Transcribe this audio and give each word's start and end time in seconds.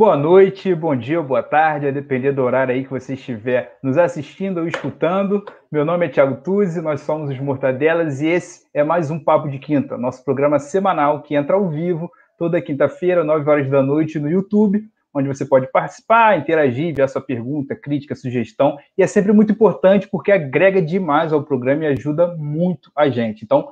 Boa 0.00 0.16
noite, 0.16 0.74
bom 0.74 0.96
dia, 0.96 1.20
boa 1.20 1.42
tarde, 1.42 1.86
a 1.86 1.90
depender 1.90 2.32
do 2.32 2.42
horário 2.42 2.72
aí 2.72 2.84
que 2.84 2.88
você 2.88 3.12
estiver 3.12 3.76
nos 3.82 3.98
assistindo 3.98 4.60
ou 4.60 4.66
escutando. 4.66 5.44
Meu 5.70 5.84
nome 5.84 6.06
é 6.06 6.08
Thiago 6.08 6.36
Tuzzi, 6.36 6.80
nós 6.80 7.02
somos 7.02 7.28
os 7.28 7.38
Mortadelas 7.38 8.22
e 8.22 8.26
esse 8.28 8.66
é 8.72 8.82
mais 8.82 9.10
um 9.10 9.22
Papo 9.22 9.46
de 9.50 9.58
Quinta, 9.58 9.98
nosso 9.98 10.24
programa 10.24 10.58
semanal 10.58 11.20
que 11.20 11.34
entra 11.34 11.54
ao 11.54 11.68
vivo 11.68 12.10
toda 12.38 12.62
quinta-feira, 12.62 13.22
9 13.22 13.50
horas 13.50 13.68
da 13.68 13.82
noite, 13.82 14.18
no 14.18 14.30
YouTube, 14.30 14.82
onde 15.12 15.28
você 15.28 15.44
pode 15.44 15.70
participar, 15.70 16.38
interagir, 16.38 16.86
enviar 16.86 17.06
sua 17.06 17.20
pergunta, 17.20 17.76
crítica, 17.76 18.14
sugestão. 18.14 18.78
E 18.96 19.02
é 19.02 19.06
sempre 19.06 19.34
muito 19.34 19.52
importante 19.52 20.08
porque 20.08 20.32
agrega 20.32 20.80
demais 20.80 21.30
ao 21.30 21.42
programa 21.42 21.84
e 21.84 21.88
ajuda 21.88 22.34
muito 22.38 22.90
a 22.96 23.10
gente. 23.10 23.44
Então, 23.44 23.68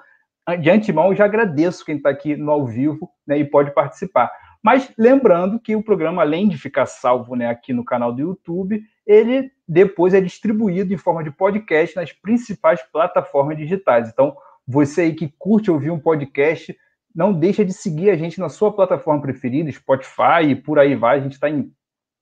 de 0.60 0.68
antemão, 0.68 1.06
eu 1.06 1.14
já 1.14 1.24
agradeço 1.24 1.86
quem 1.86 1.96
está 1.96 2.10
aqui 2.10 2.36
no 2.36 2.50
ao 2.50 2.66
vivo 2.66 3.10
né, 3.26 3.38
e 3.38 3.44
pode 3.46 3.72
participar. 3.72 4.30
Mas 4.68 4.92
lembrando 4.98 5.58
que 5.58 5.74
o 5.74 5.82
programa, 5.82 6.20
além 6.20 6.46
de 6.46 6.58
ficar 6.58 6.84
salvo 6.84 7.34
né, 7.34 7.48
aqui 7.48 7.72
no 7.72 7.82
canal 7.82 8.12
do 8.12 8.20
YouTube, 8.20 8.84
ele 9.06 9.50
depois 9.66 10.12
é 10.12 10.20
distribuído 10.20 10.92
em 10.92 10.98
forma 10.98 11.24
de 11.24 11.30
podcast 11.30 11.96
nas 11.96 12.12
principais 12.12 12.82
plataformas 12.92 13.56
digitais. 13.56 14.10
Então, 14.10 14.36
você 14.66 15.00
aí 15.00 15.14
que 15.14 15.32
curte 15.38 15.70
ouvir 15.70 15.90
um 15.90 15.98
podcast, 15.98 16.76
não 17.14 17.32
deixa 17.32 17.64
de 17.64 17.72
seguir 17.72 18.10
a 18.10 18.16
gente 18.18 18.38
na 18.38 18.50
sua 18.50 18.70
plataforma 18.70 19.22
preferida, 19.22 19.72
Spotify 19.72 20.50
e 20.50 20.54
por 20.54 20.78
aí 20.78 20.94
vai. 20.94 21.16
A 21.16 21.22
gente 21.22 21.32
está 21.32 21.48
em 21.48 21.72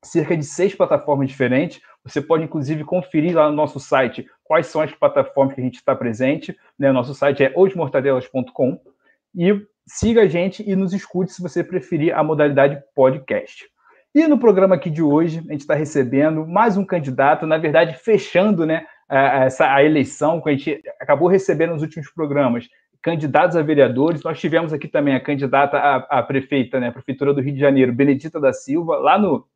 cerca 0.05 0.37
de 0.37 0.45
seis 0.45 0.73
plataformas 0.73 1.29
diferentes. 1.29 1.81
Você 2.05 2.21
pode, 2.21 2.45
inclusive, 2.45 2.85
conferir 2.85 3.35
lá 3.35 3.51
no 3.51 3.57
nosso 3.57 3.81
site 3.81 4.25
quais 4.45 4.69
são 4.69 4.81
as 4.81 4.93
plataformas 4.93 5.57
que 5.57 5.61
a 5.61 5.65
gente 5.65 5.79
está 5.79 5.97
presente. 5.97 6.57
Né? 6.79 6.93
Nosso 6.93 7.13
site 7.13 7.43
é 7.43 7.53
osmortadelas.com. 7.57 8.81
E 9.35 9.67
siga 9.87 10.23
a 10.23 10.27
gente 10.27 10.69
e 10.69 10.75
nos 10.75 10.93
escute 10.93 11.33
se 11.33 11.41
você 11.41 11.63
preferir 11.63 12.15
a 12.15 12.23
modalidade 12.23 12.83
podcast. 12.95 13.65
E 14.15 14.27
no 14.27 14.39
programa 14.39 14.75
aqui 14.75 14.91
de 14.91 15.03
hoje, 15.03 15.39
a 15.47 15.53
gente 15.53 15.61
está 15.61 15.75
recebendo 15.75 16.47
mais 16.47 16.77
um 16.77 16.85
candidato, 16.85 17.47
na 17.47 17.59
verdade, 17.59 17.95
fechando 17.95 18.65
né, 18.65 18.87
a, 19.09 19.45
essa, 19.45 19.73
a 19.73 19.85
eleição 19.85 20.41
que 20.41 20.49
a 20.49 20.53
gente 20.53 20.83
acabou 21.01 21.29
recebendo 21.29 21.75
nos 21.75 21.83
últimos 21.83 22.11
programas, 22.11 22.67
candidatos 23.03 23.57
a 23.57 23.63
vereadores. 23.63 24.23
Nós 24.23 24.41
tivemos 24.41 24.73
aqui 24.73 24.89
também 24.89 25.15
a 25.15 25.21
candidata 25.21 25.77
a, 25.77 25.97
a 26.19 26.23
prefeita, 26.23 26.81
né, 26.81 26.89
a 26.89 26.93
Prefeitura 26.93 27.33
do 27.33 27.41
Rio 27.41 27.55
de 27.55 27.61
Janeiro, 27.61 27.93
Benedita 27.93 28.41
da 28.41 28.53
Silva, 28.53 28.97
lá 28.97 29.19
no, 29.19 29.47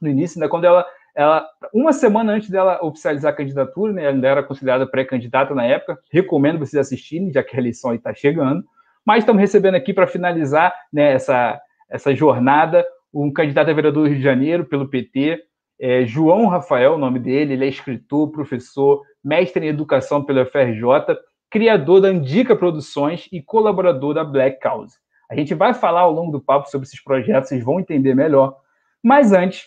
no 0.00 0.08
início, 0.08 0.38
né, 0.38 0.46
quando 0.46 0.64
ela, 0.64 0.86
ela, 1.14 1.48
uma 1.72 1.92
semana 1.92 2.34
antes 2.34 2.50
dela 2.50 2.78
oficializar 2.84 3.32
a 3.32 3.36
candidatura, 3.36 3.92
né, 3.94 4.04
ela 4.04 4.26
era 4.26 4.42
considerada 4.42 4.86
pré-candidata 4.86 5.54
na 5.54 5.64
época. 5.64 5.98
Recomendo 6.12 6.58
vocês 6.58 6.78
assistirem, 6.78 7.32
já 7.32 7.42
que 7.42 7.56
a 7.56 7.58
eleição 7.58 7.94
está 7.94 8.14
chegando. 8.14 8.62
Mas 9.04 9.18
estamos 9.18 9.40
recebendo 9.40 9.74
aqui 9.74 9.92
para 9.92 10.06
finalizar 10.06 10.72
né, 10.92 11.12
essa, 11.12 11.60
essa 11.90 12.14
jornada 12.14 12.84
um 13.12 13.32
candidato 13.32 13.70
a 13.70 13.74
vereador 13.74 14.04
do 14.04 14.08
Rio 14.08 14.18
de 14.18 14.22
Janeiro 14.22 14.64
pelo 14.64 14.88
PT, 14.88 15.42
é 15.78 16.06
João 16.06 16.46
Rafael, 16.46 16.94
o 16.94 16.98
nome 16.98 17.18
dele, 17.18 17.54
ele 17.54 17.64
é 17.64 17.68
escritor, 17.68 18.30
professor, 18.30 19.02
mestre 19.22 19.66
em 19.66 19.68
educação 19.68 20.24
pela 20.24 20.46
FRJ, 20.46 21.18
criador 21.50 22.00
da 22.00 22.10
Indica 22.10 22.56
Produções 22.56 23.28
e 23.30 23.42
colaborador 23.42 24.14
da 24.14 24.24
Black 24.24 24.60
Cause. 24.60 24.96
A 25.30 25.34
gente 25.34 25.54
vai 25.54 25.74
falar 25.74 26.02
ao 26.02 26.12
longo 26.12 26.32
do 26.32 26.40
papo 26.40 26.70
sobre 26.70 26.86
esses 26.86 27.02
projetos, 27.02 27.48
vocês 27.48 27.64
vão 27.64 27.80
entender 27.80 28.14
melhor. 28.14 28.56
Mas 29.02 29.32
antes, 29.32 29.66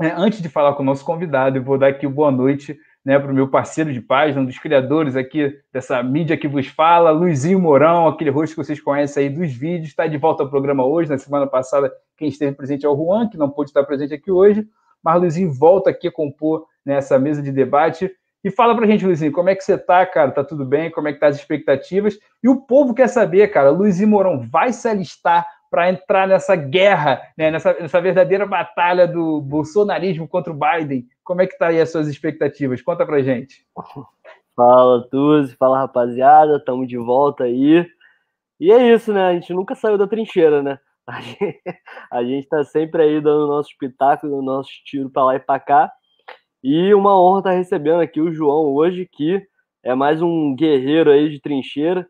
é, 0.00 0.08
antes 0.08 0.40
de 0.42 0.48
falar 0.48 0.74
com 0.74 0.82
o 0.82 0.86
nosso 0.86 1.04
convidado, 1.04 1.56
eu 1.56 1.64
vou 1.64 1.78
dar 1.78 1.88
aqui 1.88 2.06
boa 2.06 2.30
noite 2.30 2.78
né, 3.04 3.18
para 3.18 3.30
o 3.30 3.34
meu 3.34 3.48
parceiro 3.48 3.92
de 3.92 4.00
página, 4.00 4.40
um 4.40 4.44
dos 4.44 4.58
criadores 4.58 5.16
aqui 5.16 5.56
dessa 5.72 6.02
mídia 6.02 6.36
que 6.36 6.48
vos 6.48 6.66
fala, 6.66 7.10
Luizinho 7.10 7.60
Mourão, 7.60 8.06
aquele 8.08 8.30
rosto 8.30 8.54
que 8.54 8.64
vocês 8.64 8.80
conhecem 8.80 9.24
aí 9.24 9.30
dos 9.30 9.52
vídeos, 9.52 9.88
está 9.88 10.06
de 10.06 10.18
volta 10.18 10.42
ao 10.42 10.50
programa 10.50 10.84
hoje. 10.84 11.08
Na 11.08 11.18
semana 11.18 11.46
passada, 11.46 11.92
quem 12.16 12.28
esteve 12.28 12.54
presente 12.54 12.84
é 12.84 12.88
o 12.88 12.96
Juan, 12.96 13.28
que 13.28 13.36
não 13.36 13.48
pôde 13.48 13.70
estar 13.70 13.84
presente 13.84 14.12
aqui 14.12 14.30
hoje, 14.30 14.66
mas 15.02 15.20
Luizinho 15.20 15.52
volta 15.52 15.90
aqui 15.90 16.08
a 16.08 16.12
compor 16.12 16.66
nessa 16.84 17.18
mesa 17.18 17.40
de 17.40 17.52
debate. 17.52 18.10
E 18.44 18.50
fala 18.50 18.76
pra 18.76 18.86
gente, 18.86 19.04
Luizinho, 19.04 19.32
como 19.32 19.48
é 19.48 19.54
que 19.54 19.64
você 19.64 19.76
tá, 19.76 20.04
cara? 20.06 20.30
Tá 20.30 20.44
tudo 20.44 20.64
bem? 20.64 20.90
Como 20.90 21.08
é 21.08 21.12
que 21.12 21.18
tá 21.18 21.28
as 21.28 21.36
expectativas? 21.36 22.18
E 22.42 22.48
o 22.48 22.60
povo 22.60 22.94
quer 22.94 23.08
saber, 23.08 23.48
cara, 23.48 23.70
Luizinho 23.70 24.10
Mourão 24.10 24.40
vai 24.48 24.72
se 24.72 24.88
alistar 24.88 25.46
para 25.70 25.90
entrar 25.90 26.26
nessa 26.26 26.56
guerra, 26.56 27.20
né, 27.36 27.50
nessa, 27.50 27.74
nessa, 27.74 28.00
verdadeira 28.00 28.46
batalha 28.46 29.06
do 29.06 29.40
bolsonarismo 29.40 30.26
contra 30.26 30.52
o 30.52 30.56
Biden. 30.56 31.06
Como 31.22 31.42
é 31.42 31.46
que 31.46 31.58
tá 31.58 31.68
aí 31.68 31.80
as 31.80 31.90
suas 31.90 32.08
expectativas? 32.08 32.82
Conta 32.82 33.04
pra 33.04 33.22
gente. 33.22 33.66
Fala, 34.56 35.06
Tuzi, 35.08 35.54
fala, 35.54 35.78
rapaziada, 35.78 36.56
estamos 36.56 36.88
de 36.88 36.96
volta 36.96 37.44
aí. 37.44 37.88
E 38.58 38.72
é 38.72 38.92
isso, 38.92 39.12
né? 39.12 39.28
A 39.28 39.34
gente 39.34 39.54
nunca 39.54 39.76
saiu 39.76 39.96
da 39.96 40.08
trincheira, 40.08 40.64
né? 40.64 40.80
A 41.06 41.20
gente, 41.20 41.60
gente 42.26 42.48
tá 42.48 42.64
sempre 42.64 43.02
aí 43.04 43.20
dando 43.20 43.46
nosso 43.46 43.70
espetáculo, 43.70 44.42
nosso 44.42 44.70
tiro 44.84 45.10
para 45.10 45.24
lá 45.24 45.36
e 45.36 45.38
para 45.38 45.60
cá. 45.60 45.92
E 46.60 46.92
uma 46.92 47.16
honra 47.20 47.38
estar 47.38 47.50
tá 47.50 47.56
recebendo 47.56 48.00
aqui 48.00 48.20
o 48.20 48.32
João 48.32 48.74
hoje, 48.74 49.06
que 49.06 49.40
é 49.80 49.94
mais 49.94 50.20
um 50.20 50.56
guerreiro 50.56 51.12
aí 51.12 51.30
de 51.30 51.40
trincheira 51.40 52.04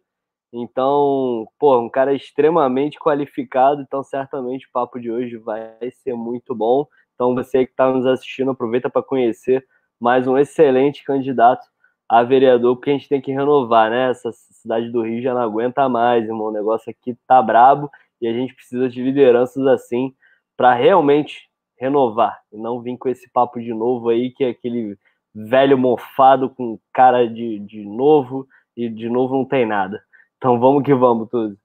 então, 0.53 1.47
pô, 1.59 1.79
um 1.79 1.91
cara 1.91 2.15
extremamente 2.15 2.99
qualificado, 2.99 3.83
então 3.83 4.03
certamente 4.03 4.67
o 4.67 4.71
papo 4.73 4.99
de 4.99 5.11
hoje 5.11 5.37
vai 5.37 5.77
ser 6.03 6.15
muito 6.15 6.55
bom. 6.55 6.87
Então, 7.15 7.35
você 7.35 7.67
que 7.67 7.73
está 7.73 7.91
nos 7.91 8.07
assistindo, 8.07 8.53
aproveita 8.53 8.89
para 8.89 9.03
conhecer 9.03 9.67
mais 10.01 10.27
um 10.27 10.39
excelente 10.39 11.05
candidato 11.05 11.67
a 12.09 12.23
vereador, 12.23 12.77
porque 12.77 12.91
a 12.91 12.93
gente 12.95 13.09
tem 13.09 13.21
que 13.21 13.33
renovar, 13.33 13.91
né? 13.91 14.11
Essa 14.11 14.31
cidade 14.33 14.91
do 14.91 15.03
Rio 15.03 15.21
já 15.21 15.35
não 15.35 15.43
aguenta 15.43 15.89
mais, 15.89 16.25
irmão. 16.25 16.47
O 16.47 16.53
negócio 16.53 16.91
aqui 16.91 17.17
tá 17.27 17.43
brabo 17.43 17.91
e 18.21 18.27
a 18.27 18.33
gente 18.33 18.55
precisa 18.55 18.89
de 18.89 19.03
lideranças 19.03 19.67
assim 19.67 20.15
para 20.57 20.75
realmente 20.75 21.49
renovar 21.79 22.41
e 22.53 22.57
não 22.57 22.81
vir 22.81 22.97
com 22.97 23.09
esse 23.09 23.31
papo 23.31 23.61
de 23.61 23.73
novo 23.75 24.09
aí, 24.09 24.31
que 24.31 24.45
é 24.45 24.49
aquele 24.49 24.97
velho 25.35 25.77
mofado 25.77 26.51
com 26.51 26.79
cara 26.93 27.29
de, 27.29 27.59
de 27.61 27.85
novo 27.85 28.47
e 28.77 28.89
de 28.89 29.09
novo 29.09 29.35
não 29.37 29.45
tem 29.45 29.67
nada. 29.67 30.03
Então 30.39 30.59
vamos 30.59 30.83
que 30.83 30.95
vamos, 30.95 31.29
tudo. 31.29 31.57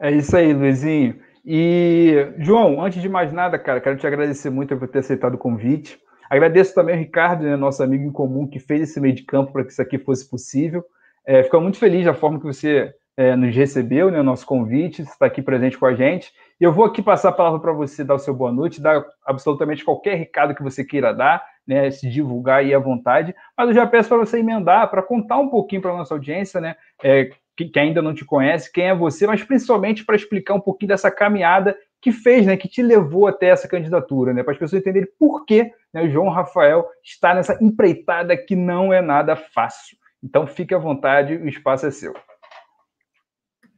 É 0.00 0.10
isso 0.10 0.34
aí, 0.36 0.52
Luizinho. 0.54 1.20
E, 1.44 2.32
João, 2.38 2.82
antes 2.82 3.02
de 3.02 3.08
mais 3.08 3.32
nada, 3.32 3.58
cara, 3.58 3.80
quero 3.80 3.96
te 3.96 4.06
agradecer 4.06 4.50
muito 4.50 4.76
por 4.76 4.88
ter 4.88 5.00
aceitado 5.00 5.34
o 5.34 5.38
convite. 5.38 5.98
Agradeço 6.30 6.74
também 6.74 6.94
ao 6.94 7.00
Ricardo, 7.00 7.44
né, 7.44 7.56
nosso 7.56 7.82
amigo 7.82 8.04
em 8.04 8.12
comum, 8.12 8.46
que 8.46 8.60
fez 8.60 8.82
esse 8.82 9.00
meio 9.00 9.14
de 9.14 9.24
campo 9.24 9.52
para 9.52 9.64
que 9.64 9.72
isso 9.72 9.82
aqui 9.82 9.98
fosse 9.98 10.28
possível. 10.28 10.84
É, 11.26 11.42
fico 11.42 11.60
muito 11.60 11.78
feliz 11.78 12.04
da 12.04 12.14
forma 12.14 12.38
que 12.38 12.46
você 12.46 12.94
é, 13.16 13.34
nos 13.34 13.54
recebeu, 13.54 14.10
né, 14.10 14.20
o 14.20 14.24
nosso 14.24 14.46
convite, 14.46 15.02
está 15.02 15.26
aqui 15.26 15.42
presente 15.42 15.76
com 15.76 15.86
a 15.86 15.94
gente. 15.94 16.32
Eu 16.60 16.72
vou 16.72 16.84
aqui 16.84 17.02
passar 17.02 17.30
a 17.30 17.32
palavra 17.32 17.58
para 17.58 17.72
você 17.72 18.04
dar 18.04 18.14
o 18.14 18.18
seu 18.18 18.32
boa 18.32 18.52
noite, 18.52 18.80
dar 18.80 19.04
absolutamente 19.26 19.84
qualquer 19.84 20.14
recado 20.14 20.54
que 20.54 20.62
você 20.62 20.84
queira 20.84 21.12
dar, 21.12 21.44
né, 21.66 21.90
se 21.90 22.08
divulgar 22.08 22.60
aí 22.60 22.72
à 22.72 22.78
vontade. 22.78 23.34
Mas 23.56 23.68
eu 23.68 23.74
já 23.74 23.86
peço 23.86 24.08
para 24.08 24.18
você 24.18 24.38
emendar, 24.38 24.88
para 24.88 25.02
contar 25.02 25.38
um 25.38 25.48
pouquinho 25.48 25.82
para 25.82 25.90
a 25.90 25.96
nossa 25.96 26.14
audiência, 26.14 26.60
né, 26.60 26.76
é, 27.02 27.30
que, 27.56 27.70
ainda 27.78 28.00
não 28.00 28.14
te 28.14 28.24
conhece, 28.24 28.72
quem 28.72 28.84
é 28.84 28.94
você, 28.94 29.26
mas 29.26 29.42
principalmente 29.42 30.04
para 30.04 30.16
explicar 30.16 30.54
um 30.54 30.60
pouquinho 30.60 30.88
dessa 30.88 31.10
caminhada 31.10 31.76
que 32.00 32.12
fez, 32.12 32.46
né, 32.46 32.56
que 32.56 32.68
te 32.68 32.82
levou 32.82 33.26
até 33.26 33.48
essa 33.48 33.68
candidatura, 33.68 34.32
né, 34.32 34.42
para 34.42 34.52
as 34.52 34.58
pessoas 34.58 34.80
entenderem 34.80 35.08
por 35.18 35.44
que 35.44 35.70
né, 35.92 36.02
o 36.02 36.10
João 36.10 36.30
Rafael 36.30 36.86
está 37.04 37.34
nessa 37.34 37.58
empreitada 37.62 38.36
que 38.36 38.56
não 38.56 38.92
é 38.92 39.02
nada 39.02 39.36
fácil. 39.36 39.98
Então 40.22 40.46
fique 40.46 40.74
à 40.74 40.78
vontade, 40.78 41.34
o 41.34 41.48
espaço 41.48 41.86
é 41.86 41.90
seu. 41.90 42.14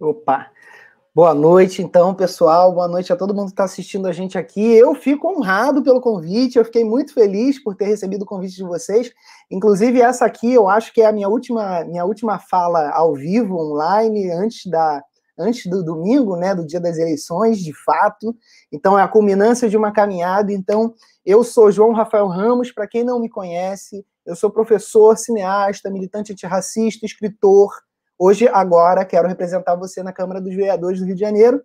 Opa! 0.00 0.50
Boa 1.14 1.34
noite, 1.34 1.82
então, 1.82 2.14
pessoal. 2.14 2.72
Boa 2.72 2.88
noite 2.88 3.12
a 3.12 3.16
todo 3.16 3.34
mundo 3.34 3.48
que 3.48 3.52
está 3.52 3.64
assistindo 3.64 4.08
a 4.08 4.12
gente 4.12 4.38
aqui. 4.38 4.72
Eu 4.72 4.94
fico 4.94 5.28
honrado 5.28 5.82
pelo 5.82 6.00
convite, 6.00 6.56
eu 6.56 6.64
fiquei 6.64 6.84
muito 6.84 7.12
feliz 7.12 7.62
por 7.62 7.76
ter 7.76 7.84
recebido 7.84 8.22
o 8.22 8.26
convite 8.26 8.56
de 8.56 8.62
vocês. 8.62 9.12
Inclusive, 9.50 10.00
essa 10.00 10.24
aqui 10.24 10.50
eu 10.54 10.70
acho 10.70 10.90
que 10.90 11.02
é 11.02 11.06
a 11.06 11.12
minha 11.12 11.28
última, 11.28 11.84
minha 11.84 12.06
última 12.06 12.38
fala 12.38 12.88
ao 12.92 13.14
vivo, 13.14 13.58
online, 13.58 14.30
antes, 14.30 14.64
da, 14.70 15.04
antes 15.38 15.66
do 15.66 15.84
domingo, 15.84 16.34
né, 16.34 16.54
do 16.54 16.66
dia 16.66 16.80
das 16.80 16.96
eleições, 16.96 17.58
de 17.58 17.74
fato. 17.84 18.34
Então, 18.72 18.98
é 18.98 19.02
a 19.02 19.08
culminância 19.08 19.68
de 19.68 19.76
uma 19.76 19.92
caminhada. 19.92 20.50
Então, 20.50 20.94
eu 21.26 21.44
sou 21.44 21.70
João 21.70 21.92
Rafael 21.92 22.26
Ramos, 22.26 22.72
para 22.72 22.88
quem 22.88 23.04
não 23.04 23.20
me 23.20 23.28
conhece, 23.28 24.02
eu 24.24 24.34
sou 24.34 24.50
professor, 24.50 25.18
cineasta, 25.18 25.90
militante 25.90 26.32
antirracista, 26.32 27.04
escritor 27.04 27.70
Hoje, 28.24 28.48
agora, 28.52 29.04
quero 29.04 29.26
representar 29.26 29.74
você 29.74 30.00
na 30.00 30.12
Câmara 30.12 30.40
dos 30.40 30.54
Vereadores 30.54 31.00
do 31.00 31.06
Rio 31.06 31.16
de 31.16 31.20
Janeiro. 31.20 31.60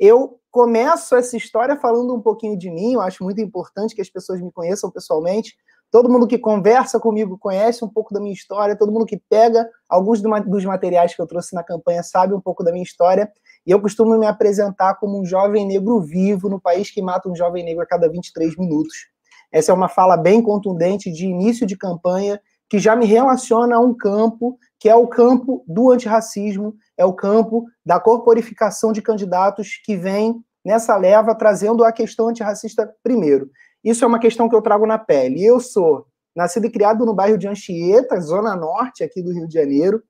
Eu 0.00 0.40
começo 0.50 1.14
essa 1.14 1.36
história 1.36 1.76
falando 1.76 2.14
um 2.14 2.22
pouquinho 2.22 2.56
de 2.56 2.70
mim, 2.70 2.94
eu 2.94 3.02
acho 3.02 3.22
muito 3.22 3.42
importante 3.42 3.94
que 3.94 4.00
as 4.00 4.08
pessoas 4.08 4.40
me 4.40 4.50
conheçam 4.50 4.90
pessoalmente. 4.90 5.54
Todo 5.90 6.08
mundo 6.08 6.26
que 6.26 6.38
conversa 6.38 6.98
comigo 6.98 7.36
conhece 7.36 7.84
um 7.84 7.88
pouco 7.90 8.14
da 8.14 8.20
minha 8.20 8.32
história, 8.32 8.74
todo 8.74 8.90
mundo 8.90 9.04
que 9.04 9.20
pega 9.28 9.68
alguns 9.86 10.22
dos 10.22 10.64
materiais 10.64 11.14
que 11.14 11.20
eu 11.20 11.26
trouxe 11.26 11.54
na 11.54 11.62
campanha 11.62 12.02
sabe 12.02 12.32
um 12.32 12.40
pouco 12.40 12.64
da 12.64 12.72
minha 12.72 12.84
história. 12.84 13.30
E 13.66 13.70
eu 13.70 13.78
costumo 13.78 14.16
me 14.16 14.24
apresentar 14.26 14.94
como 14.94 15.20
um 15.20 15.26
jovem 15.26 15.66
negro 15.66 16.00
vivo 16.00 16.48
no 16.48 16.58
país 16.58 16.90
que 16.90 17.02
mata 17.02 17.28
um 17.28 17.36
jovem 17.36 17.62
negro 17.62 17.82
a 17.82 17.86
cada 17.86 18.08
23 18.08 18.56
minutos. 18.56 19.10
Essa 19.52 19.72
é 19.72 19.74
uma 19.74 19.90
fala 19.90 20.16
bem 20.16 20.40
contundente 20.40 21.12
de 21.12 21.26
início 21.26 21.66
de 21.66 21.76
campanha 21.76 22.40
que 22.66 22.78
já 22.78 22.96
me 22.96 23.04
relaciona 23.04 23.76
a 23.76 23.80
um 23.80 23.94
campo 23.94 24.58
que 24.78 24.88
é 24.88 24.94
o 24.94 25.06
campo 25.06 25.64
do 25.66 25.90
antirracismo, 25.90 26.74
é 26.96 27.04
o 27.04 27.12
campo 27.12 27.64
da 27.84 27.98
corporificação 27.98 28.92
de 28.92 29.02
candidatos 29.02 29.80
que 29.84 29.96
vem 29.96 30.42
nessa 30.64 30.96
leva, 30.96 31.34
trazendo 31.34 31.84
a 31.84 31.92
questão 31.92 32.28
antirracista 32.28 32.92
primeiro. 33.02 33.50
Isso 33.82 34.04
é 34.04 34.08
uma 34.08 34.18
questão 34.18 34.48
que 34.48 34.54
eu 34.54 34.62
trago 34.62 34.86
na 34.86 34.98
pele. 34.98 35.44
Eu 35.44 35.60
sou 35.60 36.06
nascido 36.34 36.66
e 36.66 36.70
criado 36.70 37.04
no 37.04 37.14
bairro 37.14 37.38
de 37.38 37.48
Anchieta, 37.48 38.20
zona 38.20 38.54
norte 38.54 39.02
aqui 39.02 39.22
do 39.22 39.32
Rio 39.32 39.48
de 39.48 39.54
Janeiro. 39.54 40.02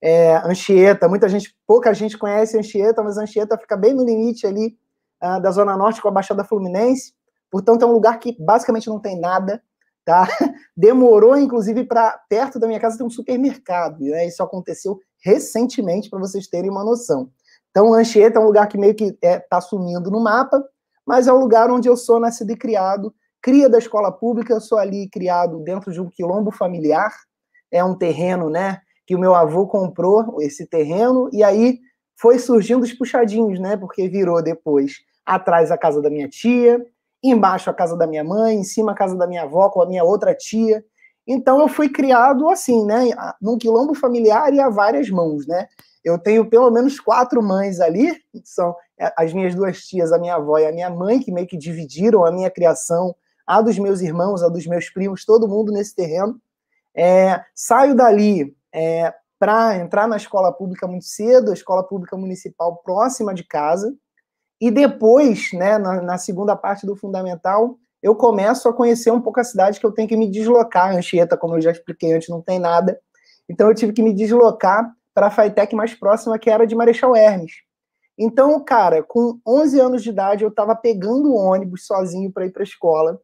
É, 0.00 0.36
Anchieta, 0.44 1.08
muita 1.08 1.28
gente, 1.28 1.54
pouca 1.66 1.94
gente 1.94 2.18
conhece 2.18 2.58
Anchieta, 2.58 3.02
mas 3.02 3.16
Anchieta 3.16 3.58
fica 3.58 3.76
bem 3.76 3.94
no 3.94 4.04
limite 4.04 4.46
ali 4.46 4.76
uh, 5.22 5.40
da 5.40 5.50
zona 5.50 5.76
norte 5.76 6.02
com 6.02 6.08
a 6.08 6.12
Baixada 6.12 6.44
Fluminense. 6.44 7.14
Portanto, 7.50 7.82
é 7.82 7.86
um 7.86 7.92
lugar 7.92 8.18
que 8.18 8.36
basicamente 8.40 8.88
não 8.88 8.98
tem 8.98 9.18
nada, 9.18 9.62
tá? 10.04 10.26
Demorou, 10.76 11.36
inclusive, 11.36 11.84
para 11.84 12.18
perto 12.28 12.58
da 12.58 12.66
minha 12.66 12.80
casa 12.80 12.98
ter 12.98 13.04
um 13.04 13.10
supermercado. 13.10 14.00
Né? 14.00 14.26
Isso 14.26 14.42
aconteceu 14.42 14.98
recentemente, 15.24 16.10
para 16.10 16.18
vocês 16.18 16.46
terem 16.48 16.70
uma 16.70 16.84
noção. 16.84 17.30
Então, 17.70 17.94
Anchieta 17.94 18.38
é 18.38 18.42
um 18.42 18.46
lugar 18.46 18.66
que 18.68 18.76
meio 18.76 18.94
que 18.94 19.04
está 19.04 19.28
é, 19.28 19.38
tá 19.38 19.60
sumindo 19.60 20.10
no 20.10 20.20
mapa, 20.20 20.62
mas 21.06 21.26
é 21.26 21.32
o 21.32 21.38
lugar 21.38 21.70
onde 21.70 21.88
eu 21.88 21.96
sou 21.96 22.20
nascido 22.20 22.50
e 22.50 22.56
criado. 22.56 23.14
Cria 23.40 23.68
da 23.68 23.78
escola 23.78 24.12
pública, 24.12 24.52
eu 24.52 24.60
sou 24.60 24.78
ali 24.78 25.08
criado 25.08 25.58
dentro 25.60 25.90
de 25.90 26.00
um 26.00 26.08
quilombo 26.08 26.50
familiar. 26.50 27.12
É 27.70 27.82
um 27.82 27.96
terreno, 27.96 28.50
né? 28.50 28.80
Que 29.06 29.16
o 29.16 29.18
meu 29.18 29.34
avô 29.34 29.66
comprou 29.66 30.36
esse 30.40 30.66
terreno, 30.66 31.28
e 31.32 31.42
aí 31.42 31.80
foi 32.20 32.38
surgindo 32.38 32.82
os 32.82 32.92
puxadinhos, 32.92 33.58
né? 33.58 33.76
Porque 33.76 34.08
virou 34.08 34.42
depois 34.42 34.98
atrás 35.24 35.70
a 35.70 35.78
casa 35.78 36.00
da 36.02 36.10
minha 36.10 36.28
tia, 36.28 36.84
embaixo 37.22 37.70
a 37.70 37.74
casa 37.74 37.96
da 37.96 38.06
minha 38.06 38.24
mãe, 38.24 38.56
em 38.56 38.64
cima 38.64 38.92
a 38.92 38.94
casa 38.94 39.16
da 39.16 39.26
minha 39.26 39.42
avó 39.42 39.68
com 39.70 39.80
a 39.80 39.86
minha 39.86 40.02
outra 40.02 40.34
tia. 40.34 40.84
Então 41.26 41.60
eu 41.60 41.68
fui 41.68 41.88
criado 41.88 42.48
assim, 42.48 42.84
né, 42.84 43.10
num 43.40 43.56
quilombo 43.56 43.94
familiar 43.94 44.52
e 44.52 44.60
a 44.60 44.68
várias 44.68 45.08
mãos, 45.08 45.46
né? 45.46 45.68
Eu 46.04 46.18
tenho 46.18 46.48
pelo 46.50 46.68
menos 46.70 46.98
quatro 46.98 47.40
mães 47.40 47.80
ali, 47.80 48.12
são 48.42 48.74
é, 48.98 49.12
as 49.16 49.32
minhas 49.32 49.54
duas 49.54 49.82
tias, 49.82 50.12
a 50.12 50.18
minha 50.18 50.34
avó 50.34 50.58
e 50.58 50.66
a 50.66 50.72
minha 50.72 50.90
mãe, 50.90 51.20
que 51.20 51.30
meio 51.30 51.46
que 51.46 51.56
dividiram 51.56 52.24
a 52.24 52.32
minha 52.32 52.50
criação, 52.50 53.14
a 53.46 53.62
dos 53.62 53.78
meus 53.78 54.00
irmãos, 54.00 54.42
a 54.42 54.48
dos 54.48 54.66
meus 54.66 54.90
primos, 54.90 55.24
todo 55.24 55.48
mundo 55.48 55.70
nesse 55.70 55.94
terreno. 55.94 56.40
É, 56.94 57.40
saio 57.54 57.94
dali 57.94 58.54
é, 58.74 59.14
para 59.38 59.76
entrar 59.76 60.08
na 60.08 60.16
escola 60.16 60.52
pública 60.52 60.86
muito 60.88 61.04
cedo, 61.04 61.50
a 61.50 61.54
escola 61.54 61.84
pública 61.84 62.16
municipal 62.16 62.76
próxima 62.84 63.32
de 63.32 63.44
casa, 63.44 63.94
e 64.62 64.70
depois, 64.70 65.52
né, 65.52 65.76
na, 65.76 66.00
na, 66.00 66.18
segunda 66.18 66.54
parte 66.54 66.86
do 66.86 66.94
fundamental, 66.94 67.76
eu 68.00 68.14
começo 68.14 68.68
a 68.68 68.72
conhecer 68.72 69.10
um 69.10 69.20
pouco 69.20 69.40
a 69.40 69.44
cidade 69.44 69.80
que 69.80 69.84
eu 69.84 69.90
tenho 69.90 70.06
que 70.06 70.16
me 70.16 70.30
deslocar. 70.30 70.94
Anchieta, 70.94 71.36
como 71.36 71.56
eu 71.56 71.60
já 71.60 71.72
expliquei 71.72 72.12
antes, 72.12 72.28
não 72.28 72.40
tem 72.40 72.60
nada. 72.60 72.96
Então 73.48 73.66
eu 73.66 73.74
tive 73.74 73.92
que 73.92 74.04
me 74.04 74.14
deslocar 74.14 74.88
para 75.12 75.26
a 75.26 75.30
FATEC 75.32 75.74
mais 75.74 75.94
próxima, 75.94 76.38
que 76.38 76.48
era 76.48 76.64
de 76.64 76.76
Marechal 76.76 77.16
Hermes. 77.16 77.54
Então, 78.16 78.64
cara, 78.64 79.02
com 79.02 79.40
11 79.44 79.80
anos 79.80 80.02
de 80.04 80.10
idade, 80.10 80.44
eu 80.44 80.48
estava 80.48 80.76
pegando 80.76 81.32
o 81.32 81.36
ônibus 81.36 81.84
sozinho 81.84 82.30
para 82.30 82.46
ir 82.46 82.52
para 82.52 82.62
a 82.62 82.64
escola. 82.64 83.20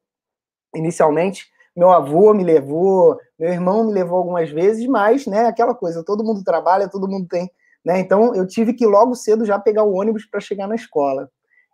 Inicialmente, 0.75 1.47
meu 1.77 1.91
avô 1.91 2.35
me 2.35 2.43
levou, 2.43 3.17
meu 3.39 3.53
irmão 3.53 3.85
me 3.85 3.93
levou 3.93 4.19
algumas 4.19 4.51
vezes, 4.51 4.89
mas, 4.89 5.25
né, 5.25 5.47
aquela 5.47 5.73
coisa, 5.73 6.03
todo 6.03 6.25
mundo 6.25 6.43
trabalha, 6.43 6.89
todo 6.89 7.07
mundo 7.07 7.29
tem 7.29 7.49
né? 7.85 8.01
Então, 8.01 8.35
eu 8.35 8.47
tive 8.47 8.75
que 8.75 8.87
logo 8.87 9.15
cedo 9.15 9.45
já 9.45 9.59
pegar 9.59 9.85
o 9.85 9.95
ônibus 9.95 10.27
para 10.27 10.41
chegar 10.41 10.67
na 10.67 10.75
escola. 10.75 11.31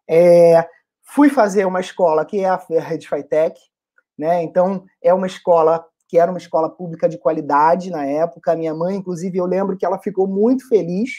É, 0.09 0.67
fui 1.03 1.29
fazer 1.29 1.65
uma 1.65 1.81
escola 1.81 2.25
que 2.25 2.41
é 2.41 2.49
a 2.49 2.57
Red 2.57 3.01
Fitec, 3.01 3.59
né? 4.19 4.43
Então, 4.43 4.85
é 5.03 5.13
uma 5.13 5.27
escola 5.27 5.85
que 6.09 6.19
era 6.19 6.31
uma 6.31 6.39
escola 6.39 6.71
pública 6.71 7.09
de 7.09 7.19
qualidade 7.19 7.91
na 7.91 8.07
época. 8.07 8.55
Minha 8.55 8.75
mãe, 8.75 8.97
inclusive, 8.97 9.39
eu 9.39 9.47
lembro 9.47 9.77
que 9.77 9.85
ela 9.85 9.99
ficou 9.99 10.27
muito 10.27 10.69
feliz. 10.69 11.11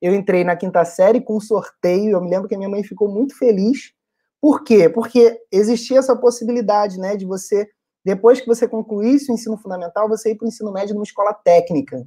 Eu 0.00 0.14
entrei 0.14 0.44
na 0.44 0.54
quinta 0.54 0.84
série 0.84 1.20
com 1.20 1.40
sorteio. 1.40 2.12
Eu 2.12 2.20
me 2.20 2.30
lembro 2.30 2.48
que 2.48 2.54
a 2.54 2.58
minha 2.58 2.70
mãe 2.70 2.84
ficou 2.84 3.08
muito 3.08 3.36
feliz. 3.36 3.92
Por 4.40 4.62
quê? 4.62 4.88
Porque 4.88 5.40
existia 5.50 5.98
essa 5.98 6.14
possibilidade, 6.14 6.98
né, 6.98 7.16
de 7.16 7.24
você, 7.24 7.66
depois 8.04 8.40
que 8.40 8.46
você 8.46 8.68
concluísse 8.68 9.32
o 9.32 9.34
ensino 9.34 9.56
fundamental, 9.56 10.08
você 10.08 10.30
ir 10.30 10.36
para 10.36 10.44
o 10.44 10.48
ensino 10.48 10.70
médio 10.70 10.94
numa 10.94 11.02
escola 11.02 11.34
técnica. 11.34 12.06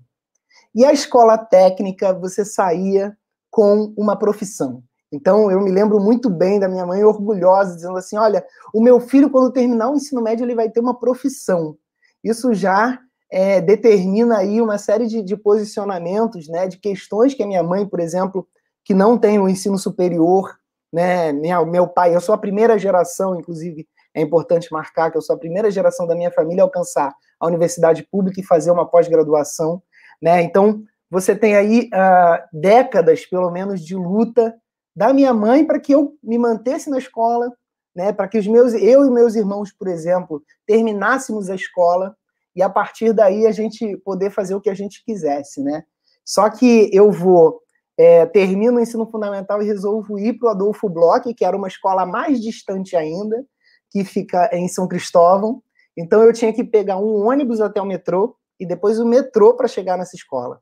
E 0.74 0.86
a 0.86 0.92
escola 0.92 1.38
técnica, 1.38 2.14
você 2.14 2.46
saía 2.46 3.18
com 3.50 3.94
uma 3.98 4.18
profissão. 4.18 4.84
Então, 5.12 5.50
eu 5.50 5.60
me 5.60 5.72
lembro 5.72 6.00
muito 6.00 6.30
bem 6.30 6.60
da 6.60 6.68
minha 6.68 6.86
mãe 6.86 7.04
orgulhosa, 7.04 7.76
dizendo 7.76 7.98
assim: 7.98 8.18
olha, 8.18 8.46
o 8.74 8.82
meu 8.82 9.00
filho, 9.00 9.30
quando 9.30 9.52
terminar 9.52 9.90
o 9.90 9.96
ensino 9.96 10.22
médio, 10.22 10.46
ele 10.46 10.56
vai 10.56 10.70
ter 10.70 10.80
uma 10.80 10.98
profissão. 10.98 11.76
Isso 12.24 12.54
já 12.54 13.00
é, 13.32 13.62
determina 13.62 14.38
aí 14.38 14.62
uma 14.62 14.78
série 14.78 15.08
de, 15.08 15.22
de, 15.22 15.38
posicionamentos, 15.38 16.48
né, 16.48 16.68
de 16.68 16.78
questões 16.78 17.34
que 17.34 17.44
a 17.44 17.48
minha 17.48 17.64
mãe, 17.64 17.88
por 17.88 18.00
exemplo, 18.00 18.48
que 18.84 18.94
não 18.94 19.18
tem 19.18 19.40
o 19.40 19.48
ensino 19.48 19.78
superior, 19.78 20.56
né, 20.92 21.32
minha, 21.32 21.64
meu 21.66 21.88
pai, 21.88 22.16
eu 22.16 22.22
sou 22.22 22.34
a 22.34 22.38
primeira 22.38 22.78
geração, 22.78 23.40
inclusive, 23.40 23.88
é 24.14 24.22
importante 24.22 24.72
marcar 24.72 25.12
que 25.12 25.18
eu 25.18 25.22
sou 25.22 25.36
a 25.36 25.40
primeira 25.40 25.70
geração 25.70 26.08
da 26.08 26.16
minha 26.16 26.32
família 26.32 26.64
a 26.64 26.66
alcançar 26.66 27.14
a 27.40 27.48
universidade 27.48 28.04
pública 28.12 28.42
e 28.42 28.44
fazer 28.44 28.72
uma 28.72 28.90
pós-graduação. 28.90 29.82
Né? 30.22 30.42
Então, 30.44 30.84
você 31.10 31.36
tem 31.36 31.56
aí 31.56 31.90
uh, 31.94 32.48
décadas, 32.54 33.26
pelo 33.26 33.50
menos, 33.50 33.82
de 33.82 33.96
luta 33.96 34.56
da 34.96 35.14
minha 35.14 35.34
mãe 35.34 35.66
para 35.66 35.80
que 35.80 35.94
eu 35.94 36.16
me 36.22 36.38
mantesse 36.38 36.90
na 36.90 36.98
escola, 36.98 37.52
né? 37.96 38.12
para 38.12 38.28
que 38.28 38.38
os 38.38 38.48
meus, 38.48 38.74
eu 38.74 39.06
e 39.06 39.10
meus 39.10 39.36
irmãos, 39.36 39.72
por 39.72 39.88
exemplo, 39.88 40.44
terminássemos 40.68 41.50
a 41.50 41.56
escola 41.56 42.16
e 42.56 42.62
a 42.62 42.70
partir 42.70 43.14
daí 43.14 43.48
a 43.48 43.52
gente 43.52 43.98
poder 43.98 44.30
fazer 44.30 44.56
o 44.56 44.62
que 44.62 44.70
a 44.70 44.74
gente 44.74 45.04
quisesse. 45.04 45.62
Né? 45.64 45.84
Só 46.26 46.50
que 46.50 46.90
eu 46.94 47.12
vou, 47.12 47.62
é, 47.98 48.26
termino 48.26 48.78
o 48.78 48.80
ensino 48.80 49.10
fundamental 49.10 49.62
e 49.62 49.66
resolvo 49.66 50.20
ir 50.20 50.34
para 50.34 50.48
o 50.48 50.52
Adolfo 50.52 50.88
Bloch, 50.90 51.34
que 51.34 51.46
era 51.46 51.58
uma 51.58 51.68
escola 51.68 52.06
mais 52.06 52.42
distante 52.42 52.96
ainda, 52.96 53.46
que 53.90 54.04
fica 54.04 54.50
em 54.54 54.68
São 54.68 54.88
Cristóvão. 54.88 55.64
Então 55.98 56.24
eu 56.24 56.32
tinha 56.32 56.54
que 56.54 56.64
pegar 56.64 56.98
um 56.98 57.28
ônibus 57.28 57.60
até 57.60 57.82
o 57.82 57.86
metrô, 57.86 58.36
e 58.60 58.66
depois 58.66 59.00
o 59.00 59.06
metrô 59.06 59.54
para 59.56 59.68
chegar 59.68 59.98
nessa 59.98 60.16
escola. 60.16 60.60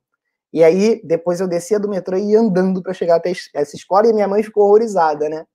E 0.53 0.63
aí, 0.63 1.01
depois 1.03 1.39
eu 1.39 1.47
descia 1.47 1.79
do 1.79 1.89
metrô 1.89 2.17
e 2.17 2.31
ia 2.31 2.39
andando 2.39 2.81
para 2.81 2.93
chegar 2.93 3.15
até 3.15 3.31
essa 3.53 3.75
escola, 3.75 4.07
e 4.07 4.13
minha 4.13 4.27
mãe 4.27 4.43
ficou 4.43 4.63
horrorizada, 4.63 5.27
né? 5.27 5.45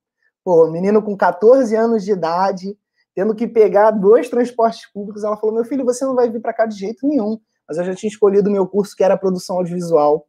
Pô, 0.45 0.69
menino 0.71 1.03
com 1.03 1.17
14 1.17 1.75
anos 1.75 2.05
de 2.05 2.13
idade, 2.13 2.77
tendo 3.15 3.35
que 3.35 3.47
pegar 3.47 3.91
dois 3.93 4.29
transportes 4.29 4.91
públicos, 4.93 5.25
ela 5.25 5.37
falou: 5.37 5.55
meu 5.55 5.65
filho, 5.65 5.85
você 5.85 6.05
não 6.05 6.15
vai 6.15 6.29
vir 6.29 6.41
para 6.41 6.53
cá 6.53 6.67
de 6.67 6.77
jeito 6.77 7.07
nenhum. 7.07 7.39
Mas 7.69 7.79
eu 7.79 7.85
já 7.85 7.95
tinha 7.95 8.11
escolhido 8.11 8.51
o 8.51 8.53
meu 8.53 8.67
curso, 8.67 8.95
que 8.97 9.05
era 9.05 9.17
produção 9.17 9.57
audiovisual. 9.57 10.27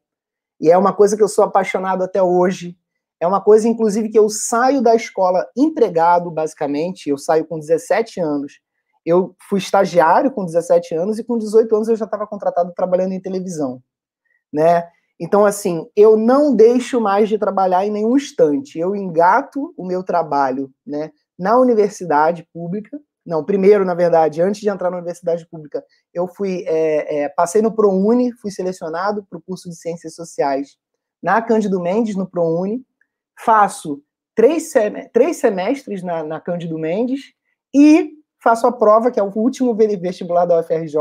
E 0.61 0.71
é 0.71 0.77
uma 0.77 0.93
coisa 0.93 1.17
que 1.17 1.23
eu 1.23 1.27
sou 1.27 1.43
apaixonado 1.43 2.03
até 2.03 2.21
hoje. 2.21 2.77
É 3.19 3.27
uma 3.27 3.41
coisa, 3.41 3.67
inclusive, 3.67 4.09
que 4.09 4.19
eu 4.19 4.29
saio 4.29 4.81
da 4.81 4.95
escola 4.95 5.45
empregado, 5.57 6.29
basicamente. 6.29 7.09
Eu 7.09 7.17
saio 7.17 7.45
com 7.45 7.59
17 7.59 8.19
anos 8.21 8.59
eu 9.05 9.35
fui 9.49 9.59
estagiário 9.59 10.31
com 10.31 10.45
17 10.45 10.95
anos 10.95 11.19
e 11.19 11.23
com 11.23 11.37
18 11.37 11.75
anos 11.75 11.87
eu 11.87 11.95
já 11.95 12.05
estava 12.05 12.27
contratado 12.27 12.73
trabalhando 12.73 13.13
em 13.13 13.21
televisão, 13.21 13.81
né? 14.51 14.87
Então, 15.19 15.45
assim, 15.45 15.87
eu 15.95 16.17
não 16.17 16.55
deixo 16.55 16.99
mais 16.99 17.29
de 17.29 17.37
trabalhar 17.37 17.85
em 17.85 17.91
nenhum 17.91 18.17
instante. 18.17 18.79
Eu 18.79 18.95
engato 18.95 19.73
o 19.77 19.85
meu 19.85 20.03
trabalho, 20.03 20.71
né, 20.85 21.11
na 21.37 21.57
universidade 21.57 22.47
pública. 22.53 22.99
Não, 23.25 23.43
primeiro, 23.43 23.85
na 23.85 23.93
verdade, 23.93 24.41
antes 24.41 24.59
de 24.59 24.69
entrar 24.69 24.89
na 24.89 24.97
universidade 24.97 25.47
pública, 25.47 25.83
eu 26.13 26.27
fui, 26.27 26.65
é, 26.67 27.23
é, 27.23 27.29
passei 27.29 27.61
no 27.61 27.73
ProUni, 27.73 28.33
fui 28.33 28.51
selecionado 28.51 29.25
para 29.29 29.37
o 29.37 29.41
curso 29.41 29.69
de 29.69 29.77
Ciências 29.77 30.15
Sociais 30.15 30.77
na 31.21 31.41
Cândido 31.41 31.79
Mendes, 31.79 32.15
no 32.15 32.29
ProUni. 32.29 32.83
Faço 33.39 34.03
três, 34.35 34.71
sem, 34.71 35.07
três 35.09 35.37
semestres 35.37 36.03
na, 36.03 36.23
na 36.23 36.41
Cândido 36.41 36.77
Mendes 36.77 37.33
e 37.73 38.11
faço 38.43 38.67
a 38.67 38.71
prova, 38.71 39.09
que 39.09 39.19
é 39.19 39.23
o 39.23 39.31
último 39.33 39.73
vestibular 39.73 40.45
da 40.45 40.59
UFRJ, 40.59 40.97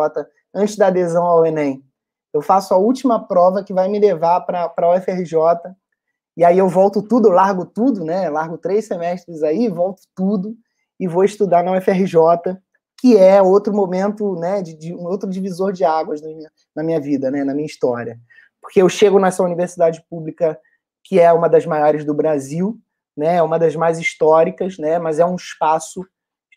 antes 0.55 0.77
da 0.77 0.87
adesão 0.87 1.25
ao 1.25 1.45
Enem. 1.45 1.85
Eu 2.33 2.41
faço 2.41 2.73
a 2.73 2.79
última 2.79 3.27
prova 3.27 3.65
que 3.65 3.75
vai 3.75 3.89
me 3.89 3.99
levar 3.99 4.41
para 4.43 4.73
a 4.75 4.97
UFRJ, 4.97 5.37
e 6.37 6.45
aí 6.45 6.57
eu 6.57 6.69
volto 6.69 7.03
tudo, 7.03 7.29
largo 7.29 7.67
tudo, 7.67 8.05
né? 8.05 8.31
Largo 8.31 8.57
três 8.57 8.87
semestres 8.87 9.43
aí, 9.43 9.69
volto 9.69 10.03
tudo, 10.15 10.57
e 10.99 11.07
vou 11.07 11.25
estudar 11.25 11.63
na 11.63 11.77
UFRJ, 11.77 12.17
que 12.99 13.19
é 13.19 13.43
outro 13.43 13.75
momento, 13.75 14.37
né, 14.37 14.63
de, 14.63 14.75
de 14.75 14.95
um 14.95 15.05
outro 15.05 15.29
divisor 15.29 15.73
de 15.73 15.85
águas 15.85 16.23
na 16.23 16.29
minha, 16.29 16.51
na 16.77 16.83
minha 16.85 17.01
vida, 17.01 17.33
né, 17.33 17.43
na 17.43 17.53
minha 17.53 17.67
história. 17.67 18.17
Porque 18.61 18.81
eu 18.81 18.89
chego 18.89 19.19
nessa 19.19 19.43
universidade 19.43 20.01
pública, 20.09 20.57
que 21.03 21.19
é 21.19 21.33
uma 21.33 21.49
das 21.49 21.67
maiores 21.67 22.05
do 22.05 22.15
Brasil, 22.15 22.79
né, 23.17 23.43
uma 23.43 23.59
das 23.59 23.75
mais 23.75 23.99
históricas, 23.99 24.79
né, 24.79 25.01
mas 25.01 25.19
é 25.19 25.27
um 25.27 25.35
espaço 25.35 26.07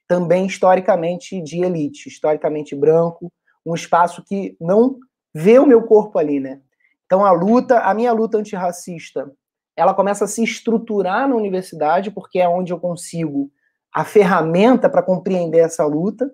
também 0.07 0.45
historicamente 0.45 1.41
de 1.41 1.63
elite, 1.63 2.09
historicamente 2.09 2.75
branco, 2.75 3.31
um 3.65 3.73
espaço 3.73 4.23
que 4.23 4.55
não 4.59 4.97
vê 5.33 5.57
o 5.59 5.65
meu 5.65 5.83
corpo 5.83 6.19
ali, 6.19 6.39
né? 6.39 6.61
Então 7.05 7.25
a 7.25 7.31
luta, 7.31 7.79
a 7.79 7.93
minha 7.93 8.11
luta 8.11 8.37
antirracista, 8.37 9.31
ela 9.75 9.93
começa 9.93 10.25
a 10.25 10.27
se 10.27 10.43
estruturar 10.43 11.27
na 11.27 11.35
universidade, 11.35 12.11
porque 12.11 12.39
é 12.39 12.47
onde 12.47 12.71
eu 12.71 12.79
consigo 12.79 13.51
a 13.93 14.03
ferramenta 14.03 14.89
para 14.89 15.03
compreender 15.03 15.59
essa 15.59 15.85
luta, 15.85 16.31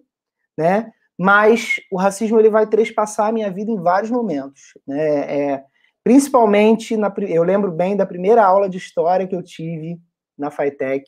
né? 0.58 0.92
Mas 1.18 1.76
o 1.92 1.98
racismo 1.98 2.40
ele 2.40 2.50
vai 2.50 2.68
trespassar 2.68 3.28
a 3.28 3.32
minha 3.32 3.52
vida 3.52 3.72
em 3.72 3.82
vários 3.82 4.12
momentos, 4.12 4.74
né? 4.88 5.54
É, 5.54 5.64
principalmente 6.04 6.98
na, 6.98 7.14
eu 7.28 7.44
lembro 7.44 7.72
bem 7.72 7.96
da 7.96 8.06
primeira 8.06 8.44
aula 8.44 8.70
de 8.70 8.78
história 8.78 9.28
que 9.28 9.36
eu 9.36 9.44
tive 9.44 10.00
na 10.38 10.50
FITEC, 10.50 11.06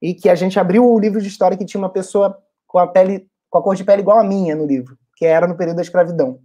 e 0.00 0.14
que 0.14 0.28
a 0.28 0.34
gente 0.34 0.58
abriu 0.58 0.84
o 0.84 0.98
livro 0.98 1.20
de 1.20 1.28
história 1.28 1.56
que 1.56 1.64
tinha 1.64 1.80
uma 1.80 1.90
pessoa 1.90 2.38
com 2.66 2.78
a 2.78 2.86
pele, 2.86 3.28
com 3.48 3.58
a 3.58 3.62
cor 3.62 3.74
de 3.74 3.84
pele 3.84 4.02
igual 4.02 4.18
a 4.18 4.24
minha 4.24 4.54
no 4.54 4.64
livro, 4.64 4.96
que 5.16 5.26
era 5.26 5.46
no 5.46 5.56
período 5.56 5.76
da 5.76 5.82
escravidão. 5.82 6.40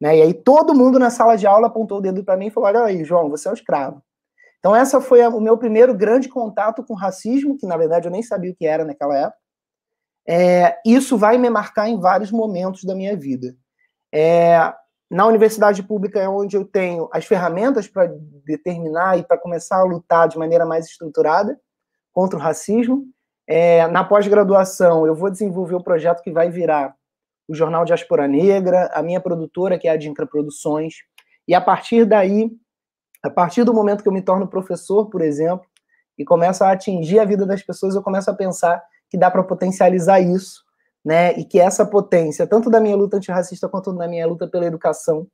Né? 0.00 0.18
E 0.18 0.22
aí 0.22 0.34
todo 0.34 0.74
mundo 0.74 0.98
na 0.98 1.10
sala 1.10 1.36
de 1.36 1.46
aula 1.46 1.68
apontou 1.68 1.98
o 1.98 2.00
dedo 2.00 2.24
para 2.24 2.36
mim 2.36 2.46
e 2.46 2.50
falou: 2.50 2.68
olha 2.68 2.84
aí, 2.84 3.04
João, 3.04 3.30
você 3.30 3.48
é 3.48 3.50
um 3.50 3.54
escravo. 3.54 4.02
Então, 4.58 4.74
essa 4.74 5.00
foi 5.00 5.24
o 5.28 5.40
meu 5.40 5.56
primeiro 5.56 5.94
grande 5.94 6.28
contato 6.28 6.82
com 6.82 6.94
racismo, 6.94 7.56
que 7.56 7.66
na 7.66 7.76
verdade 7.76 8.08
eu 8.08 8.10
nem 8.10 8.22
sabia 8.22 8.50
o 8.50 8.54
que 8.54 8.66
era 8.66 8.84
naquela 8.84 9.16
época. 9.16 9.38
É, 10.28 10.76
isso 10.84 11.16
vai 11.16 11.38
me 11.38 11.48
marcar 11.48 11.88
em 11.88 12.00
vários 12.00 12.32
momentos 12.32 12.82
da 12.82 12.94
minha 12.94 13.16
vida. 13.16 13.54
É, 14.12 14.58
na 15.08 15.24
universidade 15.24 15.84
pública 15.84 16.18
é 16.18 16.28
onde 16.28 16.56
eu 16.56 16.64
tenho 16.64 17.08
as 17.12 17.24
ferramentas 17.24 17.86
para 17.86 18.12
determinar 18.44 19.16
e 19.16 19.22
para 19.22 19.38
começar 19.38 19.76
a 19.76 19.84
lutar 19.84 20.26
de 20.26 20.36
maneira 20.36 20.66
mais 20.66 20.86
estruturada 20.86 21.56
contra 22.16 22.38
o 22.38 22.40
racismo. 22.40 23.04
É, 23.46 23.86
na 23.88 24.02
pós-graduação, 24.02 25.06
eu 25.06 25.14
vou 25.14 25.30
desenvolver 25.30 25.74
o 25.74 25.82
projeto 25.82 26.22
que 26.22 26.32
vai 26.32 26.48
virar 26.48 26.96
o 27.46 27.54
Jornal 27.54 27.84
Diaspora 27.84 28.26
Negra, 28.26 28.90
a 28.94 29.02
minha 29.02 29.20
produtora, 29.20 29.78
que 29.78 29.86
é 29.86 29.90
a 29.90 29.98
Dincra 29.98 30.26
Produções. 30.26 30.94
E 31.46 31.54
a 31.54 31.60
partir 31.60 32.06
daí, 32.06 32.50
a 33.22 33.28
partir 33.28 33.64
do 33.64 33.74
momento 33.74 34.02
que 34.02 34.08
eu 34.08 34.12
me 34.14 34.22
torno 34.22 34.48
professor, 34.48 35.10
por 35.10 35.20
exemplo, 35.20 35.66
e 36.16 36.24
começo 36.24 36.64
a 36.64 36.72
atingir 36.72 37.18
a 37.18 37.24
vida 37.26 37.44
das 37.44 37.62
pessoas, 37.62 37.94
eu 37.94 38.02
começo 38.02 38.30
a 38.30 38.34
pensar 38.34 38.82
que 39.10 39.18
dá 39.18 39.30
para 39.30 39.44
potencializar 39.44 40.18
isso, 40.18 40.64
né? 41.04 41.34
E 41.34 41.44
que 41.44 41.60
essa 41.60 41.84
potência, 41.84 42.46
tanto 42.46 42.70
da 42.70 42.80
minha 42.80 42.96
luta 42.96 43.18
antirracista 43.18 43.68
quanto 43.68 43.92
da 43.92 44.08
minha 44.08 44.26
luta 44.26 44.48
pela 44.48 44.64
educação, 44.64 45.26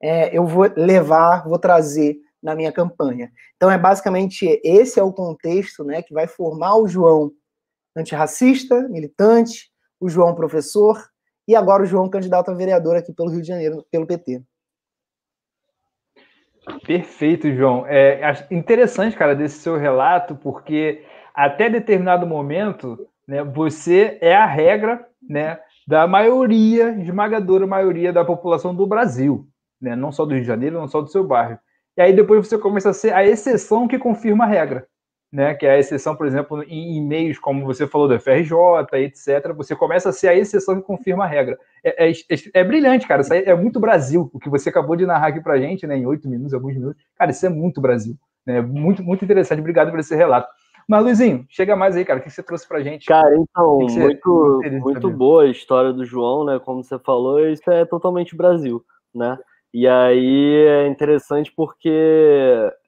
é, 0.00 0.34
eu 0.34 0.46
vou 0.46 0.70
levar, 0.76 1.42
vou 1.48 1.58
trazer 1.58 2.16
na 2.42 2.54
minha 2.54 2.72
campanha. 2.72 3.30
Então 3.56 3.70
é 3.70 3.78
basicamente 3.78 4.60
esse 4.64 4.98
é 4.98 5.02
o 5.02 5.12
contexto, 5.12 5.84
né, 5.84 6.02
que 6.02 6.12
vai 6.12 6.26
formar 6.26 6.76
o 6.76 6.88
João 6.88 7.30
antirracista, 7.96 8.88
militante, 8.88 9.70
o 10.00 10.08
João 10.08 10.34
professor 10.34 10.98
e 11.46 11.54
agora 11.54 11.82
o 11.82 11.86
João 11.86 12.08
candidato 12.08 12.50
a 12.50 12.54
vereador 12.54 12.96
aqui 12.96 13.12
pelo 13.12 13.30
Rio 13.30 13.42
de 13.42 13.48
Janeiro, 13.48 13.84
pelo 13.90 14.06
PT. 14.06 14.42
Perfeito, 16.86 17.52
João. 17.54 17.84
É 17.86 18.46
interessante, 18.50 19.16
cara, 19.16 19.34
desse 19.34 19.58
seu 19.58 19.76
relato, 19.76 20.36
porque 20.36 21.04
até 21.34 21.68
determinado 21.68 22.26
momento, 22.26 23.08
né, 23.26 23.42
você 23.42 24.18
é 24.20 24.34
a 24.34 24.46
regra, 24.46 25.06
né, 25.20 25.58
da 25.86 26.06
maioria, 26.06 26.90
esmagadora 27.00 27.66
maioria 27.66 28.12
da 28.12 28.24
população 28.24 28.74
do 28.74 28.86
Brasil, 28.86 29.48
né, 29.80 29.96
não 29.96 30.12
só 30.12 30.24
do 30.24 30.34
Rio 30.34 30.42
de 30.42 30.46
Janeiro, 30.46 30.78
não 30.78 30.86
só 30.86 31.00
do 31.00 31.08
seu 31.08 31.24
bairro. 31.24 31.58
E 31.96 32.02
aí 32.02 32.12
depois 32.12 32.46
você 32.46 32.58
começa 32.58 32.90
a 32.90 32.94
ser 32.94 33.12
a 33.12 33.26
exceção 33.26 33.86
que 33.86 33.98
confirma 33.98 34.44
a 34.44 34.48
regra 34.48 34.86
né, 35.32 35.54
que 35.54 35.64
é 35.64 35.70
a 35.70 35.78
exceção, 35.78 36.14
por 36.14 36.26
exemplo, 36.26 36.62
em, 36.64 36.98
em 36.98 37.06
meios 37.06 37.38
como 37.38 37.64
você 37.64 37.86
falou 37.86 38.06
do 38.06 38.20
FRJ, 38.20 38.52
etc., 38.92 39.54
você 39.56 39.74
começa 39.74 40.10
a 40.10 40.12
ser 40.12 40.28
a 40.28 40.36
exceção 40.36 40.76
que 40.76 40.82
confirma 40.82 41.24
a 41.24 41.26
regra. 41.26 41.58
É, 41.82 42.10
é, 42.10 42.12
é, 42.12 42.36
é 42.52 42.64
brilhante, 42.64 43.08
cara, 43.08 43.22
isso 43.22 43.32
é 43.32 43.54
muito 43.54 43.80
Brasil, 43.80 44.30
o 44.32 44.38
que 44.38 44.50
você 44.50 44.68
acabou 44.68 44.94
de 44.94 45.06
narrar 45.06 45.28
aqui 45.28 45.40
pra 45.40 45.58
gente, 45.58 45.86
né, 45.86 45.96
em 45.96 46.04
oito 46.04 46.28
minutos, 46.28 46.52
alguns 46.52 46.74
minutos, 46.74 47.02
cara, 47.16 47.30
isso 47.30 47.46
é 47.46 47.48
muito 47.48 47.80
Brasil, 47.80 48.14
né, 48.46 48.60
muito, 48.60 49.02
muito 49.02 49.24
interessante, 49.24 49.60
obrigado 49.60 49.90
por 49.90 50.00
esse 50.00 50.14
relato. 50.14 50.48
Mas, 50.86 51.02
Luizinho, 51.02 51.46
chega 51.48 51.76
mais 51.76 51.96
aí, 51.96 52.04
cara, 52.04 52.18
o 52.18 52.22
que 52.22 52.28
você 52.28 52.42
trouxe 52.42 52.68
pra 52.68 52.82
gente? 52.82 53.06
Cara, 53.06 53.34
então, 53.34 53.78
muito, 53.78 54.60
muito 54.82 55.10
boa 55.10 55.44
a 55.44 55.48
história 55.48 55.92
do 55.94 56.04
João, 56.04 56.44
né, 56.44 56.60
como 56.62 56.84
você 56.84 56.98
falou, 56.98 57.40
isso 57.48 57.70
é 57.70 57.86
totalmente 57.86 58.36
Brasil, 58.36 58.84
né, 59.14 59.38
e 59.72 59.88
aí 59.88 60.54
é 60.66 60.86
interessante 60.86 61.52
porque 61.54 61.90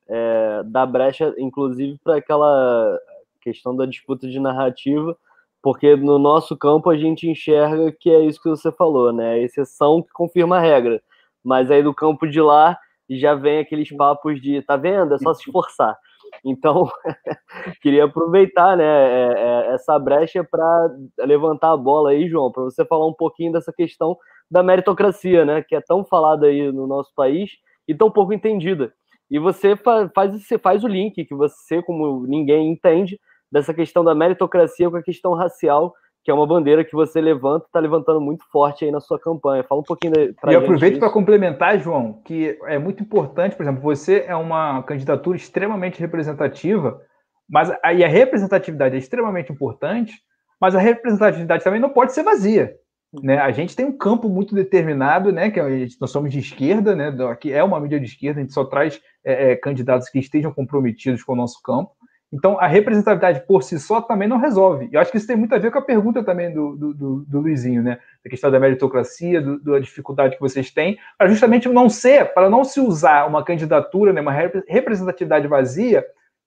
é, 0.09 0.63
dá 0.67 0.85
brecha, 0.85 1.35
inclusive, 1.39 1.99
para 2.03 2.17
aquela 2.17 2.99
questão 3.41 3.75
da 3.75 3.87
disputa 3.87 4.29
de 4.29 4.39
narrativa, 4.39 5.17
porque 5.63 5.97
no 5.97 6.19
nosso 6.19 6.57
campo 6.57 6.91
a 6.91 6.97
gente 6.97 7.29
enxerga 7.29 7.91
que 7.93 8.11
é 8.11 8.21
isso 8.21 8.41
que 8.43 8.49
você 8.49 8.71
falou, 8.71 9.13
né? 9.13 9.33
A 9.33 9.39
exceção 9.39 10.03
que 10.03 10.13
confirma 10.13 10.59
a 10.59 10.61
regra. 10.61 11.03
Mas 11.43 11.71
aí 11.71 11.83
do 11.83 11.95
campo 11.95 12.27
de 12.27 12.41
lá 12.41 12.79
já 13.09 13.35
vem 13.35 13.59
aqueles 13.59 13.91
papos 13.95 14.41
de, 14.41 14.63
tá 14.63 14.77
vendo? 14.77 15.15
É 15.15 15.19
só 15.19 15.33
se 15.35 15.43
esforçar. 15.43 15.97
Então, 16.45 16.91
queria 17.81 18.05
aproveitar 18.05 18.77
né, 18.77 18.85
é, 18.85 19.33
é, 19.33 19.75
essa 19.75 19.99
brecha 19.99 20.43
para 20.43 20.91
levantar 21.21 21.73
a 21.73 21.77
bola 21.77 22.11
aí, 22.11 22.29
João, 22.29 22.51
para 22.51 22.65
você 22.65 22.85
falar 22.85 23.07
um 23.07 23.13
pouquinho 23.13 23.53
dessa 23.53 23.73
questão 23.73 24.17
da 24.51 24.63
meritocracia, 24.63 25.45
né, 25.45 25.63
que 25.63 25.75
é 25.75 25.81
tão 25.81 26.05
falada 26.05 26.47
aí 26.47 26.71
no 26.71 26.87
nosso 26.87 27.13
país 27.15 27.51
e 27.89 27.95
tão 27.95 28.11
pouco 28.11 28.33
entendida. 28.33 28.93
E 29.31 29.39
você 29.39 29.75
faz, 29.77 30.11
você 30.33 30.59
faz 30.59 30.85
o 30.85 30.89
link 30.89 31.25
que 31.25 31.35
você, 31.35 31.83
como 31.83 32.27
ninguém, 32.27 32.71
entende 32.71 33.19
dessa 33.51 33.73
questão 33.73 34.05
da 34.05 34.15
meritocracia 34.15 34.91
com 34.91 34.97
a 34.97 35.03
questão 35.03 35.33
racial, 35.35 35.95
que 36.23 36.31
é 36.31 36.35
uma 36.35 36.47
bandeira 36.47 36.85
que 36.85 36.95
você 36.95 37.21
levanta, 37.21 37.67
está 37.67 37.79
levantando 37.79 38.21
muito 38.21 38.45
forte 38.51 38.85
aí 38.85 38.91
na 38.91 39.01
sua 39.01 39.19
campanha. 39.19 39.63
Fala 39.63 39.81
um 39.81 39.85
pouquinho 39.85 40.13
para 40.41 40.53
E 40.53 40.57
aproveito 40.57 40.99
para 40.99 41.11
complementar, 41.11 41.79
João, 41.79 42.21
que 42.25 42.59
é 42.65 42.79
muito 42.79 43.03
importante, 43.03 43.55
por 43.55 43.63
exemplo, 43.63 43.83
você 43.83 44.25
é 44.27 44.35
uma 44.35 44.83
candidatura 44.83 45.37
extremamente 45.37 46.01
representativa, 46.01 47.01
mas 47.49 47.71
aí 47.83 48.03
a 48.03 48.09
representatividade 48.09 48.95
é 48.95 48.99
extremamente 48.99 49.53
importante, 49.53 50.15
mas 50.61 50.75
a 50.75 50.79
representatividade 50.79 51.63
também 51.63 51.81
não 51.81 51.91
pode 51.91 52.13
ser 52.13 52.23
vazia. 52.23 52.75
Né? 53.23 53.39
A 53.39 53.51
gente 53.53 53.77
tem 53.77 53.87
um 53.87 53.97
campo 53.97 54.29
muito 54.29 54.55
determinado, 54.55 55.31
né? 55.31 55.51
Que 55.51 55.63
gente, 55.79 55.97
nós 56.01 56.11
somos 56.11 56.33
de 56.33 56.39
esquerda, 56.39 56.97
né? 56.97 57.13
Que 57.41 57.53
é 57.53 57.63
uma 57.63 57.79
mídia 57.79 58.01
de 58.01 58.07
esquerda, 58.07 58.41
a 58.41 58.43
gente 58.43 58.53
só 58.53 58.65
traz 58.65 59.01
é, 59.25 59.53
é, 59.53 59.57
candidatos 59.57 60.09
que 60.09 60.19
estejam 60.19 60.53
comprometidos 60.53 61.23
com 61.23 61.33
o 61.33 61.37
nosso 61.37 61.63
campo. 61.63 61.93
Então, 62.33 62.59
a 62.59 62.67
representatividade 62.67 63.47
por 63.47 63.63
si 63.63 63.79
só 63.79 64.01
também 64.01 64.27
não 64.27 64.39
resolve. 64.39 64.89
Eu 64.91 65.01
acho 65.01 65.13
que 65.13 65.19
isso 65.19 65.27
tem 65.27 65.37
muito 65.37 65.55
a 65.55 65.59
ver 65.59 65.71
com 65.71 65.79
a 65.79 65.83
pergunta 65.83 66.25
também 66.25 66.53
do, 66.53 66.75
do, 66.75 66.95
do, 66.95 67.25
do 67.29 67.41
Luizinho, 67.41 67.81
né? 67.81 67.99
A 68.27 68.29
questão 68.29 68.51
da 68.51 68.59
meritocracia, 68.59 69.41
do, 69.41 69.61
da 69.61 69.79
dificuldade 69.79 70.35
que 70.35 70.41
vocês 70.41 70.73
têm, 70.73 70.99
para 71.17 71.29
justamente 71.29 71.69
não 71.69 71.89
ser, 71.89 72.35
para 72.35 72.51
não 72.51 72.65
se 72.65 72.81
usar 72.81 73.29
uma 73.29 73.45
candidatura, 73.45 74.13
né, 74.13 74.21
uma 74.21 74.33
representatividade 74.67 75.47
vazia, 75.47 76.05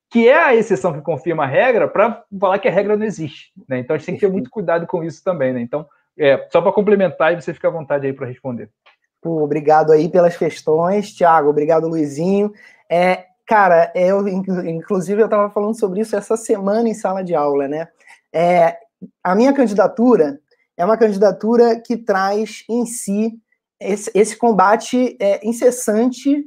que 0.09 0.27
é 0.27 0.38
a 0.38 0.55
exceção 0.55 0.91
que 0.91 1.00
confirma 1.00 1.43
a 1.43 1.47
regra, 1.47 1.88
para 1.88 2.21
falar 2.38 2.59
que 2.59 2.67
a 2.67 2.71
regra 2.71 2.97
não 2.97 3.05
existe. 3.05 3.53
Né? 3.69 3.79
Então, 3.79 3.95
a 3.95 3.97
gente 3.97 4.07
tem 4.07 4.15
que 4.15 4.21
ter 4.21 4.31
muito 4.31 4.50
cuidado 4.50 4.86
com 4.88 5.05
isso 5.05 5.24
também. 5.24 5.53
Né? 5.53 5.62
Então, 5.62 5.88
é, 6.17 6.47
só 6.51 6.62
para 6.62 6.71
complementar 6.71 7.33
e 7.33 7.41
você 7.41 7.53
fica 7.53 7.67
à 7.67 7.71
vontade 7.71 8.05
aí 8.05 8.13
para 8.13 8.27
responder. 8.27 8.69
Pô, 9.21 9.43
obrigado 9.43 9.91
aí 9.91 10.09
pelas 10.09 10.38
questões, 10.38 11.12
Tiago. 11.13 11.50
Obrigado, 11.50 11.88
Luizinho. 11.88 12.51
É, 12.89 13.25
cara, 13.45 13.91
eu, 13.95 14.27
inclusive, 14.27 15.21
eu 15.21 15.25
estava 15.25 15.50
falando 15.50 15.77
sobre 15.77 16.01
isso 16.01 16.15
essa 16.15 16.38
semana 16.38 16.88
em 16.88 16.93
sala 16.93 17.24
de 17.24 17.36
aula, 17.36 17.67
né? 17.67 17.88
É, 18.33 18.77
a 19.24 19.36
minha 19.36 19.53
candidatura 19.53 20.39
é 20.75 20.86
uma 20.86 20.97
candidatura 20.97 21.79
que 21.79 21.97
traz 21.97 22.63
em 22.69 22.86
si 22.86 23.39
esse, 23.79 24.12
esse 24.13 24.36
combate 24.38 25.17
é, 25.19 25.45
incessante 25.47 26.45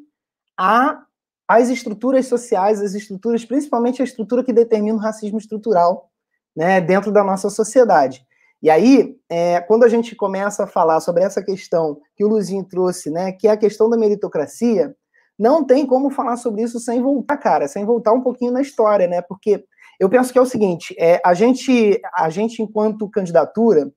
a 0.56 1.02
às 1.50 1.68
estruturas 1.68 2.26
sociais, 2.26 2.80
as 2.80 2.94
estruturas, 2.94 3.44
principalmente 3.44 4.00
a 4.00 4.04
estrutura 4.04 4.44
que 4.44 4.52
determina 4.52 4.96
o 4.96 5.00
racismo 5.00 5.36
estrutural, 5.36 6.08
né, 6.54 6.80
dentro 6.80 7.10
da 7.10 7.24
nossa 7.24 7.50
sociedade. 7.50 8.24
E 8.62 8.68
aí, 8.68 9.16
é, 9.28 9.60
quando 9.60 9.84
a 9.84 9.88
gente 9.88 10.14
começa 10.14 10.64
a 10.64 10.66
falar 10.66 11.00
sobre 11.00 11.22
essa 11.22 11.42
questão 11.42 12.00
que 12.14 12.24
o 12.24 12.28
Luzinho 12.28 12.64
trouxe, 12.64 13.10
né, 13.10 13.32
que 13.32 13.48
é 13.48 13.52
a 13.52 13.56
questão 13.56 13.88
da 13.88 13.96
meritocracia, 13.96 14.94
não 15.38 15.64
tem 15.64 15.86
como 15.86 16.10
falar 16.10 16.36
sobre 16.36 16.62
isso 16.62 16.78
sem 16.78 17.00
voltar, 17.00 17.38
cara, 17.38 17.66
sem 17.66 17.84
voltar 17.86 18.12
um 18.12 18.20
pouquinho 18.20 18.52
na 18.52 18.60
história, 18.60 19.06
né? 19.06 19.22
Porque 19.22 19.64
eu 19.98 20.10
penso 20.10 20.30
que 20.30 20.38
é 20.38 20.42
o 20.42 20.46
seguinte: 20.46 20.94
é, 20.98 21.18
a 21.24 21.32
gente, 21.32 21.98
a 22.14 22.28
gente 22.28 22.62
enquanto 22.62 23.08
candidatura, 23.08 23.90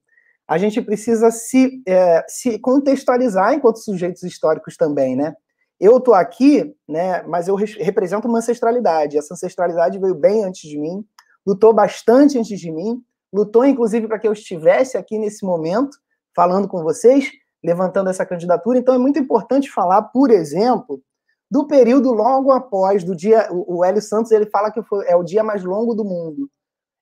a 0.48 0.58
gente 0.58 0.82
precisa 0.82 1.30
se, 1.32 1.82
é, 1.86 2.24
se 2.30 2.58
contextualizar 2.60 3.54
enquanto 3.54 3.80
sujeitos 3.80 4.24
históricos 4.24 4.78
também, 4.78 5.18
né? 5.18 5.36
Eu 5.78 5.98
estou 5.98 6.14
aqui, 6.14 6.74
né? 6.88 7.24
Mas 7.24 7.50
eu 7.50 7.56
represento 7.56 8.26
uma 8.26 8.38
ancestralidade. 8.38 9.18
Essa 9.18 9.34
ancestralidade 9.34 10.00
veio 10.00 10.16
bem 10.16 10.46
antes 10.46 10.70
de 10.70 10.80
mim, 10.80 11.04
lutou 11.46 11.74
bastante 11.74 12.40
antes 12.40 12.58
de 12.58 12.72
mim 12.72 13.04
lutou 13.34 13.66
inclusive 13.66 14.08
para 14.08 14.20
que 14.20 14.28
eu 14.28 14.34
estivesse 14.34 14.98
aqui 14.98 15.18
nesse 15.18 15.44
momento 15.44 15.98
falando 16.36 16.68
com 16.68 16.84
vocês, 16.84 17.32
levantando 17.64 18.10
essa 18.10 18.26
candidatura. 18.26 18.78
Então 18.78 18.94
é 18.94 18.98
muito 18.98 19.20
importante 19.20 19.72
falar, 19.72 20.02
por 20.04 20.30
exemplo, 20.32 21.02
do 21.50 21.68
período 21.68 22.12
logo 22.12 22.52
após 22.52 23.04
do 23.04 23.16
dia. 23.16 23.48
O 23.52 23.84
Hélio 23.84 24.02
Santos 24.02 24.32
ele 24.32 24.46
fala 24.48 24.72
que 24.72 24.82
foi, 24.84 25.06
é 25.08 25.16
o 25.16 25.24
dia 25.24 25.44
mais 25.44 25.64
longo 25.64 25.94
do 25.94 26.04
mundo. 26.04 26.50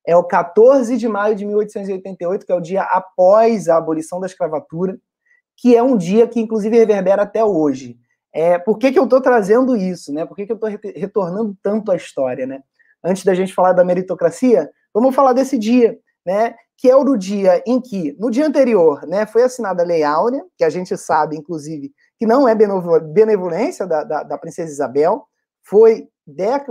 É 0.06 0.16
o 0.16 0.24
14 0.24 0.96
de 0.96 1.08
maio 1.08 1.34
de 1.34 1.44
1888, 1.44 2.44
que 2.44 2.52
é 2.52 2.54
o 2.54 2.60
dia 2.60 2.82
após 2.82 3.68
a 3.68 3.76
abolição 3.76 4.20
da 4.20 4.26
escravatura, 4.26 4.98
que 5.56 5.76
é 5.76 5.82
um 5.82 5.96
dia 5.96 6.26
que 6.26 6.40
inclusive 6.40 6.76
reverbera 6.76 7.22
até 7.22 7.44
hoje. 7.44 7.96
É, 8.34 8.58
por 8.58 8.78
que, 8.78 8.90
que 8.90 8.98
eu 8.98 9.04
estou 9.04 9.20
trazendo 9.20 9.76
isso? 9.76 10.12
Né? 10.12 10.24
Por 10.26 10.34
que, 10.34 10.46
que 10.46 10.52
eu 10.52 10.56
estou 10.56 10.68
retornando 10.68 11.56
tanto 11.62 11.92
à 11.92 11.96
história? 11.96 12.46
Né? 12.46 12.62
Antes 13.04 13.24
da 13.24 13.34
gente 13.34 13.54
falar 13.54 13.72
da 13.72 13.84
meritocracia, 13.84 14.70
vamos 14.92 15.14
falar 15.14 15.34
desse 15.34 15.58
dia, 15.58 15.98
né, 16.24 16.54
que 16.76 16.90
é 16.90 16.96
o 16.96 17.16
dia 17.16 17.62
em 17.66 17.80
que, 17.80 18.16
no 18.18 18.30
dia 18.30 18.46
anterior, 18.46 19.06
né, 19.06 19.26
foi 19.26 19.42
assinada 19.42 19.82
a 19.82 19.86
Lei 19.86 20.02
Áurea, 20.02 20.44
que 20.56 20.64
a 20.64 20.70
gente 20.70 20.96
sabe, 20.96 21.36
inclusive, 21.36 21.92
que 22.18 22.26
não 22.26 22.48
é 22.48 22.54
benevolência 22.54 23.86
da, 23.86 24.04
da, 24.04 24.22
da 24.22 24.38
princesa 24.38 24.70
Isabel, 24.70 25.26
foi 25.64 26.08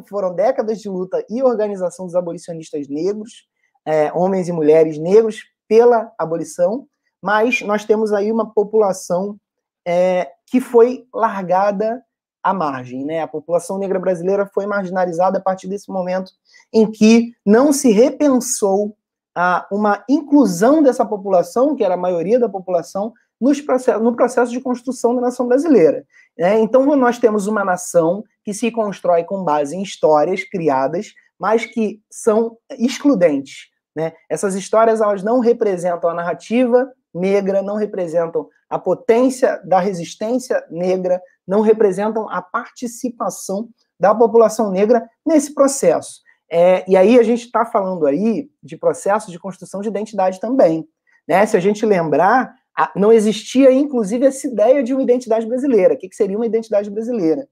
foram 0.08 0.34
décadas 0.34 0.80
de 0.80 0.90
luta 0.90 1.24
e 1.30 1.44
organização 1.44 2.06
dos 2.06 2.16
abolicionistas 2.16 2.88
negros, 2.88 3.48
é, 3.86 4.12
homens 4.14 4.48
e 4.48 4.52
mulheres 4.52 4.98
negros, 4.98 5.44
pela 5.68 6.12
abolição, 6.18 6.88
mas 7.22 7.62
nós 7.62 7.86
temos 7.86 8.12
aí 8.12 8.32
uma 8.32 8.54
população 8.54 9.38
é, 9.86 10.30
que 10.48 10.60
foi 10.60 11.06
largada 11.14 12.04
à 12.44 12.54
margem. 12.54 13.06
Né? 13.06 13.22
A 13.22 13.28
população 13.28 13.78
negra 13.78 14.00
brasileira 14.00 14.50
foi 14.54 14.66
marginalizada 14.66 15.38
a 15.38 15.42
partir 15.42 15.68
desse 15.68 15.90
momento 15.92 16.32
em 16.74 16.90
que 16.90 17.34
não 17.46 17.72
se 17.72 17.92
repensou 17.92 18.98
a 19.36 19.68
uma 19.72 20.04
inclusão 20.10 20.82
dessa 20.84 21.06
população, 21.06 21.76
que 21.76 21.84
era 21.84 21.94
a 21.94 21.98
maioria 21.98 22.40
da 22.40 22.50
população, 22.50 23.14
no 23.40 24.16
processo 24.16 24.52
de 24.52 24.62
construção 24.62 25.16
da 25.16 25.22
nação 25.22 25.48
brasileira. 25.48 26.06
Né? 26.38 26.60
Então, 26.60 26.86
nós 26.96 27.18
temos 27.18 27.48
uma 27.48 27.66
nação 27.66 28.24
que 28.44 28.54
se 28.54 28.70
constrói 28.72 29.24
com 29.24 29.44
base 29.44 29.76
em 29.76 29.82
histórias 29.82 30.44
criadas, 30.44 31.14
mas 31.40 31.66
que 31.66 32.00
são 32.12 32.58
excludentes. 32.78 33.70
Né? 33.96 34.14
Essas 34.30 34.54
histórias 34.54 35.02
elas 35.02 35.24
não 35.24 35.40
representam 35.40 36.10
a 36.10 36.14
narrativa 36.14 36.92
negra, 37.14 37.62
não 37.62 37.76
representam 37.76 38.48
a 38.70 38.80
potência 38.80 39.60
da 39.66 39.80
resistência 39.80 40.64
negra, 40.70 41.22
não 41.48 41.62
representam 41.62 42.30
a 42.30 42.42
participação 42.42 43.70
da 44.00 44.16
população 44.16 44.72
negra 44.72 45.10
nesse 45.26 45.54
processo. 45.54 46.22
É, 46.52 46.84
e 46.90 46.98
aí 46.98 47.18
a 47.18 47.24
gente 47.24 47.46
está 47.46 47.66
falando 47.66 48.06
aí 48.06 48.50
de 48.62 48.76
processo 48.76 49.32
de 49.32 49.40
construção 49.40 49.80
de 49.80 49.88
identidade 49.88 50.40
também. 50.40 50.86
Né? 51.28 51.46
Se 51.46 51.56
a 51.56 51.60
gente 51.62 51.86
lembrar, 51.86 52.54
não 52.96 53.14
existia, 53.14 53.72
inclusive, 53.72 54.26
essa 54.26 54.48
ideia 54.48 54.84
de 54.84 54.94
uma 54.94 55.02
identidade 55.02 55.46
brasileira. 55.46 55.94
O 55.94 55.98
que, 55.98 56.10
que 56.10 56.16
seria 56.16 56.36
uma 56.36 56.46
identidade 56.46 56.90
brasileira? 56.90 57.48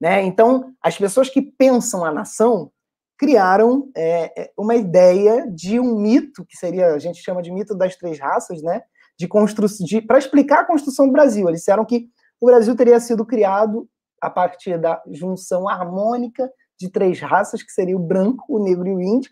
Né? 0.00 0.22
Então, 0.22 0.72
as 0.82 0.96
pessoas 0.96 1.28
que 1.28 1.42
pensam 1.42 2.04
a 2.04 2.10
nação 2.10 2.70
criaram 3.18 3.90
é, 3.96 4.42
é 4.42 4.50
uma 4.56 4.76
ideia 4.76 5.46
de 5.50 5.78
um 5.78 6.00
mito, 6.00 6.46
que 6.46 6.56
seria, 6.56 6.94
a 6.94 6.98
gente 6.98 7.20
chama 7.22 7.42
de 7.42 7.52
mito 7.52 7.74
das 7.74 7.96
três 7.96 8.18
raças, 8.18 8.62
né? 8.62 8.82
de 9.18 9.26
construção, 9.26 9.86
para 10.06 10.18
explicar 10.18 10.60
a 10.60 10.64
construção 10.64 11.06
do 11.06 11.12
Brasil. 11.12 11.48
Eles 11.48 11.60
disseram 11.60 11.84
que 11.84 12.08
o 12.40 12.46
Brasil 12.46 12.74
teria 12.76 13.00
sido 13.00 13.26
criado 13.26 13.88
a 14.22 14.30
partir 14.30 14.78
da 14.78 15.02
junção 15.10 15.68
harmônica 15.68 16.48
de 16.78 16.90
três 16.90 17.20
raças, 17.20 17.62
que 17.62 17.72
seria 17.72 17.96
o 17.96 18.00
branco, 18.00 18.44
o 18.48 18.62
negro 18.62 18.86
e 18.88 18.94
o 18.94 19.00
índio, 19.00 19.30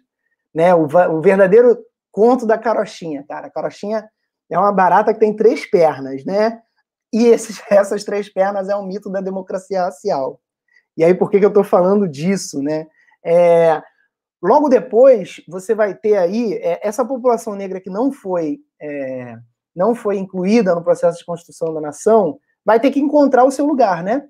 né? 0.55 0.75
O, 0.75 0.85
o 0.85 1.21
verdadeiro 1.21 1.79
conto 2.11 2.47
da 2.47 2.59
carochinha, 2.59 3.25
cara. 3.29 3.47
A 3.47 3.50
carochinha 3.50 4.09
é 4.50 4.59
uma 4.59 4.73
barata 4.73 5.12
que 5.12 5.21
tem 5.21 5.35
três 5.35 5.69
pernas, 5.69 6.25
né? 6.25 6.61
E 7.12 7.26
esses, 7.26 7.62
essas 7.71 8.05
três 8.05 8.29
pernas 8.29 8.69
é 8.69 8.76
um 8.76 8.87
mito 8.87 9.11
da 9.11 9.21
democracia 9.21 9.85
racial. 9.85 10.41
E 10.97 11.05
aí, 11.05 11.15
por 11.15 11.31
que, 11.31 11.38
que 11.38 11.45
eu 11.45 11.50
estou 11.50 11.65
falando 11.65 12.09
disso, 12.09 12.62
né? 12.62 12.87
É, 13.25 13.83
logo 14.43 14.69
depois, 14.69 15.43
você 15.49 15.75
vai 15.75 15.95
ter 15.95 16.17
aí 16.17 16.55
é, 16.55 16.81
essa 16.87 17.05
população 17.05 17.55
negra 17.55 17.81
que 17.81 17.91
não 17.91 18.11
foi 18.12 18.61
é, 18.81 19.37
não 19.75 19.95
foi 19.95 20.17
incluída 20.17 20.75
no 20.75 20.83
processo 20.83 21.19
de 21.19 21.25
construção 21.26 21.75
da 21.75 21.83
nação, 21.83 22.38
vai 22.65 22.81
ter 22.81 22.91
que 22.91 22.99
encontrar 22.99 23.45
o 23.45 23.50
seu 23.50 23.67
lugar, 23.67 24.03
né? 24.03 24.26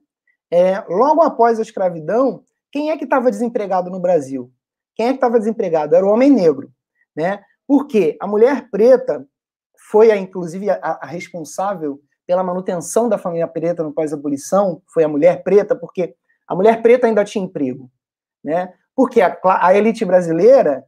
É, 0.50 0.80
logo 0.88 1.22
após 1.22 1.58
a 1.58 1.62
escravidão, 1.62 2.42
quem 2.72 2.90
é 2.90 2.96
que 2.96 3.04
estava 3.04 3.30
desempregado 3.30 3.90
no 3.90 4.00
Brasil? 4.00 4.52
Quem 4.94 5.06
é 5.06 5.10
que 5.10 5.16
estava 5.16 5.38
desempregado? 5.38 5.94
Era 5.94 6.06
o 6.06 6.10
homem 6.10 6.30
negro, 6.30 6.70
né? 7.14 7.42
Porque 7.66 8.16
a 8.20 8.26
mulher 8.26 8.70
preta 8.70 9.26
foi, 9.90 10.10
a, 10.10 10.16
inclusive, 10.16 10.70
a, 10.70 10.78
a 10.80 11.06
responsável 11.06 12.00
pela 12.26 12.42
manutenção 12.42 13.08
da 13.08 13.18
família 13.18 13.46
preta 13.46 13.82
no 13.82 13.92
pós-abolição, 13.92 14.82
foi 14.92 15.04
a 15.04 15.08
mulher 15.08 15.42
preta, 15.44 15.76
porque 15.76 16.14
a 16.48 16.54
mulher 16.54 16.82
preta 16.82 17.06
ainda 17.06 17.24
tinha 17.24 17.44
emprego, 17.44 17.90
né? 18.42 18.72
Porque 18.94 19.20
a, 19.20 19.38
a 19.44 19.74
elite 19.74 20.04
brasileira 20.04 20.84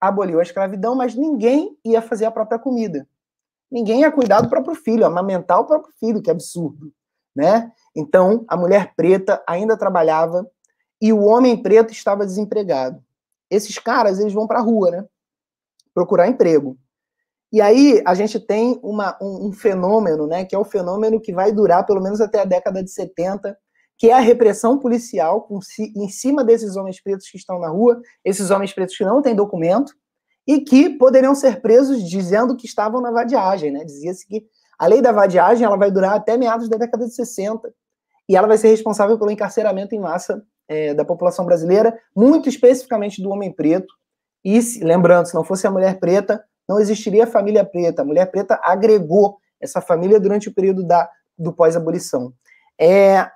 aboliu 0.00 0.38
a 0.38 0.42
escravidão, 0.42 0.94
mas 0.94 1.14
ninguém 1.14 1.76
ia 1.84 2.00
fazer 2.00 2.24
a 2.24 2.30
própria 2.30 2.58
comida 2.58 3.06
ninguém 3.70 4.00
ia 4.00 4.10
cuidar 4.10 4.40
do 4.40 4.48
próprio 4.48 4.74
filho, 4.74 5.06
amamentar 5.06 5.60
o 5.60 5.66
próprio 5.66 5.94
filho, 5.98 6.20
que 6.20 6.30
absurdo, 6.30 6.92
né? 7.34 7.70
Então, 7.94 8.44
a 8.48 8.56
mulher 8.56 8.92
preta 8.96 9.42
ainda 9.46 9.76
trabalhava 9.76 10.46
e 11.00 11.12
o 11.12 11.20
homem 11.20 11.60
preto 11.62 11.92
estava 11.92 12.26
desempregado. 12.26 13.02
Esses 13.50 13.78
caras, 13.78 14.18
eles 14.18 14.32
vão 14.32 14.46
para 14.46 14.58
a 14.58 14.62
rua, 14.62 14.90
né? 14.90 15.04
Procurar 15.94 16.28
emprego. 16.28 16.78
E 17.52 17.60
aí 17.60 18.00
a 18.06 18.14
gente 18.14 18.38
tem 18.38 18.78
uma, 18.82 19.18
um, 19.20 19.48
um, 19.48 19.52
fenômeno, 19.52 20.26
né, 20.26 20.44
que 20.44 20.54
é 20.54 20.58
o 20.58 20.64
fenômeno 20.64 21.20
que 21.20 21.32
vai 21.32 21.50
durar 21.50 21.84
pelo 21.84 22.00
menos 22.00 22.20
até 22.20 22.40
a 22.40 22.44
década 22.44 22.80
de 22.80 22.90
70, 22.92 23.58
que 23.98 24.08
é 24.08 24.12
a 24.12 24.20
repressão 24.20 24.78
policial 24.78 25.42
com, 25.42 25.58
em 25.96 26.08
cima 26.08 26.44
desses 26.44 26.76
homens 26.76 27.02
pretos 27.02 27.28
que 27.28 27.36
estão 27.36 27.58
na 27.58 27.68
rua, 27.68 28.00
esses 28.24 28.50
homens 28.50 28.72
pretos 28.72 28.96
que 28.96 29.04
não 29.04 29.20
têm 29.20 29.34
documento, 29.34 29.92
e 30.46 30.60
que 30.60 30.90
poderiam 30.90 31.34
ser 31.34 31.60
presos 31.60 32.02
dizendo 32.08 32.56
que 32.56 32.66
estavam 32.66 33.00
na 33.00 33.10
vadiagem, 33.10 33.70
né? 33.70 33.84
Dizia-se 33.84 34.26
que 34.26 34.44
a 34.78 34.86
lei 34.86 35.02
da 35.02 35.12
vadiagem 35.12 35.64
ela 35.64 35.76
vai 35.76 35.90
durar 35.90 36.16
até 36.16 36.36
meados 36.36 36.68
da 36.68 36.76
década 36.76 37.06
de 37.06 37.14
60 37.14 37.72
e 38.28 38.36
ela 38.36 38.48
vai 38.48 38.58
ser 38.58 38.68
responsável 38.68 39.18
pelo 39.18 39.30
encarceramento 39.30 39.94
em 39.94 40.00
massa 40.00 40.42
é, 40.70 40.94
da 40.94 41.04
população 41.04 41.44
brasileira, 41.44 41.98
muito 42.14 42.48
especificamente 42.48 43.20
do 43.20 43.30
homem 43.30 43.52
preto. 43.52 43.92
E 44.44 44.60
lembrando, 44.80 45.26
se 45.26 45.34
não 45.34 45.42
fosse 45.42 45.66
a 45.66 45.70
mulher 45.70 45.98
preta, 45.98 46.42
não 46.68 46.78
existiria 46.78 47.24
a 47.24 47.26
família 47.26 47.64
preta. 47.64 48.02
A 48.02 48.04
mulher 48.04 48.30
preta 48.30 48.58
agregou 48.62 49.36
essa 49.60 49.80
família 49.80 50.20
durante 50.20 50.48
o 50.48 50.54
período 50.54 50.86
da, 50.86 51.10
do 51.36 51.52
pós-abolição. 51.52 52.32
É... 52.80 53.28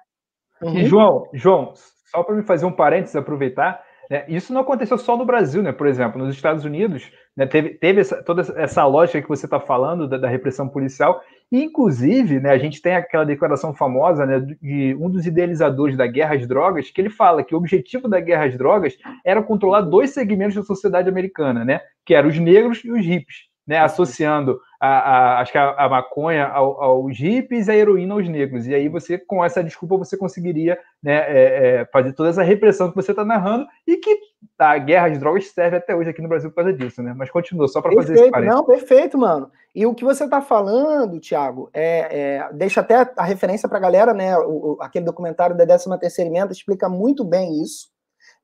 Uhum. 0.62 0.78
E 0.78 0.86
João, 0.86 1.28
João, 1.32 1.72
só 2.06 2.22
para 2.22 2.36
me 2.36 2.44
fazer 2.44 2.66
um 2.66 2.72
parênteses, 2.72 3.16
aproveitar? 3.16 3.84
Isso 4.28 4.52
não 4.52 4.60
aconteceu 4.60 4.98
só 4.98 5.16
no 5.16 5.24
Brasil, 5.24 5.62
né? 5.62 5.72
Por 5.72 5.86
exemplo, 5.86 6.22
nos 6.22 6.34
Estados 6.34 6.64
Unidos 6.64 7.10
né, 7.36 7.46
teve, 7.46 7.70
teve 7.70 8.00
essa, 8.00 8.22
toda 8.22 8.42
essa 8.56 8.84
lógica 8.86 9.22
que 9.22 9.28
você 9.28 9.46
está 9.46 9.58
falando 9.58 10.08
da, 10.08 10.18
da, 10.18 10.28
repressão 10.28 10.68
policial. 10.68 11.20
E, 11.50 11.62
inclusive, 11.62 12.40
né, 12.40 12.50
a 12.50 12.58
gente 12.58 12.82
tem 12.82 12.94
aquela 12.94 13.24
declaração 13.24 13.74
famosa 13.74 14.26
né, 14.26 14.40
de 14.40 14.96
um 15.00 15.10
dos 15.10 15.26
idealizadores 15.26 15.96
da 15.96 16.06
guerra 16.06 16.34
às 16.34 16.46
drogas, 16.46 16.90
que 16.90 17.00
ele 17.00 17.10
fala 17.10 17.42
que 17.42 17.54
o 17.54 17.58
objetivo 17.58 18.08
da 18.08 18.20
guerra 18.20 18.46
às 18.46 18.56
drogas 18.56 18.96
era 19.24 19.42
controlar 19.42 19.80
dois 19.82 20.10
segmentos 20.10 20.54
da 20.54 20.62
sociedade 20.62 21.08
americana, 21.08 21.64
né? 21.64 21.80
Que 22.04 22.14
eram 22.14 22.28
os 22.28 22.38
negros 22.38 22.84
e 22.84 22.90
os 22.90 23.04
hippies 23.04 23.54
né, 23.66 23.78
associando 23.78 24.60
a, 24.80 24.88
a, 24.88 25.40
acho 25.40 25.52
que 25.52 25.58
a, 25.58 25.70
a 25.70 25.88
maconha 25.88 26.46
ao, 26.46 26.82
aos 26.82 27.18
hippies 27.18 27.68
e 27.68 27.70
a 27.70 27.76
heroína 27.76 28.14
aos 28.14 28.28
negros. 28.28 28.66
E 28.66 28.74
aí 28.74 28.88
você, 28.88 29.18
com 29.18 29.44
essa 29.44 29.64
desculpa, 29.64 29.96
você 29.96 30.16
conseguiria 30.16 30.78
né, 31.04 31.16
é, 31.28 31.80
é, 31.80 31.84
fazer 31.92 32.14
toda 32.14 32.30
essa 32.30 32.42
repressão 32.42 32.88
que 32.88 32.96
você 32.96 33.10
está 33.10 33.26
narrando 33.26 33.66
e 33.86 33.98
que 33.98 34.18
a 34.58 34.78
guerra 34.78 35.10
de 35.10 35.18
drogas 35.18 35.48
serve 35.48 35.76
até 35.76 35.94
hoje 35.94 36.08
aqui 36.08 36.22
no 36.22 36.28
Brasil 36.28 36.48
por 36.48 36.56
causa 36.56 36.72
disso, 36.72 37.02
né? 37.02 37.12
Mas 37.14 37.30
continua, 37.30 37.68
só 37.68 37.82
para 37.82 37.92
fazer 37.92 38.14
esse 38.14 38.30
parênteses. 38.30 38.56
Não, 38.56 38.64
perfeito, 38.64 39.18
mano. 39.18 39.50
E 39.74 39.84
o 39.84 39.94
que 39.94 40.02
você 40.02 40.24
está 40.24 40.40
falando, 40.40 41.20
Thiago, 41.20 41.68
é, 41.74 42.38
é, 42.38 42.52
deixa 42.54 42.80
até 42.80 43.06
a 43.18 43.24
referência 43.24 43.68
para 43.68 43.76
a 43.76 43.82
galera, 43.82 44.14
né? 44.14 44.34
O, 44.38 44.78
aquele 44.80 45.04
documentário 45.04 45.54
da 45.54 45.66
13 45.66 45.98
terceira 45.98 46.30
emenda 46.30 46.52
explica 46.52 46.88
muito 46.88 47.22
bem 47.22 47.62
isso. 47.62 47.92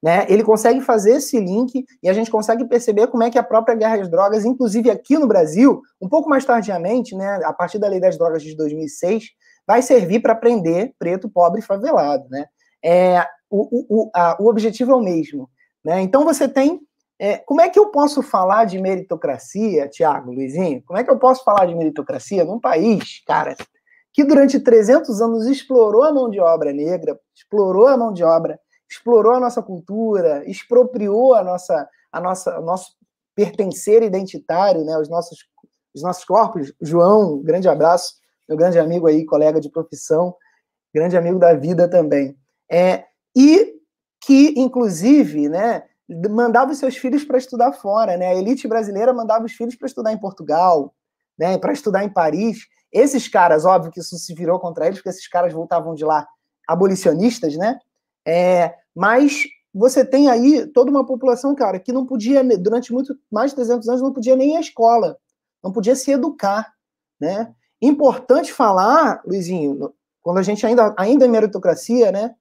Né? 0.03 0.27
Ele 0.29 0.43
consegue 0.43 0.81
fazer 0.81 1.17
esse 1.17 1.39
link 1.39 1.85
e 2.03 2.09
a 2.09 2.13
gente 2.13 2.31
consegue 2.31 2.67
perceber 2.67 3.07
como 3.07 3.23
é 3.23 3.31
que 3.31 3.39
a 3.39 3.43
própria 3.43 3.75
guerra 3.75 4.01
às 4.01 4.11
drogas, 4.11 4.45
inclusive 4.45 4.91
aqui 4.91 5.19
no 5.19 5.27
Brasil, 5.27 5.81
um 6.01 6.09
pouco 6.09 6.29
mais 6.29 6.45
tardiamente, 6.45 7.15
né, 7.15 7.41
a 7.45 7.53
partir 7.53 7.79
da 7.79 7.89
lei 7.89 8.01
das 8.01 8.17
drogas 8.17 8.43
de 8.43 8.57
2006, 8.57 9.25
vai 9.71 9.83
servir 9.83 10.21
para 10.21 10.35
prender 10.35 10.93
preto, 10.99 11.29
pobre 11.29 11.61
e 11.61 11.65
favelado. 11.65 12.29
Né? 12.29 12.47
É, 12.83 13.25
o, 13.49 14.05
o, 14.05 14.11
a, 14.15 14.37
o 14.43 14.49
objetivo 14.49 14.91
é 14.91 14.95
o 14.97 15.01
mesmo. 15.01 15.49
Né? 15.85 16.01
Então 16.01 16.25
você 16.25 16.49
tem. 16.49 16.81
É, 17.19 17.37
como 17.37 17.61
é 17.61 17.69
que 17.69 17.79
eu 17.79 17.91
posso 17.91 18.23
falar 18.23 18.65
de 18.65 18.81
meritocracia, 18.81 19.89
Tiago, 19.89 20.33
Luizinho? 20.33 20.83
Como 20.87 20.99
é 20.99 21.05
que 21.05 21.11
eu 21.11 21.19
posso 21.19 21.45
falar 21.45 21.67
de 21.67 21.75
meritocracia 21.75 22.45
num 22.45 22.59
país, 22.59 23.23
cara, 23.27 23.55
que 24.11 24.25
durante 24.25 24.59
300 24.59 25.21
anos 25.21 25.47
explorou 25.47 26.03
a 26.03 26.13
mão 26.13 26.31
de 26.31 26.41
obra 26.41 26.73
negra, 26.73 27.21
explorou 27.35 27.87
a 27.87 27.97
mão 27.97 28.13
de 28.13 28.25
obra 28.25 28.59
explorou 28.91 29.33
a 29.33 29.41
nossa 29.41 29.63
cultura, 29.63 30.43
expropriou 30.51 31.35
a 31.35 31.45
nossa, 31.45 31.89
a 32.11 32.21
nossa, 32.21 32.59
o 32.59 32.63
nosso 32.63 32.97
pertencer 33.37 34.03
identitário, 34.03 34.85
né, 34.85 34.99
os 34.99 35.09
nossos, 35.09 35.39
os 35.95 36.03
nossos 36.03 36.25
corpos. 36.25 36.73
João, 36.81 37.41
grande 37.41 37.69
abraço, 37.69 38.15
meu 38.51 38.59
grande 38.59 38.81
amigo 38.81 39.07
aí, 39.07 39.25
colega 39.25 39.61
de 39.61 39.71
profissão, 39.71 40.35
grande 40.93 41.17
amigo 41.17 41.39
da 41.39 41.55
vida 41.55 41.89
também. 41.89 42.37
É, 42.69 43.05
e 43.35 43.77
que, 44.21 44.55
inclusive, 44.57 45.49
né, 45.49 45.85
mandava 46.29 46.73
os 46.73 46.79
seus 46.79 46.97
filhos 46.97 47.25
para 47.25 47.39
estudar 47.39 47.73
fora, 47.73 48.17
né? 48.17 48.27
A 48.27 48.35
elite 48.35 48.67
brasileira 48.67 49.13
mandava 49.13 49.45
os 49.45 49.53
filhos 49.53 49.77
para 49.77 49.87
estudar 49.87 50.13
em 50.13 50.19
Portugal, 50.19 50.93
né, 51.39 51.57
para 51.59 51.73
estudar 51.73 52.03
em 52.03 52.09
Paris. 52.09 52.67
Esses 52.93 53.29
caras, 53.29 53.65
óbvio 53.65 53.93
que 53.93 54.01
isso 54.01 54.19
se 54.19 54.35
virou 54.35 54.59
contra 54.59 54.87
eles, 54.87 54.99
porque 54.99 55.11
esses 55.11 55.29
caras 55.29 55.53
voltavam 55.53 55.95
de 55.95 56.05
lá 56.05 56.27
abolicionistas, 56.67 57.57
né? 57.57 57.79
É, 58.27 58.75
mas 58.95 59.45
você 59.73 60.05
tem 60.05 60.29
aí 60.29 60.67
toda 60.67 60.91
uma 60.91 61.07
população, 61.07 61.55
cara, 61.55 61.79
que 61.79 61.93
não 61.93 62.05
podia, 62.05 62.43
durante 62.59 62.93
muito 62.93 63.17
mais 63.31 63.53
de 63.53 63.57
300 63.57 63.89
anos, 63.89 64.03
não 64.03 64.13
podia 64.13 64.35
nem 64.35 64.55
ir 64.55 64.57
à 64.57 64.61
escola, 64.61 65.17
não 65.63 65.71
podia 65.71 65.95
se 65.95 66.11
educar, 66.11 66.73
né? 67.21 67.55
Importante 67.81 68.53
falar, 68.53 69.23
Luizinho, 69.27 69.93
quando 70.23 70.39
a 70.39 70.43
gente 70.43 70.67
ainda, 70.67 70.95
ainda 70.99 71.25
é 71.25 71.29
meritocracia, 71.29 72.13
né? 72.13 72.35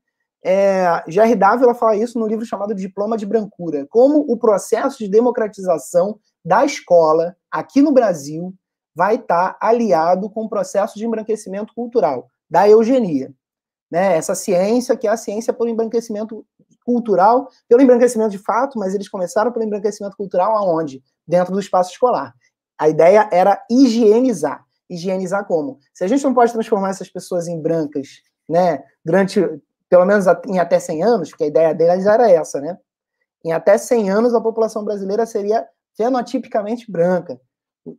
é, 0.43 1.03
Jerry 1.07 1.35
Dávila 1.35 1.73
fala 1.73 1.95
isso 1.95 2.17
no 2.17 2.27
livro 2.27 2.45
chamado 2.45 2.73
Diploma 2.73 3.17
de 3.17 3.25
Brancura, 3.25 3.85
como 3.89 4.19
o 4.19 4.37
processo 4.37 4.97
de 4.99 5.09
democratização 5.09 6.19
da 6.43 6.63
escola 6.65 7.35
aqui 7.51 7.81
no 7.81 7.91
Brasil 7.91 8.53
vai 8.95 9.15
estar 9.15 9.57
aliado 9.61 10.29
com 10.29 10.43
o 10.43 10.49
processo 10.49 10.97
de 10.97 11.05
embranquecimento 11.05 11.73
cultural, 11.73 12.27
da 12.49 12.67
eugenia. 12.67 13.33
Né? 13.91 14.17
Essa 14.17 14.35
ciência 14.35 14.95
que 14.95 15.07
é 15.07 15.11
a 15.11 15.17
ciência 15.17 15.53
pelo 15.53 15.69
embranquecimento 15.69 16.45
cultural, 16.85 17.49
pelo 17.67 17.81
embranquecimento 17.81 18.31
de 18.31 18.37
fato, 18.37 18.79
mas 18.79 18.95
eles 18.95 19.09
começaram 19.09 19.51
pelo 19.51 19.65
embranquecimento 19.65 20.15
cultural 20.15 20.55
aonde? 20.55 21.03
Dentro 21.27 21.53
do 21.53 21.59
espaço 21.59 21.91
escolar. 21.91 22.33
A 22.77 22.89
ideia 22.89 23.29
era 23.31 23.61
higienizar. 23.69 24.65
Higienizar 24.89 25.45
como? 25.45 25.79
Se 25.93 26.03
a 26.03 26.07
gente 26.07 26.23
não 26.23 26.33
pode 26.33 26.51
transformar 26.51 26.89
essas 26.89 27.09
pessoas 27.09 27.47
em 27.47 27.61
brancas, 27.61 28.21
né, 28.47 28.83
durante 29.05 29.41
pelo 29.89 30.05
menos 30.05 30.25
em 30.47 30.59
até 30.59 30.79
100 30.79 31.03
anos, 31.03 31.29
porque 31.29 31.45
a 31.45 31.47
ideia 31.47 31.73
deles 31.73 32.05
era 32.05 32.29
essa, 32.29 32.61
né? 32.61 32.77
Em 33.43 33.51
até 33.51 33.77
100 33.77 34.09
anos 34.09 34.35
a 34.35 34.41
população 34.41 34.83
brasileira 34.83 35.25
seria 35.25 35.67
fenotipicamente 35.97 36.91
branca. 36.91 37.39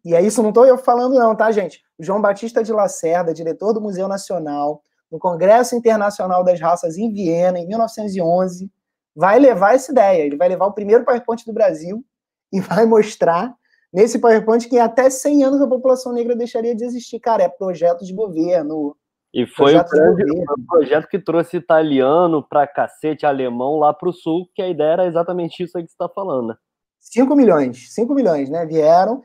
E 0.04 0.14
é 0.14 0.22
isso, 0.22 0.42
não 0.42 0.50
estou 0.50 0.66
eu 0.66 0.78
falando 0.78 1.14
não, 1.14 1.34
tá, 1.34 1.50
gente? 1.50 1.82
O 1.98 2.04
João 2.04 2.20
Batista 2.20 2.62
de 2.62 2.72
Lacerda, 2.72 3.34
diretor 3.34 3.72
do 3.72 3.80
Museu 3.80 4.06
Nacional, 4.06 4.82
no 5.10 5.18
Congresso 5.18 5.74
Internacional 5.74 6.44
das 6.44 6.60
Raças 6.60 6.96
em 6.96 7.12
Viena, 7.12 7.58
em 7.58 7.66
1911, 7.66 8.70
vai 9.14 9.38
levar 9.38 9.74
essa 9.74 9.90
ideia. 9.90 10.22
Ele 10.22 10.36
vai 10.36 10.48
levar 10.48 10.66
o 10.66 10.72
primeiro 10.72 11.04
PowerPoint 11.04 11.44
do 11.44 11.52
Brasil 11.52 12.04
e 12.52 12.60
vai 12.60 12.84
mostrar 12.86 13.52
nesse 13.92 14.18
PowerPoint 14.18 14.68
que 14.68 14.76
em 14.76 14.80
até 14.80 15.10
100 15.10 15.44
anos 15.44 15.60
a 15.60 15.66
população 15.66 16.12
negra 16.12 16.36
deixaria 16.36 16.74
de 16.74 16.84
existir. 16.84 17.20
Cara, 17.20 17.42
é 17.42 17.48
projeto 17.48 18.04
de 18.04 18.12
governo, 18.12 18.96
e 19.32 19.46
foi 19.46 19.76
o, 19.76 19.84
grande, 19.84 20.24
o, 20.24 20.66
projeto 20.66 21.06
que 21.06 21.18
trouxe 21.18 21.56
italiano 21.56 22.42
para 22.42 22.66
cacete, 22.66 23.24
alemão 23.24 23.76
lá 23.76 23.94
para 23.94 24.08
o 24.08 24.12
sul, 24.12 24.48
que 24.54 24.60
a 24.60 24.68
ideia 24.68 24.92
era 24.92 25.06
exatamente 25.06 25.62
isso 25.62 25.78
aí 25.78 25.84
que 25.84 25.90
você 25.90 25.94
está 25.94 26.08
falando. 26.08 26.56
5 26.98 27.34
milhões, 27.36 27.94
5 27.94 28.12
milhões, 28.12 28.50
né? 28.50 28.66
Vieram 28.66 29.22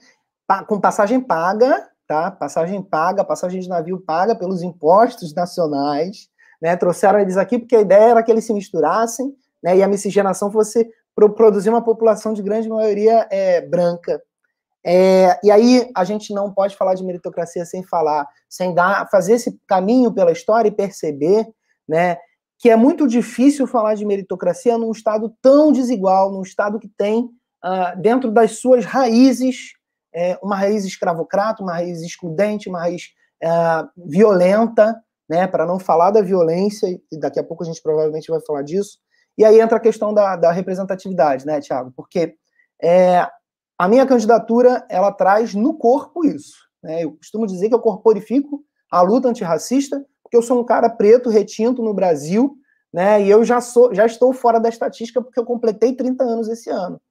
com 0.67 0.79
passagem 0.79 1.19
paga, 1.19 1.89
tá? 2.07 2.29
Passagem 2.29 2.83
paga, 2.83 3.23
passagem 3.23 3.59
de 3.59 3.67
navio 3.67 3.99
paga 3.99 4.35
pelos 4.35 4.61
impostos 4.61 5.33
nacionais, 5.33 6.29
né? 6.61 6.77
Trouxeram 6.77 7.19
eles 7.19 7.35
aqui 7.35 7.57
porque 7.57 7.75
a 7.75 7.81
ideia 7.81 8.11
era 8.11 8.23
que 8.23 8.31
eles 8.31 8.45
se 8.45 8.53
misturassem, 8.53 9.33
né? 9.63 9.75
E 9.75 9.81
a 9.81 9.87
miscigenação 9.87 10.51
fosse 10.51 10.87
produzir 11.35 11.69
uma 11.69 11.83
população 11.83 12.31
de 12.31 12.43
grande 12.43 12.69
maioria 12.69 13.27
é, 13.31 13.59
branca, 13.61 14.21
é, 14.85 15.39
e 15.43 15.49
aí 15.49 15.89
a 15.95 16.03
gente 16.03 16.31
não 16.31 16.53
pode 16.53 16.75
falar 16.75 16.93
de 16.93 17.03
meritocracia 17.03 17.65
sem 17.65 17.83
falar, 17.83 18.27
sem 18.47 18.71
dar, 18.73 19.09
fazer 19.09 19.33
esse 19.33 19.59
caminho 19.67 20.13
pela 20.13 20.31
história 20.31 20.69
e 20.69 20.75
perceber, 20.75 21.47
né, 21.87 22.17
que 22.59 22.69
é 22.69 22.75
muito 22.75 23.07
difícil 23.07 23.65
falar 23.65 23.95
de 23.95 24.05
meritocracia 24.05 24.77
num 24.77 24.91
estado 24.91 25.35
tão 25.41 25.71
desigual, 25.71 26.31
num 26.31 26.43
estado 26.43 26.79
que 26.79 26.87
tem 26.87 27.23
uh, 27.23 27.99
dentro 27.99 28.31
das 28.31 28.59
suas 28.59 28.85
raízes 28.85 29.73
é, 30.13 30.37
uma 30.41 30.55
raiz 30.55 30.85
escravocrata, 30.85 31.63
uma 31.63 31.73
raiz 31.73 32.01
excludente, 32.01 32.69
uma 32.69 32.79
raiz 32.79 33.09
uh, 33.43 33.89
violenta, 34.07 34.95
né, 35.27 35.47
para 35.47 35.65
não 35.65 35.79
falar 35.79 36.11
da 36.11 36.21
violência, 36.21 36.87
e 37.11 37.19
daqui 37.19 37.39
a 37.39 37.43
pouco 37.43 37.63
a 37.63 37.65
gente 37.65 37.81
provavelmente 37.81 38.29
vai 38.29 38.39
falar 38.39 38.61
disso. 38.61 38.99
E 39.35 39.43
aí 39.43 39.59
entra 39.59 39.77
a 39.77 39.81
questão 39.81 40.13
da, 40.13 40.35
da 40.35 40.51
representatividade, 40.51 41.45
né, 41.45 41.59
Tiago? 41.59 41.91
Porque 41.95 42.35
é, 42.81 43.27
a 43.77 43.87
minha 43.87 44.05
candidatura, 44.05 44.85
ela 44.89 45.11
traz 45.11 45.53
no 45.53 45.73
corpo 45.73 46.25
isso. 46.25 46.55
Né? 46.81 47.03
Eu 47.03 47.13
costumo 47.13 47.45
dizer 47.45 47.67
que 47.67 47.75
eu 47.75 47.79
corporifico 47.79 48.63
a 48.89 49.01
luta 49.01 49.27
antirracista, 49.27 50.05
porque 50.23 50.37
eu 50.37 50.41
sou 50.41 50.59
um 50.59 50.63
cara 50.63 50.89
preto, 50.89 51.29
retinto 51.29 51.83
no 51.83 51.93
Brasil, 51.93 52.55
né? 52.93 53.21
E 53.21 53.29
eu 53.29 53.43
já 53.43 53.59
sou, 53.59 53.93
já 53.93 54.05
estou 54.05 54.31
fora 54.31 54.59
da 54.59 54.69
estatística 54.69 55.21
porque 55.21 55.39
eu 55.39 55.45
completei 55.45 55.93
30 55.93 56.23
anos 56.23 56.47
esse 56.47 56.69
ano. 56.69 57.01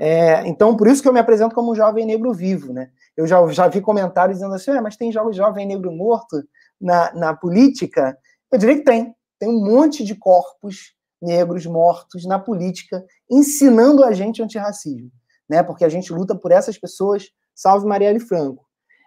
É, 0.00 0.46
então, 0.46 0.76
por 0.76 0.88
isso 0.88 1.00
que 1.00 1.08
eu 1.08 1.12
me 1.12 1.20
apresento 1.20 1.54
como 1.54 1.72
um 1.72 1.74
jovem 1.74 2.04
negro 2.04 2.32
vivo, 2.32 2.72
né? 2.72 2.90
Eu 3.16 3.26
já, 3.26 3.46
já 3.48 3.68
vi 3.68 3.80
comentários 3.80 4.38
dizendo 4.38 4.54
assim, 4.54 4.72
mas 4.80 4.96
tem 4.96 5.12
jovem 5.12 5.66
negro 5.66 5.92
morto 5.92 6.42
na, 6.80 7.12
na 7.14 7.34
política? 7.34 8.18
Eu 8.50 8.58
diria 8.58 8.76
que 8.76 8.84
tem. 8.84 9.14
Tem 9.38 9.48
um 9.48 9.64
monte 9.64 10.02
de 10.02 10.16
corpos 10.16 10.94
negros 11.22 11.66
mortos 11.66 12.24
na 12.26 12.38
política 12.38 13.04
ensinando 13.30 14.04
a 14.04 14.12
gente 14.12 14.42
antirracismo 14.42 15.10
né? 15.48 15.62
Porque 15.62 15.84
a 15.84 15.88
gente 15.88 16.12
luta 16.12 16.34
por 16.34 16.52
essas 16.52 16.78
pessoas. 16.78 17.28
Salve 17.54 17.86
Marielle 17.86 18.20
Franco. 18.20 18.66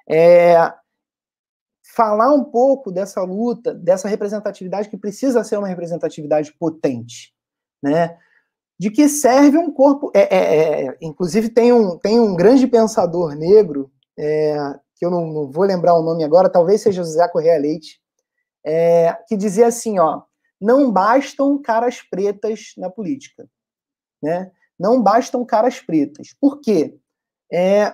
É, 0.10 0.73
falar 1.95 2.34
um 2.34 2.43
pouco 2.43 2.91
dessa 2.91 3.21
luta, 3.21 3.73
dessa 3.73 4.08
representatividade 4.08 4.89
que 4.89 4.97
precisa 4.97 5.43
ser 5.43 5.58
uma 5.58 5.67
representatividade 5.67 6.54
potente, 6.58 7.34
né? 7.84 8.17
De 8.80 8.89
que 8.89 9.08
serve 9.08 9.58
um 9.58 9.71
corpo. 9.71 10.12
É, 10.15 10.21
é, 10.21 10.88
é 10.88 10.97
inclusive, 11.01 11.49
tem 11.49 11.71
um, 11.71 11.97
tem 11.97 12.19
um 12.19 12.36
grande 12.36 12.67
pensador 12.67 13.36
negro, 13.36 13.91
é, 14.17 14.56
que 14.95 15.06
eu 15.06 15.12
não, 15.12 15.27
não, 15.27 15.51
vou 15.51 15.65
lembrar 15.65 15.95
o 15.95 16.04
nome 16.04 16.23
agora, 16.23 16.49
talvez 16.49 16.82
seja 16.82 17.04
José 17.04 17.27
Correia 17.30 17.60
Leite, 17.60 17.99
é, 18.65 19.13
que 19.27 19.38
dizia 19.38 19.67
assim: 19.67 19.99
ó, 19.99 20.21
não 20.60 20.91
bastam 20.91 21.62
caras 21.62 22.01
pretas 22.01 22.73
na 22.77 22.89
política. 22.89 23.47
Né? 24.21 24.51
Não 24.82 25.00
bastam 25.00 25.46
caras 25.46 25.80
pretas. 25.80 26.34
Por 26.41 26.60
quê? 26.60 26.98
É, 27.54 27.94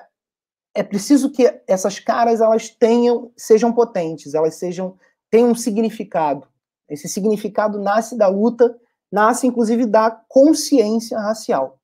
é 0.74 0.82
preciso 0.82 1.30
que 1.30 1.62
essas 1.68 2.00
caras 2.00 2.40
elas 2.40 2.70
tenham, 2.70 3.30
sejam 3.36 3.74
potentes, 3.74 4.34
elas 4.34 4.56
sejam 4.56 4.98
tenham 5.30 5.50
um 5.50 5.56
significado. 5.56 6.48
Esse 6.90 7.10
significado 7.10 7.78
nasce 7.78 8.18
da 8.18 8.30
luta, 8.30 8.74
nasce 9.12 9.46
inclusive 9.46 9.86
da 9.86 10.10
consciência 10.30 11.20
racial. 11.20 11.78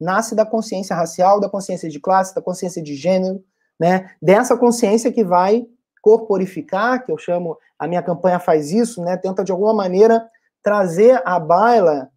Nasce 0.00 0.34
da 0.34 0.44
consciência 0.44 0.96
racial, 0.96 1.38
da 1.38 1.48
consciência 1.48 1.88
de 1.88 2.00
classe, 2.00 2.34
da 2.34 2.42
consciência 2.42 2.82
de 2.82 2.96
gênero, 2.96 3.44
né? 3.78 4.10
Dessa 4.20 4.56
consciência 4.56 5.12
que 5.12 5.22
vai 5.22 5.64
corporificar, 6.02 7.04
que 7.04 7.12
eu 7.12 7.18
chamo, 7.18 7.56
a 7.78 7.86
minha 7.86 8.02
campanha 8.02 8.40
faz 8.40 8.72
isso, 8.72 9.00
né? 9.00 9.16
Tenta 9.16 9.44
de 9.44 9.52
alguma 9.52 9.74
maneira 9.74 10.28
trazer 10.60 11.22
à 11.24 11.38
baila 11.38 12.10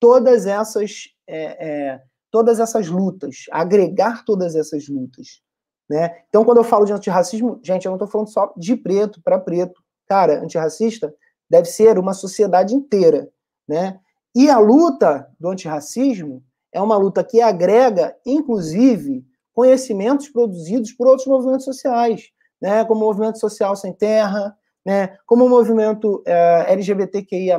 todas 0.00 0.44
essas 0.44 1.16
é, 1.28 1.68
é, 1.68 2.02
todas 2.30 2.58
essas 2.58 2.88
lutas, 2.88 3.44
agregar 3.50 4.24
todas 4.24 4.56
essas 4.56 4.88
lutas. 4.88 5.40
Né? 5.88 6.22
Então, 6.28 6.44
quando 6.44 6.58
eu 6.58 6.64
falo 6.64 6.84
de 6.84 6.92
antirracismo, 6.92 7.60
gente, 7.62 7.86
eu 7.86 7.90
não 7.90 7.96
estou 7.96 8.08
falando 8.08 8.28
só 8.28 8.52
de 8.56 8.76
preto 8.76 9.20
para 9.22 9.38
preto. 9.38 9.80
Cara, 10.06 10.42
antirracista 10.42 11.14
deve 11.48 11.66
ser 11.66 11.98
uma 11.98 12.12
sociedade 12.12 12.74
inteira. 12.74 13.28
Né? 13.66 13.98
E 14.34 14.50
a 14.50 14.58
luta 14.58 15.28
do 15.38 15.48
antirracismo 15.48 16.42
é 16.72 16.80
uma 16.80 16.96
luta 16.96 17.24
que 17.24 17.40
agrega, 17.40 18.14
inclusive, 18.26 19.24
conhecimentos 19.54 20.28
produzidos 20.28 20.92
por 20.92 21.06
outros 21.06 21.26
movimentos 21.26 21.64
sociais, 21.64 22.30
né? 22.60 22.84
como 22.84 23.04
o 23.04 23.08
Movimento 23.08 23.38
Social 23.38 23.74
Sem 23.74 23.92
Terra, 23.92 24.54
né? 24.84 25.16
como 25.26 25.46
o 25.46 25.48
movimento 25.48 26.22
é, 26.26 26.72
LGBTQIA, 26.72 27.58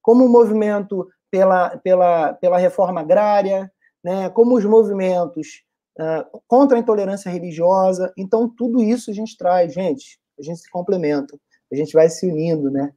como 0.00 0.24
o 0.24 0.28
movimento 0.28 1.08
pela, 1.36 1.76
pela, 1.78 2.32
pela 2.32 2.58
reforma 2.58 3.00
agrária, 3.00 3.70
né, 4.02 4.30
como 4.30 4.56
os 4.56 4.64
movimentos 4.64 5.62
uh, 5.98 6.40
contra 6.48 6.78
a 6.78 6.80
intolerância 6.80 7.30
religiosa. 7.30 8.10
Então, 8.16 8.48
tudo 8.48 8.82
isso 8.82 9.10
a 9.10 9.14
gente 9.14 9.36
traz, 9.36 9.74
gente, 9.74 10.18
a 10.38 10.42
gente 10.42 10.60
se 10.60 10.70
complementa, 10.70 11.36
a 11.70 11.76
gente 11.76 11.92
vai 11.92 12.08
se 12.08 12.26
unindo, 12.26 12.70
né? 12.70 12.90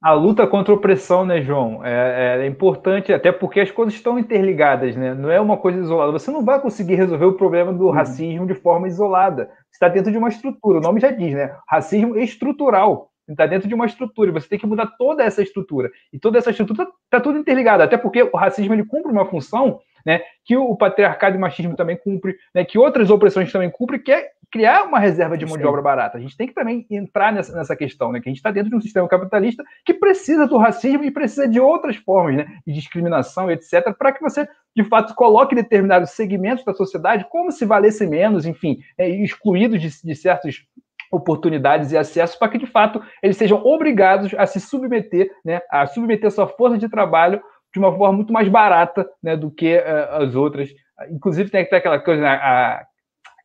A 0.00 0.12
luta 0.12 0.46
contra 0.46 0.72
a 0.72 0.76
opressão, 0.76 1.26
né, 1.26 1.42
João? 1.42 1.84
É, 1.84 2.40
é, 2.40 2.46
importante, 2.46 3.12
até 3.12 3.32
porque 3.32 3.60
as 3.60 3.70
coisas 3.70 3.94
estão 3.94 4.16
interligadas, 4.16 4.96
né? 4.96 5.12
Não 5.12 5.28
é 5.28 5.40
uma 5.40 5.56
coisa 5.56 5.80
isolada. 5.80 6.12
Você 6.12 6.30
não 6.30 6.44
vai 6.44 6.60
conseguir 6.60 6.94
resolver 6.94 7.24
o 7.24 7.36
problema 7.36 7.72
do 7.72 7.90
racismo 7.90 8.46
de 8.46 8.54
forma 8.54 8.86
isolada. 8.86 9.50
Está 9.72 9.88
dentro 9.88 10.12
de 10.12 10.18
uma 10.18 10.28
estrutura. 10.28 10.78
O 10.78 10.80
nome 10.80 11.00
já 11.00 11.10
diz, 11.10 11.34
né? 11.34 11.56
Racismo 11.68 12.16
estrutural 12.16 13.07
está 13.32 13.46
dentro 13.46 13.68
de 13.68 13.74
uma 13.74 13.86
estrutura, 13.86 14.32
você 14.32 14.48
tem 14.48 14.58
que 14.58 14.66
mudar 14.66 14.86
toda 14.98 15.22
essa 15.22 15.42
estrutura. 15.42 15.90
E 16.12 16.18
toda 16.18 16.38
essa 16.38 16.50
estrutura 16.50 16.88
está 17.04 17.20
tudo 17.20 17.38
interligada, 17.38 17.84
até 17.84 17.96
porque 17.96 18.22
o 18.22 18.36
racismo 18.36 18.74
ele 18.74 18.84
cumpre 18.84 19.12
uma 19.12 19.26
função 19.26 19.80
né, 20.04 20.22
que 20.44 20.56
o 20.56 20.76
patriarcado 20.76 21.36
e 21.36 21.38
o 21.38 21.40
machismo 21.40 21.76
também 21.76 21.96
cumpre, 21.96 22.36
né, 22.54 22.64
que 22.64 22.78
outras 22.78 23.10
opressões 23.10 23.52
também 23.52 23.70
cumprem, 23.70 24.00
que 24.00 24.12
é 24.12 24.30
criar 24.50 24.84
uma 24.84 24.98
reserva 24.98 25.36
de 25.36 25.44
mão 25.44 25.58
de 25.58 25.66
obra 25.66 25.82
barata. 25.82 26.16
A 26.16 26.20
gente 26.20 26.36
tem 26.36 26.46
que 26.46 26.54
também 26.54 26.86
entrar 26.90 27.32
nessa, 27.32 27.54
nessa 27.54 27.76
questão, 27.76 28.10
né, 28.10 28.20
que 28.20 28.28
a 28.28 28.30
gente 28.30 28.38
está 28.38 28.50
dentro 28.50 28.70
de 28.70 28.76
um 28.76 28.80
sistema 28.80 29.06
capitalista 29.06 29.62
que 29.84 29.92
precisa 29.92 30.46
do 30.46 30.56
racismo 30.56 31.04
e 31.04 31.10
precisa 31.10 31.46
de 31.46 31.60
outras 31.60 31.96
formas 31.96 32.36
né, 32.36 32.46
de 32.66 32.72
discriminação, 32.72 33.50
etc., 33.50 33.94
para 33.98 34.12
que 34.12 34.22
você, 34.22 34.48
de 34.74 34.84
fato, 34.84 35.14
coloque 35.14 35.54
determinados 35.54 36.10
segmentos 36.10 36.64
da 36.64 36.72
sociedade 36.72 37.26
como 37.28 37.52
se 37.52 37.66
valesse 37.66 38.06
menos, 38.06 38.46
enfim, 38.46 38.78
é, 38.96 39.08
excluídos 39.08 39.80
de, 39.80 40.02
de 40.02 40.14
certos 40.14 40.64
oportunidades 41.10 41.92
e 41.92 41.98
acesso 41.98 42.38
para 42.38 42.48
que, 42.48 42.58
de 42.58 42.66
fato, 42.66 43.02
eles 43.22 43.36
sejam 43.36 43.64
obrigados 43.64 44.34
a 44.34 44.46
se 44.46 44.60
submeter, 44.60 45.30
né, 45.44 45.60
a 45.70 45.86
submeter 45.86 46.30
sua 46.30 46.46
força 46.46 46.78
de 46.78 46.88
trabalho 46.88 47.42
de 47.72 47.78
uma 47.78 47.94
forma 47.96 48.16
muito 48.16 48.32
mais 48.32 48.48
barata 48.48 49.08
né, 49.22 49.36
do 49.36 49.50
que 49.50 49.76
uh, 49.76 50.22
as 50.22 50.34
outras. 50.34 50.70
Inclusive, 51.10 51.50
tem 51.50 51.62
até 51.62 51.76
aquela 51.76 51.98
coisa, 51.98 52.22
né, 52.22 52.28
a, 52.28 52.86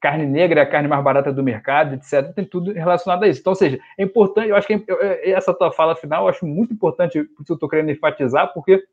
carne 0.04 0.26
negra 0.26 0.60
é 0.60 0.63
a 0.63 0.69
carne 0.69 0.89
mais 0.89 1.02
barata 1.02 1.32
do 1.32 1.41
mercado, 1.41 1.95
etc. 1.95 2.34
Tem 2.36 2.43
tudo 2.43 2.73
relacionado 2.73 3.23
a 3.23 3.28
isso. 3.28 3.39
Então, 3.39 3.52
ou 3.52 3.56
seja, 3.56 3.80
é 3.97 4.04
importante, 4.04 4.49
eu 4.49 4.56
acho 4.58 4.67
que 4.67 4.84
essa 5.23 5.54
tua 5.54 5.71
fala 5.71 5.95
final, 5.95 6.23
eu 6.23 6.30
acho 6.30 6.45
muito 6.45 6.73
importante, 6.73 7.23
por 7.23 7.43
isso 7.43 7.54
eu 7.54 7.56
estou 7.56 7.69
querendo 7.69 7.89
enfatizar, 7.89 8.54
porque 8.54 8.84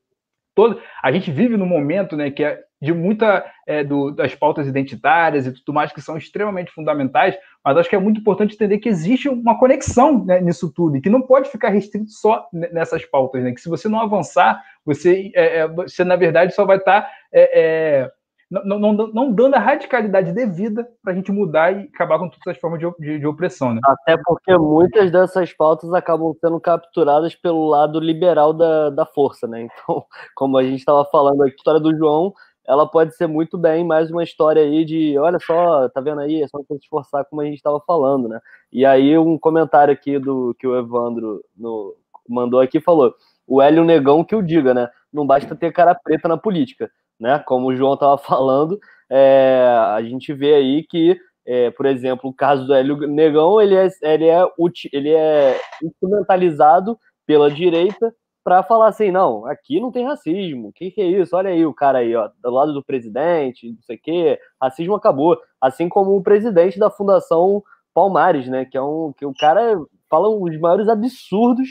todo, 0.54 0.80
a 1.02 1.10
gente 1.10 1.32
vive 1.32 1.56
num 1.56 1.66
momento 1.66 2.16
né, 2.16 2.30
que 2.30 2.44
é 2.44 2.62
de 2.80 2.92
muita 2.92 3.44
é, 3.66 3.82
do, 3.82 4.12
das 4.12 4.36
pautas 4.36 4.68
identitárias 4.68 5.46
e 5.46 5.52
tudo 5.52 5.72
mais 5.72 5.92
que 5.92 6.00
são 6.00 6.16
extremamente 6.16 6.70
fundamentais, 6.70 7.36
mas 7.64 7.76
acho 7.76 7.90
que 7.90 7.96
é 7.96 8.00
muito 8.00 8.20
importante 8.20 8.54
entender 8.54 8.78
que 8.78 8.88
existe 8.88 9.28
uma 9.28 9.58
conexão 9.58 10.24
né, 10.24 10.40
nisso 10.40 10.72
tudo 10.72 10.96
e 10.96 11.00
que 11.00 11.10
não 11.10 11.20
pode 11.20 11.50
ficar 11.50 11.68
restrito 11.68 12.10
só 12.10 12.48
nessas 12.52 13.04
pautas, 13.04 13.42
né? 13.42 13.52
Que 13.52 13.60
se 13.60 13.68
você 13.68 13.88
não 13.88 14.00
avançar, 14.00 14.62
você, 14.84 15.30
é, 15.34 15.58
é 15.58 15.68
você 15.68 16.02
na 16.04 16.16
verdade 16.16 16.54
só 16.54 16.64
vai 16.64 16.78
estar 16.78 17.02
tá, 17.02 17.10
é, 17.32 17.60
é, 17.60 18.10
não, 18.50 18.80
não, 18.80 18.92
não, 18.92 19.32
dando 19.32 19.54
a 19.54 19.60
radicalidade 19.60 20.32
devida 20.32 20.88
para 21.04 21.12
a 21.12 21.14
gente 21.16 21.30
mudar 21.30 21.72
e 21.72 21.88
acabar 21.94 22.18
com 22.18 22.28
todas 22.28 22.48
as 22.48 22.58
formas 22.58 22.80
de, 22.80 22.90
de, 22.98 23.18
de, 23.20 23.26
opressão. 23.26 23.72
Né? 23.72 23.80
Até 23.84 24.16
porque 24.24 24.56
muitas 24.58 25.12
dessas 25.12 25.52
pautas 25.52 25.92
acabam 25.92 26.34
sendo 26.40 26.58
capturadas 26.58 27.36
pelo 27.36 27.68
lado 27.68 28.00
liberal 28.00 28.52
da, 28.52 28.90
da 28.90 29.06
força, 29.06 29.46
né? 29.46 29.62
Então, 29.62 30.04
como 30.34 30.58
a 30.58 30.64
gente 30.64 30.80
estava 30.80 31.04
falando, 31.04 31.44
a 31.44 31.48
história 31.48 31.78
do 31.78 31.96
João 31.96 32.32
ela 32.70 32.86
pode 32.86 33.16
ser 33.16 33.26
muito 33.26 33.58
bem 33.58 33.84
mais 33.84 34.12
uma 34.12 34.22
história 34.22 34.62
aí 34.62 34.84
de, 34.84 35.18
olha 35.18 35.40
só, 35.40 35.88
tá 35.88 36.00
vendo 36.00 36.20
aí, 36.20 36.40
é 36.40 36.46
só 36.46 36.58
se 36.62 36.74
esforçar 36.76 37.24
como 37.24 37.42
a 37.42 37.44
gente 37.44 37.56
estava 37.56 37.80
falando, 37.80 38.28
né? 38.28 38.40
E 38.72 38.86
aí 38.86 39.18
um 39.18 39.36
comentário 39.36 39.92
aqui 39.92 40.20
do 40.20 40.54
que 40.56 40.68
o 40.68 40.78
Evandro 40.78 41.44
no, 41.56 41.96
mandou 42.28 42.60
aqui 42.60 42.80
falou, 42.80 43.12
o 43.44 43.60
Hélio 43.60 43.84
Negão 43.84 44.22
que 44.22 44.36
o 44.36 44.42
diga, 44.42 44.72
né? 44.72 44.88
Não 45.12 45.26
basta 45.26 45.56
ter 45.56 45.72
cara 45.72 45.96
preta 45.96 46.28
na 46.28 46.36
política, 46.36 46.88
né? 47.18 47.40
Como 47.40 47.66
o 47.66 47.74
João 47.74 47.94
estava 47.94 48.16
falando, 48.22 48.78
é, 49.10 49.66
a 49.88 50.00
gente 50.02 50.32
vê 50.32 50.54
aí 50.54 50.84
que, 50.84 51.20
é, 51.44 51.72
por 51.72 51.86
exemplo, 51.86 52.30
o 52.30 52.34
caso 52.34 52.68
do 52.68 52.72
Hélio 52.72 52.96
Negão, 53.08 53.60
ele 53.60 53.74
é, 53.74 53.88
ele 54.00 54.26
é, 54.28 54.46
ele 54.92 55.10
é 55.10 55.60
instrumentalizado 55.82 56.96
pela 57.26 57.50
direita 57.50 58.14
para 58.42 58.62
falar 58.62 58.88
assim, 58.88 59.10
não, 59.10 59.44
aqui 59.46 59.80
não 59.80 59.92
tem 59.92 60.06
racismo, 60.06 60.68
o 60.68 60.72
que, 60.72 60.90
que 60.90 61.00
é 61.00 61.06
isso? 61.06 61.36
Olha 61.36 61.50
aí 61.50 61.64
o 61.66 61.74
cara 61.74 61.98
aí, 61.98 62.14
ó, 62.14 62.30
do 62.42 62.50
lado 62.50 62.72
do 62.72 62.82
presidente, 62.82 63.70
não 63.70 63.82
sei 63.82 63.96
o 63.96 64.00
quê, 64.00 64.38
racismo 64.60 64.94
acabou. 64.94 65.38
Assim 65.60 65.88
como 65.88 66.16
o 66.16 66.22
presidente 66.22 66.78
da 66.78 66.90
Fundação 66.90 67.62
Palmares, 67.92 68.48
né, 68.48 68.64
que 68.64 68.76
é 68.76 68.82
um 68.82 69.12
que 69.16 69.26
o 69.26 69.34
cara 69.38 69.78
fala 70.08 70.28
os 70.28 70.58
maiores 70.58 70.88
absurdos, 70.88 71.68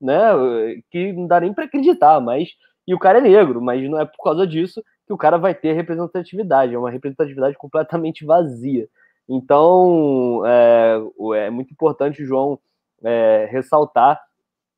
né, 0.00 0.30
que 0.90 1.12
não 1.12 1.26
dá 1.26 1.40
nem 1.40 1.52
para 1.52 1.64
acreditar, 1.64 2.20
mas 2.20 2.50
e 2.86 2.94
o 2.94 2.98
cara 2.98 3.18
é 3.18 3.22
negro, 3.22 3.60
mas 3.60 3.88
não 3.88 4.00
é 4.00 4.04
por 4.04 4.22
causa 4.22 4.46
disso 4.46 4.82
que 5.06 5.12
o 5.12 5.18
cara 5.18 5.38
vai 5.38 5.54
ter 5.54 5.72
representatividade, 5.72 6.74
é 6.74 6.78
uma 6.78 6.90
representatividade 6.90 7.56
completamente 7.56 8.24
vazia. 8.24 8.88
Então, 9.28 10.42
é, 10.46 11.00
é 11.46 11.50
muito 11.50 11.72
importante, 11.72 12.24
João, 12.24 12.58
é, 13.02 13.48
ressaltar 13.50 14.20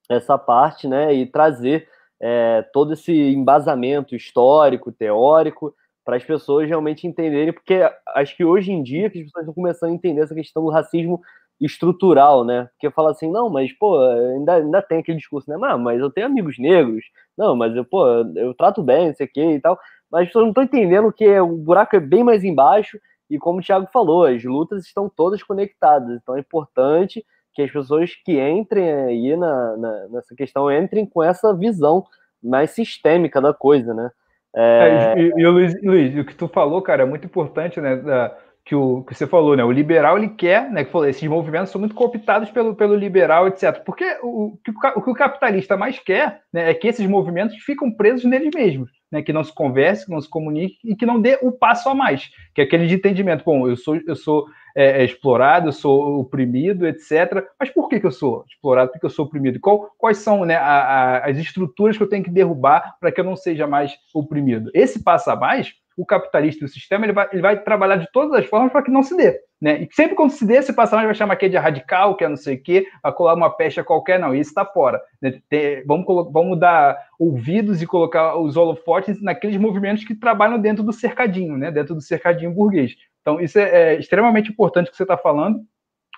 essa 0.08 0.36
parte, 0.38 0.86
né, 0.86 1.14
e 1.14 1.26
trazer 1.26 1.88
é, 2.20 2.62
todo 2.72 2.92
esse 2.92 3.12
embasamento 3.12 4.14
histórico, 4.14 4.92
teórico, 4.92 5.74
para 6.04 6.16
as 6.16 6.24
pessoas 6.24 6.68
realmente 6.68 7.06
entenderem, 7.06 7.52
porque 7.52 7.80
acho 8.14 8.36
que 8.36 8.44
hoje 8.44 8.70
em 8.70 8.82
dia 8.82 9.08
que 9.08 9.18
as 9.18 9.24
pessoas 9.24 9.44
estão 9.44 9.54
começando 9.54 9.90
a 9.90 9.94
entender 9.94 10.20
essa 10.20 10.34
questão 10.34 10.62
do 10.62 10.70
racismo 10.70 11.20
estrutural, 11.60 12.44
né? 12.44 12.68
Porque 12.72 12.90
fala 12.90 13.12
assim, 13.12 13.30
não, 13.30 13.48
mas 13.48 13.72
pô, 13.72 13.98
ainda, 14.00 14.56
ainda 14.56 14.82
tem 14.82 14.98
aquele 14.98 15.18
discurso, 15.18 15.48
né? 15.48 15.56
Ah, 15.62 15.78
mas 15.78 16.00
eu 16.00 16.10
tenho 16.10 16.26
amigos 16.26 16.58
negros, 16.58 17.04
não, 17.38 17.56
mas 17.56 17.74
eu, 17.74 17.84
pô, 17.84 18.06
eu 18.36 18.52
trato 18.54 18.82
bem, 18.82 19.08
não 19.08 19.14
sei 19.14 19.26
o 19.26 19.30
que 19.30 19.42
e 19.42 19.60
tal, 19.60 19.78
mas 20.10 20.22
as 20.22 20.26
pessoas 20.28 20.44
não 20.44 20.50
estão 20.50 20.64
entendendo 20.64 21.12
que 21.12 21.26
o 21.40 21.56
buraco 21.56 21.96
é 21.96 22.00
bem 22.00 22.22
mais 22.22 22.44
embaixo, 22.44 22.98
e 23.30 23.38
como 23.38 23.60
o 23.60 23.62
Thiago 23.62 23.88
falou, 23.92 24.24
as 24.24 24.44
lutas 24.44 24.84
estão 24.84 25.08
todas 25.08 25.42
conectadas, 25.42 26.20
então 26.20 26.36
é 26.36 26.40
importante 26.40 27.24
que 27.54 27.62
as 27.62 27.70
pessoas 27.70 28.10
que 28.24 28.40
entrem 28.40 28.90
aí 28.90 29.36
na, 29.36 29.76
na, 29.76 30.08
nessa 30.08 30.34
questão 30.34 30.70
entrem 30.70 31.06
com 31.06 31.22
essa 31.22 31.54
visão 31.54 32.04
mais 32.42 32.70
sistêmica 32.70 33.40
da 33.40 33.54
coisa, 33.54 33.94
né? 33.94 34.10
É... 34.54 35.14
É, 35.16 35.20
e, 35.20 35.32
e, 35.36 35.46
Luiz, 35.46 35.82
Luiz, 35.82 36.18
o 36.18 36.24
que 36.24 36.34
tu 36.34 36.48
falou, 36.48 36.82
cara, 36.82 37.02
é 37.02 37.06
muito 37.06 37.26
importante, 37.26 37.80
né? 37.80 37.96
Da, 37.96 38.36
que, 38.64 38.74
o, 38.74 39.02
que 39.02 39.14
você 39.14 39.26
falou, 39.26 39.56
né? 39.56 39.64
O 39.64 39.72
liberal 39.72 40.16
ele 40.16 40.28
quer, 40.28 40.70
né? 40.70 40.84
Que 40.84 40.90
falou, 40.90 41.06
esses 41.06 41.28
movimentos 41.28 41.70
são 41.70 41.78
muito 41.78 41.94
cooptados 41.94 42.50
pelo, 42.50 42.74
pelo 42.74 42.94
liberal, 42.94 43.46
etc. 43.48 43.82
Porque 43.84 44.04
o, 44.22 44.54
o, 44.54 44.58
o 44.96 45.02
que 45.02 45.10
o 45.10 45.14
capitalista 45.14 45.76
mais 45.76 45.98
quer 45.98 46.42
né, 46.52 46.70
é 46.70 46.74
que 46.74 46.88
esses 46.88 47.06
movimentos 47.06 47.56
ficam 47.56 47.90
presos 47.90 48.24
neles 48.24 48.50
mesmos 48.54 48.90
né, 49.14 49.22
que 49.22 49.32
não 49.32 49.44
se 49.44 49.54
converse, 49.54 50.06
que 50.06 50.10
não 50.10 50.20
se 50.20 50.28
comunique 50.28 50.76
e 50.84 50.96
que 50.96 51.06
não 51.06 51.20
dê 51.20 51.38
o 51.40 51.52
passo 51.52 51.88
a 51.88 51.94
mais, 51.94 52.28
que 52.52 52.60
é 52.60 52.64
aquele 52.64 52.88
de 52.88 52.94
entendimento. 52.94 53.44
Bom, 53.44 53.68
eu 53.68 53.76
sou, 53.76 53.96
eu 54.06 54.16
sou 54.16 54.46
é, 54.74 55.02
é, 55.02 55.04
explorado, 55.04 55.68
eu 55.68 55.72
sou 55.72 56.20
oprimido, 56.20 56.86
etc. 56.86 57.46
Mas 57.58 57.70
por 57.70 57.88
que, 57.88 58.00
que 58.00 58.06
eu 58.06 58.12
sou 58.12 58.44
explorado? 58.48 58.90
Porque 58.90 59.06
eu 59.06 59.10
sou 59.10 59.24
oprimido? 59.24 59.60
Qual, 59.60 59.90
quais 59.96 60.18
são 60.18 60.44
né, 60.44 60.56
a, 60.56 60.62
a, 60.62 61.30
as 61.30 61.36
estruturas 61.38 61.96
que 61.96 62.02
eu 62.02 62.08
tenho 62.08 62.24
que 62.24 62.30
derrubar 62.30 62.96
para 63.00 63.12
que 63.12 63.20
eu 63.20 63.24
não 63.24 63.36
seja 63.36 63.66
mais 63.66 63.94
oprimido? 64.12 64.70
Esse 64.74 65.02
passo 65.02 65.30
a 65.30 65.36
mais 65.36 65.74
o 65.96 66.04
capitalista 66.04 66.64
e 66.64 66.66
o 66.66 66.68
sistema 66.68 67.06
ele 67.06 67.12
vai, 67.12 67.28
ele 67.32 67.42
vai 67.42 67.62
trabalhar 67.62 67.96
de 67.96 68.10
todas 68.12 68.32
as 68.38 68.46
formas 68.46 68.72
para 68.72 68.82
que 68.82 68.90
não 68.90 69.02
se 69.02 69.16
dê. 69.16 69.40
Né? 69.60 69.82
E 69.82 69.88
sempre 69.92 70.16
quando 70.16 70.30
se 70.30 70.44
dê, 70.44 70.56
esse 70.56 70.72
passamento 70.72 71.06
vai 71.06 71.14
chamar 71.14 71.34
aqui 71.34 71.48
de 71.48 71.56
radical, 71.56 72.16
que 72.16 72.24
é 72.24 72.28
não 72.28 72.36
sei 72.36 72.56
o 72.56 72.62
quê, 72.62 72.86
vai 73.02 73.12
colar 73.12 73.34
uma 73.34 73.48
pecha 73.48 73.84
qualquer, 73.84 74.18
não, 74.18 74.34
isso 74.34 74.50
está 74.50 74.64
fora. 74.64 75.00
Né? 75.22 75.40
Tem, 75.48 75.84
vamos, 75.86 76.04
vamos 76.32 76.58
dar 76.58 76.98
ouvidos 77.18 77.80
e 77.80 77.86
colocar 77.86 78.36
os 78.36 78.56
holofotes 78.56 79.22
naqueles 79.22 79.56
movimentos 79.56 80.04
que 80.04 80.14
trabalham 80.14 80.58
dentro 80.58 80.82
do 80.82 80.92
cercadinho, 80.92 81.56
né? 81.56 81.70
dentro 81.70 81.94
do 81.94 82.00
cercadinho 82.00 82.52
burguês. 82.52 82.96
Então, 83.24 83.40
isso 83.40 83.58
é, 83.58 83.94
é 83.94 83.98
extremamente 83.98 84.50
importante 84.50 84.90
que 84.90 84.96
você 84.96 85.02
está 85.02 85.16
falando, 85.16 85.60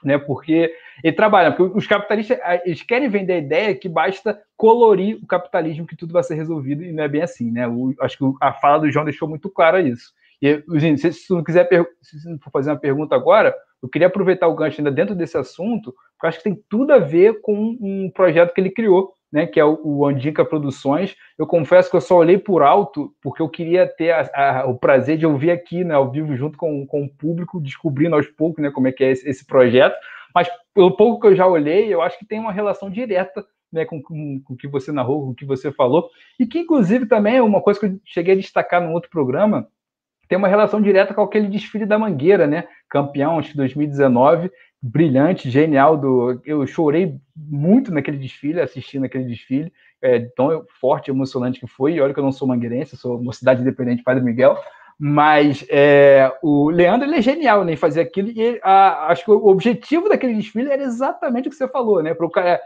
né? 0.03 0.19
Porque 0.19 0.75
ele 1.05 1.15
trabalha, 1.15 1.53
porque 1.53 1.79
os 1.79 1.87
capitalistas 1.87 2.37
eles 2.65 2.83
querem 2.83 3.09
vender 3.09 3.35
a 3.35 3.39
ideia 3.39 3.75
que 3.77 3.89
basta 3.89 4.43
colorir 4.57 5.17
o 5.23 5.27
capitalismo 5.27 5.87
que 5.87 5.97
tudo 5.97 6.13
vai 6.13 6.25
ser 6.25 6.35
resolvido 6.35 6.83
e 6.83 6.93
não 6.93 7.05
é 7.05 7.09
bem 7.09 7.23
assim, 7.23 7.53
né? 7.53 7.69
O, 7.69 7.95
acho 8.01 8.19
que 8.19 8.25
a 8.41 8.53
fala 8.53 8.81
do 8.81 8.91
João 8.91 9.05
deixou 9.05 9.29
muito 9.29 9.49
claro 9.49 9.79
isso. 9.79 10.13
E, 10.43 10.63
se, 10.99 11.13
se 11.13 11.33
não 11.33 11.45
quiser 11.45 11.69
se 12.03 12.29
não 12.29 12.39
for 12.41 12.51
fazer 12.51 12.71
uma 12.71 12.77
pergunta 12.77 13.15
agora, 13.15 13.55
eu 13.81 13.89
queria 13.89 14.09
aproveitar 14.09 14.49
o 14.49 14.55
gancho 14.55 14.81
ainda 14.81 14.91
dentro 14.91 15.15
desse 15.15 15.39
assunto, 15.39 15.95
porque 16.13 16.27
acho 16.27 16.39
que 16.39 16.45
tem 16.45 16.61
tudo 16.69 16.93
a 16.93 16.99
ver 16.99 17.41
com 17.41 17.77
um 17.81 18.11
projeto 18.13 18.53
que 18.53 18.61
ele 18.61 18.71
criou, 18.71 19.13
né, 19.33 19.47
que 19.47 19.59
é 19.59 19.65
o, 19.65 19.81
o 19.83 20.07
Andica 20.07 20.45
Produções. 20.45 21.17
Eu 21.39 21.47
confesso 21.47 21.91
que 21.91 21.97
eu 21.97 22.01
só 22.01 22.17
olhei 22.17 22.39
por 22.39 22.63
alto, 22.63 23.13
porque 23.23 23.43
eu 23.43 23.49
queria 23.49 23.87
ter 23.87 24.13
a, 24.13 24.31
a, 24.35 24.67
o 24.67 24.79
prazer 24.79 25.19
de 25.19 25.27
ouvir 25.27 25.51
aqui, 25.51 25.85
né, 25.85 25.95
ao 25.95 26.11
vivo, 26.11 26.37
junto 26.37 26.57
com, 26.57 26.87
com 26.87 27.05
o 27.05 27.09
público, 27.09 27.61
descobrindo 27.61 28.17
aos 28.17 28.27
poucos 28.27 28.63
né, 28.63 28.71
como 28.71 28.89
é 28.89 28.93
que 28.93 29.05
é 29.05 29.11
esse, 29.11 29.29
esse 29.29 29.47
projeto. 29.47 29.97
Mas 30.35 30.49
pelo 30.75 30.97
pouco 30.97 31.21
que 31.21 31.27
eu 31.29 31.37
já 31.37 31.47
olhei, 31.47 31.93
eu 31.93 32.03
acho 32.03 32.19
que 32.19 32.27
tem 32.27 32.39
uma 32.39 32.53
relação 32.53 32.91
direta 32.91 33.45
né, 33.73 33.85
com, 33.85 34.03
com, 34.03 34.41
com, 34.45 34.55
o 34.55 34.57
que 34.57 34.69
você 34.69 34.93
narrou, 34.93 35.25
com 35.25 35.31
o 35.31 35.35
que 35.35 35.45
você 35.45 35.73
falou, 35.73 36.09
e 36.39 36.47
que, 36.47 36.59
inclusive, 36.59 37.07
também 37.07 37.37
é 37.37 37.43
uma 37.43 37.61
coisa 37.61 37.81
que 37.81 37.87
eu 37.87 38.01
cheguei 38.05 38.35
a 38.35 38.37
destacar 38.37 38.81
num 38.81 38.93
outro 38.93 39.11
programa, 39.11 39.69
tem 40.29 40.37
uma 40.37 40.49
relação 40.49 40.81
direta 40.81 41.15
com 41.15 41.23
aquele 41.23 41.49
desfile 41.49 41.87
da 41.87 41.99
Mangueira, 41.99 42.47
né? 42.47 42.67
Campeão, 42.89 43.41
que 43.41 43.57
2019, 43.57 44.51
brilhante, 44.83 45.51
genial. 45.51 45.97
Do, 45.97 46.41
eu 46.45 46.67
chorei 46.67 47.19
muito 47.35 47.93
naquele 47.93 48.19
desfile, 48.19 48.61
assistindo 48.61 49.05
aquele 49.05 49.25
desfile, 49.25 49.73
é, 50.01 50.21
tão 50.37 50.65
forte, 50.81 51.11
emocionante 51.11 51.61
que 51.61 51.67
foi. 51.67 51.95
E 51.95 52.01
olha 52.01 52.13
que 52.13 52.21
eu 52.21 52.25
não 52.25 52.33
sou 52.33 52.49
mangueirense, 52.49 52.97
sou 52.97 53.19
uma 53.19 53.33
cidade 53.33 53.63
independente, 53.63 54.03
Padre 54.03 54.23
Miguel. 54.23 54.57
Mas 54.99 55.67
é, 55.69 56.33
o 56.43 56.71
Leandro 56.71 57.07
ele 57.07 57.17
é 57.17 57.23
genial 57.23 57.65
né, 57.65 57.73
em 57.73 57.77
fazer 57.77 58.01
aquilo. 58.01 58.31
E 58.31 58.59
a, 58.63 59.09
acho 59.09 59.25
que 59.25 59.31
o 59.31 59.47
objetivo 59.47 60.09
daquele 60.09 60.35
desfile 60.35 60.71
era 60.71 60.83
exatamente 60.83 61.49
o 61.49 61.51
que 61.51 61.57
você 61.57 61.69
falou, 61.69 62.03
né? 62.03 62.15
Para 62.15 62.27
o 62.27 62.31
cara, 62.31 62.61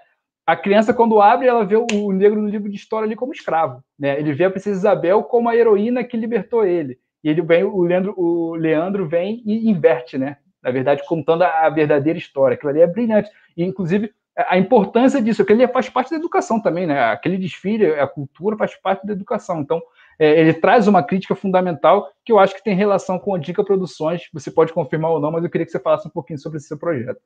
a 0.47 0.57
criança, 0.57 0.95
quando 0.95 1.21
abre, 1.21 1.47
ela 1.47 1.65
vê 1.65 1.77
o 1.77 2.13
negro 2.13 2.41
no 2.41 2.49
livro 2.49 2.69
de 2.69 2.77
história 2.77 3.07
ali 3.07 3.17
como 3.17 3.33
escravo. 3.33 3.83
Né? 3.99 4.19
Ele 4.19 4.33
vê 4.33 4.45
a 4.45 4.51
princesa 4.51 4.79
Isabel 4.79 5.23
como 5.23 5.49
a 5.49 5.57
heroína 5.57 6.03
que 6.03 6.17
libertou 6.17 6.65
ele. 6.65 6.99
E 7.23 7.29
ele 7.29 7.43
vem, 7.43 7.63
o 7.63 7.83
Leandro, 7.83 8.15
o 8.17 8.55
Leandro 8.55 9.07
vem 9.07 9.43
e 9.45 9.71
inverte, 9.71 10.17
né? 10.19 10.39
Na 10.63 10.71
verdade, 10.71 11.03
contando 11.07 11.43
a 11.43 11.69
verdadeira 11.69 12.19
história. 12.19 12.55
Aquilo 12.55 12.71
ali 12.71 12.81
é 12.81 12.87
brilhante. 12.87 13.31
E, 13.57 13.65
inclusive, 13.65 14.13
a 14.37 14.59
importância 14.59 15.21
disso, 15.21 15.43
aquilo 15.43 15.63
ali 15.63 15.73
faz 15.73 15.89
parte 15.89 16.11
da 16.11 16.17
educação 16.17 16.61
também, 16.61 16.87
né? 16.87 17.01
Aquele 17.11 17.37
desfile, 17.37 17.87
a 17.87 18.07
cultura 18.07 18.57
faz 18.57 18.75
parte 18.77 19.07
da 19.07 19.13
educação. 19.13 19.61
Então, 19.61 19.81
é, 20.19 20.39
ele 20.41 20.55
traz 20.55 20.87
uma 20.87 21.03
crítica 21.03 21.35
fundamental 21.35 22.11
que 22.25 22.33
eu 22.33 22.39
acho 22.39 22.55
que 22.55 22.63
tem 22.63 22.75
relação 22.75 23.19
com 23.19 23.35
a 23.35 23.39
Dica 23.39 23.65
Produções. 23.65 24.29
Você 24.33 24.51
pode 24.51 24.73
confirmar 24.73 25.11
ou 25.11 25.21
não, 25.21 25.33
mas 25.33 25.43
eu 25.43 25.51
queria 25.51 25.65
que 25.65 25.73
você 25.73 25.81
falasse 25.81 26.07
um 26.07 26.11
pouquinho 26.11 26.39
sobre 26.39 26.59
esse 26.59 26.69
seu 26.69 26.79
projeto. 26.79 27.21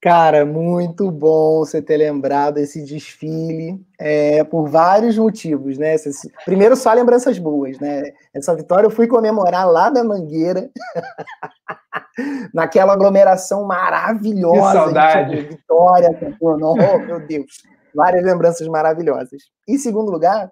Cara, 0.00 0.46
muito 0.46 1.10
bom 1.10 1.58
você 1.58 1.82
ter 1.82 1.96
lembrado 1.96 2.58
esse 2.58 2.84
desfile, 2.84 3.84
é, 3.98 4.44
por 4.44 4.68
vários 4.68 5.18
motivos, 5.18 5.76
né? 5.76 5.96
Primeiro, 6.44 6.76
só 6.76 6.92
lembranças 6.92 7.36
boas, 7.36 7.80
né? 7.80 8.02
Essa 8.32 8.54
vitória 8.54 8.86
eu 8.86 8.92
fui 8.92 9.08
comemorar 9.08 9.68
lá 9.68 9.90
da 9.90 10.04
Mangueira, 10.04 10.70
naquela 12.54 12.92
aglomeração 12.92 13.64
maravilhosa. 13.64 14.60
Que 14.60 14.72
saudade! 14.72 15.36
De 15.36 15.48
vitória, 15.48 16.36
oh, 16.40 16.98
meu 16.98 17.26
Deus, 17.26 17.50
várias 17.92 18.24
lembranças 18.24 18.68
maravilhosas. 18.68 19.42
Em 19.66 19.78
segundo 19.78 20.12
lugar, 20.12 20.48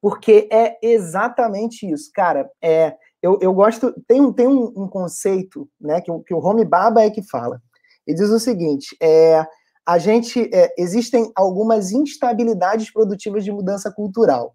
porque 0.00 0.48
é 0.50 0.78
exatamente 0.82 1.86
isso, 1.86 2.10
cara. 2.14 2.48
É, 2.62 2.94
eu, 3.20 3.38
eu 3.42 3.52
gosto, 3.52 3.92
tem, 4.08 4.22
um, 4.22 4.32
tem 4.32 4.46
um, 4.46 4.72
um 4.74 4.88
conceito, 4.88 5.68
né, 5.78 6.00
que, 6.00 6.10
que 6.26 6.32
o 6.32 6.38
Home 6.38 6.64
Baba 6.64 7.02
é 7.02 7.10
que 7.10 7.22
fala. 7.22 7.60
Ele 8.06 8.16
diz 8.16 8.30
o 8.30 8.38
seguinte: 8.38 8.96
é, 9.02 9.44
a 9.86 9.98
gente 9.98 10.50
é, 10.52 10.74
existem 10.76 11.30
algumas 11.34 11.92
instabilidades 11.92 12.90
produtivas 12.92 13.44
de 13.44 13.52
mudança 13.52 13.90
cultural. 13.90 14.54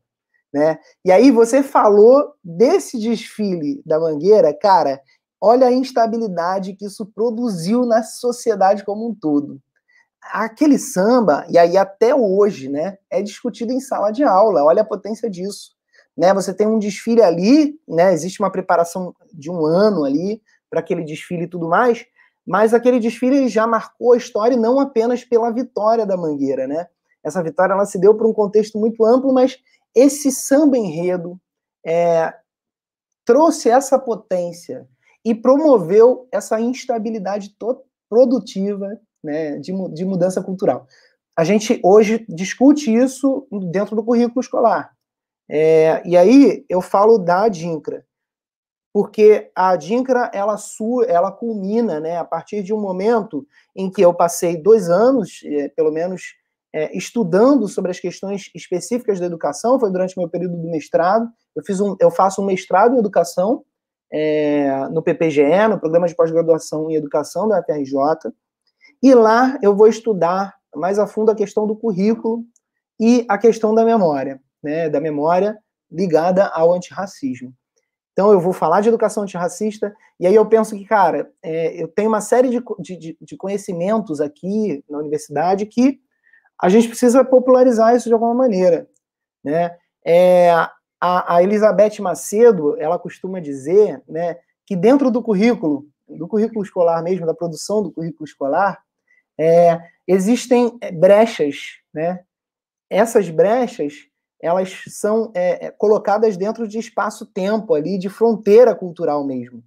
Né? 0.54 0.78
E 1.06 1.12
aí 1.12 1.32
você 1.32 1.64
falou 1.64 2.34
desse 2.44 3.00
desfile 3.00 3.82
da 3.86 4.00
Mangueira, 4.00 4.54
cara, 4.54 5.00
olha 5.40 5.68
a 5.68 5.72
instabilidade 5.72 6.74
que 6.74 6.86
isso 6.86 7.06
produziu 7.06 7.86
na 7.86 8.04
sociedade 8.04 8.84
como 8.84 9.10
um 9.10 9.16
todo. 9.16 9.60
Aquele 10.22 10.78
samba, 10.78 11.46
e 11.50 11.58
aí 11.58 11.78
até 11.78 12.14
hoje, 12.14 12.70
né, 12.70 12.98
é 13.10 13.22
discutido 13.22 13.72
em 13.72 13.80
sala 13.80 14.12
de 14.12 14.24
aula, 14.24 14.64
olha 14.64 14.82
a 14.82 14.86
potência 14.86 15.30
disso. 15.30 15.72
Né? 16.16 16.34
Você 16.34 16.54
tem 16.54 16.68
um 16.68 16.78
desfile 16.78 17.24
ali, 17.24 17.80
né, 17.88 18.14
existe 18.14 18.42
uma 18.42 18.52
preparação 18.52 19.16
de 19.34 19.50
um 19.50 19.66
ano 19.66 20.04
ali 20.04 20.42
para 20.70 20.82
aquele 20.82 21.04
desfile 21.04 21.46
e 21.46 21.50
tudo 21.50 21.68
mais, 21.68 22.06
mas 22.52 22.74
aquele 22.74 23.00
desfile 23.00 23.48
já 23.48 23.66
marcou 23.66 24.12
a 24.12 24.18
história 24.18 24.58
não 24.58 24.78
apenas 24.78 25.24
pela 25.24 25.50
vitória 25.52 26.06
da 26.06 26.18
Mangueira, 26.18 26.68
né? 26.68 26.86
Essa 27.24 27.42
vitória 27.42 27.72
ela 27.72 27.86
se 27.86 27.98
deu 27.98 28.14
por 28.14 28.28
um 28.28 28.34
contexto 28.34 28.78
muito 28.78 29.06
amplo, 29.06 29.34
mas 29.34 29.58
esse 29.96 30.30
samba 30.34 30.78
enredo 30.78 31.40
é, 31.86 32.34
trouxe 33.24 33.70
essa 33.70 33.98
potência 33.98 34.86
e 35.24 35.34
promoveu 35.34 36.28
essa 36.30 36.60
instabilidade 36.60 37.56
produtiva 38.10 39.00
né, 39.24 39.58
de, 39.60 39.72
de 39.94 40.04
mudança 40.04 40.44
cultural. 40.44 40.88
A 41.38 41.46
gente 41.46 41.80
hoje 41.82 42.26
discute 42.28 42.94
isso 42.94 43.48
dentro 43.72 43.96
do 43.96 44.04
currículo 44.04 44.42
escolar. 44.42 44.92
É, 45.50 46.06
e 46.06 46.18
aí 46.18 46.66
eu 46.68 46.82
falo 46.82 47.18
da 47.18 47.48
DINCRA 47.48 48.06
porque 48.94 49.50
a 49.56 49.76
DINCRA 49.76 50.30
ela, 50.34 50.56
ela 51.08 51.32
culmina 51.32 52.00
né, 52.00 52.18
a 52.18 52.26
partir 52.26 52.62
de 52.62 52.74
um 52.74 52.80
momento 52.80 53.48
em 53.76 53.90
que 53.90 54.02
eu 54.02 54.14
passei 54.14 54.58
dois 54.58 54.90
anos, 54.90 55.40
é, 55.46 55.70
pelo 55.70 55.92
menos, 55.92 56.36
é, 56.74 56.96
estudando 56.96 57.68
sobre 57.68 57.92
as 57.92 58.00
questões 58.00 58.50
específicas 58.56 59.20
da 59.20 59.26
educação, 59.26 59.80
foi 59.80 59.92
durante 59.92 60.18
meu 60.18 60.30
período 60.30 60.58
do 60.58 60.70
mestrado. 60.70 61.30
Eu, 61.56 61.64
fiz 61.64 61.80
um, 61.80 61.96
eu 62.00 62.12
faço 62.12 62.42
um 62.42 62.46
mestrado 62.46 62.96
em 62.96 63.00
educação 63.00 63.64
é, 64.12 64.88
no 64.90 65.02
PPGE, 65.02 65.68
no 65.70 65.80
Programa 65.80 66.08
de 66.08 66.16
Pós-Graduação 66.16 66.90
em 66.90 66.96
Educação 66.96 67.48
da 67.48 67.64
FRJ, 67.64 67.96
e 69.02 69.14
lá 69.14 69.58
eu 69.62 69.76
vou 69.76 69.88
estudar 69.88 70.54
mais 70.76 71.00
a 71.00 71.08
fundo 71.08 71.32
a 71.32 71.36
questão 71.36 71.66
do 71.66 71.76
currículo 71.76 72.44
e 73.00 73.26
a 73.28 73.38
questão 73.38 73.74
da 73.74 73.84
memória, 73.84 74.42
né, 74.62 74.90
da 74.90 75.00
memória 75.00 75.58
ligada 75.90 76.48
ao 76.48 76.74
antirracismo. 76.74 77.54
Então, 78.12 78.32
eu 78.32 78.40
vou 78.40 78.54
falar 78.54 78.82
de 78.82 78.90
educação 78.90 79.24
antirracista, 79.24 79.96
e 80.20 80.28
aí 80.28 80.36
eu 80.36 80.46
penso 80.46 80.76
que, 80.76 80.86
cara, 80.86 81.32
é, 81.42 81.82
eu 81.82 81.88
tenho 81.88 82.10
uma 82.10 82.22
série 82.22 82.50
de, 82.50 82.62
de, 82.98 83.18
de, 83.20 83.38
conhecimentos 83.38 84.20
aqui 84.20 84.84
na 84.90 84.98
universidade 84.98 85.66
que 85.66 86.00
a 86.62 86.68
gente 86.68 86.88
precisa 86.90 87.24
popularizar 87.24 87.96
isso 87.96 88.10
de 88.10 88.14
alguma 88.14 88.34
maneira. 88.34 88.88
Né? 89.44 89.76
É, 90.06 90.52
a, 91.00 91.36
a, 91.36 91.44
Elizabeth 91.44 92.00
Macedo, 92.02 92.80
ela 92.80 93.00
costuma 93.00 93.40
dizer 93.40 94.02
né, 94.08 94.38
que 94.66 94.76
dentro 94.76 95.10
do 95.10 95.24
currículo, 95.24 95.88
do 96.08 96.28
currículo 96.28 96.64
escolar 96.64 97.02
mesmo, 97.02 97.26
da 97.26 97.34
produção 97.34 97.82
do 97.82 97.92
currículo 97.92 98.26
escolar, 98.26 98.84
é, 99.40 99.82
existem 100.08 100.78
brechas, 100.94 101.80
né? 101.94 102.24
Essas 102.90 103.30
brechas 103.30 104.11
elas 104.42 104.84
são 104.88 105.32
é, 105.36 105.68
é, 105.68 105.72
colocadas 105.72 106.36
dentro 106.36 106.68
de 106.68 106.80
espaço-tempo 106.80 107.74
ali, 107.74 107.98
de 107.98 108.10
fronteira 108.10 108.74
cultural 108.74 109.26
mesmo. 109.26 109.64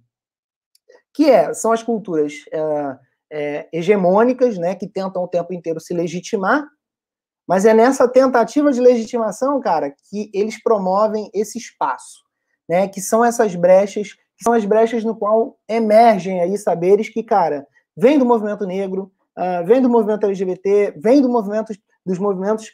Que 1.13 1.29
é, 1.29 1.53
são 1.53 1.71
as 1.71 1.81
culturas 1.81 2.33
é, 2.51 2.97
é, 3.31 3.69
hegemônicas, 3.71 4.57
né, 4.57 4.75
que 4.75 4.87
tentam 4.87 5.23
o 5.23 5.27
tempo 5.27 5.53
inteiro 5.53 5.79
se 5.79 5.93
legitimar, 5.93 6.67
mas 7.47 7.65
é 7.65 7.73
nessa 7.73 8.07
tentativa 8.07 8.71
de 8.71 8.81
legitimação, 8.81 9.59
cara, 9.61 9.93
que 10.09 10.29
eles 10.33 10.61
promovem 10.61 11.29
esse 11.33 11.57
espaço, 11.57 12.23
né, 12.67 12.87
que 12.87 12.99
são 12.99 13.23
essas 13.23 13.55
brechas, 13.55 14.13
que 14.13 14.43
são 14.43 14.53
as 14.53 14.65
brechas 14.65 15.03
no 15.03 15.15
qual 15.15 15.57
emergem 15.69 16.41
aí 16.41 16.57
saberes 16.57 17.07
que, 17.07 17.23
cara, 17.23 17.65
vem 17.95 18.19
do 18.19 18.25
movimento 18.25 18.65
negro, 18.65 19.11
uh, 19.37 19.65
vem 19.65 19.81
do 19.81 19.89
movimento 19.89 20.25
LGBT, 20.25 20.95
vem 20.97 21.21
do 21.21 21.29
movimento, 21.29 21.73
dos 22.05 22.17
movimentos 22.17 22.71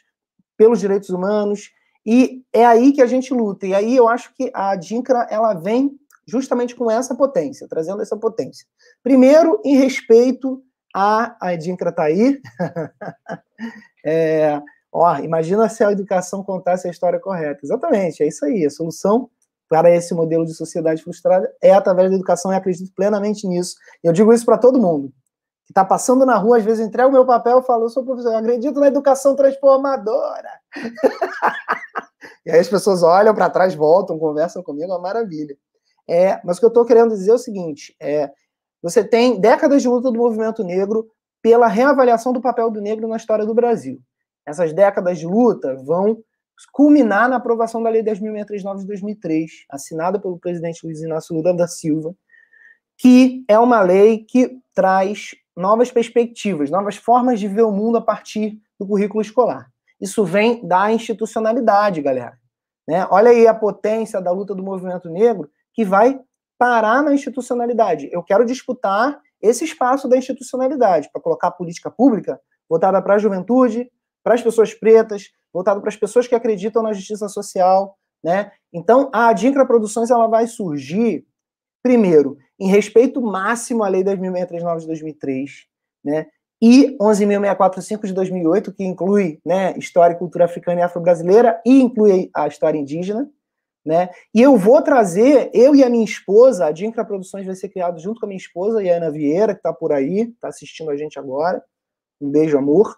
pelos 0.56 0.80
direitos 0.80 1.10
humanos, 1.10 1.70
e 2.04 2.44
é 2.52 2.64
aí 2.64 2.92
que 2.92 3.02
a 3.02 3.06
gente 3.06 3.32
luta. 3.32 3.66
E 3.66 3.74
aí 3.74 3.96
eu 3.96 4.08
acho 4.08 4.34
que 4.34 4.50
a 4.54 4.74
DINCRA 4.76 5.26
ela 5.30 5.54
vem 5.54 5.98
justamente 6.26 6.74
com 6.74 6.90
essa 6.90 7.14
potência, 7.14 7.68
trazendo 7.68 8.02
essa 8.02 8.16
potência. 8.16 8.66
Primeiro, 9.02 9.60
em 9.64 9.76
respeito 9.76 10.62
a. 10.94 11.36
A 11.40 11.56
DINCRA 11.56 11.90
está 11.90 12.04
aí. 12.04 12.40
é, 14.04 14.60
ó, 14.92 15.16
imagina 15.18 15.68
se 15.68 15.84
a 15.84 15.92
educação 15.92 16.42
contasse 16.42 16.88
a 16.88 16.90
história 16.90 17.20
correta. 17.20 17.60
Exatamente, 17.62 18.22
é 18.22 18.28
isso 18.28 18.44
aí. 18.44 18.66
A 18.66 18.70
solução 18.70 19.30
para 19.68 19.90
esse 19.90 20.12
modelo 20.14 20.44
de 20.44 20.52
sociedade 20.52 21.02
frustrada 21.02 21.50
é 21.62 21.72
através 21.72 22.10
da 22.10 22.16
educação 22.16 22.52
e 22.52 22.56
acredito 22.56 22.92
plenamente 22.94 23.46
nisso. 23.46 23.76
Eu 24.02 24.12
digo 24.12 24.32
isso 24.32 24.44
para 24.44 24.58
todo 24.58 24.80
mundo 24.80 25.12
está 25.72 25.84
passando 25.84 26.24
na 26.26 26.36
rua, 26.36 26.58
às 26.58 26.64
vezes 26.64 26.86
entrega 26.86 27.08
o 27.08 27.12
meu 27.12 27.24
papel 27.24 27.58
e 27.58 27.62
fala, 27.62 27.84
eu 27.84 27.88
sou 27.88 28.04
professor, 28.04 28.32
eu 28.32 28.38
acredito 28.38 28.78
na 28.78 28.88
educação 28.88 29.34
transformadora. 29.34 30.50
e 32.46 32.50
aí 32.50 32.60
as 32.60 32.68
pessoas 32.68 33.02
olham 33.02 33.34
para 33.34 33.50
trás, 33.50 33.74
voltam, 33.74 34.18
conversam 34.18 34.62
comigo, 34.62 34.84
é 34.84 34.94
uma 34.94 35.00
maravilha. 35.00 35.56
É, 36.08 36.40
mas 36.44 36.56
o 36.56 36.60
que 36.60 36.66
eu 36.66 36.68
estou 36.68 36.84
querendo 36.84 37.10
dizer 37.10 37.30
é 37.30 37.34
o 37.34 37.38
seguinte: 37.38 37.96
é, 38.00 38.30
você 38.82 39.02
tem 39.02 39.40
décadas 39.40 39.82
de 39.82 39.88
luta 39.88 40.10
do 40.10 40.18
movimento 40.18 40.62
negro 40.62 41.08
pela 41.40 41.66
reavaliação 41.66 42.32
do 42.32 42.40
papel 42.40 42.70
do 42.70 42.80
negro 42.80 43.08
na 43.08 43.16
história 43.16 43.46
do 43.46 43.54
Brasil. 43.54 44.00
Essas 44.46 44.72
décadas 44.72 45.18
de 45.18 45.26
luta 45.26 45.74
vão 45.84 46.22
culminar 46.72 47.28
na 47.28 47.36
aprovação 47.36 47.82
da 47.82 47.90
Lei 47.90 48.02
10.639 48.02 48.78
de 48.80 48.86
2003, 48.86 49.50
assinada 49.70 50.20
pelo 50.20 50.38
presidente 50.38 50.84
Luiz 50.84 51.00
Inácio 51.00 51.34
Lula 51.34 51.54
da 51.54 51.66
Silva, 51.66 52.14
que 52.98 53.44
é 53.48 53.58
uma 53.58 53.80
lei 53.80 54.24
que 54.24 54.58
traz 54.74 55.30
novas 55.56 55.90
perspectivas, 55.90 56.70
novas 56.70 56.96
formas 56.96 57.38
de 57.38 57.48
ver 57.48 57.62
o 57.62 57.70
mundo 57.70 57.98
a 57.98 58.02
partir 58.02 58.58
do 58.78 58.86
currículo 58.86 59.20
escolar. 59.20 59.70
Isso 60.00 60.24
vem 60.24 60.66
da 60.66 60.90
institucionalidade, 60.92 62.02
galera. 62.02 62.38
Né? 62.88 63.06
Olha 63.10 63.30
aí 63.30 63.46
a 63.46 63.54
potência 63.54 64.20
da 64.20 64.32
luta 64.32 64.54
do 64.54 64.62
movimento 64.62 65.08
negro 65.08 65.50
que 65.72 65.84
vai 65.84 66.18
parar 66.58 67.02
na 67.02 67.14
institucionalidade. 67.14 68.08
Eu 68.12 68.22
quero 68.22 68.44
disputar 68.44 69.20
esse 69.40 69.64
espaço 69.64 70.08
da 70.08 70.16
institucionalidade 70.16 71.10
para 71.12 71.20
colocar 71.20 71.48
a 71.48 71.52
política 71.52 71.90
pública 71.90 72.40
voltada 72.68 73.02
para 73.02 73.14
a 73.14 73.18
juventude, 73.18 73.90
para 74.22 74.34
as 74.34 74.42
pessoas 74.42 74.72
pretas, 74.72 75.30
voltada 75.52 75.80
para 75.80 75.88
as 75.88 75.96
pessoas 75.96 76.26
que 76.26 76.34
acreditam 76.34 76.82
na 76.82 76.92
justiça 76.92 77.28
social, 77.28 77.98
né? 78.24 78.52
Então, 78.72 79.10
a 79.12 79.28
Adincra 79.28 79.66
Produções 79.66 80.10
ela 80.10 80.28
vai 80.28 80.46
surgir 80.46 81.26
primeiro 81.82 82.38
em 82.62 82.68
respeito 82.68 83.20
máximo 83.20 83.82
à 83.82 83.88
Lei 83.88 84.04
10.639 84.04 84.78
de 84.78 84.86
2003, 84.86 85.66
né? 86.04 86.26
E 86.62 86.96
11.645 86.96 88.06
de 88.06 88.12
2008, 88.12 88.72
que 88.72 88.84
inclui 88.84 89.40
né, 89.44 89.76
história 89.76 90.14
e 90.14 90.18
cultura 90.18 90.44
africana 90.44 90.78
e 90.78 90.82
afro-brasileira 90.84 91.60
e 91.66 91.80
inclui 91.80 92.30
a 92.32 92.46
história 92.46 92.78
indígena, 92.78 93.28
né? 93.84 94.10
E 94.32 94.40
eu 94.40 94.56
vou 94.56 94.80
trazer, 94.80 95.50
eu 95.52 95.74
e 95.74 95.82
a 95.82 95.90
minha 95.90 96.04
esposa, 96.04 96.66
a 96.66 96.70
Dincra 96.70 97.04
Produções 97.04 97.44
vai 97.44 97.56
ser 97.56 97.68
criado 97.68 97.98
junto 97.98 98.20
com 98.20 98.26
a 98.26 98.28
minha 98.28 98.38
esposa 98.38 98.80
e 98.80 98.88
a 98.88 98.96
Ana 98.96 99.10
Vieira, 99.10 99.54
que 99.54 99.58
está 99.58 99.72
por 99.72 99.92
aí, 99.92 100.20
está 100.20 100.46
assistindo 100.46 100.92
a 100.92 100.96
gente 100.96 101.18
agora. 101.18 101.60
Um 102.20 102.30
beijo, 102.30 102.56
amor. 102.56 102.96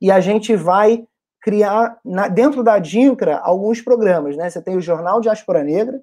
E 0.00 0.10
a 0.10 0.18
gente 0.18 0.56
vai 0.56 1.06
criar, 1.40 2.00
na, 2.04 2.26
dentro 2.26 2.64
da 2.64 2.80
Dincra, 2.80 3.38
alguns 3.38 3.80
programas, 3.80 4.36
né? 4.36 4.50
Você 4.50 4.60
tem 4.60 4.76
o 4.76 4.80
Jornal 4.80 5.20
Diáspora 5.20 5.62
Negra, 5.62 6.02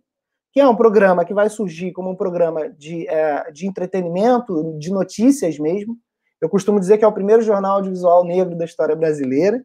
que 0.52 0.60
é 0.60 0.68
um 0.68 0.76
programa 0.76 1.24
que 1.24 1.34
vai 1.34 1.50
surgir 1.50 1.92
como 1.94 2.10
um 2.10 2.16
programa 2.16 2.70
de, 2.70 3.08
é, 3.08 3.50
de 3.52 3.66
entretenimento, 3.66 4.78
de 4.78 4.92
notícias 4.92 5.58
mesmo. 5.58 5.98
Eu 6.42 6.50
costumo 6.50 6.80
dizer 6.80 6.98
que 6.98 7.06
é 7.06 7.08
o 7.08 7.14
primeiro 7.14 7.42
jornal 7.42 7.76
audiovisual 7.76 8.26
negro 8.26 8.56
da 8.56 8.66
história 8.66 8.96
brasileira, 8.96 9.64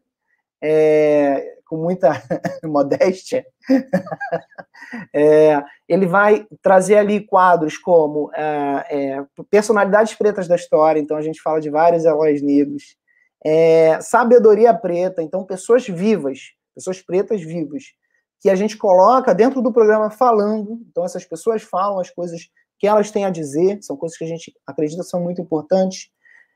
é, 0.61 1.57
com 1.65 1.75
muita 1.75 2.11
modéstia. 2.63 3.45
é, 5.13 5.61
ele 5.89 6.05
vai 6.05 6.47
trazer 6.61 6.95
ali 6.95 7.19
quadros 7.19 7.77
como 7.77 8.31
é, 8.33 8.85
é, 8.89 9.25
personalidades 9.49 10.15
pretas 10.15 10.47
da 10.47 10.55
história, 10.55 10.99
então 10.99 11.17
a 11.17 11.21
gente 11.21 11.41
fala 11.41 11.59
de 11.59 11.69
vários 11.69 12.05
heróis 12.05 12.41
negros, 12.41 12.95
é, 13.45 13.99
sabedoria 13.99 14.73
preta, 14.73 15.21
então 15.21 15.43
pessoas 15.43 15.85
vivas, 15.87 16.53
pessoas 16.73 17.01
pretas 17.01 17.41
vivas, 17.41 17.83
que 18.39 18.49
a 18.49 18.55
gente 18.55 18.77
coloca 18.77 19.33
dentro 19.33 19.61
do 19.61 19.71
programa 19.71 20.09
falando. 20.09 20.79
Então, 20.89 21.03
essas 21.03 21.25
pessoas 21.25 21.63
falam 21.63 21.99
as 21.99 22.09
coisas 22.09 22.49
que 22.79 22.87
elas 22.87 23.09
têm 23.09 23.25
a 23.25 23.29
dizer, 23.29 23.79
são 23.81 23.97
coisas 23.97 24.17
que 24.17 24.23
a 24.23 24.27
gente 24.27 24.53
acredita 24.65 25.03
são 25.03 25.21
muito 25.21 25.41
importantes. 25.41 26.09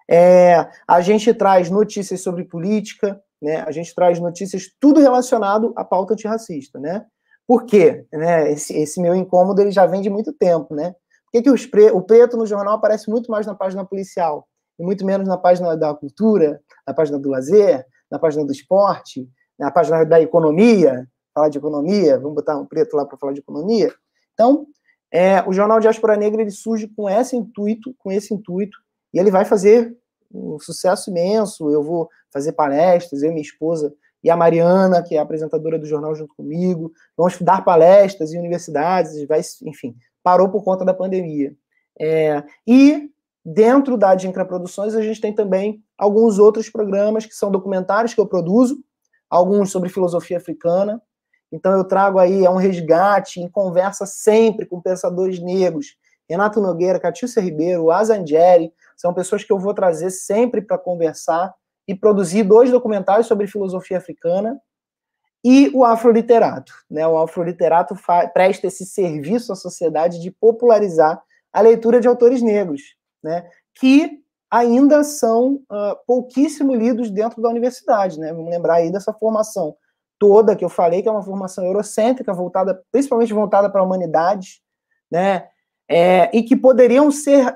É, 0.09 0.67
a 0.87 1.01
gente 1.01 1.33
traz 1.33 1.69
notícias 1.69 2.21
sobre 2.21 2.43
política, 2.43 3.19
né? 3.41 3.63
a 3.65 3.71
gente 3.71 3.93
traz 3.95 4.19
notícias 4.19 4.69
tudo 4.79 4.99
relacionado 4.99 5.73
à 5.75 5.83
pauta 5.83 6.13
antirracista. 6.13 6.79
Né? 6.79 7.03
Por 7.47 7.65
quê? 7.65 8.05
Né? 8.11 8.51
Esse, 8.51 8.77
esse 8.77 9.01
meu 9.01 9.15
incômodo 9.15 9.61
ele 9.61 9.71
já 9.71 9.85
vem 9.85 10.01
de 10.01 10.09
muito 10.09 10.31
tempo, 10.31 10.75
né? 10.75 10.93
Por 11.25 11.31
que, 11.31 11.41
que 11.43 11.49
os 11.49 11.65
pre... 11.65 11.91
o 11.91 12.01
preto 12.01 12.35
no 12.35 12.45
jornal 12.45 12.75
aparece 12.75 13.09
muito 13.09 13.31
mais 13.31 13.47
na 13.47 13.55
página 13.55 13.85
policial 13.85 14.47
e 14.77 14.83
muito 14.83 15.05
menos 15.05 15.27
na 15.27 15.37
página 15.37 15.77
da 15.77 15.93
cultura, 15.93 16.61
na 16.85 16.93
página 16.93 17.17
do 17.17 17.29
lazer, 17.29 17.85
na 18.11 18.19
página 18.19 18.45
do 18.45 18.51
esporte, 18.51 19.27
na 19.57 19.71
página 19.71 20.03
da 20.03 20.19
economia? 20.21 21.07
Falar 21.33 21.49
de 21.49 21.57
economia, 21.57 22.19
vamos 22.19 22.35
botar 22.35 22.57
um 22.57 22.65
preto 22.65 22.95
lá 22.95 23.05
para 23.05 23.17
falar 23.17 23.33
de 23.33 23.39
economia. 23.39 23.93
Então, 24.33 24.67
é, 25.11 25.41
o 25.47 25.53
jornal 25.53 25.79
Diáspora 25.79 26.15
Negra 26.15 26.41
ele 26.41 26.51
surge 26.51 26.87
com 26.87 27.09
esse 27.09 27.35
intuito, 27.35 27.93
com 27.99 28.11
esse 28.11 28.33
intuito, 28.33 28.77
e 29.13 29.19
ele 29.19 29.31
vai 29.31 29.45
fazer 29.45 29.95
um 30.33 30.59
sucesso 30.59 31.09
imenso. 31.09 31.69
Eu 31.69 31.83
vou 31.83 32.09
fazer 32.31 32.53
palestras, 32.53 33.21
eu 33.21 33.29
e 33.29 33.33
minha 33.33 33.41
esposa 33.41 33.93
e 34.23 34.29
a 34.29 34.37
Mariana, 34.37 35.01
que 35.01 35.15
é 35.15 35.19
apresentadora 35.19 35.79
do 35.79 35.85
jornal 35.85 36.13
junto 36.13 36.35
comigo, 36.35 36.91
vamos 37.17 37.39
dar 37.41 37.63
palestras 37.65 38.31
em 38.33 38.39
universidades, 38.39 39.25
vai, 39.27 39.41
enfim, 39.63 39.95
parou 40.23 40.49
por 40.49 40.63
conta 40.63 40.85
da 40.85 40.93
pandemia. 40.93 41.55
É, 41.99 42.43
e 42.67 43.09
dentro 43.43 43.97
da 43.97 44.13
Dincra 44.13 44.45
Produções 44.45 44.95
a 44.95 45.01
gente 45.01 45.19
tem 45.19 45.33
também 45.33 45.83
alguns 45.97 46.37
outros 46.37 46.69
programas 46.69 47.25
que 47.25 47.33
são 47.33 47.51
documentários 47.51 48.13
que 48.13 48.21
eu 48.21 48.27
produzo, 48.27 48.83
alguns 49.29 49.71
sobre 49.71 49.89
filosofia 49.89 50.37
africana. 50.37 51.01
Então 51.51 51.73
eu 51.73 51.83
trago 51.83 52.17
aí 52.17 52.45
é 52.45 52.49
um 52.49 52.55
resgate 52.55 53.39
em 53.39 53.49
conversa 53.49 54.05
sempre 54.05 54.65
com 54.65 54.81
pensadores 54.81 55.39
negros, 55.39 55.97
Renato 56.29 56.61
Nogueira, 56.61 56.99
Catiúcia 56.99 57.41
Ribeiro, 57.41 57.91
Azangeri, 57.91 58.73
são 58.95 59.13
pessoas 59.13 59.43
que 59.43 59.51
eu 59.51 59.59
vou 59.59 59.73
trazer 59.73 60.11
sempre 60.11 60.61
para 60.61 60.77
conversar 60.77 61.53
e 61.85 61.93
produzir 61.93 62.43
dois 62.43 62.71
documentários 62.71 63.27
sobre 63.27 63.47
filosofia 63.47 63.97
africana 63.97 64.57
e 65.43 65.69
o 65.73 65.83
afroliterato. 65.83 66.71
Né? 66.89 67.05
O 67.05 67.17
afroliterato 67.17 67.95
presta 68.33 68.67
esse 68.67 68.85
serviço 68.85 69.51
à 69.51 69.55
sociedade 69.55 70.21
de 70.21 70.31
popularizar 70.31 71.21
a 71.51 71.59
leitura 71.59 71.99
de 71.99 72.07
autores 72.07 72.41
negros, 72.41 72.81
né? 73.21 73.45
que 73.75 74.21
ainda 74.49 75.03
são 75.03 75.55
uh, 75.69 75.97
pouquíssimo 76.07 76.73
lidos 76.73 77.09
dentro 77.09 77.41
da 77.41 77.49
universidade. 77.49 78.19
Né? 78.19 78.31
Vamos 78.33 78.51
lembrar 78.51 78.75
aí 78.75 78.91
dessa 78.91 79.11
formação 79.11 79.75
toda 80.21 80.55
que 80.55 80.63
eu 80.63 80.69
falei, 80.69 81.01
que 81.01 81.09
é 81.09 81.11
uma 81.11 81.23
formação 81.23 81.65
eurocêntrica, 81.65 82.31
voltada, 82.31 82.79
principalmente 82.91 83.33
voltada 83.33 83.71
para 83.71 83.81
a 83.81 83.83
humanidade, 83.83 84.61
né? 85.11 85.47
É, 85.89 86.29
e 86.31 86.43
que 86.43 86.55
poderiam 86.55 87.09
ser 87.11 87.55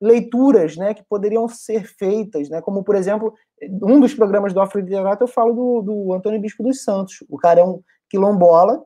leituras 0.00 0.76
né, 0.76 0.94
que 0.94 1.02
poderiam 1.02 1.48
ser 1.48 1.84
feitas, 1.88 2.48
né, 2.48 2.60
como, 2.60 2.84
por 2.84 2.94
exemplo, 2.94 3.34
um 3.82 3.98
dos 3.98 4.14
programas 4.14 4.52
do 4.52 4.60
Afroditerato 4.60 5.24
eu 5.24 5.26
falo 5.26 5.52
do, 5.52 5.82
do 5.82 6.12
Antônio 6.12 6.40
Bispo 6.40 6.62
dos 6.62 6.84
Santos. 6.84 7.24
O 7.28 7.36
cara 7.36 7.60
é 7.60 7.64
um 7.64 7.82
quilombola 8.08 8.84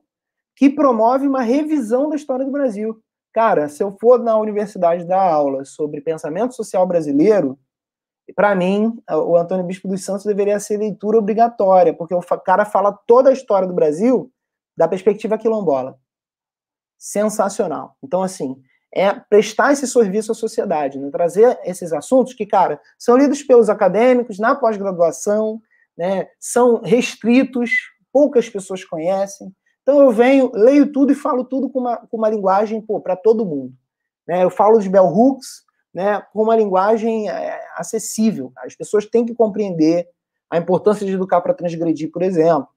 que 0.57 0.71
promove 0.71 1.27
uma 1.27 1.43
revisão 1.43 2.09
da 2.09 2.17
história 2.17 2.47
do 2.47 2.53
Brasil. 2.53 2.99
Cara, 3.33 3.69
se 3.69 3.83
eu 3.83 3.95
for 4.01 4.23
na 4.23 4.39
universidade 4.39 5.05
dar 5.05 5.21
aula 5.21 5.65
sobre 5.65 6.01
pensamento 6.01 6.55
social 6.55 6.87
brasileiro, 6.87 7.59
para 8.35 8.55
mim, 8.55 9.03
o 9.11 9.37
Antônio 9.37 9.65
Bispo 9.65 9.89
dos 9.89 10.05
Santos 10.05 10.25
deveria 10.25 10.61
ser 10.61 10.77
leitura 10.77 11.19
obrigatória, 11.19 11.93
porque 11.93 12.15
o 12.15 12.23
cara 12.45 12.65
fala 12.65 12.93
toda 12.93 13.31
a 13.31 13.33
história 13.33 13.67
do 13.67 13.75
Brasil 13.75 14.31
da 14.77 14.87
perspectiva 14.87 15.37
quilombola. 15.37 15.99
Sensacional. 16.99 17.97
Então, 18.03 18.23
assim, 18.23 18.57
é 18.95 19.13
prestar 19.13 19.73
esse 19.73 19.87
serviço 19.89 20.33
à 20.33 20.35
sociedade, 20.35 20.99
né? 20.99 21.11
trazer 21.11 21.59
esses 21.65 21.93
assuntos 21.93 22.35
que, 22.35 22.47
cara, 22.47 22.81
são 22.99 23.17
lidos 23.17 23.43
pelos 23.43 23.69
acadêmicos 23.69 24.39
na 24.39 24.55
pós-graduação, 24.55 25.61
né? 25.97 26.29
são 26.39 26.81
restritos, 26.83 27.71
poucas 28.13 28.49
pessoas 28.49 28.85
conhecem. 28.85 29.53
Então 29.83 30.01
eu 30.01 30.13
venho, 30.13 30.51
leio 30.55 30.93
tudo 30.93 31.11
e 31.11 31.17
falo 31.17 31.45
tudo 31.45 31.69
com 31.69 31.81
uma, 31.81 31.97
com 31.97 32.17
uma 32.17 32.29
linguagem 32.29 32.85
para 33.03 33.17
todo 33.17 33.47
mundo. 33.47 33.75
Né? 34.29 34.45
Eu 34.45 34.51
falo 34.51 34.79
de 34.79 34.89
bell 34.89 35.07
hooks 35.07 35.65
né, 35.95 36.23
com 36.33 36.43
uma 36.43 36.57
linguagem 36.57 37.29
é, 37.29 37.61
acessível. 37.77 38.53
As 38.59 38.75
pessoas 38.75 39.07
têm 39.07 39.27
que 39.27 39.35
compreender 39.35 40.09
a 40.51 40.59
importância 40.59 41.07
de 41.07 41.13
educar 41.13 41.41
para 41.41 41.55
transgredir, 41.55 42.11
por 42.11 42.23
exemplo. 42.23 42.69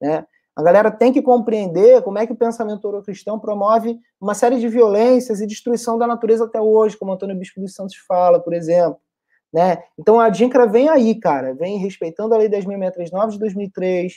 Né? 0.00 0.24
A 0.54 0.62
galera 0.62 0.90
tem 0.90 1.12
que 1.12 1.20
compreender 1.20 2.02
como 2.02 2.18
é 2.18 2.26
que 2.26 2.32
o 2.32 2.36
pensamento 2.36 2.86
eurocristão 2.86 3.38
promove 3.38 3.98
uma 4.20 4.34
série 4.34 4.58
de 4.58 4.68
violências 4.68 5.40
e 5.40 5.46
destruição 5.46 5.98
da 5.98 6.06
natureza 6.06 6.44
até 6.44 6.60
hoje, 6.60 6.96
como 6.96 7.12
Antônio 7.12 7.36
Bispo 7.36 7.60
dos 7.60 7.74
Santos 7.74 7.96
fala, 7.96 8.40
por 8.40 8.54
exemplo. 8.54 8.98
Né? 9.52 9.82
Então 9.98 10.18
a 10.18 10.28
DINCRA 10.28 10.66
vem 10.66 10.88
aí, 10.88 11.14
cara, 11.14 11.54
vem 11.54 11.78
respeitando 11.78 12.34
a 12.34 12.38
Lei 12.38 12.48
10.639 12.48 13.30
de 13.30 13.38
2003, 13.38 14.14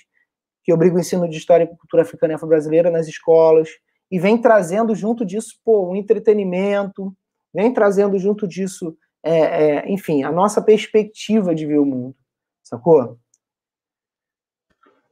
que 0.63 0.73
obriga 0.73 0.95
o 0.95 0.99
ensino 0.99 1.27
de 1.27 1.37
História 1.37 1.65
e 1.65 1.67
Cultura 1.67 2.03
Africana 2.03 2.33
e 2.33 2.35
Afro-Brasileira 2.35 2.89
nas 2.89 3.07
escolas, 3.07 3.69
e 4.11 4.19
vem 4.19 4.37
trazendo 4.37 4.95
junto 4.95 5.25
disso 5.25 5.55
pô, 5.63 5.89
um 5.89 5.95
entretenimento, 5.95 7.13
vem 7.53 7.73
trazendo 7.73 8.17
junto 8.17 8.47
disso, 8.47 8.97
é, 9.23 9.39
é, 9.39 9.91
enfim, 9.91 10.23
a 10.23 10.31
nossa 10.31 10.61
perspectiva 10.61 11.53
de 11.53 11.65
ver 11.65 11.79
o 11.79 11.85
mundo, 11.85 12.15
sacou? 12.63 13.17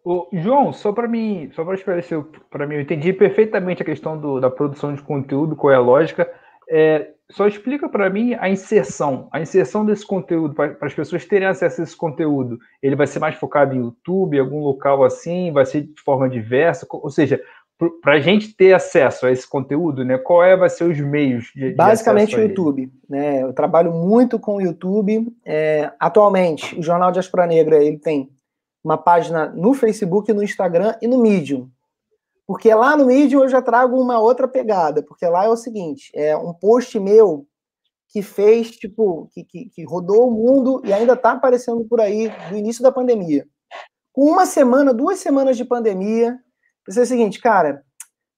Ô, 0.03 0.29
João, 0.31 0.71
só 0.71 0.93
para 0.93 1.07
mim, 1.07 1.51
só 1.53 1.65
para 1.65 1.75
esclarecer 1.75 2.23
para 2.49 2.65
mim, 2.65 2.75
eu 2.75 2.81
entendi 2.81 3.11
perfeitamente 3.11 3.81
a 3.81 3.85
questão 3.85 4.17
do, 4.17 4.39
da 4.39 4.49
produção 4.49 4.93
de 4.93 5.01
conteúdo, 5.01 5.55
qual 5.55 5.73
é 5.73 5.75
a 5.75 5.81
lógica. 5.81 6.31
É, 6.69 7.11
só 7.29 7.45
explica 7.45 7.89
para 7.89 8.09
mim 8.09 8.33
a 8.35 8.49
inserção, 8.49 9.27
a 9.33 9.41
inserção 9.41 9.85
desse 9.85 10.07
conteúdo 10.07 10.53
para 10.53 10.77
as 10.81 10.93
pessoas 10.93 11.25
terem 11.25 11.47
acesso 11.47 11.81
a 11.81 11.83
esse 11.83 11.95
conteúdo. 11.95 12.57
Ele 12.81 12.95
vai 12.95 13.05
ser 13.05 13.19
mais 13.19 13.35
focado 13.35 13.75
em 13.75 13.79
YouTube, 13.79 14.37
em 14.37 14.39
algum 14.39 14.59
local 14.59 15.03
assim, 15.03 15.51
vai 15.51 15.65
ser 15.65 15.81
de 15.81 16.01
forma 16.01 16.29
diversa, 16.29 16.87
ou 16.89 17.09
seja, 17.09 17.41
para 18.01 18.13
a 18.13 18.19
gente 18.19 18.55
ter 18.55 18.73
acesso 18.73 19.27
a 19.27 19.31
esse 19.31 19.47
conteúdo, 19.47 20.03
né? 20.03 20.17
Qual 20.17 20.43
é 20.43 20.57
vai 20.57 20.69
ser 20.69 20.85
os 20.85 20.99
meios 20.99 21.51
de, 21.55 21.73
basicamente 21.73 22.35
o 22.35 22.39
YouTube, 22.39 22.91
né? 23.07 23.43
Eu 23.43 23.53
trabalho 23.53 23.93
muito 23.93 24.39
com 24.39 24.55
o 24.55 24.61
YouTube. 24.61 25.27
É, 25.45 25.91
atualmente, 25.99 26.77
o 26.77 26.81
Jornal 26.81 27.11
de 27.11 27.19
Aspra 27.19 27.45
Negra 27.45 27.83
ele 27.83 27.99
tem 27.99 28.29
uma 28.83 28.97
página 28.97 29.47
no 29.49 29.73
Facebook, 29.73 30.33
no 30.33 30.43
Instagram 30.43 30.95
e 31.01 31.07
no 31.07 31.19
Medium. 31.21 31.69
Porque 32.47 32.73
lá 32.73 32.95
no 32.97 33.05
Medium 33.05 33.43
eu 33.43 33.49
já 33.49 33.61
trago 33.61 33.99
uma 33.99 34.19
outra 34.19 34.47
pegada, 34.47 35.03
porque 35.03 35.27
lá 35.27 35.45
é 35.45 35.49
o 35.49 35.57
seguinte, 35.57 36.09
é 36.15 36.35
um 36.35 36.53
post 36.53 36.97
meu 36.99 37.45
que 38.09 38.21
fez, 38.21 38.71
tipo, 38.71 39.29
que, 39.33 39.43
que, 39.43 39.69
que 39.69 39.83
rodou 39.83 40.29
o 40.29 40.31
mundo 40.31 40.81
e 40.85 40.93
ainda 40.93 41.13
está 41.13 41.31
aparecendo 41.31 41.83
por 41.85 41.99
aí 41.99 42.31
do 42.49 42.55
início 42.55 42.81
da 42.81 42.91
pandemia. 42.91 43.45
Com 44.13 44.31
uma 44.31 44.45
semana, 44.45 44.93
duas 44.93 45.19
semanas 45.19 45.57
de 45.57 45.65
pandemia, 45.65 46.39
pensei 46.87 47.03
o 47.03 47.05
seguinte, 47.05 47.39
cara, 47.39 47.83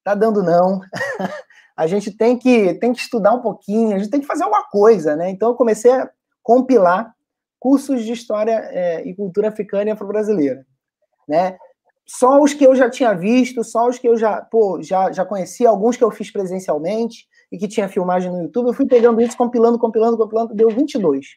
tá 0.03 0.15
dando 0.15 0.41
não. 0.41 0.81
a 1.77 1.87
gente 1.87 2.11
tem 2.11 2.37
que, 2.37 2.73
tem 2.73 2.91
que 2.91 2.99
estudar 2.99 3.31
um 3.33 3.41
pouquinho, 3.41 3.95
a 3.95 3.99
gente 3.99 4.09
tem 4.09 4.19
que 4.19 4.27
fazer 4.27 4.43
alguma 4.43 4.63
coisa, 4.63 5.15
né? 5.15 5.29
Então 5.29 5.49
eu 5.49 5.55
comecei 5.55 5.91
a 5.91 6.09
compilar 6.43 7.13
cursos 7.59 8.03
de 8.03 8.11
história 8.11 8.69
é, 8.71 9.07
e 9.07 9.15
cultura 9.15 9.49
africana 9.49 9.89
e 9.89 9.91
afro-brasileira, 9.91 10.65
né? 11.27 11.57
Só 12.07 12.41
os 12.41 12.55
que 12.55 12.65
eu 12.65 12.75
já 12.75 12.89
tinha 12.89 13.13
visto, 13.13 13.63
só 13.63 13.87
os 13.87 13.99
que 13.99 14.07
eu 14.07 14.17
já, 14.17 14.41
pô, 14.41 14.81
já, 14.81 15.11
já 15.11 15.23
conhecia, 15.23 15.69
alguns 15.69 15.95
que 15.95 16.03
eu 16.03 16.09
fiz 16.09 16.31
presencialmente 16.31 17.27
e 17.51 17.57
que 17.57 17.67
tinha 17.67 17.87
filmagem 17.87 18.31
no 18.31 18.41
YouTube, 18.41 18.67
eu 18.67 18.73
fui 18.73 18.87
pegando 18.87 19.21
isso, 19.21 19.37
compilando, 19.37 19.77
compilando, 19.77 20.17
compilando, 20.17 20.55
deu 20.55 20.69
22. 20.69 21.27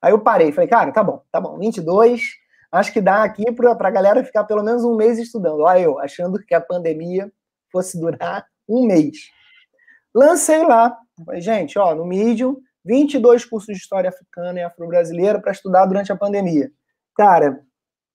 Aí 0.00 0.12
eu 0.12 0.20
parei, 0.20 0.52
falei, 0.52 0.68
cara, 0.68 0.92
tá 0.92 1.02
bom, 1.02 1.20
tá 1.32 1.40
bom, 1.40 1.58
22, 1.58 2.22
acho 2.76 2.92
que 2.92 3.00
dá 3.00 3.22
aqui 3.22 3.50
para 3.52 3.72
a 3.72 3.90
galera 3.90 4.24
ficar 4.24 4.44
pelo 4.44 4.62
menos 4.62 4.84
um 4.84 4.96
mês 4.96 5.18
estudando. 5.18 5.60
Olha 5.60 5.80
eu, 5.80 5.98
achando 5.98 6.38
que 6.38 6.54
a 6.54 6.60
pandemia 6.60 7.32
fosse 7.70 7.98
durar 7.98 8.46
um 8.68 8.86
mês. 8.86 9.16
Lancei 10.14 10.62
lá, 10.62 10.96
falei, 11.24 11.40
gente, 11.40 11.78
ó, 11.78 11.94
no 11.94 12.04
Medium, 12.04 12.56
22 12.84 13.44
cursos 13.44 13.74
de 13.74 13.80
história 13.80 14.10
africana 14.10 14.60
e 14.60 14.62
afro-brasileira 14.62 15.40
para 15.40 15.52
estudar 15.52 15.86
durante 15.86 16.12
a 16.12 16.16
pandemia. 16.16 16.70
Cara, 17.16 17.60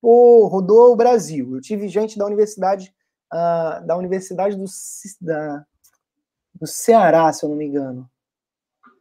pô, 0.01 0.47
rodou 0.47 0.93
o 0.93 0.95
Brasil. 0.95 1.55
Eu 1.55 1.61
tive 1.61 1.87
gente 1.87 2.17
da 2.17 2.25
universidade 2.25 2.93
uh, 3.33 3.85
da 3.85 3.95
universidade 3.95 4.55
do, 4.55 4.65
da, 5.21 5.65
do 6.53 6.67
Ceará, 6.67 7.31
se 7.31 7.45
eu 7.45 7.49
não 7.49 7.55
me 7.55 7.65
engano. 7.65 8.09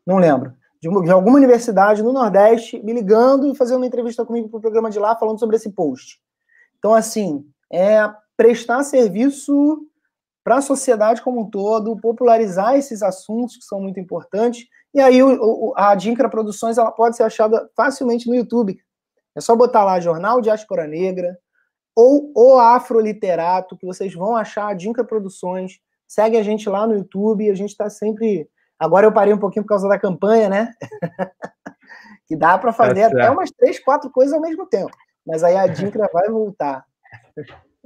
Não 0.06 0.18
lembro. 0.18 0.54
De, 0.80 0.88
de 0.88 1.10
alguma 1.10 1.36
universidade 1.36 2.02
no 2.02 2.12
Nordeste 2.12 2.80
me 2.82 2.92
ligando 2.92 3.50
e 3.50 3.56
fazendo 3.56 3.78
uma 3.78 3.86
entrevista 3.86 4.24
comigo 4.24 4.48
para 4.48 4.58
o 4.58 4.60
programa 4.60 4.90
de 4.90 4.98
lá 4.98 5.16
falando 5.16 5.38
sobre 5.38 5.56
esse 5.56 5.70
post. 5.70 6.20
Então, 6.78 6.94
assim, 6.94 7.44
é 7.72 8.08
prestar 8.36 8.84
serviço 8.84 9.80
para 10.44 10.58
a 10.58 10.62
sociedade 10.62 11.20
como 11.20 11.40
um 11.40 11.50
todo, 11.50 12.00
popularizar 12.00 12.76
esses 12.76 13.02
assuntos 13.02 13.56
que 13.56 13.64
são 13.64 13.80
muito 13.80 13.98
importantes 13.98 14.66
e 14.94 15.00
aí 15.00 15.22
o, 15.22 15.28
o, 15.30 15.74
a 15.76 15.94
Dincra 15.94 16.28
Produções 16.28 16.78
ela 16.78 16.90
pode 16.90 17.16
ser 17.16 17.22
achada 17.22 17.68
facilmente 17.76 18.28
no 18.28 18.34
YouTube. 18.34 18.78
É 19.34 19.40
só 19.40 19.54
botar 19.54 19.84
lá 19.84 20.00
Jornal 20.00 20.40
Diáspora 20.40 20.86
Negra 20.86 21.38
ou 21.94 22.32
o 22.34 22.58
Afroliterato, 22.58 23.76
que 23.76 23.86
vocês 23.86 24.14
vão 24.14 24.36
achar 24.36 24.68
a 24.68 24.74
Dincra 24.74 25.04
Produções. 25.04 25.78
Segue 26.06 26.36
a 26.36 26.42
gente 26.42 26.68
lá 26.68 26.86
no 26.86 26.94
YouTube, 26.94 27.50
a 27.50 27.54
gente 27.54 27.70
está 27.70 27.90
sempre. 27.90 28.48
Agora 28.78 29.06
eu 29.06 29.12
parei 29.12 29.32
um 29.32 29.38
pouquinho 29.38 29.64
por 29.64 29.70
causa 29.70 29.88
da 29.88 29.98
campanha, 29.98 30.48
né? 30.48 30.72
que 32.28 32.36
dá 32.36 32.58
para 32.58 32.72
fazer 32.72 33.00
é 33.00 33.04
até 33.04 33.30
umas 33.30 33.50
três, 33.50 33.82
quatro 33.82 34.10
coisas 34.10 34.34
ao 34.34 34.40
mesmo 34.40 34.66
tempo. 34.66 34.94
Mas 35.26 35.42
aí 35.42 35.56
a 35.56 35.66
Dincra 35.66 36.08
vai 36.12 36.28
voltar. 36.28 36.84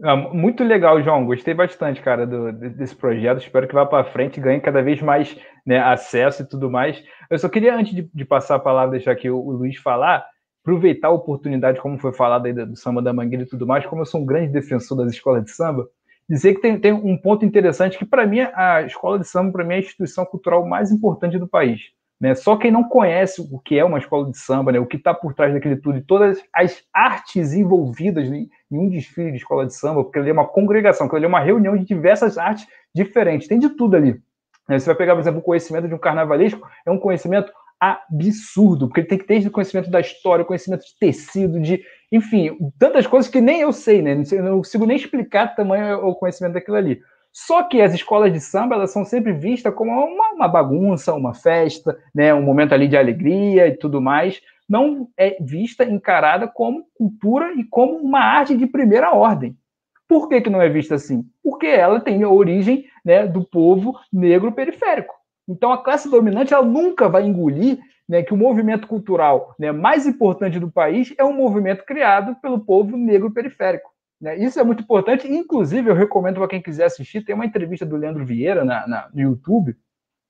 Ah, 0.03 0.17
muito 0.17 0.65
legal, 0.65 1.01
João. 1.03 1.25
Gostei 1.25 1.55
bastante, 1.55 2.03
cara, 2.03 2.27
do, 2.27 2.53
desse 2.53 2.95
projeto. 2.95 3.41
Espero 3.41 3.69
que 3.69 3.75
vá 3.75 3.87
para 3.87 4.05
frente 4.11 4.39
e 4.39 4.43
ganhe 4.43 4.61
cada 4.61 4.83
vez 4.83 5.01
mais 5.01 5.37
né, 5.65 5.79
acesso 5.79 6.43
e 6.43 6.49
tudo 6.49 6.71
mais. 6.71 7.03
Eu 7.31 7.39
só 7.39 7.49
queria, 7.49 7.75
antes 7.75 7.95
de, 7.95 8.11
de 8.13 8.25
passar 8.25 8.57
a 8.57 8.61
palavra, 8.61 8.93
deixar 8.93 9.13
aqui 9.13 9.31
o, 9.31 9.39
o, 9.39 9.53
Luiz 9.53 9.77
falar, 9.77 10.27
aproveitar 10.63 11.09
a 11.09 11.13
oportunidade, 11.13 11.81
como 11.81 11.99
foi 11.99 12.13
falado 12.13 12.47
aí 12.47 12.53
do 12.53 12.77
samba 12.77 13.01
da 13.01 13.13
Mangueira 13.13 13.45
e 13.45 13.49
tudo 13.49 13.67
mais, 13.67 13.87
como 13.87 14.03
eu 14.03 14.07
sou 14.07 14.21
um 14.23 14.27
grande 14.27 14.53
defensor 14.53 14.99
das 14.99 15.13
escolas 15.13 15.45
de 15.45 15.51
samba, 15.51 15.89
dizer 16.29 16.55
que 16.55 16.61
tem, 16.61 16.79
tem 16.79 16.93
um 16.93 17.17
ponto 17.17 17.45
interessante 17.45 17.99
que, 17.99 18.05
para 18.05 18.27
mim, 18.27 18.41
a 18.41 18.83
escola 18.83 19.19
de 19.19 19.27
samba, 19.27 19.53
para 19.53 19.65
mim, 19.65 19.75
é 19.75 19.77
a 19.77 19.81
instituição 19.81 20.25
cultural 20.25 20.67
mais 20.67 20.91
importante 20.91 21.39
do 21.39 21.49
país. 21.49 21.81
Né? 22.23 22.37
Só 22.37 22.57
quem 22.57 22.71
não 22.71 22.85
conhece 22.85 23.41
o 23.41 23.59
que 23.59 23.77
é 23.77 23.85
uma 23.85 23.99
escola 23.99 24.31
de 24.31 24.39
samba, 24.39 24.71
né? 24.71 24.79
o 24.79 24.87
que 24.87 24.97
está 24.97 25.13
por 25.13 25.35
trás 25.35 25.53
daquele 25.53 25.77
tudo, 25.77 25.99
e 25.99 26.03
todas 26.03 26.41
as 26.55 26.81
artes 26.95 27.53
envolvidas 27.53 28.29
em 28.29 28.49
um 28.71 28.89
desfile 28.89 29.33
de 29.33 29.39
escola 29.39 29.67
de 29.67 29.75
samba, 29.75 30.05
porque 30.05 30.21
ele 30.21 30.31
é 30.31 30.33
uma 30.33 30.47
congregação, 30.47 31.09
porque 31.09 31.19
ele 31.19 31.25
é 31.27 31.29
uma 31.29 31.41
reunião 31.41 31.77
de 31.77 31.85
diversas 31.85 32.39
artes 32.39 32.65
diferentes, 32.95 33.49
tem 33.49 33.59
de 33.59 33.71
tudo 33.71 33.97
ali. 33.97 34.23
Né? 34.69 34.79
Você 34.79 34.87
vai 34.87 34.95
pegar, 34.95 35.15
por 35.15 35.21
exemplo, 35.21 35.41
o 35.41 35.43
conhecimento 35.43 35.89
de 35.89 35.95
um 35.95 35.99
carnavalesco, 35.99 36.65
é 36.87 36.91
um 36.93 36.99
conhecimento 36.99 37.53
absurdo, 37.81 38.87
porque 38.87 39.01
ele 39.01 39.09
tem 39.09 39.19
que 39.19 39.25
ter 39.25 39.45
o 39.45 39.51
conhecimento 39.51 39.91
da 39.91 39.99
história, 39.99 40.45
conhecimento 40.45 40.83
de 40.83 40.97
tecido, 41.01 41.61
de, 41.61 41.83
enfim, 42.13 42.55
tantas 42.79 43.07
coisas 43.07 43.31
que 43.31 43.41
nem 43.41 43.63
eu 43.63 43.73
sei, 43.73 44.03
né? 44.03 44.15
Não 44.15 44.59
consigo 44.59 44.85
nem 44.85 44.99
explicar 44.99 45.57
tamanho 45.57 46.07
o 46.07 46.15
conhecimento 46.15 46.53
daquilo 46.53 46.77
ali. 46.77 47.01
Só 47.33 47.63
que 47.63 47.81
as 47.81 47.95
escolas 47.95 48.31
de 48.31 48.39
samba 48.39 48.75
elas 48.75 48.93
são 48.93 49.07
sempre 49.07 49.33
vistas 49.33 49.75
como 49.75 49.91
uma, 49.91 50.35
uma, 50.35 50.49
bagunça, 50.49 51.15
uma 51.15 51.33
festa, 51.33 51.99
né, 52.15 52.35
um 52.35 52.43
momento 52.43 52.75
ali 52.75 52.87
de 52.87 52.97
alegria 52.97 53.67
e 53.67 53.73
tudo 53.73 54.03
mais. 54.03 54.43
Não 54.69 55.09
é 55.17 55.39
vista, 55.41 55.85
encarada 55.85 56.47
como 56.47 56.85
cultura 56.95 57.55
e 57.55 57.65
como 57.65 57.97
uma 57.97 58.21
arte 58.21 58.55
de 58.55 58.67
primeira 58.67 59.13
ordem. 59.13 59.57
Por 60.07 60.29
que, 60.29 60.43
que 60.43 60.51
não 60.51 60.61
é 60.61 60.69
vista 60.69 60.97
assim? 60.97 61.25
Porque 61.43 61.67
ela 61.67 61.99
tem 61.99 62.23
a 62.23 62.29
origem 62.29 62.85
né, 63.03 63.27
do 63.27 63.43
povo 63.43 63.99
negro 64.13 64.53
periférico. 64.53 65.15
Então 65.49 65.73
a 65.73 65.83
classe 65.83 66.11
dominante 66.11 66.53
ela 66.53 66.65
nunca 66.65 67.09
vai 67.09 67.25
engolir 67.25 67.79
né, 68.13 68.23
que 68.23 68.35
o 68.35 68.37
movimento 68.37 68.87
cultural 68.87 69.55
né, 69.59 69.73
mais 69.73 70.07
importante 70.07 70.61
do 70.61 70.71
país 70.71 71.15
é 71.17 71.25
um 71.25 71.33
movimento 71.33 71.83
criado 71.83 72.37
pelo 72.43 72.61
povo 72.61 72.95
negro 72.95 73.31
periférico. 73.31 73.91
Né? 74.21 74.37
Isso 74.37 74.61
é 74.61 74.63
muito 74.63 74.83
importante. 74.83 75.27
Inclusive, 75.27 75.89
eu 75.89 75.95
recomendo 75.95 76.35
para 76.35 76.47
quem 76.47 76.61
quiser 76.61 76.85
assistir, 76.85 77.25
tem 77.25 77.35
uma 77.35 77.47
entrevista 77.47 77.87
do 77.87 77.97
Leandro 77.97 78.23
Vieira 78.23 78.67
na, 78.67 78.87
na, 78.87 79.09
no 79.15 79.23
YouTube, 79.23 79.75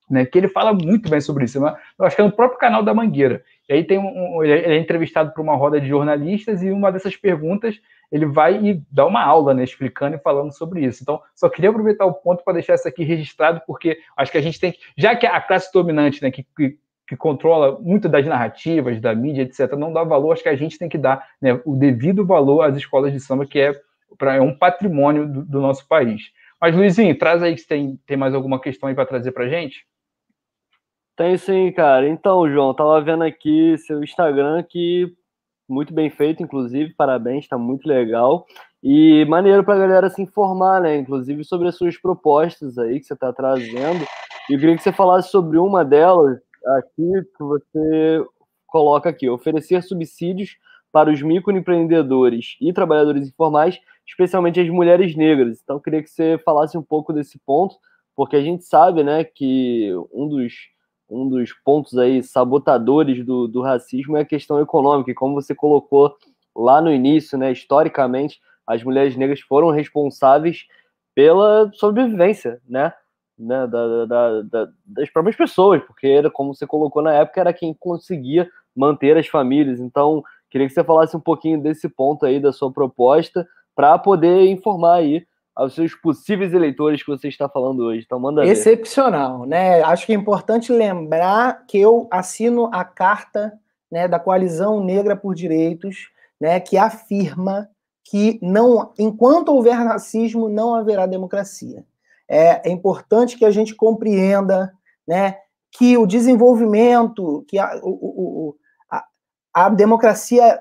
né, 0.09 0.25
que 0.25 0.37
ele 0.37 0.47
fala 0.47 0.71
muito 0.71 1.09
bem 1.09 1.19
sobre 1.19 1.43
isso. 1.43 1.57
Eu 1.57 2.05
acho 2.05 2.15
que 2.15 2.21
é 2.21 2.25
no 2.25 2.31
próprio 2.31 2.57
canal 2.57 2.81
da 2.83 2.93
Mangueira. 2.93 3.43
E 3.67 3.73
aí 3.73 3.83
tem 3.83 3.99
um, 3.99 4.37
um 4.37 4.43
ele 4.45 4.75
é 4.75 4.77
entrevistado 4.77 5.33
por 5.33 5.41
uma 5.41 5.57
roda 5.57 5.81
de 5.81 5.87
jornalistas 5.89 6.63
e 6.63 6.71
uma 6.71 6.89
dessas 6.89 7.17
perguntas 7.17 7.81
ele 8.09 8.25
vai 8.25 8.63
e 8.63 8.81
dá 8.89 9.05
uma 9.05 9.25
aula, 9.25 9.53
né, 9.53 9.65
explicando 9.65 10.15
e 10.15 10.19
falando 10.19 10.55
sobre 10.55 10.85
isso. 10.85 10.99
Então, 11.01 11.19
só 11.35 11.49
queria 11.49 11.69
aproveitar 11.69 12.05
o 12.05 12.13
ponto 12.13 12.45
para 12.45 12.53
deixar 12.53 12.75
isso 12.75 12.87
aqui 12.87 13.03
registrado, 13.03 13.61
porque 13.67 13.97
acho 14.15 14.31
que 14.31 14.37
a 14.37 14.41
gente 14.41 14.57
tem, 14.57 14.73
já 14.95 15.13
que 15.17 15.25
a 15.25 15.41
classe 15.41 15.69
dominante, 15.73 16.21
né, 16.21 16.31
que, 16.31 16.43
que, 16.55 16.77
que 17.07 17.17
controla 17.17 17.79
muito 17.79 18.07
das 18.07 18.25
narrativas, 18.25 18.99
da 19.01 19.13
mídia, 19.13 19.43
etc., 19.43 19.73
não 19.73 19.91
dá 19.91 20.03
valor, 20.03 20.31
acho 20.31 20.43
que 20.43 20.49
a 20.49 20.55
gente 20.55 20.77
tem 20.77 20.87
que 20.87 20.97
dar 20.97 21.27
né, 21.41 21.59
o 21.65 21.75
devido 21.75 22.25
valor 22.25 22.61
às 22.61 22.77
escolas 22.77 23.11
de 23.11 23.19
samba, 23.19 23.45
que 23.45 23.59
é, 23.59 23.73
pra, 24.17 24.35
é 24.35 24.41
um 24.41 24.57
patrimônio 24.57 25.27
do, 25.27 25.45
do 25.45 25.61
nosso 25.61 25.87
país. 25.87 26.31
Mas, 26.59 26.75
Luizinho, 26.75 27.17
traz 27.17 27.43
aí 27.43 27.57
se 27.57 27.67
tem, 27.67 27.99
tem 28.05 28.15
mais 28.15 28.33
alguma 28.33 28.59
questão 28.59 28.87
aí 28.87 28.95
para 28.95 29.05
trazer 29.05 29.31
para 29.31 29.49
gente. 29.49 29.85
Tem 31.15 31.37
sim, 31.37 31.71
cara. 31.71 32.07
Então, 32.07 32.49
João, 32.49 32.73
tava 32.73 32.99
vendo 33.01 33.23
aqui 33.23 33.77
seu 33.77 34.03
Instagram 34.03 34.63
que 34.63 35.13
muito 35.67 35.93
bem 35.93 36.09
feito, 36.09 36.41
inclusive, 36.41 36.93
parabéns, 36.93 37.43
está 37.43 37.57
muito 37.57 37.87
legal. 37.87 38.45
E 38.81 39.25
maneiro 39.25 39.63
para 39.63 39.75
a 39.75 39.79
galera 39.79 40.09
se 40.09 40.21
informar, 40.21 40.81
né? 40.81 40.97
Inclusive 40.97 41.43
sobre 41.43 41.67
as 41.67 41.75
suas 41.75 41.97
propostas 41.97 42.77
aí 42.77 42.99
que 42.99 43.05
você 43.05 43.13
está 43.13 43.31
trazendo. 43.31 44.05
E 44.49 44.53
eu 44.53 44.59
queria 44.59 44.75
que 44.75 44.83
você 44.83 44.91
falasse 44.91 45.29
sobre 45.29 45.57
uma 45.57 45.85
delas 45.85 46.39
aqui, 46.65 47.11
que 47.37 47.43
você 47.43 48.25
coloca 48.67 49.09
aqui: 49.09 49.29
oferecer 49.29 49.81
subsídios 49.83 50.57
para 50.91 51.11
os 51.11 51.21
microempreendedores 51.21 52.55
e 52.61 52.71
trabalhadores 52.71 53.27
informais, 53.27 53.79
especialmente 54.05 54.59
as 54.59 54.69
mulheres 54.69 55.15
negras. 55.15 55.59
Então, 55.63 55.79
queria 55.79 56.03
que 56.03 56.09
você 56.09 56.39
falasse 56.45 56.77
um 56.77 56.83
pouco 56.83 57.11
desse 57.11 57.39
ponto, 57.39 57.75
porque 58.15 58.35
a 58.35 58.41
gente 58.41 58.63
sabe, 58.63 59.03
né, 59.03 59.23
que 59.23 59.91
um 60.13 60.27
dos 60.27 60.53
um 61.09 61.29
dos 61.29 61.51
pontos 61.63 61.97
aí 61.97 62.23
sabotadores 62.23 63.23
do, 63.23 63.47
do 63.47 63.61
racismo 63.61 64.17
é 64.17 64.21
a 64.21 64.25
questão 64.25 64.59
econômica, 64.59 65.11
e 65.11 65.13
como 65.13 65.35
você 65.35 65.53
colocou 65.53 66.15
lá 66.55 66.81
no 66.81 66.91
início, 66.91 67.37
né, 67.37 67.51
historicamente, 67.51 68.39
as 68.65 68.83
mulheres 68.83 69.15
negras 69.15 69.39
foram 69.41 69.69
responsáveis 69.69 70.65
pela 71.13 71.69
sobrevivência, 71.73 72.59
né, 72.67 72.93
né 73.43 73.67
da, 73.67 74.05
da, 74.05 74.41
da, 74.41 74.67
das 74.85 75.09
próprias 75.09 75.35
pessoas, 75.35 75.81
porque 75.83 76.07
era, 76.07 76.31
como 76.31 76.53
você 76.53 76.65
colocou 76.65 77.01
na 77.01 77.13
época, 77.13 77.41
era 77.41 77.53
quem 77.53 77.73
conseguia 77.73 78.49
manter 78.75 79.17
as 79.17 79.27
famílias. 79.27 79.79
Então, 79.79 80.23
queria 80.49 80.67
que 80.67 80.73
você 80.73 80.83
falasse 80.83 81.15
um 81.15 81.19
pouquinho 81.19 81.61
desse 81.61 81.87
ponto 81.89 82.25
aí 82.25 82.39
da 82.39 82.51
sua 82.51 82.71
proposta 82.71 83.47
para 83.75 83.97
poder 83.97 84.49
informar 84.49 84.95
aí 84.95 85.25
aos 85.55 85.75
seus 85.75 85.93
possíveis 85.93 86.53
eleitores 86.53 87.03
que 87.03 87.09
você 87.09 87.27
está 87.27 87.47
falando 87.47 87.83
hoje. 87.83 88.03
Então, 88.05 88.19
manda 88.19 88.45
Excepcional, 88.45 89.41
ver. 89.41 89.47
né? 89.47 89.81
Acho 89.83 90.05
que 90.05 90.13
é 90.13 90.15
importante 90.15 90.71
lembrar 90.71 91.65
que 91.67 91.79
eu 91.79 92.07
assino 92.11 92.69
a 92.73 92.83
carta 92.83 93.53
né, 93.91 94.07
da 94.07 94.19
Coalizão 94.19 94.83
Negra 94.83 95.15
por 95.15 95.35
Direitos, 95.35 96.09
né, 96.41 96.59
que 96.59 96.77
afirma 96.77 97.69
que 98.03 98.39
não, 98.41 98.91
enquanto 98.97 99.49
houver 99.49 99.75
racismo, 99.75 100.49
não 100.49 100.73
haverá 100.73 101.05
democracia. 101.05 101.85
É, 102.33 102.69
é 102.69 102.71
importante 102.71 103.37
que 103.37 103.45
a 103.45 103.51
gente 103.51 103.75
compreenda, 103.75 104.73
né, 105.07 105.37
que 105.71 105.97
o 105.97 106.05
desenvolvimento, 106.05 107.45
que 107.47 107.59
a, 107.59 107.79
o, 107.83 107.89
o, 107.89 108.55
a, 108.89 109.05
a 109.53 109.69
democracia 109.69 110.59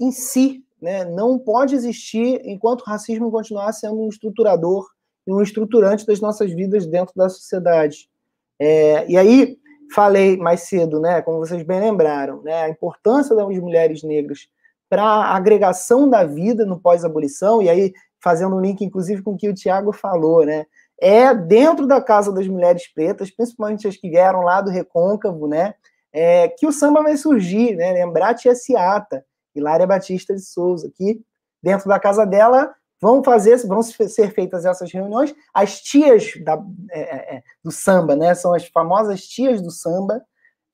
em 0.00 0.10
si 0.10 0.64
né, 0.80 1.04
não 1.04 1.38
pode 1.38 1.74
existir 1.74 2.40
enquanto 2.44 2.80
o 2.82 2.84
racismo 2.84 3.30
continuar 3.30 3.72
sendo 3.72 4.00
um 4.00 4.08
estruturador 4.08 4.86
e 5.26 5.32
um 5.32 5.42
estruturante 5.42 6.06
das 6.06 6.20
nossas 6.20 6.52
vidas 6.52 6.86
dentro 6.86 7.14
da 7.16 7.28
sociedade. 7.28 8.08
É, 8.58 9.08
e 9.08 9.16
aí, 9.16 9.58
falei 9.94 10.36
mais 10.36 10.62
cedo, 10.62 11.00
né, 11.00 11.22
como 11.22 11.38
vocês 11.38 11.62
bem 11.62 11.80
lembraram, 11.80 12.42
né, 12.42 12.62
a 12.62 12.68
importância 12.68 13.34
das 13.34 13.46
mulheres 13.46 14.02
negras 14.02 14.48
para 14.88 15.02
a 15.02 15.36
agregação 15.36 16.08
da 16.08 16.24
vida 16.24 16.64
no 16.64 16.80
pós-abolição, 16.80 17.60
e 17.60 17.68
aí 17.68 17.92
fazendo 18.20 18.56
um 18.56 18.60
link, 18.60 18.84
inclusive, 18.84 19.22
com 19.22 19.32
o 19.32 19.36
que 19.36 19.48
o 19.48 19.54
Tiago 19.54 19.92
falou, 19.92 20.44
né, 20.44 20.66
é 21.00 21.34
dentro 21.34 21.86
da 21.86 22.00
Casa 22.00 22.32
das 22.32 22.46
Mulheres 22.48 22.92
Pretas, 22.92 23.30
principalmente 23.30 23.86
as 23.86 23.96
que 23.96 24.08
vieram 24.08 24.40
lá 24.40 24.60
do 24.60 24.70
Recôncavo, 24.70 25.46
né, 25.46 25.74
é, 26.12 26.48
que 26.48 26.66
o 26.66 26.72
samba 26.72 27.02
vai 27.02 27.16
surgir, 27.16 27.76
né, 27.76 27.92
lembrar 27.92 28.34
Tia 28.34 28.54
Ciata, 28.54 29.24
Hilária 29.54 29.86
Batista 29.86 30.34
de 30.34 30.42
Souza, 30.42 30.90
que 30.94 31.20
dentro 31.62 31.88
da 31.88 31.98
casa 31.98 32.24
dela 32.24 32.74
vão 33.00 33.22
fazer, 33.22 33.56
vão 33.66 33.82
ser 33.82 34.32
feitas 34.32 34.64
essas 34.64 34.92
reuniões. 34.92 35.34
As 35.52 35.80
tias 35.80 36.32
da, 36.42 36.62
é, 36.90 37.00
é, 37.00 37.36
é, 37.36 37.42
do 37.62 37.70
samba, 37.70 38.16
né? 38.16 38.34
São 38.34 38.54
as 38.54 38.66
famosas 38.66 39.26
tias 39.26 39.60
do 39.60 39.70
samba, 39.70 40.22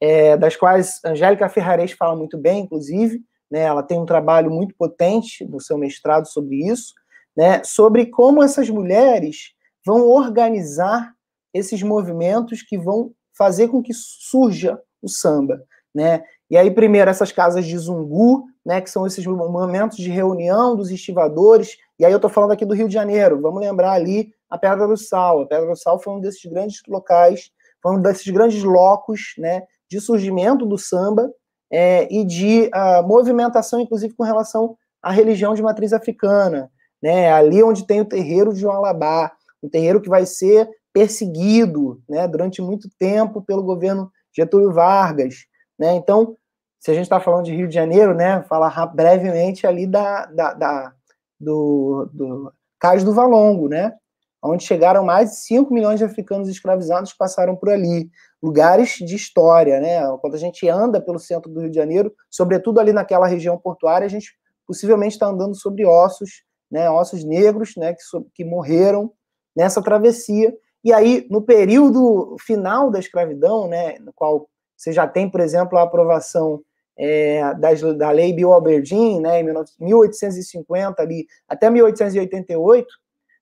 é, 0.01 0.37
das 0.37 0.57
quais 0.57 1.01
Angélica 1.05 1.49
Ferrares 1.49 1.93
fala 1.93 2.17
muito 2.17 2.39
bem, 2.39 2.61
inclusive. 2.61 3.23
Né? 3.51 3.61
Ela 3.61 3.83
tem 3.83 3.99
um 3.99 4.07
trabalho 4.07 4.51
muito 4.51 4.75
potente 4.77 5.45
no 5.45 5.61
seu 5.61 5.77
mestrado 5.77 6.27
sobre 6.27 6.69
isso, 6.69 6.95
né? 7.37 7.63
Sobre 7.65 8.07
como 8.07 8.43
essas 8.43 8.69
mulheres 8.69 9.55
vão 9.85 10.09
organizar 10.09 11.13
esses 11.53 11.83
movimentos 11.83 12.63
que 12.63 12.79
vão 12.79 13.13
fazer 13.37 13.69
com 13.69 13.83
que 13.83 13.93
surja 13.95 14.81
o 15.01 15.09
samba, 15.09 15.63
né? 15.95 16.23
E 16.53 16.57
aí, 16.57 16.71
primeiro, 16.71 17.11
essas 17.11 17.33
casas 17.33 17.65
de 17.65 17.79
Zungu, 17.79 18.45
né, 18.65 18.83
que 18.83 18.91
são 18.91 19.07
esses 19.07 19.25
momentos 19.25 19.97
de 19.97 20.11
reunião 20.11 20.77
dos 20.77 20.91
estivadores. 20.91 21.79
E 21.99 22.05
aí 22.05 22.13
eu 22.13 22.17
estou 22.17 22.31
falando 22.31 22.53
aqui 22.53 22.67
do 22.67 22.75
Rio 22.75 22.89
de 22.89 22.95
Janeiro. 22.95 23.41
Vamos 23.41 23.59
lembrar 23.59 23.93
ali 23.93 24.35
a 24.51 24.59
Pedra 24.59 24.87
do 24.87 24.97
Sal. 24.97 25.41
A 25.41 25.47
Pedra 25.47 25.67
do 25.67 25.77
Sal 25.77 25.99
foi 25.99 26.13
um 26.13 26.21
desses 26.21 26.45
grandes 26.45 26.83
locais, 26.87 27.51
foi 27.83 27.97
um 27.97 28.03
desses 28.03 28.29
grandes 28.29 28.63
locos 28.63 29.33
né, 29.39 29.63
de 29.89 29.99
surgimento 29.99 30.67
do 30.67 30.77
samba 30.77 31.33
é, 31.71 32.07
e 32.13 32.23
de 32.23 32.71
uh, 32.75 33.03
movimentação, 33.09 33.81
inclusive, 33.81 34.15
com 34.15 34.23
relação 34.23 34.77
à 35.03 35.11
religião 35.11 35.55
de 35.55 35.63
matriz 35.63 35.95
africana. 35.95 36.71
Né, 37.03 37.33
ali 37.33 37.63
onde 37.65 37.87
tem 37.87 38.03
o 38.03 38.05
terreiro 38.05 38.53
de 38.53 38.61
João 38.61 38.77
Alabá, 38.77 39.33
um 39.63 39.69
terreiro 39.69 40.01
que 40.01 40.09
vai 40.09 40.27
ser 40.27 40.69
perseguido 40.93 42.03
né, 42.09 42.27
durante 42.29 42.61
muito 42.61 42.89
tempo 42.99 43.43
pelo 43.43 43.63
governo 43.63 44.11
Getúlio 44.37 44.73
Vargas. 44.73 45.47
Né? 45.79 45.95
Então, 45.95 46.37
se 46.81 46.91
a 46.91 46.95
gente 46.95 47.05
está 47.05 47.21
falando 47.21 47.45
de 47.45 47.55
Rio 47.55 47.69
de 47.69 47.75
Janeiro, 47.75 48.15
né, 48.15 48.43
falar 48.43 48.87
brevemente 48.87 49.67
ali 49.67 49.87
da, 49.87 50.27
da, 50.27 50.53
da 50.53 50.93
do, 51.39 52.09
do 52.13 52.53
Cais 52.79 53.05
do 53.05 53.15
Valongo, 53.15 53.69
né, 53.69 53.95
onde 54.43 54.65
chegaram 54.65 55.05
mais 55.05 55.31
de 55.31 55.37
5 55.37 55.73
milhões 55.73 55.99
de 55.99 56.05
africanos 56.05 56.49
escravizados 56.49 57.13
que 57.13 57.19
passaram 57.19 57.55
por 57.55 57.71
ali. 57.71 58.11
Lugares 58.43 58.97
de 58.97 59.15
história, 59.15 59.79
né? 59.79 60.01
Quando 60.21 60.35
a 60.35 60.39
gente 60.39 60.69
anda 60.69 61.01
pelo 61.01 61.21
centro 61.21 61.49
do 61.49 61.61
Rio 61.61 61.71
de 61.71 61.77
Janeiro, 61.77 62.13
sobretudo 62.29 62.81
ali 62.81 62.93
naquela 62.93 63.29
região 63.29 63.57
portuária, 63.57 64.05
a 64.05 64.11
gente 64.11 64.33
possivelmente 64.67 65.13
está 65.13 65.27
andando 65.27 65.55
sobre 65.55 65.87
ossos 65.87 66.43
né, 66.73 66.89
ossos 66.91 67.23
negros, 67.23 67.77
né, 67.77 67.93
que, 67.93 68.01
que 68.35 68.45
morreram 68.45 69.13
nessa 69.55 69.83
travessia. 69.83 70.55
E 70.85 70.93
aí, 70.93 71.27
no 71.31 71.43
período 71.43 72.37
final 72.41 72.91
da 72.91 72.99
escravidão, 72.99 73.69
né, 73.69 73.99
no 74.01 74.13
qual 74.13 74.49
você 74.77 74.93
já 74.93 75.07
tem, 75.07 75.31
por 75.31 75.41
exemplo, 75.41 75.79
a 75.79 75.83
aprovação 75.83 76.61
é, 76.97 77.55
das, 77.55 77.81
da 77.97 78.11
lei 78.11 78.33
Bill 78.33 78.53
Albertine, 78.53 79.21
né, 79.21 79.41
em 79.41 79.45
1850 79.81 81.01
ali 81.01 81.27
até 81.49 81.71
1888, 81.71 82.87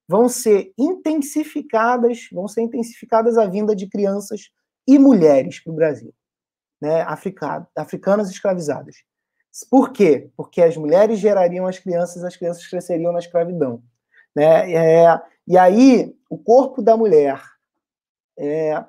vão 0.06 0.28
ser 0.28 0.72
intensificadas, 0.76 2.28
vão 2.32 2.46
ser 2.46 2.62
intensificadas 2.62 3.38
a 3.38 3.46
vinda 3.46 3.74
de 3.74 3.88
crianças 3.88 4.50
e 4.86 4.98
mulheres 4.98 5.60
para 5.62 5.72
o 5.72 5.76
Brasil, 5.76 6.12
né, 6.80 7.06
africanas 7.76 8.30
escravizadas. 8.30 8.96
Por 9.70 9.92
quê? 9.92 10.30
Porque 10.36 10.62
as 10.62 10.76
mulheres 10.76 11.18
gerariam 11.18 11.66
as 11.66 11.78
crianças, 11.78 12.22
as 12.22 12.36
crianças 12.36 12.66
cresceriam 12.66 13.12
na 13.12 13.18
escravidão. 13.18 13.82
Né? 14.34 14.72
É, 14.72 15.20
e 15.50 15.58
aí, 15.58 16.14
o 16.30 16.38
corpo 16.38 16.80
da 16.80 16.96
mulher, 16.96 17.42
é, 18.38 18.84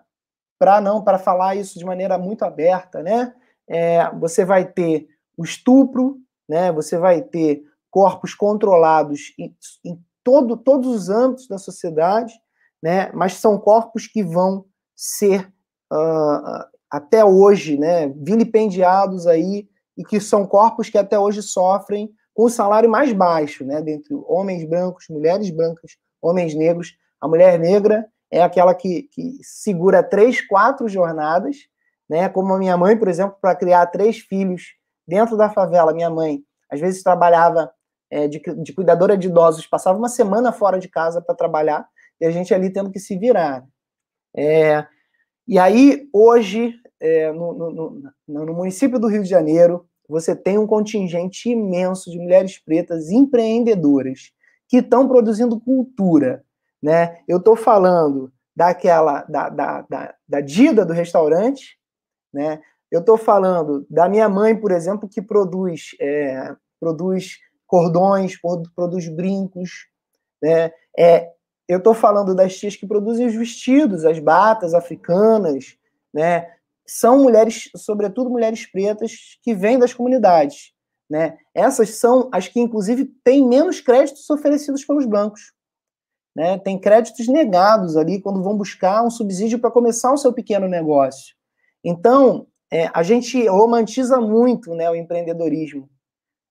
para 0.60 0.80
não, 0.80 1.04
para 1.04 1.18
falar 1.18 1.56
isso 1.56 1.80
de 1.80 1.84
maneira 1.84 2.20
muito 2.20 2.46
aberta, 2.46 3.02
né? 3.02 3.34
É, 3.68 4.08
você 4.12 4.46
vai 4.46 4.64
ter 4.72 5.08
o 5.36 5.44
estupro, 5.44 6.20
né? 6.48 6.72
Você 6.72 7.00
vai 7.00 7.24
ter 7.24 7.64
corpos 7.90 8.36
controlados 8.36 9.34
em, 9.40 9.58
em 9.84 10.00
todo, 10.24 10.56
todos 10.56 10.88
os 10.88 11.10
âmbitos 11.10 11.48
da 11.48 11.58
sociedade, 11.58 12.32
né? 12.80 13.12
Mas 13.12 13.34
são 13.34 13.58
corpos 13.58 14.06
que 14.06 14.24
vão 14.24 14.66
ser 14.96 15.52
uh, 15.92 16.64
até 16.92 17.26
hoje, 17.26 17.76
né? 17.76 18.08
Vilipendiados 18.10 19.26
aí 19.26 19.68
e 19.98 20.04
que 20.04 20.20
são 20.20 20.46
corpos 20.46 20.92
que 20.92 20.98
até 21.00 21.18
hoje 21.18 21.42
sofrem 21.42 22.14
com 22.36 22.44
o 22.44 22.50
salário 22.52 22.88
mais 22.88 23.12
baixo, 23.12 23.66
né, 23.66 23.82
dentre 23.82 24.14
homens 24.28 24.64
brancos, 24.64 25.06
mulheres 25.10 25.50
brancas, 25.50 25.98
homens 26.22 26.56
negros. 26.56 26.96
A 27.20 27.28
mulher 27.28 27.58
negra 27.60 28.08
é 28.30 28.42
aquela 28.42 28.74
que, 28.74 29.04
que 29.12 29.40
segura 29.42 30.02
três, 30.02 30.46
quatro 30.48 30.88
jornadas, 30.88 31.58
né, 32.10 32.30
como 32.30 32.54
a 32.54 32.58
minha 32.58 32.78
mãe, 32.78 32.98
por 32.98 33.08
exemplo, 33.08 33.38
para 33.42 33.56
criar 33.56 33.86
três 33.88 34.20
filhos 34.20 34.76
dentro 35.08 35.36
da 35.36 35.50
favela. 35.50 35.94
Minha 35.94 36.10
mãe, 36.10 36.42
às 36.70 36.80
vezes, 36.80 37.04
trabalhava 37.04 37.72
é, 38.10 38.28
de, 38.28 38.40
de 38.40 38.74
cuidadora 38.74 39.18
de 39.18 39.28
idosos, 39.28 39.68
passava 39.68 39.98
uma 39.98 40.10
semana 40.10 40.52
fora 40.52 40.80
de 40.80 40.88
casa 40.88 41.22
para 41.22 41.36
trabalhar, 41.36 41.88
e 42.20 42.26
a 42.26 42.32
gente 42.32 42.54
ali 42.54 42.70
tendo 42.70 42.92
que 42.92 43.00
se 43.00 43.18
virar. 43.18 43.66
É, 44.36 44.86
e 45.48 45.58
aí, 45.58 46.08
hoje, 46.14 46.74
é, 47.00 47.32
no, 47.32 47.54
no, 47.54 47.72
no, 48.28 48.46
no 48.46 48.54
município 48.54 49.00
do 49.00 49.08
Rio 49.08 49.24
de 49.24 49.30
Janeiro, 49.30 49.86
você 50.08 50.36
tem 50.36 50.58
um 50.58 50.68
contingente 50.68 51.50
imenso 51.50 52.12
de 52.12 52.20
mulheres 52.20 52.58
pretas 52.58 53.10
empreendedoras 53.10 54.32
que 54.72 54.78
estão 54.78 55.06
produzindo 55.06 55.60
cultura. 55.60 56.46
Né? 56.82 57.18
Eu 57.28 57.40
estou 57.40 57.58
falando 57.58 58.32
daquela 58.56 59.24
da, 59.24 59.50
da, 59.50 59.82
da, 59.82 60.16
da 60.26 60.40
Dida 60.40 60.86
do 60.86 60.94
restaurante, 60.94 61.78
né? 62.34 62.62
eu 62.90 63.02
estou 63.02 63.18
falando 63.18 63.86
da 63.90 64.08
minha 64.08 64.30
mãe, 64.30 64.56
por 64.56 64.72
exemplo, 64.72 65.10
que 65.10 65.22
produz, 65.22 65.90
é, 66.00 66.56
produz 66.80 67.38
cordões, 67.68 68.40
produz 68.74 69.10
brincos. 69.10 69.88
Né? 70.42 70.72
É, 70.98 71.30
eu 71.68 71.80
estou 71.80 71.94
falando 71.94 72.34
das 72.34 72.58
tias 72.58 72.78
que 72.78 72.88
produzem 72.88 73.28
os 73.28 73.36
vestidos, 73.36 74.06
as 74.06 74.20
batas 74.20 74.74
africanas, 74.74 75.78
né? 76.14 76.50
são 76.88 77.24
mulheres, 77.24 77.70
sobretudo 77.76 78.30
mulheres 78.30 78.66
pretas, 78.66 79.38
que 79.42 79.54
vêm 79.54 79.78
das 79.78 79.94
comunidades. 79.94 80.71
Né? 81.12 81.38
Essas 81.54 81.98
são 81.98 82.30
as 82.32 82.48
que, 82.48 82.58
inclusive, 82.58 83.04
têm 83.22 83.46
menos 83.46 83.82
créditos 83.82 84.30
oferecidos 84.30 84.86
pelos 84.86 85.06
bancos. 85.06 85.52
Né? 86.34 86.58
Tem 86.58 86.80
créditos 86.80 87.28
negados 87.28 87.98
ali 87.98 88.22
quando 88.22 88.42
vão 88.42 88.56
buscar 88.56 89.04
um 89.04 89.10
subsídio 89.10 89.60
para 89.60 89.70
começar 89.70 90.14
o 90.14 90.18
seu 90.18 90.32
pequeno 90.32 90.70
negócio. 90.70 91.36
Então, 91.84 92.48
é, 92.72 92.90
a 92.94 93.04
gente 93.04 93.46
romantiza 93.46 94.22
muito 94.22 94.74
né, 94.74 94.90
o 94.90 94.96
empreendedorismo. 94.96 95.90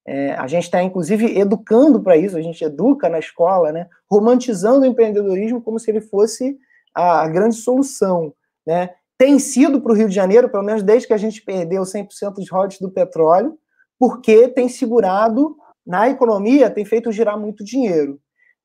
É, 0.07 0.33
a 0.35 0.47
gente 0.47 0.65
está, 0.65 0.83
inclusive, 0.83 1.39
educando 1.39 2.03
para 2.03 2.19
isso, 2.19 2.37
a 2.37 2.43
gente 2.43 2.63
educa 2.63 3.09
na 3.09 3.19
escola, 3.19 3.73
né, 3.73 3.89
romantizando 4.11 4.83
o 4.83 4.87
empreendedorismo 4.87 5.63
como 5.63 5.79
se 5.79 5.91
ele 5.91 6.03
fosse 6.03 6.59
a, 6.95 7.27
grande 7.29 7.57
solução. 7.57 8.35
Né? 8.67 8.91
tem 9.17 9.39
sido 9.39 9.81
para 9.81 9.93
o 9.93 9.95
Rio 9.95 10.09
de 10.09 10.15
Janeiro, 10.15 10.51
pelo 10.51 10.63
menos 10.63 10.83
desde 10.83 11.07
que 11.07 11.13
a 11.13 11.19
gente 11.19 11.43
perdeu 11.43 11.83
100% 11.83 12.35
dos 12.35 12.51
royalties 12.51 12.81
do 12.81 12.91
petróleo, 12.91 13.59
porque 14.01 14.49
tem 14.49 14.67
segurado 14.67 15.55
na 15.87 16.09
economia, 16.09 16.71
tem 16.71 16.87
feito 16.87 17.13
girar 17.13 17.39
muito 17.39 17.63
dinheiro. 17.63 18.19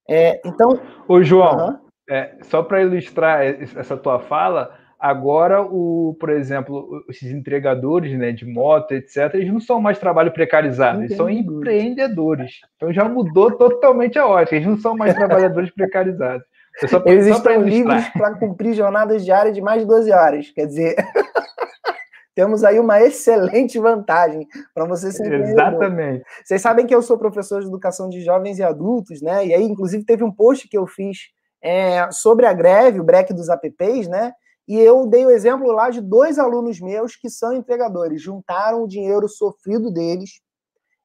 É, 0.10 0.40
então. 0.46 0.80
Ô, 1.10 1.22
João, 1.22 1.56
uh 1.56 1.72
-huh. 1.72 1.80
é, 2.10 2.38
só 2.44 2.64
para 2.64 2.82
ilustrar 2.82 3.44
essa 3.44 3.98
tua 3.98 4.20
fala, 4.20 4.74
agora, 4.98 5.62
o, 5.62 6.16
por 6.20 6.30
exemplo, 6.30 7.04
esses 7.10 7.30
entregadores 7.32 8.18
né, 8.18 8.32
de 8.32 8.46
moto, 8.46 8.94
etc., 8.94 9.34
eles 9.34 9.52
não 9.52 9.60
são 9.60 9.82
mais 9.82 10.00
trabalho 10.00 10.32
precarizado, 10.32 11.02
eles 11.02 11.18
são 11.18 11.30
empreendedores. 11.30 12.54
Então 12.78 12.94
já 12.94 13.04
mudou 13.04 13.52
totalmente 13.58 14.18
a 14.18 14.26
ótica, 14.26 14.56
eles 14.56 14.68
não 14.68 14.78
são 14.78 14.96
mais 14.96 15.14
trabalhadores 15.14 15.70
precarizados. 15.76 16.46
Só, 16.88 17.02
Eles 17.06 17.28
estão 17.28 17.62
livres 17.62 18.10
para 18.10 18.36
cumprir 18.36 18.74
jornadas 18.74 19.24
diárias 19.24 19.56
de 19.56 19.62
mais 19.62 19.82
de 19.82 19.88
12 19.88 20.12
horas. 20.12 20.52
Quer 20.52 20.66
dizer, 20.66 20.96
temos 22.36 22.64
aí 22.64 22.80
uma 22.80 23.02
excelente 23.02 23.80
vantagem 23.80 24.48
para 24.74 24.86
você 24.86 25.12
ser 25.12 25.32
Exatamente. 25.32 26.24
Vocês 26.44 26.62
sabem 26.62 26.86
que 26.86 26.94
eu 26.94 27.02
sou 27.02 27.18
professor 27.18 27.62
de 27.62 27.68
educação 27.68 28.10
de 28.10 28.22
jovens 28.22 28.60
e 28.60 28.64
adultos, 28.64 29.22
né? 29.22 29.48
E 29.48 29.54
aí, 29.54 29.64
inclusive, 29.64 30.04
teve 30.04 30.24
um 30.24 30.32
post 30.32 30.68
que 30.68 30.78
eu 30.78 30.86
fiz 30.86 31.30
é, 31.62 32.12
sobre 32.12 32.46
a 32.46 32.54
greve, 32.54 33.00
o 33.00 33.04
break 33.04 33.34
dos 33.34 33.48
apps, 33.50 34.08
né? 34.08 34.34
E 34.68 34.78
eu 34.78 35.08
dei 35.08 35.26
o 35.26 35.32
exemplo 35.32 35.72
lá 35.72 35.90
de 35.90 36.02
dois 36.02 36.38
alunos 36.38 36.80
meus 36.82 37.16
que 37.16 37.30
são 37.30 37.54
entregadores, 37.54 38.22
juntaram 38.22 38.84
o 38.84 38.88
dinheiro 38.88 39.28
sofrido 39.30 39.92
deles, 39.92 40.42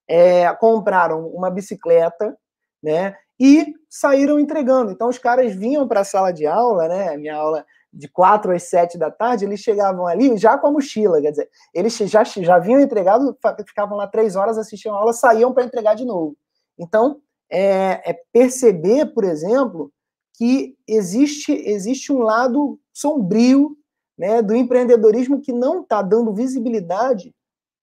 é, 0.09 0.53
compraram 0.55 1.27
uma 1.29 1.51
bicicleta, 1.51 2.37
né? 2.83 3.15
e 3.41 3.75
saíram 3.89 4.39
entregando. 4.39 4.93
Então, 4.93 5.09
os 5.09 5.17
caras 5.17 5.55
vinham 5.55 5.89
para 5.89 6.01
a 6.01 6.05
sala 6.05 6.31
de 6.31 6.47
aula, 6.47 6.87
né? 6.87 7.17
Minha 7.17 7.37
aula 7.37 7.65
de 7.93 8.09
4 8.09 8.53
às 8.53 8.65
7 8.65 8.97
da 8.97 9.11
tarde, 9.11 9.45
eles 9.45 9.61
chegavam 9.61 10.07
ali 10.07 10.37
já 10.37 10.57
com 10.57 10.69
a 10.69 10.71
mochila, 10.71 11.21
quer 11.21 11.31
dizer, 11.31 11.51
eles 11.75 11.97
já, 11.97 12.23
já 12.23 12.59
vinham 12.59 12.81
entregado, 12.81 13.37
ficavam 13.67 13.97
lá 13.97 14.07
três 14.07 14.37
horas, 14.37 14.59
assistiam 14.59 14.95
a 14.95 14.99
aula, 14.99 15.13
saíam 15.13 15.53
para 15.53 15.65
entregar 15.65 15.95
de 15.95 16.05
novo. 16.05 16.37
Então, 16.79 17.21
é, 17.51 18.11
é, 18.11 18.23
perceber, 18.33 19.07
por 19.07 19.25
exemplo, 19.25 19.93
que 20.35 20.77
existe, 20.87 21.53
existe 21.53 22.13
um 22.13 22.21
lado 22.21 22.79
sombrio 22.93 23.77
né, 24.17 24.41
do 24.41 24.55
empreendedorismo 24.55 25.41
que 25.41 25.53
não 25.53 25.83
está 25.83 26.01
dando 26.01 26.33
visibilidade, 26.33 27.35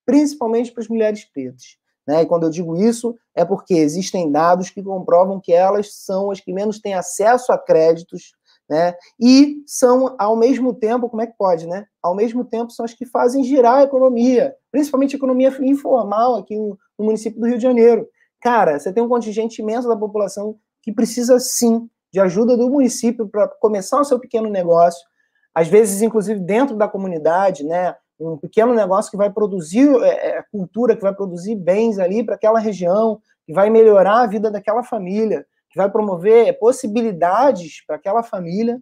principalmente 0.05 0.71
para 0.71 0.81
as 0.81 0.87
mulheres 0.87 1.25
pretas. 1.25 1.77
Né? 2.07 2.21
E 2.21 2.25
quando 2.25 2.43
eu 2.43 2.49
digo 2.49 2.77
isso, 2.77 3.15
é 3.35 3.43
porque 3.43 3.73
existem 3.73 4.31
dados 4.31 4.69
que 4.69 4.81
comprovam 4.81 5.41
que 5.41 5.51
elas 5.51 5.93
são 5.93 6.31
as 6.31 6.39
que 6.39 6.53
menos 6.53 6.79
têm 6.79 6.93
acesso 6.93 7.51
a 7.51 7.57
créditos, 7.57 8.33
né? 8.69 8.95
E 9.19 9.63
são, 9.65 10.15
ao 10.19 10.35
mesmo 10.35 10.73
tempo, 10.73 11.09
como 11.09 11.21
é 11.21 11.27
que 11.27 11.37
pode, 11.37 11.67
né? 11.67 11.85
Ao 12.01 12.15
mesmo 12.15 12.43
tempo, 12.43 12.71
são 12.71 12.85
as 12.85 12.93
que 12.93 13.05
fazem 13.05 13.43
girar 13.43 13.75
a 13.75 13.83
economia, 13.83 14.53
principalmente 14.71 15.15
a 15.15 15.17
economia 15.17 15.55
informal 15.61 16.35
aqui 16.35 16.55
no, 16.55 16.77
no 16.97 17.05
município 17.05 17.39
do 17.39 17.47
Rio 17.47 17.57
de 17.57 17.63
Janeiro. 17.63 18.07
Cara, 18.41 18.79
você 18.79 18.91
tem 18.91 19.03
um 19.03 19.09
contingente 19.09 19.61
imenso 19.61 19.87
da 19.87 19.95
população 19.95 20.57
que 20.81 20.91
precisa, 20.91 21.39
sim, 21.39 21.89
de 22.11 22.19
ajuda 22.19 22.55
do 22.55 22.69
município 22.69 23.27
para 23.27 23.47
começar 23.47 23.99
o 23.99 24.05
seu 24.05 24.19
pequeno 24.19 24.49
negócio, 24.49 25.05
às 25.53 25.67
vezes, 25.67 26.01
inclusive, 26.01 26.39
dentro 26.39 26.75
da 26.75 26.87
comunidade, 26.87 27.63
né? 27.63 27.95
um 28.19 28.37
pequeno 28.37 28.73
negócio 28.73 29.11
que 29.11 29.17
vai 29.17 29.29
produzir 29.29 29.87
é, 30.03 30.37
é 30.37 30.43
cultura, 30.51 30.95
que 30.95 31.01
vai 31.01 31.13
produzir 31.13 31.55
bens 31.55 31.99
ali 31.99 32.23
para 32.23 32.35
aquela 32.35 32.59
região, 32.59 33.21
que 33.45 33.53
vai 33.53 33.69
melhorar 33.69 34.21
a 34.21 34.27
vida 34.27 34.49
daquela 34.49 34.83
família, 34.83 35.45
que 35.77 35.83
vai 35.83 35.91
promover 35.91 36.57
possibilidades 36.57 37.85
para 37.85 37.97
aquela 37.97 38.23
família, 38.23 38.81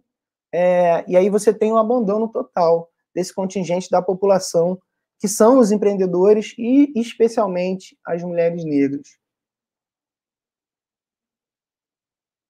é, 0.52 1.04
e 1.06 1.14
aí 1.14 1.28
você 1.28 1.52
tem 1.52 1.70
um 1.70 1.76
abandono 1.76 2.26
total 2.26 2.90
desse 3.14 3.34
contingente 3.34 3.90
da 3.90 4.00
população, 4.00 4.78
que 5.18 5.28
são 5.28 5.58
os 5.58 5.70
empreendedores 5.70 6.54
e 6.56 6.90
especialmente 6.98 7.98
as 8.06 8.22
mulheres 8.22 8.64
negras. 8.64 9.18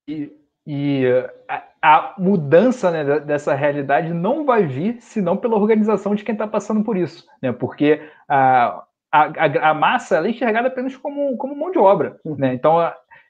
E 0.08 0.32
e 0.68 1.04
a, 1.48 1.62
a 1.80 2.14
mudança 2.18 2.90
né, 2.90 3.20
dessa 3.20 3.54
realidade 3.54 4.12
não 4.12 4.44
vai 4.44 4.66
vir 4.66 5.00
senão 5.00 5.36
pela 5.36 5.54
organização 5.54 6.12
de 6.12 6.24
quem 6.24 6.32
está 6.32 6.44
passando 6.44 6.82
por 6.82 6.96
isso, 6.96 7.24
né? 7.40 7.52
Porque 7.52 8.02
a, 8.28 8.84
a, 9.12 9.70
a, 9.70 9.74
massa 9.74 10.18
é 10.18 10.28
enxergada 10.28 10.66
apenas 10.66 10.96
como, 10.96 11.36
como 11.36 11.54
mão 11.54 11.70
de 11.70 11.78
obra, 11.78 12.18
uhum. 12.24 12.34
né? 12.36 12.52
Então 12.52 12.80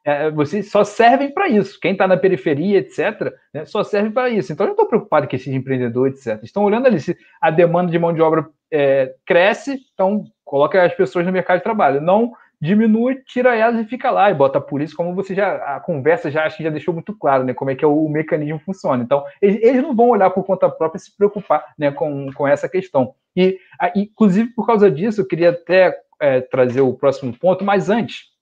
é, 0.06 0.30
vocês 0.30 0.70
só 0.70 0.84
servem 0.84 1.32
para 1.32 1.48
isso. 1.48 1.80
Quem 1.80 1.90
está 1.90 2.06
na 2.06 2.16
periferia, 2.16 2.78
etc., 2.78 3.34
né, 3.52 3.64
só 3.64 3.82
serve 3.82 4.10
para 4.10 4.30
isso. 4.30 4.52
Então 4.52 4.64
eu 4.64 4.68
não 4.68 4.74
estou 4.74 4.86
preocupado 4.86 5.26
com 5.26 5.34
esses 5.34 5.52
empreendedores, 5.52 6.24
etc. 6.24 6.44
Estão 6.44 6.62
olhando 6.62 6.86
ali 6.86 7.00
se 7.00 7.18
a 7.40 7.50
demanda 7.50 7.90
de 7.90 7.98
mão 7.98 8.14
de 8.14 8.22
obra 8.22 8.48
é, 8.70 9.12
cresce, 9.26 9.80
então 9.92 10.22
coloca 10.44 10.80
as 10.80 10.94
pessoas 10.94 11.26
no 11.26 11.32
mercado 11.32 11.56
de 11.56 11.64
trabalho. 11.64 12.00
Não 12.00 12.32
diminui, 12.60 13.16
tira 13.26 13.56
elas 13.56 13.80
e 13.80 13.88
fica 13.88 14.08
lá 14.12 14.30
e 14.30 14.34
bota 14.34 14.58
a 14.58 14.60
polícia, 14.60 14.96
como 14.96 15.12
você 15.12 15.34
já 15.34 15.56
a 15.76 15.80
conversa 15.80 16.30
já 16.30 16.44
acho 16.44 16.56
que 16.56 16.62
já 16.62 16.70
deixou 16.70 16.94
muito 16.94 17.12
claro, 17.12 17.42
né, 17.42 17.52
como 17.52 17.72
é 17.72 17.74
que 17.74 17.84
é 17.84 17.88
o, 17.88 18.04
o 18.04 18.08
mecanismo 18.08 18.60
funciona. 18.60 19.02
Então, 19.02 19.24
eles, 19.42 19.60
eles, 19.60 19.82
não 19.82 19.94
vão 19.94 20.10
olhar 20.10 20.30
por 20.30 20.44
conta 20.44 20.68
própria 20.70 20.98
e 20.98 21.02
se 21.02 21.16
preocupar, 21.16 21.64
né, 21.76 21.90
com, 21.90 22.32
com 22.32 22.46
essa 22.46 22.68
questão. 22.68 23.12
E, 23.36 23.58
a, 23.78 23.90
inclusive 23.96 24.50
por 24.54 24.66
causa 24.66 24.88
disso, 24.88 25.20
eu 25.20 25.26
queria 25.26 25.50
até 25.50 25.98
é, 26.20 26.40
trazer 26.42 26.80
o 26.80 26.94
próximo 26.94 27.36
ponto, 27.36 27.64
mas 27.64 27.90
antes, 27.90 28.35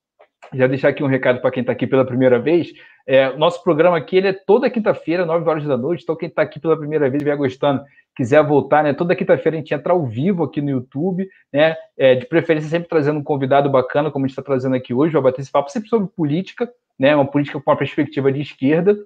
já 0.52 0.66
deixar 0.66 0.88
aqui 0.88 1.02
um 1.02 1.06
recado 1.06 1.40
para 1.40 1.50
quem 1.50 1.60
está 1.60 1.72
aqui 1.72 1.86
pela 1.86 2.04
primeira 2.04 2.38
vez. 2.38 2.72
É, 3.06 3.36
nosso 3.36 3.62
programa 3.62 3.96
aqui 3.96 4.16
ele 4.16 4.28
é 4.28 4.32
toda 4.32 4.70
quinta-feira, 4.70 5.26
9 5.26 5.48
horas 5.48 5.64
da 5.64 5.76
noite. 5.76 6.02
Então, 6.02 6.16
quem 6.16 6.28
está 6.28 6.42
aqui 6.42 6.58
pela 6.58 6.76
primeira 6.76 7.08
vez 7.08 7.22
e 7.22 7.24
vier 7.24 7.36
gostando, 7.36 7.82
quiser 8.16 8.42
voltar, 8.44 8.82
né? 8.82 8.92
Toda 8.92 9.14
quinta-feira 9.14 9.56
a 9.56 9.60
gente 9.60 9.74
entra 9.74 9.92
ao 9.92 10.06
vivo 10.06 10.44
aqui 10.44 10.60
no 10.60 10.70
YouTube, 10.70 11.28
né? 11.52 11.76
É, 11.96 12.14
de 12.14 12.26
preferência, 12.26 12.68
sempre 12.68 12.88
trazendo 12.88 13.18
um 13.18 13.24
convidado 13.24 13.68
bacana, 13.70 14.10
como 14.10 14.24
a 14.24 14.28
gente 14.28 14.32
está 14.32 14.42
trazendo 14.42 14.76
aqui 14.76 14.94
hoje, 14.94 15.12
vai 15.12 15.22
bater 15.22 15.42
esse 15.42 15.50
papo 15.50 15.70
sempre 15.70 15.88
sobre 15.88 16.08
política, 16.08 16.70
né? 16.98 17.14
Uma 17.14 17.26
política 17.26 17.60
com 17.60 17.70
uma 17.70 17.76
perspectiva 17.76 18.32
de 18.32 18.40
esquerda. 18.40 18.96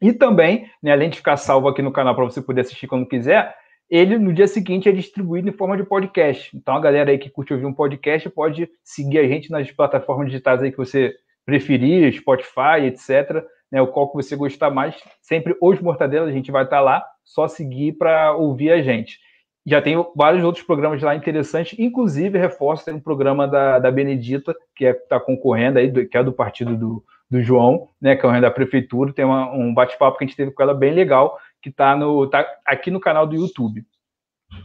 E 0.00 0.12
também, 0.12 0.68
né, 0.82 0.92
além 0.92 1.08
de 1.08 1.16
ficar 1.16 1.36
salvo 1.36 1.68
aqui 1.68 1.80
no 1.80 1.92
canal 1.92 2.14
para 2.14 2.24
você 2.24 2.42
poder 2.42 2.62
assistir 2.62 2.86
quando 2.86 3.06
quiser, 3.06 3.54
ele 3.90 4.18
no 4.18 4.32
dia 4.32 4.46
seguinte 4.46 4.88
é 4.88 4.92
distribuído 4.92 5.48
em 5.48 5.52
forma 5.52 5.76
de 5.76 5.84
podcast. 5.84 6.56
Então 6.56 6.74
a 6.74 6.80
galera 6.80 7.10
aí 7.10 7.18
que 7.18 7.30
curte 7.30 7.52
ouvir 7.52 7.66
um 7.66 7.72
podcast 7.72 8.28
pode 8.30 8.68
seguir 8.82 9.18
a 9.18 9.28
gente 9.28 9.50
nas 9.50 9.70
plataformas 9.70 10.26
digitais 10.26 10.62
aí 10.62 10.70
que 10.70 10.78
você 10.78 11.14
preferir, 11.44 12.12
Spotify, 12.14 12.86
etc. 12.86 13.44
Né, 13.70 13.82
o 13.82 13.88
qual 13.88 14.08
que 14.08 14.14
você 14.14 14.36
gostar 14.36 14.70
mais, 14.70 14.94
sempre 15.20 15.56
os 15.60 15.80
Mortadelas, 15.80 16.28
a 16.28 16.32
gente 16.32 16.52
vai 16.52 16.64
estar 16.64 16.80
lá, 16.80 17.04
só 17.24 17.48
seguir 17.48 17.92
para 17.94 18.32
ouvir 18.32 18.70
a 18.70 18.80
gente. 18.80 19.18
Já 19.66 19.80
tem 19.80 19.96
vários 20.14 20.44
outros 20.44 20.64
programas 20.64 21.02
lá 21.02 21.14
interessantes, 21.16 21.76
inclusive 21.78 22.38
reforço 22.38 22.84
tem 22.84 22.94
um 22.94 23.00
programa 23.00 23.48
da, 23.48 23.78
da 23.78 23.90
Benedita, 23.90 24.54
que 24.76 24.84
está 24.84 25.16
é, 25.16 25.18
tá 25.18 25.20
concorrendo 25.20 25.78
aí, 25.78 26.06
que 26.06 26.16
é 26.16 26.22
do 26.22 26.32
partido 26.32 26.76
do, 26.76 27.02
do 27.30 27.42
João, 27.42 27.88
né, 28.00 28.14
que 28.14 28.26
é 28.26 28.40
da 28.40 28.50
prefeitura, 28.50 29.12
tem 29.12 29.24
uma, 29.24 29.50
um 29.52 29.72
bate-papo 29.72 30.18
que 30.18 30.24
a 30.24 30.26
gente 30.26 30.36
teve 30.36 30.52
com 30.52 30.62
ela 30.62 30.74
bem 30.74 30.92
legal, 30.92 31.38
que 31.64 31.70
está 31.70 31.96
tá 32.30 32.46
aqui 32.64 32.90
no 32.90 33.00
canal 33.00 33.26
do 33.26 33.34
YouTube. 33.34 33.84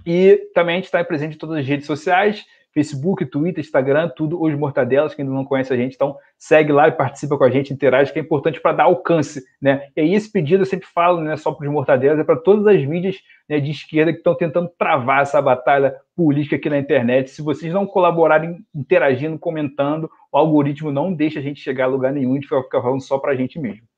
E 0.06 0.50
também 0.54 0.76
a 0.76 0.78
gente 0.78 0.86
está 0.86 1.04
presente 1.04 1.36
em 1.36 1.40
todas 1.40 1.58
as 1.58 1.66
redes 1.66 1.88
sociais, 1.88 2.46
Facebook, 2.74 3.26
Twitter, 3.26 3.64
Instagram, 3.64 4.10
tudo 4.16 4.40
os 4.40 4.54
Mortadelas, 4.54 5.16
quem 5.16 5.24
ainda 5.24 5.34
não 5.34 5.46
conhece 5.46 5.74
a 5.74 5.78
gente, 5.78 5.96
então 5.96 6.16
segue 6.38 6.72
lá 6.72 6.88
e 6.88 6.92
participa 6.92 7.38
com 7.38 7.44
a 7.44 7.50
gente, 7.50 7.74
interage, 7.74 8.14
que 8.14 8.20
é 8.20 8.22
importante 8.22 8.62
para 8.62 8.74
dar 8.74 8.84
alcance, 8.84 9.44
né? 9.60 9.88
E 9.96 10.02
aí 10.02 10.14
esse 10.14 10.32
pedido 10.32 10.62
eu 10.62 10.66
sempre 10.66 10.88
falo, 10.88 11.22
não 11.22 11.32
é 11.32 11.38
só 11.38 11.52
para 11.52 11.66
os 11.66 11.74
Mortadelas, 11.74 12.20
é 12.20 12.24
para 12.24 12.36
todas 12.36 12.68
as 12.68 12.86
mídias 12.86 13.18
né, 13.48 13.60
de 13.60 13.72
esquerda 13.72 14.12
que 14.12 14.20
estão 14.20 14.36
tentando 14.36 14.70
travar 14.78 15.22
essa 15.22 15.42
batalha 15.42 15.96
política 16.16 16.58
aqui 16.58 16.70
na 16.70 16.78
internet. 16.78 17.32
Se 17.32 17.42
vocês 17.42 17.74
não 17.74 17.88
colaborarem 17.88 18.60
interagindo, 18.76 19.40
comentando, 19.40 20.10
o 20.32 20.38
algoritmo 20.38 20.92
não 20.92 21.12
deixa 21.12 21.40
a 21.40 21.42
gente 21.42 21.62
chegar 21.62 21.86
a 21.86 21.88
lugar 21.88 22.14
nenhum, 22.14 22.34
a 22.34 22.36
gente 22.36 22.50
vai 22.50 22.62
ficar 22.62 22.82
falando 22.82 23.02
só 23.02 23.18
para 23.18 23.32
a 23.32 23.36
gente 23.36 23.58
mesmo. 23.58 23.89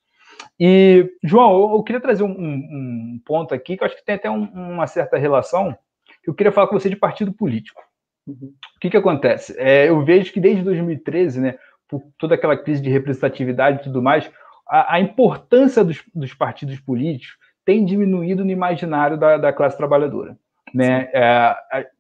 E, 0.60 1.12
João, 1.24 1.74
eu, 1.74 1.84
queria 1.84 2.02
trazer 2.02 2.24
um, 2.24 2.32
um, 2.32 3.22
ponto 3.26 3.54
aqui 3.54 3.76
que 3.76 3.84
eu 3.84 3.88
acho 3.88 3.96
que 3.96 4.06
tem 4.06 4.16
até 4.16 4.30
um, 4.30 4.44
uma 4.44 4.88
certa 4.88 5.18
relação, 5.18 5.76
que 6.24 6.30
eu 6.30 6.34
queria 6.34 6.52
falar 6.52 6.68
com 6.68 6.80
você 6.80 6.90
de 6.90 6.96
partido 6.96 7.34
político. 7.34 7.82
Uhum. 8.28 8.54
O 8.76 8.80
que, 8.80 8.90
que 8.90 8.98
acontece? 8.98 9.56
É, 9.58 9.90
eu 9.90 10.04
vejo 10.04 10.32
que 10.32 10.40
desde 10.40 10.64
2013, 10.64 11.42
né, 11.42 11.58
por 11.88 12.04
toda 12.18 12.36
aquela 12.36 12.56
crise 12.56 12.82
de 12.82 12.90
representatividade 12.90 13.80
e 13.80 13.84
tudo 13.84 14.02
mais, 14.02 14.32
a, 14.68 14.96
a 14.96 15.00
importância 15.00 15.84
dos, 15.84 16.04
dos, 16.14 16.34
partidos 16.34 16.80
políticos 16.80 17.38
tem 17.66 17.84
diminuído 17.84 18.46
no 18.46 18.52
imaginário 18.52 19.18
da, 19.18 19.38
da 19.38 19.54
classe 19.54 19.78
trabalhadora. 19.78 20.38
Né? 20.74 21.10
É, 21.14 21.56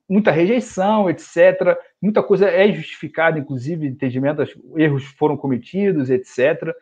muita 0.07 0.31
rejeição, 0.31 1.09
etc. 1.09 1.77
Muita 2.01 2.21
coisa 2.23 2.49
é 2.49 2.71
justificada, 2.71 3.39
inclusive, 3.39 3.87
entendimentos, 3.87 4.55
erros 4.75 5.05
foram 5.05 5.35
cometidos, 5.35 6.09
etc. 6.09 6.73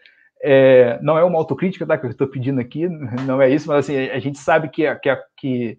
É, 0.41 0.99
não 1.01 1.17
é 1.17 1.23
uma 1.23 1.37
autocrítica 1.37 1.85
tá, 1.85 1.97
que 1.97 2.05
eu 2.05 2.11
estou 2.11 2.27
pedindo 2.27 2.59
aqui, 2.59 2.87
não 3.27 3.41
é 3.41 3.49
isso, 3.49 3.67
mas 3.67 3.85
assim, 3.85 3.97
a 3.97 4.19
gente 4.19 4.37
sabe 4.37 4.69
que, 4.69 4.83
que, 4.95 5.17
que, 5.37 5.77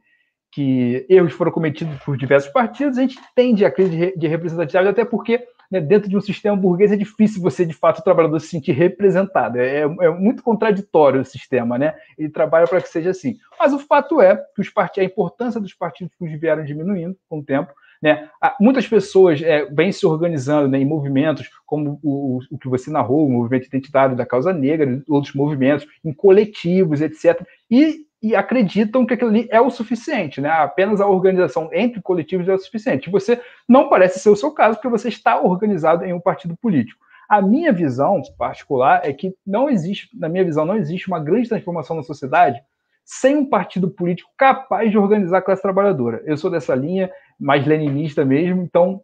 que 0.53 1.07
erros 1.09 1.33
foram 1.33 1.53
cometidos 1.53 1.97
por 2.05 2.17
diversos 2.17 2.53
partidos, 2.53 2.99
a 2.99 3.03
gente 3.03 3.19
tende 3.35 3.65
a 3.65 3.71
crise 3.71 3.91
de, 3.91 4.17
de 4.17 4.27
representatividade, 4.27 4.89
até 4.89 5.05
porque 5.05 5.47
né, 5.71 5.81
dentro 5.81 6.11
de 6.11 6.17
um 6.17 6.21
sistema 6.21 6.57
burguês 6.57 6.91
é 6.91 6.97
difícil 6.97 7.41
você, 7.41 7.65
de 7.65 7.73
fato, 7.73 8.01
o 8.01 8.03
trabalhador 8.03 8.41
se 8.41 8.49
sentir 8.49 8.73
representado. 8.73 9.59
É, 9.59 9.83
é 9.83 10.11
muito 10.11 10.43
contraditório 10.43 11.21
o 11.21 11.25
sistema, 11.25 11.79
né? 11.79 11.95
Ele 12.19 12.29
trabalha 12.29 12.67
para 12.67 12.81
que 12.81 12.89
seja 12.89 13.11
assim. 13.11 13.39
Mas 13.59 13.73
o 13.73 13.79
fato 13.79 14.21
é 14.21 14.37
que 14.55 14.61
os 14.61 14.69
partidos, 14.69 15.09
a 15.09 15.13
importância 15.13 15.61
dos 15.61 15.73
partidos 15.73 16.13
vieram 16.19 16.65
diminuindo 16.65 17.17
com 17.29 17.39
o 17.39 17.45
tempo, 17.45 17.73
né? 18.01 18.29
Muitas 18.59 18.87
pessoas 18.89 19.43
é, 19.43 19.67
vêm 19.67 19.93
se 19.93 20.07
organizando 20.07 20.69
né, 20.69 20.79
em 20.79 20.87
movimentos, 20.87 21.51
como 21.67 22.01
o, 22.03 22.39
o, 22.51 22.59
que 22.59 22.69
você 22.69 22.91
narrou, 22.91 23.27
o 23.27 23.31
movimento 23.31 23.67
identitário 23.67 24.17
da 24.17 24.25
causa 24.25 24.53
negra, 24.53 25.03
outros 25.09 25.35
movimentos, 25.35 25.87
em 26.05 26.13
coletivos, 26.13 27.03
etc. 27.03 27.43
E, 27.71 28.07
e 28.23 28.35
acreditam 28.35 29.05
que 29.05 29.15
aquilo 29.15 29.31
ali 29.31 29.47
é 29.51 29.61
o 29.61 29.71
suficiente, 29.71 30.41
né? 30.41 30.49
apenas 30.49 31.01
a 31.01 31.07
organização 31.07 31.69
entre 31.73 32.01
coletivos 32.01 32.49
é 32.49 32.55
o 32.55 32.59
suficiente. 32.59 33.11
Você 33.11 33.41
não 33.69 33.89
parece 33.89 34.19
ser 34.19 34.31
o 34.31 34.37
seu 34.37 34.51
caso, 34.51 34.77
porque 34.77 34.89
você 34.89 35.09
está 35.09 35.41
organizado 35.41 36.05
em 36.05 36.13
um 36.13 36.21
partido 36.21 36.57
político. 36.57 37.05
A 37.29 37.41
minha 37.41 37.73
visão 37.73 38.21
particular 38.37 39.03
é 39.05 39.13
que 39.13 39.33
não 39.47 39.69
existe, 39.69 40.09
na 40.19 40.29
minha 40.29 40.45
visão, 40.45 40.65
não 40.65 40.77
existe 40.77 41.07
uma 41.07 41.21
grande 41.21 41.49
transformação 41.49 41.95
na 41.95 42.03
sociedade 42.03 42.61
sem 43.05 43.37
um 43.37 43.45
partido 43.45 43.91
político 43.91 44.31
capaz 44.37 44.91
de 44.91 44.97
organizar 44.97 45.39
a 45.39 45.43
classe 45.43 45.61
trabalhadora. 45.61 46.23
Eu 46.25 46.37
sou 46.37 46.51
dessa 46.51 46.75
linha, 46.75 47.11
mais 47.41 47.67
leninista 47.67 48.25
mesmo, 48.25 48.63
então 48.63 49.03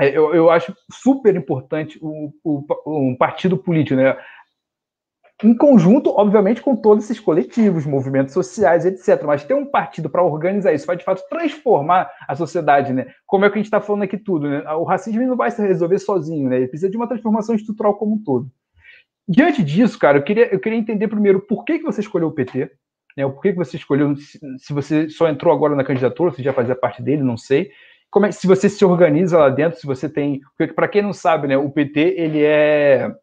é, 0.00 0.08
eu, 0.08 0.34
eu 0.34 0.50
acho 0.50 0.74
super 0.90 1.34
importante 1.34 1.98
o, 2.02 2.32
o, 2.42 2.64
um 2.86 3.16
partido 3.16 3.56
político, 3.56 3.96
né? 3.96 4.16
Em 5.42 5.54
conjunto, 5.56 6.10
obviamente, 6.10 6.62
com 6.62 6.76
todos 6.76 7.04
esses 7.04 7.18
coletivos, 7.18 7.84
movimentos 7.84 8.32
sociais, 8.32 8.86
etc. 8.86 9.22
Mas 9.24 9.44
ter 9.44 9.54
um 9.54 9.66
partido 9.66 10.08
para 10.08 10.22
organizar 10.22 10.72
isso 10.72 10.86
vai 10.86 10.96
de 10.96 11.04
fato 11.04 11.22
transformar 11.28 12.10
a 12.28 12.36
sociedade, 12.36 12.92
né? 12.92 13.06
Como 13.26 13.44
é 13.44 13.50
que 13.50 13.54
a 13.54 13.58
gente 13.58 13.66
está 13.66 13.80
falando 13.80 14.04
aqui 14.04 14.16
tudo, 14.16 14.48
né? 14.48 14.62
O 14.74 14.84
racismo 14.84 15.22
não 15.26 15.36
vai 15.36 15.50
se 15.50 15.60
resolver 15.60 15.98
sozinho, 15.98 16.48
né? 16.48 16.56
Ele 16.56 16.68
precisa 16.68 16.90
de 16.90 16.96
uma 16.96 17.08
transformação 17.08 17.54
estrutural 17.54 17.96
como 17.96 18.14
um 18.14 18.22
todo. 18.22 18.48
Diante 19.28 19.62
disso, 19.62 19.98
cara, 19.98 20.18
eu 20.18 20.22
queria, 20.22 20.52
eu 20.52 20.60
queria 20.60 20.78
entender 20.78 21.08
primeiro 21.08 21.40
por 21.40 21.64
que, 21.64 21.78
que 21.78 21.84
você 21.84 22.00
escolheu 22.00 22.28
o 22.28 22.32
PT, 22.32 22.70
né? 23.16 23.26
Por 23.26 23.40
que, 23.40 23.52
que 23.52 23.58
você 23.58 23.76
escolheu, 23.76 24.14
se, 24.16 24.72
você 24.72 25.08
só 25.08 25.28
entrou 25.28 25.52
agora 25.52 25.74
na 25.74 25.84
candidatura, 25.84 26.32
se 26.32 26.42
já 26.42 26.52
fazia 26.52 26.74
parte 26.74 27.02
dele, 27.02 27.22
não 27.22 27.36
sei. 27.36 27.70
Como 28.10 28.26
é, 28.26 28.32
se 28.32 28.46
você 28.46 28.68
se 28.68 28.84
organiza 28.84 29.38
lá 29.38 29.48
dentro, 29.48 29.78
se 29.78 29.86
você 29.86 30.08
tem. 30.08 30.40
Para 30.74 30.88
quem 30.88 31.02
não 31.02 31.12
sabe, 31.12 31.48
né, 31.48 31.56
o 31.56 31.70
PT 31.70 32.00
é, 32.00 32.20
ele 32.20 32.42
é 32.42 33.14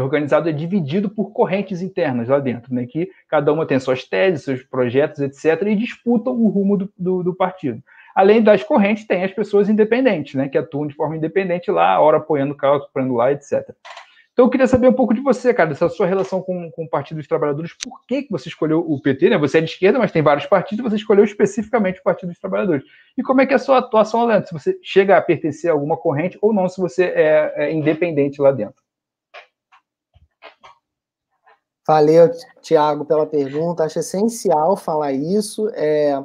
organizado, 0.00 0.48
é 0.48 0.52
dividido 0.52 1.10
por 1.10 1.32
correntes 1.32 1.82
internas 1.82 2.28
lá 2.28 2.38
dentro, 2.38 2.74
né, 2.74 2.86
que 2.86 3.10
cada 3.28 3.52
uma 3.52 3.66
tem 3.66 3.78
suas 3.78 4.04
teses, 4.04 4.44
seus 4.44 4.62
projetos, 4.62 5.20
etc., 5.20 5.66
e 5.66 5.74
disputam 5.74 6.34
o 6.34 6.48
rumo 6.48 6.78
do, 6.78 6.92
do, 6.96 7.22
do 7.22 7.34
partido. 7.34 7.82
Além 8.14 8.42
das 8.42 8.62
correntes, 8.62 9.06
tem 9.06 9.24
as 9.24 9.32
pessoas 9.32 9.68
independentes, 9.68 10.34
né, 10.34 10.48
que 10.48 10.58
atuam 10.58 10.86
de 10.86 10.94
forma 10.94 11.16
independente 11.16 11.70
lá, 11.70 11.98
hora 11.98 12.18
apoiando 12.18 12.52
o 12.52 12.56
carro, 12.56 12.76
apoiando 12.76 13.14
lá, 13.14 13.32
etc. 13.32 13.74
Então 14.32 14.46
eu 14.46 14.50
queria 14.50 14.66
saber 14.66 14.88
um 14.88 14.94
pouco 14.94 15.12
de 15.12 15.20
você, 15.20 15.52
cara, 15.52 15.68
dessa 15.68 15.90
sua 15.90 16.06
relação 16.06 16.40
com, 16.40 16.70
com 16.70 16.84
o 16.84 16.88
Partido 16.88 17.18
dos 17.18 17.28
Trabalhadores. 17.28 17.74
Por 17.74 18.00
que, 18.06 18.22
que 18.22 18.30
você 18.30 18.48
escolheu 18.48 18.80
o 18.80 19.00
PT? 19.00 19.28
Né? 19.28 19.38
Você 19.38 19.58
é 19.58 19.60
de 19.60 19.70
esquerda, 19.70 19.98
mas 19.98 20.10
tem 20.10 20.22
vários 20.22 20.46
partidos, 20.46 20.82
você 20.82 20.96
escolheu 20.96 21.22
especificamente 21.22 22.00
o 22.00 22.02
Partido 22.02 22.30
dos 22.30 22.38
Trabalhadores. 22.38 22.82
E 23.16 23.22
como 23.22 23.42
é 23.42 23.46
que 23.46 23.52
é 23.52 23.56
a 23.56 23.58
sua 23.58 23.78
atuação 23.78 24.24
lá 24.24 24.36
dentro? 24.36 24.48
Se 24.48 24.54
você 24.54 24.78
chega 24.82 25.18
a 25.18 25.22
pertencer 25.22 25.70
a 25.70 25.74
alguma 25.74 25.98
corrente 25.98 26.38
ou 26.40 26.52
não, 26.54 26.66
se 26.66 26.80
você 26.80 27.04
é, 27.04 27.52
é 27.56 27.72
independente 27.72 28.40
lá 28.40 28.50
dentro. 28.52 28.82
Valeu, 31.86 32.30
Tiago, 32.62 33.04
pela 33.04 33.26
pergunta. 33.26 33.84
Acho 33.84 33.98
essencial 33.98 34.76
falar 34.78 35.12
isso. 35.12 35.68
É, 35.74 36.18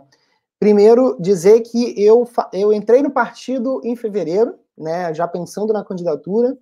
primeiro, 0.58 1.18
dizer 1.20 1.60
que 1.62 1.94
eu, 2.02 2.26
eu 2.54 2.72
entrei 2.72 3.02
no 3.02 3.12
partido 3.12 3.82
em 3.84 3.98
fevereiro, 3.98 4.56
né, 4.78 5.14
já 5.14 5.28
pensando 5.28 5.74
na 5.74 5.84
candidatura. 5.84 6.56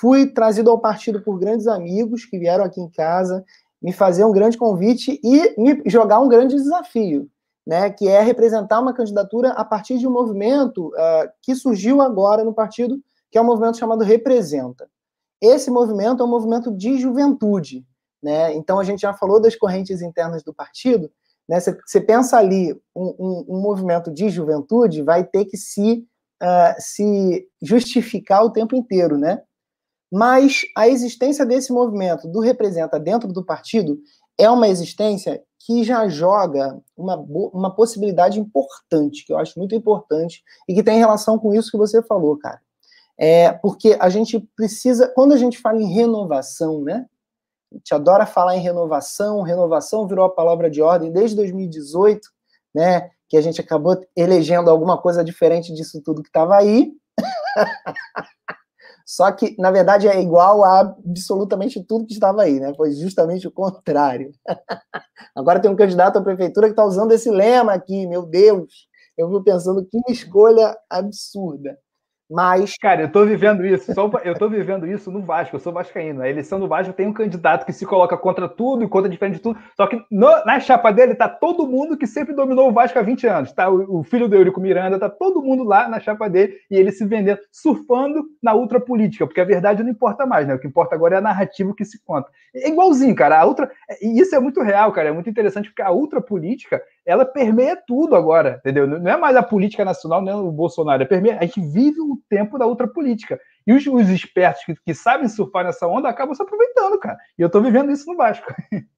Fui 0.00 0.26
trazido 0.26 0.70
ao 0.70 0.78
partido 0.78 1.20
por 1.20 1.38
grandes 1.38 1.66
amigos 1.66 2.24
que 2.24 2.38
vieram 2.38 2.64
aqui 2.64 2.80
em 2.80 2.88
casa 2.88 3.44
me 3.82 3.92
fazer 3.92 4.24
um 4.24 4.32
grande 4.32 4.56
convite 4.56 5.20
e 5.22 5.60
me 5.60 5.82
jogar 5.84 6.20
um 6.20 6.28
grande 6.28 6.54
desafio, 6.56 7.28
né, 7.66 7.90
que 7.90 8.08
é 8.08 8.22
representar 8.22 8.80
uma 8.80 8.94
candidatura 8.94 9.50
a 9.50 9.64
partir 9.64 9.98
de 9.98 10.06
um 10.06 10.10
movimento 10.10 10.88
uh, 10.88 11.30
que 11.42 11.54
surgiu 11.54 12.00
agora 12.00 12.42
no 12.42 12.54
partido, 12.54 12.98
que 13.30 13.36
é 13.36 13.42
um 13.42 13.44
movimento 13.44 13.78
chamado 13.78 14.02
Representa. 14.02 14.88
Esse 15.40 15.70
movimento 15.70 16.22
é 16.22 16.26
um 16.26 16.30
movimento 16.30 16.74
de 16.74 16.98
juventude, 16.98 17.84
né? 18.22 18.54
Então 18.54 18.78
a 18.78 18.84
gente 18.84 19.00
já 19.00 19.12
falou 19.12 19.40
das 19.40 19.54
correntes 19.54 20.00
internas 20.00 20.42
do 20.42 20.52
partido, 20.52 21.10
né? 21.46 21.58
Você 21.60 22.00
pensa 22.00 22.38
ali 22.38 22.72
um, 22.94 23.14
um, 23.18 23.44
um, 23.48 23.60
movimento 23.60 24.10
de 24.10 24.30
juventude 24.30 25.02
vai 25.02 25.24
ter 25.24 25.44
que 25.44 25.56
se 25.56 26.06
uh, 26.42 26.74
se 26.78 27.46
justificar 27.62 28.44
o 28.44 28.50
tempo 28.50 28.74
inteiro, 28.74 29.18
né? 29.18 29.42
Mas 30.10 30.62
a 30.76 30.88
existência 30.88 31.46
desse 31.46 31.72
movimento 31.72 32.26
do 32.26 32.40
representa 32.40 32.98
dentro 32.98 33.32
do 33.32 33.44
partido 33.44 33.98
é 34.36 34.50
uma 34.50 34.68
existência 34.68 35.42
que 35.60 35.84
já 35.84 36.08
joga 36.08 36.80
uma, 36.96 37.16
uma 37.16 37.74
possibilidade 37.74 38.40
importante, 38.40 39.24
que 39.24 39.32
eu 39.32 39.38
acho 39.38 39.58
muito 39.58 39.74
importante, 39.74 40.42
e 40.66 40.74
que 40.74 40.82
tem 40.82 40.98
relação 40.98 41.38
com 41.38 41.54
isso 41.54 41.70
que 41.70 41.76
você 41.76 42.02
falou, 42.02 42.36
cara. 42.38 42.60
é 43.18 43.52
porque 43.52 43.96
a 44.00 44.08
gente 44.08 44.40
precisa, 44.56 45.08
quando 45.14 45.32
a 45.32 45.36
gente 45.36 45.58
fala 45.58 45.80
em 45.80 45.92
renovação, 45.92 46.82
né? 46.82 47.06
A 47.70 47.76
gente 47.76 47.94
adora 47.94 48.26
falar 48.26 48.56
em 48.56 48.60
renovação, 48.60 49.42
renovação 49.42 50.08
virou 50.08 50.24
a 50.24 50.34
palavra 50.34 50.70
de 50.70 50.82
ordem 50.82 51.12
desde 51.12 51.36
2018, 51.36 52.20
né? 52.74 53.10
Que 53.28 53.36
a 53.36 53.40
gente 53.40 53.60
acabou 53.60 54.00
elegendo 54.16 54.70
alguma 54.70 55.00
coisa 55.00 55.22
diferente 55.22 55.72
disso 55.72 56.02
tudo 56.02 56.22
que 56.22 56.30
estava 56.30 56.56
aí. 56.56 56.92
Só 59.10 59.32
que, 59.32 59.56
na 59.58 59.72
verdade, 59.72 60.06
é 60.06 60.22
igual 60.22 60.62
a 60.62 60.82
absolutamente 60.82 61.82
tudo 61.82 62.06
que 62.06 62.12
estava 62.12 62.42
aí, 62.42 62.60
né? 62.60 62.72
Foi 62.76 62.92
justamente 62.92 63.48
o 63.48 63.50
contrário. 63.50 64.30
Agora 65.34 65.58
tem 65.58 65.68
um 65.68 65.74
candidato 65.74 66.16
à 66.16 66.22
prefeitura 66.22 66.68
que 66.68 66.74
está 66.74 66.84
usando 66.84 67.10
esse 67.10 67.28
lema 67.28 67.72
aqui, 67.72 68.06
meu 68.06 68.24
Deus. 68.24 68.86
Eu 69.18 69.28
vou 69.28 69.42
pensando 69.42 69.84
que 69.84 69.98
escolha 70.12 70.78
absurda. 70.88 71.76
Mas. 72.30 72.76
Cara, 72.80 73.02
eu 73.02 73.10
tô 73.10 73.26
vivendo 73.26 73.66
isso. 73.66 73.92
Só, 73.92 74.08
eu 74.24 74.34
tô 74.34 74.48
vivendo 74.48 74.86
isso 74.86 75.10
no 75.10 75.20
Vasco. 75.20 75.56
Eu 75.56 75.60
sou 75.60 75.72
Vascaíno. 75.72 76.22
A 76.22 76.28
eleição 76.28 76.60
do 76.60 76.68
Vasco 76.68 76.92
tem 76.92 77.08
um 77.08 77.12
candidato 77.12 77.66
que 77.66 77.72
se 77.72 77.84
coloca 77.84 78.16
contra 78.16 78.48
tudo 78.48 78.84
e 78.84 78.88
contra 78.88 79.10
diferente 79.10 79.36
de 79.36 79.42
tudo. 79.42 79.58
Só 79.76 79.86
que 79.88 80.00
no, 80.10 80.28
na 80.44 80.60
chapa 80.60 80.92
dele 80.92 81.16
tá 81.16 81.28
todo 81.28 81.66
mundo 81.66 81.96
que 81.96 82.06
sempre 82.06 82.32
dominou 82.32 82.68
o 82.68 82.72
Vasco 82.72 82.98
há 82.98 83.02
20 83.02 83.26
anos. 83.26 83.52
Tá 83.52 83.68
o, 83.68 84.00
o, 84.00 84.04
filho 84.04 84.28
do 84.28 84.36
Eurico 84.36 84.60
Miranda, 84.60 84.98
tá 84.98 85.08
todo 85.08 85.42
mundo 85.42 85.64
lá 85.64 85.88
na 85.88 85.98
chapa 85.98 86.28
dele 86.28 86.54
e 86.70 86.76
ele 86.76 86.92
se 86.92 87.04
vendendo, 87.04 87.40
surfando 87.50 88.24
na 88.40 88.54
ultrapolítica, 88.54 89.26
porque 89.26 89.40
a 89.40 89.44
verdade 89.44 89.82
não 89.82 89.90
importa 89.90 90.24
mais, 90.24 90.46
né? 90.46 90.54
O 90.54 90.58
que 90.58 90.68
importa 90.68 90.94
agora 90.94 91.16
é 91.16 91.18
a 91.18 91.22
narrativa 91.22 91.74
que 91.74 91.84
se 91.84 92.00
conta. 92.04 92.30
É 92.54 92.68
igualzinho, 92.68 93.14
cara. 93.14 93.40
A 93.40 93.46
ultra. 93.46 93.70
E 94.00 94.20
isso 94.20 94.36
é 94.36 94.38
muito 94.38 94.62
real, 94.62 94.92
cara. 94.92 95.08
É 95.08 95.12
muito 95.12 95.28
interessante 95.28 95.68
porque 95.68 95.82
a 95.82 95.90
ultrapolítica 95.90 96.80
ela 97.10 97.24
permeia 97.24 97.76
tudo 97.76 98.14
agora, 98.14 98.58
entendeu? 98.60 98.86
Não 98.86 99.10
é 99.10 99.16
mais 99.16 99.34
a 99.34 99.42
política 99.42 99.84
nacional, 99.84 100.22
não 100.22 100.32
é 100.32 100.36
o 100.36 100.52
Bolsonaro, 100.52 101.02
é 101.02 101.06
permeia, 101.06 101.38
a 101.38 101.42
gente 101.42 101.60
vive 101.60 102.00
o 102.00 102.20
tempo 102.28 102.56
da 102.56 102.66
outra 102.66 102.86
política. 102.86 103.38
E 103.66 103.72
os, 103.72 103.84
os 103.86 104.08
espertos 104.08 104.64
que, 104.64 104.74
que, 104.76 104.94
sabem 104.94 105.28
surfar 105.28 105.64
nessa 105.64 105.86
onda 105.86 106.08
acabam 106.08 106.34
se 106.34 106.42
aproveitando, 106.42 106.98
cara. 106.98 107.18
E 107.36 107.42
eu 107.42 107.50
tô 107.50 107.60
vivendo 107.60 107.90
isso 107.90 108.06
no 108.06 108.16
Vasco. 108.16 108.46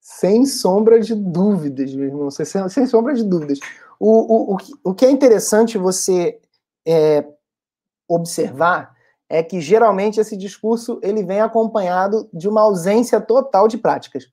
Sem 0.00 0.46
sombra 0.46 1.00
de 1.00 1.14
dúvidas, 1.14 1.94
meu 1.94 2.06
irmão, 2.06 2.30
sem, 2.30 2.46
sem 2.46 2.86
sombra 2.86 3.12
de 3.14 3.24
dúvidas. 3.24 3.58
O, 3.98 4.52
o, 4.52 4.54
o, 4.54 4.56
que, 4.56 4.72
o 4.84 4.94
que 4.94 5.04
é 5.04 5.10
interessante 5.10 5.76
você 5.76 6.40
é, 6.86 7.26
observar 8.08 8.94
é 9.28 9.42
que 9.42 9.60
geralmente 9.60 10.20
esse 10.20 10.36
discurso 10.36 10.98
ele 11.02 11.22
vem 11.24 11.40
acompanhado 11.40 12.28
de 12.32 12.48
uma 12.48 12.62
ausência 12.62 13.20
total 13.20 13.68
de 13.68 13.76
práticas, 13.76 14.24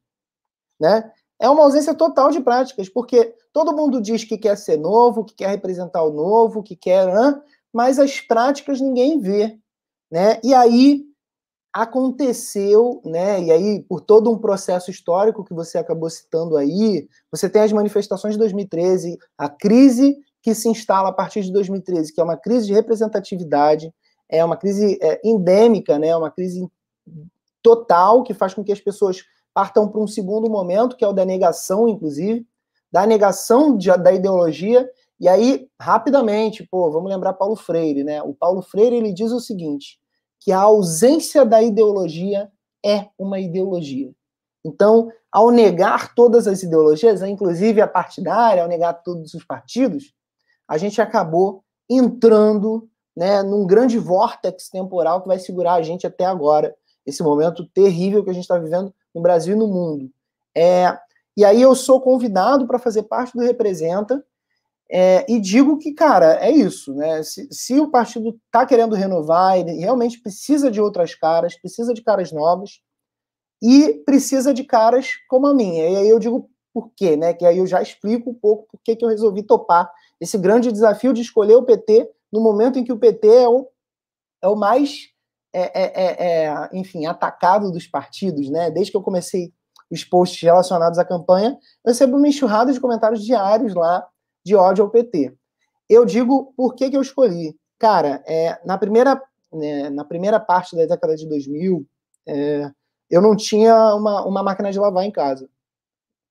né? 0.80 1.12
É 1.40 1.50
uma 1.50 1.64
ausência 1.64 1.94
total 1.94 2.32
de 2.32 2.42
práticas, 2.42 2.90
porque 2.90 3.34
todo 3.52 3.76
mundo 3.76 4.02
diz 4.02 4.24
que 4.24 4.38
quer 4.38 4.58
ser 4.58 4.78
novo, 4.78 5.26
que 5.26 5.36
quer 5.36 5.50
representar 5.50 6.04
o 6.04 6.12
novo, 6.12 6.64
que 6.64 6.76
quer, 6.76 7.08
mas 7.74 8.00
as 8.00 8.22
práticas 8.22 8.80
ninguém 8.80 9.20
vê, 9.20 9.58
né? 10.10 10.40
E 10.44 10.54
aí 10.54 11.04
aconteceu, 11.74 13.02
né? 13.04 13.42
E 13.44 13.52
aí 13.52 13.84
por 13.84 14.00
todo 14.00 14.32
um 14.32 14.38
processo 14.38 14.90
histórico 14.90 15.44
que 15.44 15.54
você 15.54 15.78
acabou 15.78 16.10
citando 16.10 16.56
aí, 16.56 17.08
você 17.30 17.50
tem 17.50 17.64
as 17.64 17.74
manifestações 17.74 18.36
de 18.36 18.40
2013, 18.40 19.18
a 19.38 19.50
crise 19.50 20.16
que 20.42 20.56
se 20.56 20.70
instala 20.70 21.10
a 21.10 21.14
partir 21.14 21.42
de 21.42 21.52
2013, 21.52 22.14
que 22.14 22.22
é 22.22 22.24
uma 22.24 22.38
crise 22.38 22.68
de 22.68 22.74
representatividade, 22.74 23.92
é 24.30 24.46
uma 24.46 24.56
crise 24.56 24.98
é, 25.02 25.20
endêmica, 25.24 26.00
né? 26.00 26.16
Uma 26.16 26.32
crise 26.32 26.66
total 27.62 28.24
que 28.24 28.34
faz 28.34 28.54
com 28.54 28.64
que 28.64 28.72
as 28.72 28.80
pessoas 28.80 29.24
partam 29.56 29.88
para 29.88 30.02
um 30.02 30.08
segundo 30.08 30.50
momento, 30.50 30.98
que 30.98 31.06
é 31.06 31.08
o 31.08 31.14
da 31.14 31.24
negação, 31.24 31.88
inclusive, 31.88 32.46
da 32.92 33.08
negação 33.08 33.78
de, 33.78 33.90
da 33.98 34.12
ideologia, 34.12 34.88
e 35.18 35.30
aí, 35.30 35.70
rapidamente, 35.80 36.68
pô, 36.70 36.92
vamos 36.92 37.10
lembrar 37.10 37.32
Paulo 37.34 37.56
Freire, 37.56 38.04
né? 38.04 38.22
O 38.22 38.34
Paulo 38.34 38.62
Freire, 38.62 38.98
ele 38.98 39.14
diz 39.14 39.32
o 39.32 39.40
seguinte, 39.40 39.98
que 40.42 40.52
a 40.52 40.60
ausência 40.60 41.46
da 41.46 41.64
ideologia 41.64 42.52
é 42.86 43.08
uma 43.18 43.40
ideologia. 43.40 44.12
Então, 44.64 45.10
ao 45.32 45.52
negar 45.52 46.14
todas 46.14 46.48
as 46.48 46.62
ideologias, 46.62 47.22
inclusive 47.22 47.80
a 47.80 47.88
partidária, 47.88 48.62
ao 48.62 48.68
negar 48.68 48.94
todos 49.04 49.34
os 49.34 49.46
partidos, 49.46 50.14
a 50.68 50.78
gente 50.78 51.02
acabou 51.02 51.64
entrando 51.90 52.90
né, 53.16 53.42
num 53.42 53.66
grande 53.66 53.98
vórtex 53.98 54.70
temporal 54.70 55.22
que 55.22 55.30
vai 55.30 55.40
segurar 55.40 55.76
a 55.76 55.82
gente 55.82 56.06
até 56.06 56.26
agora, 56.26 56.76
esse 57.06 57.22
momento 57.24 57.66
terrível 57.68 58.24
que 58.24 58.30
a 58.30 58.34
gente 58.34 58.44
está 58.44 58.58
vivendo 58.58 58.94
no 59.14 59.22
Brasil 59.22 59.56
e 59.56 59.60
no 59.60 59.68
mundo. 59.68 60.10
É, 60.56 60.98
e 61.38 61.44
aí 61.44 61.62
eu 61.62 61.76
sou 61.76 62.02
convidado 62.02 62.66
para 62.66 62.80
fazer 62.80 63.04
parte 63.04 63.36
do 63.36 63.44
Representa 63.44 64.24
é, 64.90 65.26
e 65.30 65.40
digo 65.40 65.78
que, 65.78 65.94
cara, 65.94 66.38
é 66.46 66.52
isso, 66.52 66.94
né? 66.94 67.24
Se, 67.24 67.48
se 67.52 67.80
o 67.80 67.90
partido 67.90 68.40
está 68.46 68.66
querendo 68.66 68.96
renovar, 68.96 69.58
ele 69.58 69.74
realmente 69.74 70.22
precisa 70.22 70.70
de 70.70 70.80
outras 70.80 71.16
caras, 71.16 71.60
precisa 71.60 71.94
de 71.94 72.04
caras 72.04 72.32
novas 72.32 72.82
e 73.62 73.96
precisa 74.06 74.54
de 74.54 74.64
caras 74.64 75.12
como 75.28 75.48
a 75.48 75.54
minha. 75.54 75.90
E 75.90 75.96
aí 75.98 76.10
eu 76.10 76.20
digo 76.20 76.50
por 76.74 76.92
quê, 76.96 77.16
né? 77.16 77.34
Que 77.34 77.46
aí 77.46 77.58
eu 77.58 77.66
já 77.66 77.82
explico 77.82 78.30
um 78.30 78.34
pouco 78.34 78.68
por 78.72 78.80
que, 78.84 78.98
eu 79.02 79.10
resolvi 79.10 79.42
topar 79.42 79.92
esse 80.20 80.38
grande 80.38 80.72
desafio 80.72 81.14
de 81.14 81.22
escolher 81.22 81.56
o 81.56 81.64
PT 81.64 82.10
no 82.32 82.42
momento 82.42 82.78
em 82.78 82.84
que 82.84 82.92
o 82.92 83.00
PT 83.00 83.28
é 83.28 83.48
o, 83.48 83.68
é 84.42 84.48
o 84.48 84.56
mais 84.56 85.10
é, 85.56 85.72
é, 85.74 86.04
é, 86.04 86.46
é, 86.46 86.70
enfim, 86.74 87.06
atacado 87.06 87.72
dos 87.72 87.88
partidos, 87.88 88.50
né? 88.50 88.70
Desde 88.70 88.92
que 88.92 88.98
eu 88.98 89.02
comecei 89.02 89.54
os 89.90 90.04
posts 90.04 90.42
relacionados 90.42 91.00
à 91.00 91.06
campanha, 91.06 91.58
eu 91.86 91.92
recebo 91.92 92.18
uma 92.18 92.28
enxurrada 92.28 92.74
de 92.74 92.80
comentários 92.80 93.24
diários 93.24 93.74
lá 93.74 94.06
de 94.46 94.54
ódio 94.54 94.84
ao 94.84 94.90
PT. 94.90 95.34
Eu 95.90 96.04
digo 96.06 96.54
por 96.58 96.76
que, 96.76 96.90
que 96.90 96.98
eu 96.98 97.02
escolhi. 97.02 97.56
Cara, 97.80 98.22
é, 98.28 98.60
na, 98.66 98.78
primeira, 98.78 99.22
né, 99.54 99.90
na 99.90 100.04
primeira 100.04 100.40
parte 100.42 100.76
da 100.76 100.86
década 100.86 101.16
de 101.16 101.26
2000, 101.28 101.86
é, 102.28 102.72
eu 103.10 103.22
não 103.22 103.36
tinha 103.36 103.96
uma, 103.96 104.26
uma 104.26 104.44
máquina 104.44 104.72
de 104.72 104.80
lavar 104.80 105.06
em 105.06 105.12
casa. 105.12 105.48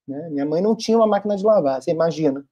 Né? 0.07 0.29
Minha 0.31 0.45
mãe 0.45 0.61
não 0.61 0.77
tinha 0.77 0.99
uma 0.99 1.07
máquina 1.07 1.35
de 1.35 1.45
lavar, 1.45 1.81
você 1.81 1.93
imagina. 1.93 2.45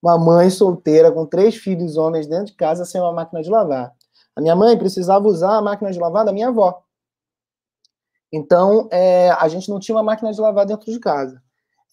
Uma 0.00 0.16
mãe 0.18 0.50
solteira 0.50 1.10
com 1.10 1.26
três 1.26 1.56
filhos 1.56 1.96
homens 1.96 2.28
dentro 2.28 2.46
de 2.46 2.54
casa 2.54 2.84
sem 2.84 3.00
uma 3.00 3.12
máquina 3.12 3.42
de 3.42 3.50
lavar. 3.50 3.92
A 4.36 4.40
minha 4.40 4.56
mãe 4.56 4.76
precisava 4.78 5.26
usar 5.26 5.56
a 5.56 5.62
máquina 5.62 5.90
de 5.90 5.98
lavar 5.98 6.24
da 6.24 6.32
minha 6.32 6.48
avó. 6.48 6.82
Então, 8.32 8.88
é, 8.90 9.30
a 9.30 9.46
gente 9.48 9.68
não 9.68 9.78
tinha 9.78 9.94
uma 9.94 10.02
máquina 10.02 10.32
de 10.32 10.40
lavar 10.40 10.64
dentro 10.64 10.90
de 10.90 10.98
casa. 10.98 11.42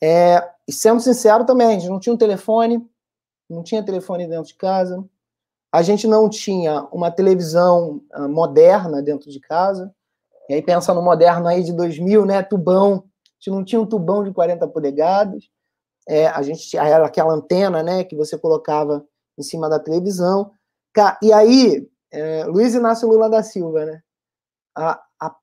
É, 0.01 0.49
e 0.65 0.71
sendo 0.71 1.01
sincero 1.01 1.45
também, 1.45 1.67
a 1.67 1.71
gente 1.71 1.89
não 1.89 1.99
tinha 1.99 2.13
um 2.13 2.17
telefone, 2.17 2.87
não 3.49 3.61
tinha 3.61 3.83
telefone 3.83 4.27
dentro 4.27 4.45
de 4.45 4.55
casa. 4.55 5.03
A 5.71 5.81
gente 5.81 6.07
não 6.07 6.29
tinha 6.29 6.83
uma 6.91 7.11
televisão 7.11 8.01
uh, 8.15 8.29
moderna 8.29 9.01
dentro 9.01 9.29
de 9.29 9.39
casa. 9.39 9.93
E 10.47 10.53
aí 10.53 10.61
pensa 10.61 10.93
no 10.93 11.01
moderno 11.01 11.47
aí 11.47 11.63
de 11.63 11.73
2000, 11.73 12.25
né, 12.25 12.41
tubão. 12.41 12.93
A 12.93 13.33
gente 13.39 13.51
não 13.51 13.63
tinha 13.63 13.81
um 13.81 13.85
tubão 13.85 14.23
de 14.23 14.31
40 14.31 14.67
polegadas. 14.69 15.49
É, 16.07 16.27
a 16.27 16.41
gente 16.41 16.67
tinha 16.67 17.05
aquela 17.05 17.33
antena, 17.33 17.83
né, 17.83 18.03
que 18.03 18.15
você 18.15 18.37
colocava 18.37 19.05
em 19.37 19.43
cima 19.43 19.69
da 19.69 19.77
televisão. 19.77 20.51
E 21.21 21.31
aí, 21.31 21.87
é, 22.11 22.43
Luiz 22.45 22.73
Inácio 22.73 23.07
Lula 23.07 23.29
da 23.29 23.43
Silva, 23.43 23.85
né? 23.85 24.01
A, 24.75 25.01
a, 25.21 25.35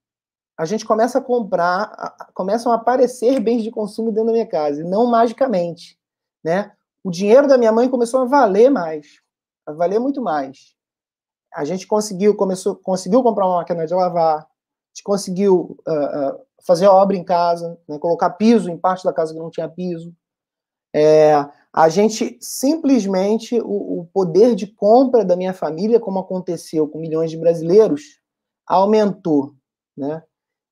a 0.58 0.64
gente 0.64 0.84
começa 0.84 1.18
a 1.18 1.22
comprar, 1.22 1.82
a, 1.96 2.28
começam 2.34 2.72
a 2.72 2.76
aparecer 2.76 3.38
bens 3.40 3.62
de 3.62 3.70
consumo 3.70 4.10
dentro 4.10 4.26
da 4.26 4.32
minha 4.32 4.46
casa, 4.46 4.80
e 4.80 4.84
não 4.84 5.06
magicamente, 5.06 5.98
né? 6.44 6.72
O 7.04 7.10
dinheiro 7.10 7.46
da 7.46 7.56
minha 7.56 7.72
mãe 7.72 7.88
começou 7.88 8.22
a 8.22 8.24
valer 8.24 8.70
mais, 8.70 9.20
a 9.66 9.72
valer 9.72 10.00
muito 10.00 10.20
mais. 10.20 10.74
A 11.54 11.64
gente 11.64 11.86
conseguiu, 11.86 12.34
começou, 12.36 12.76
conseguiu 12.76 13.22
comprar 13.22 13.46
uma 13.46 13.58
máquina 13.58 13.86
de 13.86 13.94
lavar, 13.94 14.38
a 14.38 14.48
gente 14.92 15.04
conseguiu 15.04 15.78
uh, 15.86 16.30
uh, 16.30 16.46
fazer 16.66 16.86
obra 16.86 17.16
em 17.16 17.24
casa, 17.24 17.78
né? 17.88 17.98
colocar 17.98 18.30
piso 18.30 18.68
em 18.68 18.76
parte 18.76 19.04
da 19.04 19.12
casa 19.12 19.32
que 19.32 19.38
não 19.38 19.50
tinha 19.50 19.68
piso. 19.68 20.12
É, 20.94 21.34
a 21.72 21.88
gente 21.88 22.38
simplesmente, 22.40 23.60
o, 23.60 24.00
o, 24.00 24.08
poder 24.12 24.54
de 24.54 24.66
compra 24.66 25.24
da 25.24 25.36
minha 25.36 25.52
família, 25.52 26.00
como 26.00 26.18
aconteceu 26.18 26.88
com 26.88 26.98
milhões 26.98 27.30
de 27.30 27.36
brasileiros, 27.36 28.20
aumentou, 28.66 29.54
né? 29.96 30.22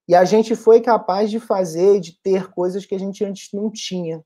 E 0.09 0.15
a 0.15 0.25
gente 0.25 0.55
foi 0.55 0.81
capaz 0.81 1.31
de 1.31 1.41
fazer, 1.41 2.01
de 2.01 2.13
ter 2.23 2.51
coisas 2.51 2.85
que 2.85 2.95
a 2.95 2.99
gente 2.99 3.25
antes 3.25 3.49
não 3.53 3.71
tinha. 3.71 4.23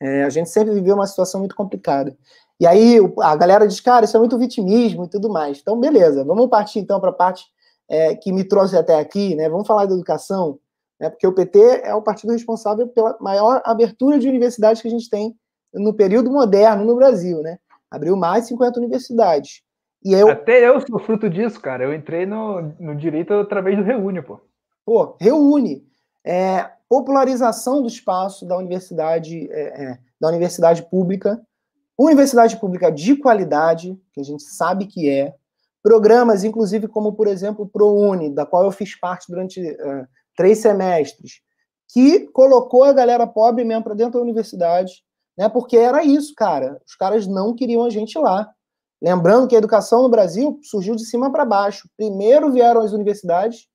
É, 0.00 0.24
a 0.24 0.30
gente 0.30 0.48
sempre 0.48 0.74
viveu 0.74 0.94
uma 0.94 1.06
situação 1.06 1.40
muito 1.40 1.54
complicada. 1.54 2.16
E 2.58 2.66
aí 2.66 2.98
a 3.20 3.36
galera 3.36 3.66
diz, 3.66 3.80
cara, 3.80 4.04
isso 4.04 4.16
é 4.16 4.20
muito 4.20 4.38
vitimismo 4.38 5.04
e 5.04 5.08
tudo 5.08 5.30
mais. 5.30 5.58
Então, 5.58 5.78
beleza, 5.78 6.24
vamos 6.24 6.48
partir 6.48 6.78
então 6.78 7.00
para 7.00 7.10
a 7.10 7.14
parte 7.14 7.44
é, 7.88 8.14
que 8.14 8.32
me 8.32 8.44
trouxe 8.44 8.76
até 8.76 8.98
aqui, 8.98 9.34
né? 9.34 9.48
Vamos 9.48 9.66
falar 9.66 9.86
da 9.86 9.94
educação, 9.94 10.58
né? 11.00 11.08
porque 11.08 11.26
o 11.26 11.32
PT 11.32 11.80
é 11.82 11.94
o 11.94 12.02
partido 12.02 12.32
responsável 12.32 12.86
pela 12.88 13.16
maior 13.20 13.62
abertura 13.64 14.18
de 14.18 14.28
universidades 14.28 14.82
que 14.82 14.88
a 14.88 14.90
gente 14.90 15.08
tem 15.08 15.34
no 15.72 15.94
período 15.94 16.30
moderno 16.30 16.84
no 16.84 16.96
Brasil, 16.96 17.40
né? 17.42 17.58
Abriu 17.90 18.16
mais 18.16 18.44
de 18.44 18.48
50 18.50 18.78
universidades. 18.78 19.62
E 20.04 20.12
eu... 20.12 20.28
Até 20.28 20.66
eu 20.66 20.80
sou 20.80 20.98
fruto 20.98 21.28
disso, 21.28 21.60
cara. 21.60 21.84
Eu 21.84 21.94
entrei 21.94 22.26
no, 22.26 22.74
no 22.78 22.94
direito 22.94 23.32
através 23.34 23.76
do 23.76 23.82
Reúne, 23.82 24.22
pô. 24.22 24.40
Pô, 24.84 25.16
Reúne. 25.20 25.84
É, 26.24 26.70
popularização 26.88 27.80
do 27.80 27.88
espaço 27.88 28.46
da 28.46 28.56
universidade, 28.56 29.50
é, 29.50 29.84
é, 29.84 29.98
da 30.20 30.28
universidade 30.28 30.82
pública. 30.82 31.40
Universidade 31.98 32.56
pública 32.56 32.90
de 32.90 33.14
qualidade, 33.16 33.96
que 34.12 34.20
a 34.20 34.24
gente 34.24 34.42
sabe 34.42 34.86
que 34.86 35.08
é. 35.08 35.34
Programas, 35.82 36.44
inclusive, 36.44 36.88
como, 36.88 37.12
por 37.12 37.26
exemplo, 37.26 37.64
o 37.64 37.68
ProUni, 37.68 38.30
da 38.30 38.44
qual 38.44 38.64
eu 38.64 38.72
fiz 38.72 38.98
parte 38.98 39.26
durante 39.28 39.60
uh, 39.60 40.06
três 40.40 40.60
semestres, 40.60 41.42
que 41.92 42.20
colocou 42.28 42.82
a 42.82 42.94
galera 42.94 43.26
pobre 43.26 43.62
mesmo 43.62 43.84
para 43.84 43.92
dentro 43.92 44.14
da 44.14 44.22
universidade, 44.22 45.04
né? 45.36 45.50
Porque 45.50 45.76
era 45.76 46.02
isso, 46.02 46.34
cara. 46.34 46.80
Os 46.86 46.94
caras 46.94 47.26
não 47.26 47.54
queriam 47.54 47.84
a 47.84 47.90
gente 47.90 48.18
lá. 48.18 48.50
Lembrando 49.02 49.46
que 49.46 49.54
a 49.54 49.58
educação 49.58 50.00
no 50.00 50.08
Brasil 50.08 50.58
surgiu 50.62 50.96
de 50.96 51.04
cima 51.04 51.30
para 51.30 51.44
baixo. 51.44 51.90
Primeiro 51.94 52.50
vieram 52.50 52.80
as 52.80 52.92
universidades, 52.92 53.68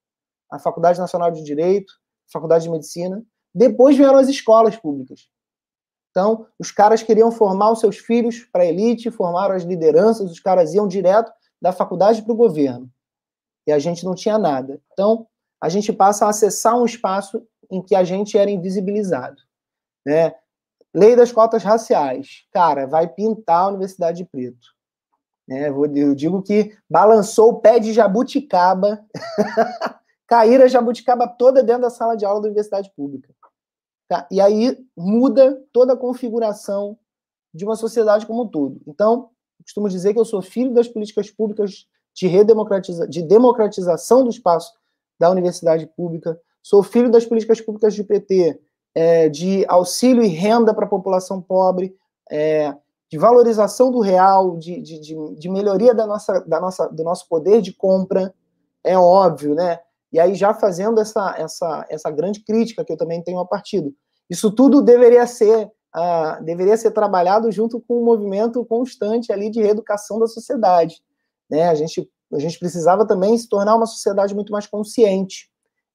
a 0.52 0.58
Faculdade 0.58 0.98
Nacional 0.98 1.30
de 1.30 1.44
Direito, 1.44 1.94
a 2.28 2.32
Faculdade 2.32 2.64
de 2.64 2.72
Medicina, 2.72 3.24
depois 3.54 3.96
vieram 3.96 4.18
as 4.18 4.28
escolas 4.28 4.76
públicas. 4.76 5.28
Então, 6.10 6.48
os 6.58 6.72
caras 6.72 7.04
queriam 7.04 7.32
formar 7.32 7.74
os 7.74 7.80
seus 7.80 7.98
filhos 7.98 8.40
para 8.52 8.64
a 8.64 8.66
elite, 8.66 9.12
formaram 9.12 9.54
as 9.54 9.62
lideranças, 9.62 10.32
os 10.32 10.40
caras 10.40 10.74
iam 10.74 10.88
direto 10.88 11.32
da 11.62 11.72
faculdade 11.72 12.24
para 12.24 12.34
o 12.34 12.36
governo. 12.36 12.90
E 13.68 13.72
a 13.72 13.78
gente 13.78 14.04
não 14.04 14.16
tinha 14.16 14.40
nada. 14.40 14.82
Então, 14.92 15.28
a 15.62 15.70
gente 15.70 15.92
passa 15.94 16.26
a 16.26 16.30
acessar 16.30 16.78
um 16.78 16.86
espaço 16.86 17.46
em 17.72 17.82
que 17.82 17.96
a 17.96 18.04
gente 18.04 18.38
era 18.38 18.50
invisibilizado. 18.50 19.42
Né? 20.06 20.34
Lei 20.94 21.16
das 21.16 21.32
cotas 21.32 21.64
raciais. 21.64 22.46
Cara, 22.52 22.86
vai 22.86 23.08
pintar 23.08 23.64
a 23.64 23.68
Universidade 23.68 24.18
de 24.20 24.26
Preto. 24.26 24.76
É, 25.50 25.70
eu 25.70 26.16
digo 26.16 26.42
que 26.42 26.76
balançou 26.90 27.50
o 27.50 27.62
pé 27.62 27.80
de 27.80 27.94
jabuticaba, 27.94 29.06
cair 30.28 30.62
a 30.62 30.68
jabuticaba 30.68 31.28
toda 31.28 31.64
dentro 31.64 31.84
da 31.84 31.90
sala 31.90 32.16
de 32.16 32.26
aula 32.26 32.42
da 32.42 32.48
universidade 32.48 32.92
pública. 32.96 33.34
Tá? 34.08 34.28
E 34.32 34.42
aí 34.42 34.78
muda 34.96 35.62
toda 35.72 35.94
a 35.94 35.98
configuração 35.98 36.98
de 37.54 37.64
uma 37.64 37.76
sociedade 37.76 38.26
como 38.26 38.44
um 38.44 38.48
todo. 38.48 38.82
Então, 38.88 39.30
costumo 39.64 39.90
dizer 39.90 40.14
que 40.14 40.20
eu 40.20 40.26
sou 40.26 40.42
filho 40.42 40.74
das 40.74 40.88
políticas 40.88 41.30
públicas 41.30 41.88
de, 42.14 42.28
redemocratiza 42.28 43.08
de 43.08 43.22
democratização 43.22 44.24
do 44.24 44.30
espaço 44.30 44.74
da 45.20 45.30
universidade 45.30 45.88
pública, 45.96 46.40
sou 46.62 46.84
filho 46.84 47.12
das 47.12 47.26
políticas 47.26 47.62
públicas 47.62 47.94
de 47.94 48.04
PT, 48.04 48.60
é, 48.94 49.30
de 49.30 49.66
auxílio 49.68 50.24
e 50.24 50.28
renda 50.28 50.74
para 50.74 50.86
a 50.86 50.90
população 50.90 51.42
pobre, 51.42 51.96
é, 52.32 52.74
de 53.10 53.18
valorização 53.18 53.92
do 53.92 54.00
real, 54.00 54.58
de, 54.58 54.82
de, 54.82 55.00
de, 55.00 55.16
de, 55.36 55.50
melhoria 55.50 55.94
da 55.94 56.08
nossa, 56.08 56.40
da 56.42 56.60
nossa, 56.60 56.88
do 56.88 57.04
nosso 57.04 57.28
poder 57.28 57.62
de 57.62 57.74
compra, 57.74 58.34
é 58.84 58.98
óbvio, 58.98 59.54
né? 59.54 59.80
E 60.12 60.20
aí 60.20 60.34
já 60.34 60.54
fazendo 60.54 61.00
essa, 61.00 61.36
essa, 61.38 61.86
essa 61.90 62.10
grande 62.10 62.42
crítica 62.44 62.84
que 62.84 62.92
eu 62.92 62.98
também 62.98 63.22
tenho 63.22 63.38
ao 63.38 63.48
partido. 63.48 63.94
Isso 64.30 64.50
tudo 64.52 64.82
deveria 64.82 65.28
ser, 65.28 65.66
uh, 65.66 66.44
deveria 66.44 66.78
ser 66.78 66.92
trabalhado 66.92 67.52
junto 67.52 67.82
com 67.82 68.02
um 68.02 68.06
movimento 68.06 68.64
constante 68.66 69.32
ali 69.32 69.50
de 69.50 69.62
reeducação 69.62 70.18
da 70.20 70.28
sociedade. 70.28 71.02
Né? 71.50 71.68
A, 71.68 71.76
gente, 71.76 72.10
a 72.36 72.40
gente 72.40 72.60
precisava 72.60 73.06
também 73.06 73.38
se 73.38 73.48
tornar 73.48 73.76
uma 73.76 73.86
sociedade 73.86 74.36
muito 74.36 74.52
mais 74.52 74.68
consciente 74.68 75.50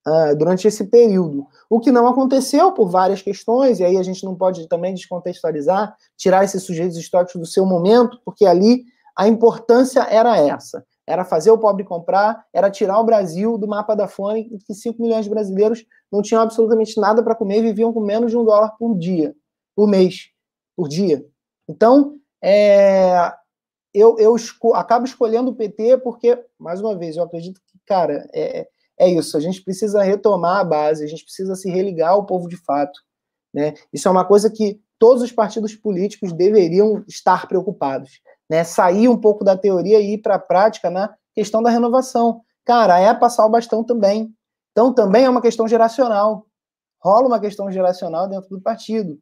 uh, 0.07 0.37
durante 0.37 0.67
esse 0.67 0.85
período. 0.85 1.47
O 1.69 1.81
que 1.81 1.93
não 1.93 2.07
aconteceu 2.07 2.73
por 2.73 2.89
várias 2.89 3.23
questões, 3.23 3.81
e 3.81 3.85
aí 3.85 3.97
a 3.97 4.03
gente 4.03 4.25
não 4.25 4.35
pode 4.35 4.69
também 4.69 4.95
descontextualizar, 4.95 5.95
tirar 6.17 6.45
esses 6.45 6.63
sujeitos 6.63 6.97
históricos 6.97 7.41
do 7.41 7.47
seu 7.47 7.65
momento, 7.67 8.21
porque 8.25 8.47
ali 8.47 8.85
a 9.17 9.29
importância 9.29 10.01
era 10.03 10.37
essa. 10.37 10.85
Era 11.07 11.25
fazer 11.25 11.51
o 11.51 11.59
pobre 11.59 11.85
comprar, 11.85 12.45
era 12.53 12.71
tirar 12.71 12.99
o 13.01 13.05
Brasil 13.05 13.59
do 13.59 13.67
mapa 13.67 13.97
da 13.97 14.07
fome, 14.07 14.59
que 14.65 14.75
5 14.75 15.03
milhões 15.03 15.25
de 15.25 15.31
brasileiros 15.31 15.85
não 16.11 16.23
tinham 16.23 16.43
absolutamente 16.43 16.99
nada 17.01 17.23
para 17.23 17.35
comer 17.35 17.63
viviam 17.63 17.93
com 17.93 18.01
menos 18.01 18.31
de 18.31 18.37
um 18.37 18.45
dólar 18.45 18.77
por 18.79 18.97
dia, 18.97 19.35
por 19.75 19.89
mês, 19.89 20.29
por 20.77 20.89
dia. 20.89 21.25
Então, 21.69 22.17
é, 22.43 23.33
eu, 23.93 24.19
eu 24.19 24.37
esco 24.37 24.75
acabo 24.75 25.05
escolhendo 25.05 25.51
o 25.51 25.55
PT 25.55 25.99
porque, 25.99 26.39
mais 26.59 26.81
uma 26.81 26.97
vez, 26.97 27.17
eu 27.17 27.23
acredito 27.23 27.61
que, 27.61 27.79
cara, 27.87 28.29
é, 28.33 28.67
é 28.99 29.09
isso. 29.09 29.37
A 29.37 29.41
gente 29.41 29.63
precisa 29.63 30.03
retomar 30.03 30.61
a 30.61 30.65
base, 30.65 31.05
a 31.05 31.07
gente 31.07 31.25
precisa 31.25 31.55
se 31.55 31.71
religar 31.71 32.11
ao 32.11 32.27
povo 32.27 32.49
de 32.49 32.57
fato. 32.57 32.99
Né? 33.53 33.75
Isso 33.93 34.07
é 34.07 34.11
uma 34.11 34.25
coisa 34.25 34.51
que 34.51 34.81
todos 34.99 35.23
os 35.23 35.33
partidos 35.33 35.75
políticos 35.75 36.33
deveriam 36.33 37.03
estar 37.09 37.49
preocupados. 37.49 38.21
Né? 38.49 38.63
Sair 38.63 39.09
um 39.09 39.19
pouco 39.19 39.45
da 39.45 39.57
teoria 39.57 40.01
e 40.01 40.15
ir 40.15 40.19
para 40.19 40.37
a 40.37 40.39
prática 40.39 40.91
na 40.91 41.15
questão 41.35 41.63
da 41.63 41.71
renovação. 41.71 42.43
Cara, 42.65 42.99
é 42.99 43.13
passar 43.15 43.47
o 43.47 43.51
bastão 43.51 43.83
também. 43.83 44.33
Então, 44.73 44.95
também 44.95 45.25
é 45.25 45.31
uma 45.31 45.43
questão 45.43 45.67
geracional. 45.67 46.47
Rola 47.03 47.27
uma 47.27 47.41
questão 47.41 47.71
geracional 47.71 48.29
dentro 48.29 48.51
do 48.51 48.61
partido. 48.61 49.19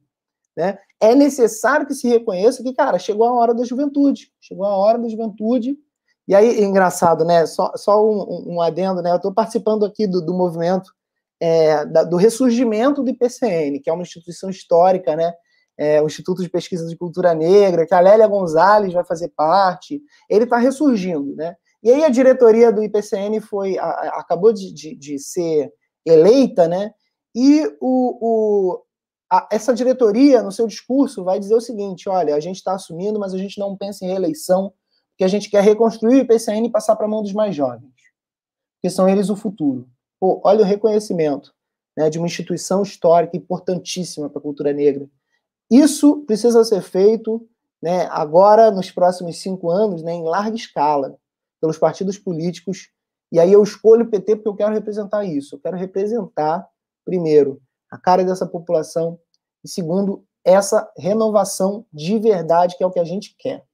Né? 0.59 0.77
É 1.01 1.15
necessário 1.15 1.87
que 1.87 1.95
se 1.95 2.09
reconheça 2.09 2.65
que, 2.65 2.75
cara, 2.75 2.99
chegou 2.99 3.29
a 3.29 3.33
hora 3.33 3.55
da 3.55 3.65
juventude. 3.65 4.33
Chegou 4.41 4.67
a 4.67 4.77
hora 4.77 4.99
da 4.99 5.09
juventude 5.09 5.79
e 6.27 6.35
aí, 6.35 6.63
engraçado, 6.63 7.25
né? 7.25 7.47
Só, 7.47 7.73
só 7.77 8.05
um, 8.05 8.57
um 8.57 8.61
adendo, 8.61 9.01
né? 9.01 9.13
Eu 9.13 9.17
estou 9.17 9.33
participando 9.33 9.87
aqui 9.87 10.05
do, 10.05 10.21
do 10.21 10.35
movimento 10.35 10.93
é, 11.41 11.87
da, 11.87 12.03
do 12.03 12.17
ressurgimento 12.17 13.05
do 13.05 13.09
IPCN, 13.09 13.81
que 13.81 13.89
é 13.89 13.93
uma 13.93 14.03
instituição 14.03 14.51
histórica, 14.51 15.15
né? 15.15 15.33
É, 15.79 16.03
o 16.03 16.07
Instituto 16.07 16.43
de 16.43 16.51
Pesquisa 16.51 16.87
de 16.89 16.97
Cultura 16.97 17.35
Negra, 17.35 17.87
que 17.87 17.95
a 17.95 18.01
Lélia 18.01 18.27
Gonzalez 18.27 18.93
vai 18.93 19.05
fazer 19.05 19.29
parte. 19.29 20.03
Ele 20.29 20.43
está 20.43 20.59
ressurgindo, 20.59 21.37
né? 21.37 21.55
E 21.83 21.91
aí 21.91 22.05
a 22.05 22.09
diretoria 22.09 22.73
do 22.73 22.83
IPCN 22.83 23.41
foi, 23.41 23.79
a, 23.79 23.85
a, 23.85 24.21
acabou 24.21 24.53
de, 24.53 24.75
de, 24.75 24.97
de, 24.97 25.19
ser 25.21 25.73
eleita, 26.05 26.67
né? 26.67 26.91
E 27.33 27.65
o, 27.81 28.19
o 28.21 28.83
a, 29.31 29.49
essa 29.53 29.75
diretoria, 29.75 30.43
no 30.43 30.51
seu 30.51 30.67
discurso, 30.67 31.25
vai 31.25 31.39
dizer 31.39 31.55
o 31.55 31.61
seguinte: 31.61 32.09
olha, 32.09 32.35
a 32.35 32.41
gente 32.41 32.57
está 32.57 32.75
assumindo, 32.75 33.19
mas 33.19 33.35
a 33.35 33.39
gente 33.39 33.59
não 33.59 33.77
pensa 33.77 34.05
em 34.05 34.09
reeleição, 34.09 34.73
que 35.17 35.25
a 35.25 35.29
gente 35.29 35.51
quer 35.51 35.63
reconstruir 35.63 36.15
o 36.15 36.19
IPCN 36.21 36.67
e 36.67 36.71
passar 36.71 36.97
para 36.97 37.07
a 37.07 37.09
mão 37.09 37.23
dos 37.23 37.33
mais 37.33 37.55
jovens, 37.55 37.93
porque 38.77 38.89
são 38.89 39.09
eles 39.09 39.29
o 39.29 39.37
futuro. 39.37 39.89
Pô, 40.21 40.41
olha 40.45 40.63
o 40.63 40.67
reconhecimento 40.67 41.53
né, 41.97 42.09
de 42.09 42.19
uma 42.19 42.27
instituição 42.27 42.83
histórica 42.83 43.37
importantíssima 43.37 44.31
para 44.31 44.39
a 44.39 44.43
cultura 44.43 44.73
negra. 44.73 45.09
Isso 45.71 46.25
precisa 46.25 46.65
ser 46.65 46.81
feito 46.81 47.47
né, 47.83 48.07
agora, 48.11 48.71
nos 48.71 48.91
próximos 48.91 49.41
cinco 49.41 49.71
anos, 49.71 50.03
né, 50.03 50.13
em 50.13 50.25
larga 50.25 50.57
escala, 50.57 51.19
pelos 51.61 51.77
partidos 51.77 52.17
políticos. 52.17 52.91
E 53.31 53.39
aí 53.39 53.53
eu 53.53 53.63
escolho 53.63 54.05
o 54.05 54.09
PT 54.09 54.37
porque 54.37 54.49
eu 54.49 54.57
quero 54.57 54.75
representar 54.75 55.25
isso. 55.25 55.57
Eu 55.57 55.61
quero 55.61 55.77
representar, 55.77 56.67
primeiro, 57.05 57.61
a 57.91 57.99
cara 57.99 58.25
dessa 58.25 58.47
população, 58.47 59.19
e 59.65 59.69
segundo, 59.69 60.25
essa 60.45 60.91
renovação 60.97 61.85
de 61.93 62.19
verdade, 62.19 62.77
que 62.77 62.83
é 62.83 62.87
o 62.87 62.91
que 62.91 63.01
a 63.01 63.05
gente 63.05 63.35
quer. 63.39 63.65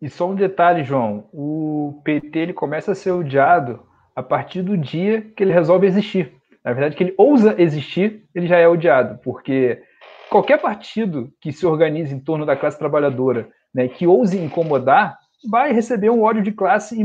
E 0.00 0.08
só 0.08 0.28
um 0.28 0.34
detalhe, 0.34 0.84
João: 0.84 1.28
o 1.32 2.00
PT 2.04 2.38
ele 2.38 2.52
começa 2.52 2.92
a 2.92 2.94
ser 2.94 3.10
odiado 3.10 3.84
a 4.14 4.22
partir 4.22 4.62
do 4.62 4.76
dia 4.76 5.22
que 5.22 5.42
ele 5.42 5.52
resolve 5.52 5.86
existir. 5.86 6.34
Na 6.64 6.72
verdade, 6.72 6.96
que 6.96 7.04
ele 7.04 7.14
ousa 7.16 7.54
existir, 7.60 8.28
ele 8.34 8.46
já 8.46 8.58
é 8.58 8.68
odiado, 8.68 9.18
porque 9.22 9.82
qualquer 10.28 10.60
partido 10.60 11.32
que 11.40 11.52
se 11.52 11.64
organize 11.64 12.14
em 12.14 12.20
torno 12.20 12.44
da 12.44 12.56
classe 12.56 12.78
trabalhadora, 12.78 13.48
né, 13.72 13.88
que 13.88 14.06
ouse 14.06 14.36
incomodar, 14.36 15.18
vai 15.48 15.72
receber 15.72 16.10
um 16.10 16.22
ódio 16.22 16.42
de 16.42 16.52
classe 16.52 16.98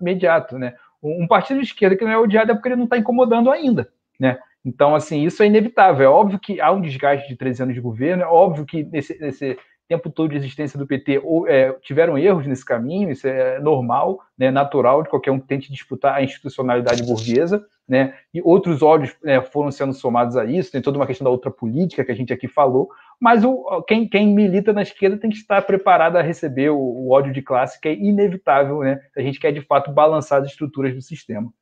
imediato, 0.00 0.58
né? 0.58 0.74
Um 1.02 1.26
partido 1.26 1.60
de 1.60 1.66
esquerda 1.66 1.96
que 1.96 2.04
não 2.04 2.12
é 2.12 2.18
odiado 2.18 2.52
é 2.52 2.54
porque 2.54 2.68
ele 2.68 2.76
não 2.76 2.84
está 2.84 2.98
incomodando 2.98 3.50
ainda, 3.50 3.88
né? 4.18 4.38
Então, 4.64 4.94
assim, 4.94 5.24
isso 5.24 5.42
é 5.42 5.46
inevitável. 5.46 6.04
É 6.04 6.08
óbvio 6.08 6.38
que 6.38 6.60
há 6.60 6.70
um 6.70 6.80
desgaste 6.80 7.28
de 7.28 7.36
13 7.36 7.62
anos 7.62 7.74
de 7.74 7.80
governo, 7.80 8.22
é 8.22 8.26
óbvio 8.26 8.66
que 8.66 8.84
nesse, 8.84 9.18
nesse 9.18 9.56
tempo 9.90 10.08
todo 10.08 10.30
de 10.30 10.36
existência 10.36 10.78
do 10.78 10.86
PT 10.86 11.20
ou, 11.24 11.48
é, 11.48 11.72
tiveram 11.82 12.16
erros 12.16 12.46
nesse 12.46 12.64
caminho, 12.64 13.10
isso 13.10 13.26
é 13.26 13.58
normal, 13.58 14.20
né, 14.38 14.48
natural 14.48 15.02
de 15.02 15.08
qualquer 15.08 15.32
um 15.32 15.40
que 15.40 15.48
tente 15.48 15.72
disputar 15.72 16.14
a 16.14 16.22
institucionalidade 16.22 17.02
burguesa, 17.02 17.66
né, 17.88 18.14
e 18.32 18.40
outros 18.40 18.82
ódios 18.82 19.16
né, 19.20 19.40
foram 19.40 19.72
sendo 19.72 19.92
somados 19.92 20.36
a 20.36 20.44
isso, 20.44 20.70
tem 20.70 20.80
toda 20.80 20.96
uma 20.96 21.08
questão 21.08 21.24
da 21.24 21.30
outra 21.30 21.50
política 21.50 22.04
que 22.04 22.12
a 22.12 22.14
gente 22.14 22.32
aqui 22.32 22.46
falou, 22.46 22.88
mas 23.20 23.44
o, 23.44 23.82
quem, 23.82 24.08
quem 24.08 24.26
milita 24.28 24.72
na 24.72 24.82
esquerda 24.82 25.18
tem 25.18 25.30
que 25.30 25.36
estar 25.36 25.62
preparado 25.62 26.16
a 26.16 26.22
receber 26.22 26.70
o, 26.70 26.78
o 26.78 27.10
ódio 27.10 27.32
de 27.32 27.42
classe, 27.42 27.80
que 27.80 27.88
é 27.88 27.94
inevitável, 27.94 28.80
né, 28.80 29.00
a 29.16 29.20
gente 29.20 29.38
quer 29.38 29.52
de 29.52 29.60
fato 29.60 29.92
balançar 29.92 30.40
as 30.40 30.48
estruturas 30.48 30.94
do 30.94 31.02
sistema. 31.02 31.52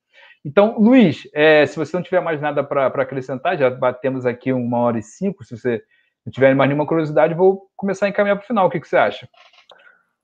Então, 0.43 0.79
Luiz, 0.79 1.27
é, 1.33 1.65
se 1.65 1.75
você 1.75 1.95
não 1.95 2.03
tiver 2.03 2.21
mais 2.21 2.39
nada 2.39 2.63
para 2.63 2.87
acrescentar, 2.87 3.57
já 3.57 3.69
batemos 3.69 4.25
aqui 4.25 4.53
uma 4.53 4.79
hora 4.79 4.97
e 4.97 5.03
cinco, 5.03 5.43
se 5.43 5.57
você 5.57 5.83
não 6.25 6.31
tiver 6.31 6.55
mais 6.55 6.69
nenhuma 6.69 6.87
curiosidade, 6.87 7.33
vou 7.33 7.69
começar 7.75 8.05
a 8.05 8.09
encaminhar 8.09 8.37
para 8.37 8.45
o 8.45 8.47
final. 8.47 8.67
O 8.67 8.69
que, 8.69 8.79
que 8.79 8.87
você 8.87 8.95
acha? 8.95 9.27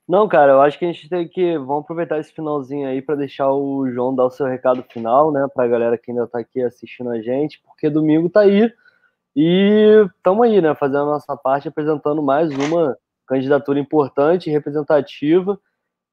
Não, 0.08 0.28
cara, 0.28 0.52
eu 0.52 0.60
acho 0.62 0.78
que 0.78 0.84
a 0.84 0.92
gente 0.92 1.08
tem 1.08 1.26
que. 1.26 1.58
Vamos 1.58 1.82
aproveitar 1.82 2.20
esse 2.20 2.32
finalzinho 2.32 2.88
aí 2.88 3.02
para 3.02 3.16
deixar 3.16 3.50
o 3.50 3.90
João 3.90 4.14
dar 4.14 4.24
o 4.24 4.30
seu 4.30 4.46
recado 4.46 4.82
final, 4.84 5.32
né? 5.32 5.46
Para 5.52 5.64
a 5.64 5.68
galera 5.68 5.98
que 5.98 6.12
ainda 6.12 6.24
está 6.24 6.38
aqui 6.38 6.62
assistindo 6.62 7.10
a 7.10 7.20
gente, 7.20 7.60
porque 7.64 7.90
domingo 7.90 8.30
tá 8.30 8.40
aí. 8.40 8.72
E 9.36 10.08
estamos 10.16 10.46
aí, 10.46 10.62
né? 10.62 10.74
Fazendo 10.74 11.02
a 11.02 11.12
nossa 11.12 11.36
parte, 11.36 11.68
apresentando 11.68 12.22
mais 12.22 12.50
uma 12.50 12.96
candidatura 13.26 13.78
importante, 13.78 14.50
representativa. 14.50 15.60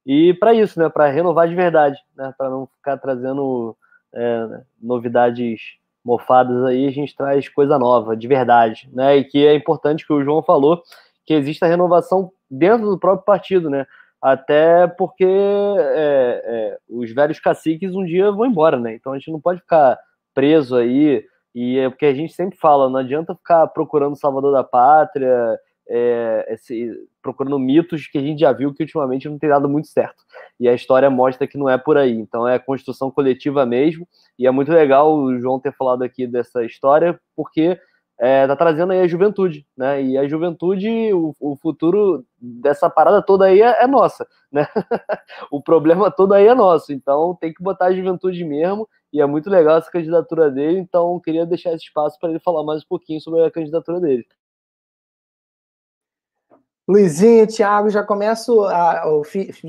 E 0.04 0.34
para 0.34 0.52
isso, 0.52 0.78
né? 0.78 0.90
Para 0.90 1.08
renovar 1.08 1.48
de 1.48 1.54
verdade, 1.54 1.98
né? 2.14 2.34
Para 2.36 2.50
não 2.50 2.66
ficar 2.66 2.98
trazendo 2.98 3.74
é, 4.12 4.60
novidades 4.78 5.78
mofadas 6.04 6.62
aí, 6.64 6.86
a 6.86 6.90
gente 6.90 7.16
traz 7.16 7.48
coisa 7.48 7.78
nova, 7.78 8.14
de 8.14 8.28
verdade, 8.28 8.90
né? 8.92 9.16
E 9.16 9.24
que 9.24 9.46
é 9.46 9.54
importante 9.54 10.06
que 10.06 10.12
o 10.12 10.22
João 10.22 10.42
falou, 10.42 10.82
que 11.24 11.32
exista 11.32 11.66
renovação 11.66 12.30
dentro 12.50 12.90
do 12.90 12.98
próprio 12.98 13.24
partido, 13.24 13.70
né? 13.70 13.86
Até 14.20 14.86
porque 14.86 15.24
é, 15.24 16.42
é, 16.44 16.78
os 16.90 17.10
velhos 17.10 17.40
caciques 17.40 17.94
um 17.94 18.04
dia 18.04 18.30
vão 18.30 18.44
embora, 18.44 18.78
né? 18.78 18.94
Então 18.94 19.14
a 19.14 19.18
gente 19.18 19.30
não 19.30 19.40
pode 19.40 19.60
ficar 19.60 19.98
preso 20.34 20.76
aí. 20.76 21.24
E 21.54 21.78
é 21.78 21.86
o 21.86 21.92
que 21.92 22.04
a 22.04 22.14
gente 22.14 22.32
sempre 22.32 22.58
fala, 22.58 22.90
não 22.90 22.98
adianta 22.98 23.34
ficar 23.34 23.66
procurando 23.68 24.16
salvador 24.16 24.52
da 24.52 24.64
pátria, 24.64 25.58
é, 25.88 26.46
esse, 26.48 26.90
procurando 27.22 27.58
mitos 27.58 28.06
que 28.06 28.18
a 28.18 28.20
gente 28.20 28.40
já 28.40 28.52
viu 28.52 28.72
que 28.72 28.82
ultimamente 28.82 29.28
não 29.28 29.38
tem 29.38 29.48
dado 29.48 29.68
muito 29.68 29.88
certo. 29.88 30.22
E 30.58 30.68
a 30.68 30.74
história 30.74 31.10
mostra 31.10 31.46
que 31.46 31.58
não 31.58 31.68
é 31.68 31.76
por 31.76 31.96
aí. 31.96 32.12
Então 32.12 32.48
é 32.48 32.58
construção 32.58 33.10
coletiva 33.10 33.64
mesmo. 33.66 34.06
E 34.38 34.46
é 34.46 34.50
muito 34.50 34.72
legal 34.72 35.14
o 35.14 35.38
João 35.38 35.60
ter 35.60 35.72
falado 35.72 36.02
aqui 36.02 36.26
dessa 36.26 36.64
história, 36.64 37.18
porque 37.36 37.78
é, 38.18 38.46
tá 38.46 38.54
trazendo 38.54 38.92
aí 38.92 39.00
a 39.00 39.08
juventude, 39.08 39.66
né? 39.76 40.02
E 40.02 40.16
a 40.16 40.26
juventude, 40.28 40.88
o, 41.12 41.34
o 41.40 41.56
futuro 41.56 42.24
dessa 42.40 42.88
parada 42.88 43.20
toda 43.20 43.46
aí 43.46 43.60
é, 43.60 43.82
é 43.82 43.86
nossa, 43.86 44.26
né? 44.52 44.66
o 45.50 45.60
problema 45.60 46.10
todo 46.10 46.32
aí 46.32 46.46
é 46.46 46.54
nosso. 46.54 46.92
Então 46.92 47.36
tem 47.40 47.52
que 47.52 47.62
botar 47.62 47.86
a 47.86 47.94
juventude 47.94 48.44
mesmo. 48.44 48.88
E 49.14 49.20
é 49.20 49.26
muito 49.26 49.48
legal 49.48 49.78
essa 49.78 49.88
candidatura 49.88 50.50
dele. 50.50 50.80
Então 50.80 51.20
queria 51.20 51.46
deixar 51.46 51.72
esse 51.72 51.84
espaço 51.84 52.18
para 52.18 52.30
ele 52.30 52.40
falar 52.40 52.64
mais 52.64 52.82
um 52.82 52.86
pouquinho 52.88 53.20
sobre 53.20 53.44
a 53.44 53.50
candidatura 53.50 54.00
dele. 54.00 54.26
Luizinho, 56.86 57.46
Thiago, 57.46 57.88
já 57.88 58.02
começo, 58.02 58.62
a, 58.64 59.04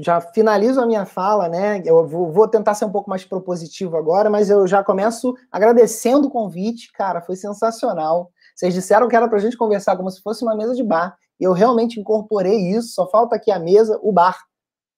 já 0.02 0.20
finalizo 0.20 0.82
a 0.82 0.86
minha 0.86 1.06
fala, 1.06 1.48
né? 1.48 1.82
Eu 1.86 2.06
vou, 2.06 2.30
vou, 2.30 2.46
tentar 2.46 2.74
ser 2.74 2.86
um 2.86 2.92
pouco 2.92 3.10
mais 3.10 3.24
propositivo 3.24 3.96
agora, 3.96 4.30
mas 4.30 4.50
eu 4.50 4.68
já 4.68 4.84
começo 4.84 5.34
agradecendo 5.50 6.28
o 6.28 6.32
convite, 6.32 6.92
cara, 6.92 7.22
foi 7.22 7.38
sensacional. 7.38 8.32
Vocês 8.54 8.74
disseram 8.74 9.08
que 9.08 9.16
era 9.16 9.30
para 9.30 9.38
a 9.38 9.42
gente 9.42 9.56
conversar 9.56 9.96
como 9.96 10.12
se 10.12 10.22
fosse 10.22 10.44
uma 10.44 10.58
mesa 10.58 10.76
de 10.76 10.84
bar, 10.84 11.16
e 11.40 11.46
eu 11.46 11.54
realmente 11.54 12.00
incorporei 12.00 12.72
isso. 12.72 12.96
Só 12.96 13.10
falta 13.10 13.38
aqui 13.38 13.50
a 13.50 13.60
mesa, 13.60 13.98
o 14.02 14.12
bar 14.12 14.38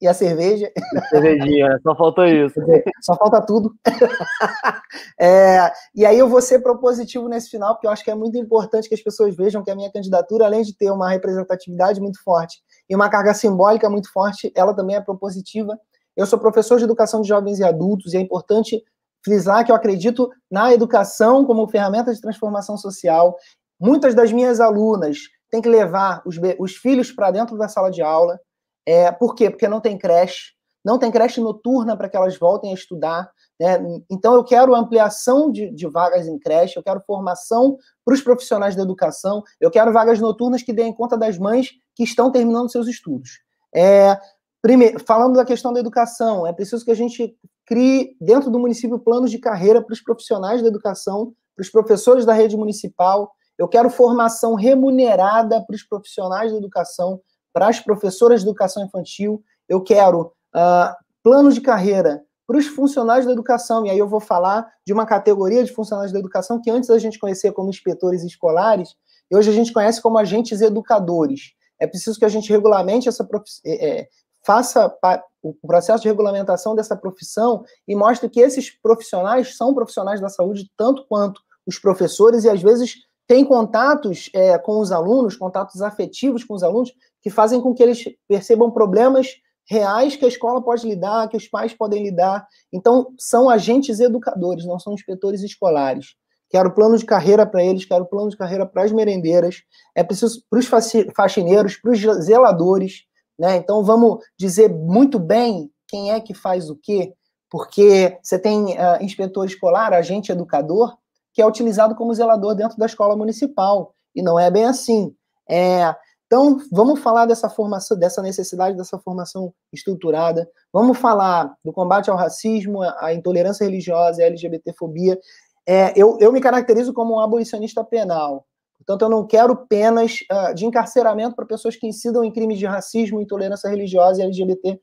e 0.01 0.07
a 0.07 0.13
cerveja. 0.13 0.71
Cervejinha, 1.09 1.69
né? 1.69 1.79
só 1.81 1.95
falta 1.95 2.27
isso. 2.29 2.59
Só 3.01 3.15
falta 3.15 3.41
tudo. 3.41 3.73
é, 5.19 5.71
e 5.95 6.05
aí 6.05 6.17
eu 6.17 6.29
vou 6.29 6.41
ser 6.41 6.59
propositivo 6.59 7.27
nesse 7.27 7.49
final, 7.49 7.73
porque 7.73 7.87
eu 7.87 7.91
acho 7.91 8.03
que 8.03 8.11
é 8.11 8.15
muito 8.15 8.37
importante 8.37 8.87
que 8.87 8.95
as 8.95 9.01
pessoas 9.01 9.35
vejam 9.35 9.63
que 9.63 9.71
a 9.71 9.75
minha 9.75 9.91
candidatura, 9.91 10.45
além 10.45 10.61
de 10.61 10.75
ter 10.75 10.91
uma 10.91 11.09
representatividade 11.09 11.99
muito 11.99 12.21
forte 12.23 12.59
e 12.89 12.95
uma 12.95 13.09
carga 13.09 13.33
simbólica 13.33 13.89
muito 13.89 14.11
forte, 14.11 14.51
ela 14.55 14.73
também 14.73 14.95
é 14.95 15.01
propositiva. 15.01 15.77
Eu 16.15 16.25
sou 16.25 16.39
professor 16.39 16.77
de 16.77 16.83
educação 16.83 17.21
de 17.21 17.27
jovens 17.27 17.59
e 17.59 17.63
adultos, 17.63 18.13
e 18.13 18.17
é 18.17 18.19
importante 18.21 18.83
frisar 19.23 19.65
que 19.65 19.71
eu 19.71 19.75
acredito 19.75 20.29
na 20.49 20.73
educação 20.73 21.43
como 21.45 21.67
ferramenta 21.67 22.13
de 22.13 22.21
transformação 22.21 22.77
social. 22.77 23.35
Muitas 23.79 24.15
das 24.15 24.31
minhas 24.31 24.59
alunas 24.59 25.17
têm 25.49 25.61
que 25.61 25.69
levar 25.69 26.21
os, 26.25 26.37
os 26.59 26.75
filhos 26.75 27.11
para 27.11 27.31
dentro 27.31 27.57
da 27.57 27.67
sala 27.67 27.91
de 27.91 28.01
aula, 28.01 28.39
é, 28.87 29.11
por 29.11 29.35
quê? 29.35 29.49
Porque 29.49 29.67
não 29.67 29.81
tem 29.81 29.97
creche, 29.97 30.53
não 30.83 30.97
tem 30.97 31.11
creche 31.11 31.41
noturna 31.41 31.97
para 31.97 32.07
que 32.07 32.15
elas 32.15 32.37
voltem 32.37 32.71
a 32.71 32.73
estudar. 32.73 33.29
Né? 33.59 33.77
Então, 34.09 34.33
eu 34.33 34.45
quero 34.45 34.73
ampliação 34.73 35.51
de, 35.51 35.69
de 35.71 35.85
vagas 35.89 36.25
em 36.25 36.39
creche, 36.39 36.77
eu 36.77 36.83
quero 36.83 37.01
formação 37.01 37.77
para 38.05 38.13
os 38.13 38.21
profissionais 38.21 38.77
da 38.77 38.83
educação, 38.83 39.43
eu 39.59 39.69
quero 39.69 39.91
vagas 39.91 40.21
noturnas 40.21 40.63
que 40.63 40.71
deem 40.71 40.93
conta 40.93 41.17
das 41.17 41.37
mães 41.37 41.71
que 41.93 42.03
estão 42.03 42.31
terminando 42.31 42.71
seus 42.71 42.87
estudos. 42.87 43.41
É, 43.75 44.17
primeiro, 44.61 45.03
falando 45.05 45.35
da 45.35 45.43
questão 45.43 45.73
da 45.73 45.81
educação, 45.81 46.47
é 46.47 46.53
preciso 46.53 46.85
que 46.85 46.91
a 46.91 46.95
gente 46.95 47.35
crie, 47.65 48.15
dentro 48.21 48.49
do 48.49 48.57
município, 48.57 48.97
planos 48.97 49.29
de 49.29 49.37
carreira 49.37 49.81
para 49.83 49.91
os 49.91 50.01
profissionais 50.01 50.61
da 50.61 50.69
educação, 50.69 51.33
para 51.57 51.63
os 51.63 51.69
professores 51.69 52.25
da 52.25 52.31
rede 52.31 52.55
municipal. 52.55 53.33
Eu 53.57 53.67
quero 53.67 53.89
formação 53.89 54.55
remunerada 54.55 55.61
para 55.61 55.75
os 55.75 55.83
profissionais 55.83 56.53
da 56.53 56.57
educação, 56.57 57.19
para 57.57 57.69
as 57.69 57.79
professoras 57.79 58.41
de 58.41 58.47
educação 58.47 58.85
infantil, 58.85 59.43
eu 59.67 59.81
quero 59.81 60.31
uh, 60.55 60.93
planos 61.23 61.55
de 61.55 61.61
carreira 61.61 62.23
para 62.45 62.55
os 62.55 62.67
funcionários 62.67 63.25
da 63.25 63.31
educação, 63.31 63.83
e 63.83 63.89
aí 63.89 63.97
eu 63.97 64.07
vou 64.07 64.19
falar 64.19 64.71
de 64.85 64.93
uma 64.93 65.07
categoria 65.07 65.63
de 65.63 65.73
funcionários 65.73 66.13
da 66.13 66.19
educação 66.19 66.61
que 66.61 66.69
antes 66.69 66.91
a 66.91 66.99
gente 66.99 67.17
conhecia 67.17 67.51
como 67.51 67.71
inspetores 67.71 68.23
escolares, 68.23 68.93
e 69.31 69.35
hoje 69.35 69.49
a 69.49 69.53
gente 69.53 69.73
conhece 69.73 69.99
como 69.99 70.19
agentes 70.19 70.61
educadores. 70.61 71.53
É 71.79 71.87
preciso 71.87 72.19
que 72.19 72.25
a 72.25 72.29
gente 72.29 72.47
regulamente 72.51 73.09
essa 73.09 73.27
é, 73.65 74.01
é, 74.01 74.07
faça 74.45 74.95
o 75.41 75.55
processo 75.65 76.03
de 76.03 76.09
regulamentação 76.09 76.75
dessa 76.75 76.95
profissão 76.95 77.63
e 77.87 77.95
mostre 77.95 78.29
que 78.29 78.39
esses 78.39 78.69
profissionais 78.69 79.57
são 79.57 79.73
profissionais 79.73 80.21
da 80.21 80.29
saúde 80.29 80.71
tanto 80.77 81.07
quanto 81.07 81.41
os 81.65 81.79
professores 81.79 82.43
e 82.43 82.49
às 82.51 82.61
vezes 82.61 83.07
têm 83.27 83.43
contatos 83.43 84.29
é, 84.33 84.57
com 84.57 84.79
os 84.79 84.91
alunos, 84.91 85.35
contatos 85.35 85.81
afetivos 85.81 86.43
com 86.43 86.53
os 86.53 86.63
alunos, 86.63 86.93
que 87.27 87.29
fazem 87.29 87.59
com 87.59 87.73
que 87.73 87.83
eles 87.83 88.05
percebam 88.25 88.71
problemas 88.71 89.27
reais 89.69 90.15
que 90.15 90.23
a 90.23 90.29
escola 90.29 90.63
pode 90.63 90.87
lidar, 90.87 91.27
que 91.27 91.35
os 91.35 91.45
pais 91.45 91.73
podem 91.73 92.01
lidar. 92.01 92.47
Então, 92.71 93.13
são 93.19 93.49
agentes 93.49 93.99
educadores, 93.99 94.65
não 94.65 94.79
são 94.79 94.93
inspetores 94.93 95.43
escolares. 95.43 96.15
Quero 96.49 96.73
plano 96.73 96.97
de 96.97 97.05
carreira 97.05 97.45
para 97.45 97.61
eles, 97.61 97.83
quero 97.83 98.05
plano 98.05 98.29
de 98.29 98.37
carreira 98.37 98.65
para 98.65 98.83
as 98.83 98.93
merendeiras, 98.93 99.57
é 99.93 100.05
preciso 100.05 100.41
para 100.49 100.59
os 100.59 100.65
faxineiros, 101.13 101.75
para 101.75 101.91
os 101.91 101.99
zeladores, 102.23 103.03
né? 103.37 103.57
Então, 103.57 103.83
vamos 103.83 104.23
dizer 104.39 104.69
muito 104.69 105.19
bem 105.19 105.69
quem 105.85 106.13
é 106.13 106.21
que 106.21 106.33
faz 106.33 106.69
o 106.69 106.77
quê, 106.81 107.13
porque 107.51 108.17
você 108.23 108.39
tem 108.39 108.67
uh, 108.67 109.03
inspetor 109.03 109.45
escolar, 109.45 109.91
agente 109.91 110.31
educador, 110.31 110.95
que 111.33 111.41
é 111.41 111.45
utilizado 111.45 111.93
como 111.93 112.13
zelador 112.13 112.55
dentro 112.55 112.77
da 112.77 112.85
escola 112.85 113.17
municipal, 113.17 113.93
e 114.15 114.21
não 114.21 114.39
é 114.39 114.49
bem 114.49 114.63
assim. 114.63 115.13
É, 115.49 115.93
então, 116.27 116.59
vamos 116.69 116.99
falar 116.99 117.25
dessa 117.25 117.49
formação, 117.49 117.97
dessa 117.97 118.21
necessidade 118.21 118.75
dessa 118.75 118.99
formação 118.99 119.53
estruturada. 119.71 120.47
Vamos 120.73 120.97
falar 120.97 121.55
do 121.63 121.71
combate 121.71 122.09
ao 122.09 122.17
racismo, 122.17 122.81
à 122.83 123.13
intolerância 123.13 123.63
religiosa, 123.63 124.21
à 124.21 124.25
LGBTfobia. 124.25 125.17
É, 125.65 125.93
eu, 125.95 126.17
eu 126.19 126.31
me 126.31 126.41
caracterizo 126.41 126.93
como 126.93 127.15
um 127.15 127.19
abolicionista 127.21 127.81
penal. 127.81 128.45
Portanto, 128.77 129.03
eu 129.03 129.09
não 129.09 129.25
quero 129.25 129.55
penas 129.67 130.19
uh, 130.31 130.53
de 130.53 130.65
encarceramento 130.65 131.35
para 131.35 131.45
pessoas 131.45 131.77
que 131.77 131.87
incidam 131.87 132.23
em 132.23 132.31
crimes 132.31 132.59
de 132.59 132.65
racismo, 132.65 133.21
intolerância 133.21 133.69
religiosa 133.69 134.21
e 134.21 134.25
LGBT 134.25 134.79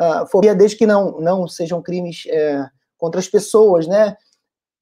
uh, 0.00 0.26
fobia, 0.28 0.54
desde 0.54 0.76
que 0.76 0.86
não, 0.86 1.20
não 1.20 1.46
sejam 1.46 1.80
crimes 1.80 2.24
é, 2.26 2.68
contra 2.96 3.20
as 3.20 3.28
pessoas, 3.28 3.86
né? 3.86 4.16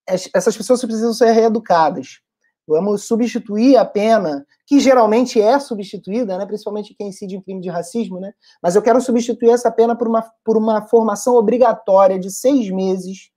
Essas 0.06 0.56
pessoas 0.56 0.80
precisam 0.80 1.12
ser 1.12 1.32
reeducadas. 1.32 2.20
Vamos 2.66 3.04
substituir 3.04 3.76
a 3.76 3.84
pena, 3.84 4.44
que 4.66 4.80
geralmente 4.80 5.40
é 5.40 5.58
substituída, 5.60 6.36
né, 6.36 6.44
principalmente 6.44 6.94
quem 6.94 7.08
incide 7.08 7.36
em 7.36 7.40
crime 7.40 7.60
de 7.60 7.70
racismo, 7.70 8.18
né, 8.18 8.32
mas 8.60 8.74
eu 8.74 8.82
quero 8.82 9.00
substituir 9.00 9.50
essa 9.50 9.70
pena 9.70 9.94
por 9.94 10.08
uma, 10.08 10.22
por 10.44 10.56
uma 10.56 10.82
formação 10.82 11.36
obrigatória 11.36 12.18
de 12.18 12.30
seis 12.30 12.68
meses, 12.70 13.30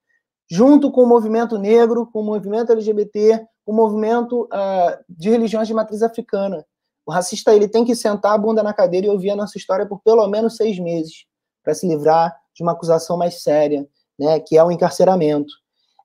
junto 0.49 0.91
com 0.91 1.03
o 1.03 1.07
movimento 1.07 1.57
negro, 1.59 2.09
com 2.11 2.21
o 2.21 2.25
movimento 2.25 2.71
LGBT, 2.71 3.45
com 3.63 3.71
o 3.71 3.75
movimento 3.75 4.45
uh, 4.45 5.03
de 5.07 5.29
religiões 5.29 5.67
de 5.67 5.75
matriz 5.75 6.01
africana. 6.01 6.65
O 7.05 7.11
racista 7.11 7.53
ele 7.53 7.67
tem 7.67 7.85
que 7.85 7.95
sentar 7.95 8.33
a 8.33 8.37
bunda 8.37 8.63
na 8.63 8.73
cadeira 8.73 9.05
e 9.05 9.09
ouvir 9.09 9.29
a 9.29 9.35
nossa 9.35 9.57
história 9.57 9.85
por 9.85 9.99
pelo 10.01 10.27
menos 10.27 10.55
seis 10.55 10.79
meses, 10.79 11.25
para 11.63 11.75
se 11.75 11.87
livrar 11.87 12.35
de 12.55 12.63
uma 12.63 12.71
acusação 12.71 13.15
mais 13.15 13.43
séria, 13.43 13.87
né, 14.17 14.39
que 14.39 14.57
é 14.57 14.63
o 14.63 14.71
encarceramento. 14.71 15.53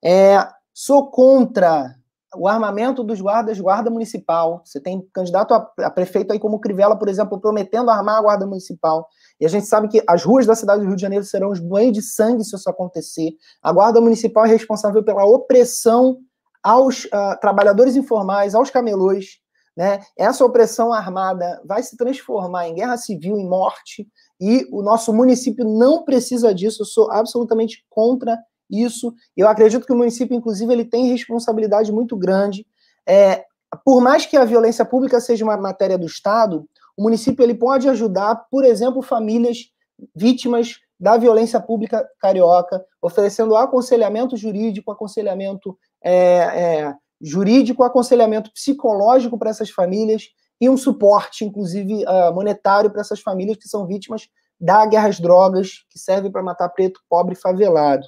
É, 0.04 0.46
sou 0.74 1.10
contra 1.10 1.94
o 2.36 2.48
armamento 2.48 3.02
dos 3.02 3.20
guardas, 3.20 3.60
guarda 3.60 3.90
municipal. 3.90 4.62
Você 4.64 4.80
tem 4.80 5.06
candidato 5.12 5.54
a, 5.54 5.70
a, 5.80 5.90
prefeito 5.90 6.32
aí 6.32 6.38
como 6.38 6.60
Crivella, 6.60 6.96
por 6.96 7.08
exemplo, 7.08 7.40
prometendo 7.40 7.90
armar 7.90 8.18
a 8.18 8.22
guarda 8.22 8.46
municipal. 8.46 9.08
E 9.40 9.46
a 9.46 9.48
gente 9.48 9.66
sabe 9.66 9.88
que 9.88 10.02
as 10.06 10.22
ruas 10.24 10.46
da 10.46 10.54
cidade 10.54 10.82
do 10.82 10.86
Rio 10.86 10.96
de 10.96 11.02
Janeiro 11.02 11.24
serão 11.24 11.50
os 11.50 11.60
banhos 11.60 11.92
de 11.92 12.02
sangue 12.02 12.44
se 12.44 12.54
isso 12.54 12.70
acontecer. 12.70 13.32
A 13.62 13.72
guarda 13.72 14.00
municipal 14.00 14.44
é 14.44 14.48
responsável 14.48 15.02
pela 15.02 15.24
opressão 15.24 16.18
aos 16.62 17.04
uh, 17.06 17.38
trabalhadores 17.40 17.96
informais, 17.96 18.54
aos 18.54 18.70
camelôs. 18.70 19.38
Né? 19.76 20.00
Essa 20.16 20.44
opressão 20.44 20.92
armada 20.92 21.60
vai 21.64 21.82
se 21.82 21.96
transformar 21.96 22.68
em 22.68 22.74
guerra 22.74 22.96
civil, 22.96 23.36
em 23.36 23.48
morte, 23.48 24.06
e 24.40 24.66
o 24.70 24.82
nosso 24.82 25.12
município 25.12 25.64
não 25.64 26.04
precisa 26.04 26.54
disso. 26.54 26.82
Eu 26.82 26.86
sou 26.86 27.10
absolutamente 27.10 27.84
contra 27.90 28.38
isso. 28.70 29.14
Eu 29.36 29.48
acredito 29.48 29.86
que 29.86 29.92
o 29.92 29.96
município, 29.96 30.36
inclusive, 30.36 30.72
ele 30.72 30.84
tem 30.84 31.08
responsabilidade 31.08 31.92
muito 31.92 32.16
grande. 32.16 32.66
É, 33.06 33.44
por 33.84 34.00
mais 34.00 34.26
que 34.26 34.36
a 34.36 34.44
violência 34.44 34.84
pública 34.84 35.20
seja 35.20 35.44
uma 35.44 35.56
matéria 35.56 35.98
do 35.98 36.06
Estado, 36.06 36.66
o 36.96 37.02
município 37.02 37.42
ele 37.42 37.54
pode 37.54 37.88
ajudar, 37.88 38.46
por 38.50 38.64
exemplo, 38.64 39.02
famílias 39.02 39.70
vítimas 40.14 40.78
da 40.98 41.16
violência 41.16 41.60
pública 41.60 42.08
carioca, 42.18 42.84
oferecendo 43.02 43.56
aconselhamento 43.56 44.36
jurídico, 44.36 44.90
aconselhamento 44.90 45.76
é, 46.02 46.14
é, 46.14 46.94
jurídico, 47.20 47.82
aconselhamento 47.82 48.52
psicológico 48.52 49.38
para 49.38 49.50
essas 49.50 49.70
famílias 49.70 50.28
e 50.60 50.68
um 50.68 50.76
suporte, 50.76 51.44
inclusive, 51.44 52.04
uh, 52.04 52.32
monetário 52.32 52.90
para 52.90 53.00
essas 53.00 53.20
famílias 53.20 53.56
que 53.56 53.68
são 53.68 53.86
vítimas 53.86 54.28
da 54.60 54.86
guerra 54.86 55.08
às 55.08 55.20
drogas, 55.20 55.84
que 55.90 55.98
serve 55.98 56.30
para 56.30 56.42
matar 56.42 56.68
preto, 56.68 57.00
pobre 57.08 57.34
favelado. 57.34 58.06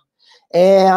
É, 0.52 0.88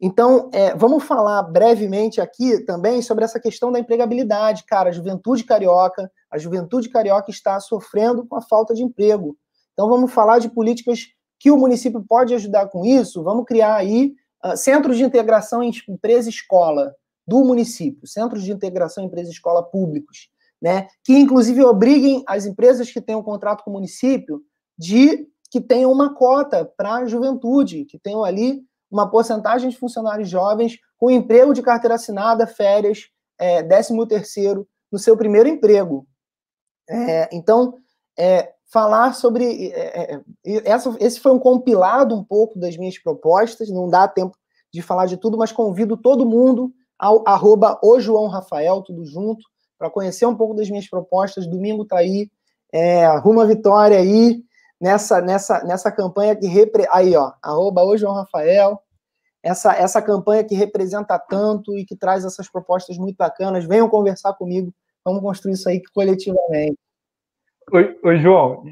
então, 0.00 0.48
é, 0.52 0.74
vamos 0.76 1.02
falar 1.04 1.42
brevemente 1.42 2.20
aqui 2.20 2.64
também 2.64 3.02
sobre 3.02 3.24
essa 3.24 3.40
questão 3.40 3.72
da 3.72 3.80
empregabilidade, 3.80 4.64
cara. 4.64 4.90
A 4.90 4.92
juventude 4.92 5.44
carioca 5.44 6.10
A 6.30 6.38
juventude 6.38 6.88
carioca 6.88 7.30
está 7.30 7.58
sofrendo 7.58 8.24
com 8.26 8.36
a 8.36 8.42
falta 8.42 8.74
de 8.74 8.82
emprego. 8.82 9.36
Então, 9.72 9.88
vamos 9.88 10.12
falar 10.12 10.38
de 10.38 10.48
políticas 10.48 11.06
que 11.38 11.50
o 11.50 11.56
município 11.56 12.04
pode 12.06 12.34
ajudar 12.34 12.68
com 12.68 12.84
isso. 12.84 13.22
Vamos 13.22 13.44
criar 13.44 13.76
aí 13.76 14.14
uh, 14.44 14.56
centros 14.56 14.96
de 14.96 15.04
integração 15.04 15.62
em 15.62 15.72
empresa-escola 15.88 16.94
do 17.26 17.44
município, 17.44 18.06
centros 18.06 18.42
de 18.42 18.52
integração 18.52 19.04
empresa-escola 19.04 19.62
públicos, 19.62 20.30
né? 20.60 20.88
Que 21.04 21.12
inclusive 21.12 21.62
obriguem 21.62 22.24
as 22.26 22.46
empresas 22.46 22.90
que 22.90 23.00
têm 23.00 23.14
um 23.14 23.22
contrato 23.22 23.62
com 23.62 23.70
o 23.70 23.74
município 23.74 24.42
de 24.78 25.28
que 25.50 25.60
tenham 25.60 25.92
uma 25.92 26.14
cota 26.14 26.64
para 26.64 26.96
a 26.96 27.06
juventude, 27.06 27.84
que 27.84 27.98
tenham 27.98 28.24
ali 28.24 28.62
uma 28.90 29.10
porcentagem 29.10 29.70
de 29.70 29.76
funcionários 29.76 30.28
jovens 30.28 30.78
com 30.96 31.10
emprego 31.10 31.52
de 31.52 31.62
carteira 31.62 31.94
assinada, 31.94 32.46
férias, 32.46 33.08
é, 33.38 33.62
décimo 33.62 34.06
terceiro 34.06 34.66
no 34.90 34.98
seu 34.98 35.16
primeiro 35.16 35.48
emprego. 35.48 36.06
É, 36.88 37.28
então, 37.32 37.74
é, 38.18 38.52
falar 38.72 39.14
sobre 39.14 39.70
é, 39.70 40.14
é, 40.14 40.22
essa, 40.64 40.94
esse 41.00 41.20
foi 41.20 41.32
um 41.32 41.38
compilado 41.38 42.14
um 42.14 42.24
pouco 42.24 42.58
das 42.58 42.76
minhas 42.76 42.98
propostas. 42.98 43.70
Não 43.70 43.88
dá 43.88 44.08
tempo 44.08 44.36
de 44.72 44.82
falar 44.82 45.06
de 45.06 45.16
tudo, 45.16 45.38
mas 45.38 45.52
convido 45.52 45.96
todo 45.96 46.26
mundo 46.26 46.72
ao 46.98 47.22
arroba 47.26 47.78
o 47.82 48.00
João 48.00 48.26
Rafael, 48.26 48.82
tudo 48.82 49.04
junto, 49.04 49.44
para 49.78 49.90
conhecer 49.90 50.26
um 50.26 50.34
pouco 50.34 50.54
das 50.54 50.68
minhas 50.68 50.88
propostas. 50.88 51.46
Domingo 51.46 51.84
está 51.84 51.98
aí, 51.98 52.28
é, 52.72 53.04
arruma 53.06 53.46
vitória 53.46 53.98
aí 53.98 54.42
nessa, 54.80 55.20
nessa, 55.20 55.64
nessa 55.64 55.92
campanha 55.92 56.36
que 56.36 56.46
repre... 56.46 56.86
aí 56.90 57.16
ó, 57.16 57.32
arroba 57.42 57.82
o 57.84 57.96
João 57.96 58.14
Rafael, 58.14 58.80
essa, 59.42 59.74
essa 59.74 60.02
campanha 60.02 60.44
que 60.44 60.54
representa 60.54 61.18
tanto 61.18 61.76
e 61.76 61.84
que 61.84 61.96
traz 61.96 62.24
essas 62.24 62.48
propostas 62.48 62.98
muito 62.98 63.16
bacanas. 63.16 63.64
Venham 63.64 63.88
conversar 63.88 64.34
comigo, 64.34 64.72
vamos 65.04 65.22
construir 65.22 65.54
isso 65.54 65.68
aí 65.68 65.82
coletivamente. 65.94 66.76
Oi, 67.72 67.98
oi 68.02 68.18
João, 68.18 68.64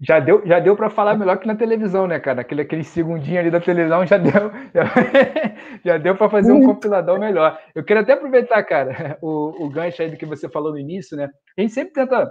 já 0.00 0.20
deu, 0.20 0.46
já 0.46 0.60
deu 0.60 0.76
para 0.76 0.90
falar 0.90 1.16
melhor 1.16 1.38
que 1.38 1.46
na 1.46 1.56
televisão, 1.56 2.06
né, 2.06 2.18
cara? 2.20 2.42
Aquele, 2.42 2.62
aquele 2.62 2.84
segundinho 2.84 3.40
ali 3.40 3.50
da 3.50 3.60
televisão 3.60 4.06
já 4.06 4.18
deu, 4.18 4.50
já, 4.74 4.84
já 5.84 5.98
deu 5.98 6.16
para 6.16 6.28
fazer 6.28 6.52
um 6.52 6.64
compilador 6.64 7.18
melhor. 7.18 7.58
Eu 7.74 7.84
quero 7.84 8.00
até 8.00 8.12
aproveitar, 8.12 8.62
cara, 8.64 9.18
o, 9.22 9.64
o 9.64 9.70
gancho 9.70 10.02
aí 10.02 10.10
do 10.10 10.16
que 10.16 10.26
você 10.26 10.48
falou 10.48 10.72
no 10.72 10.78
início, 10.78 11.16
né? 11.16 11.30
A 11.56 11.60
gente 11.60 11.72
sempre 11.72 11.92
tenta 11.92 12.30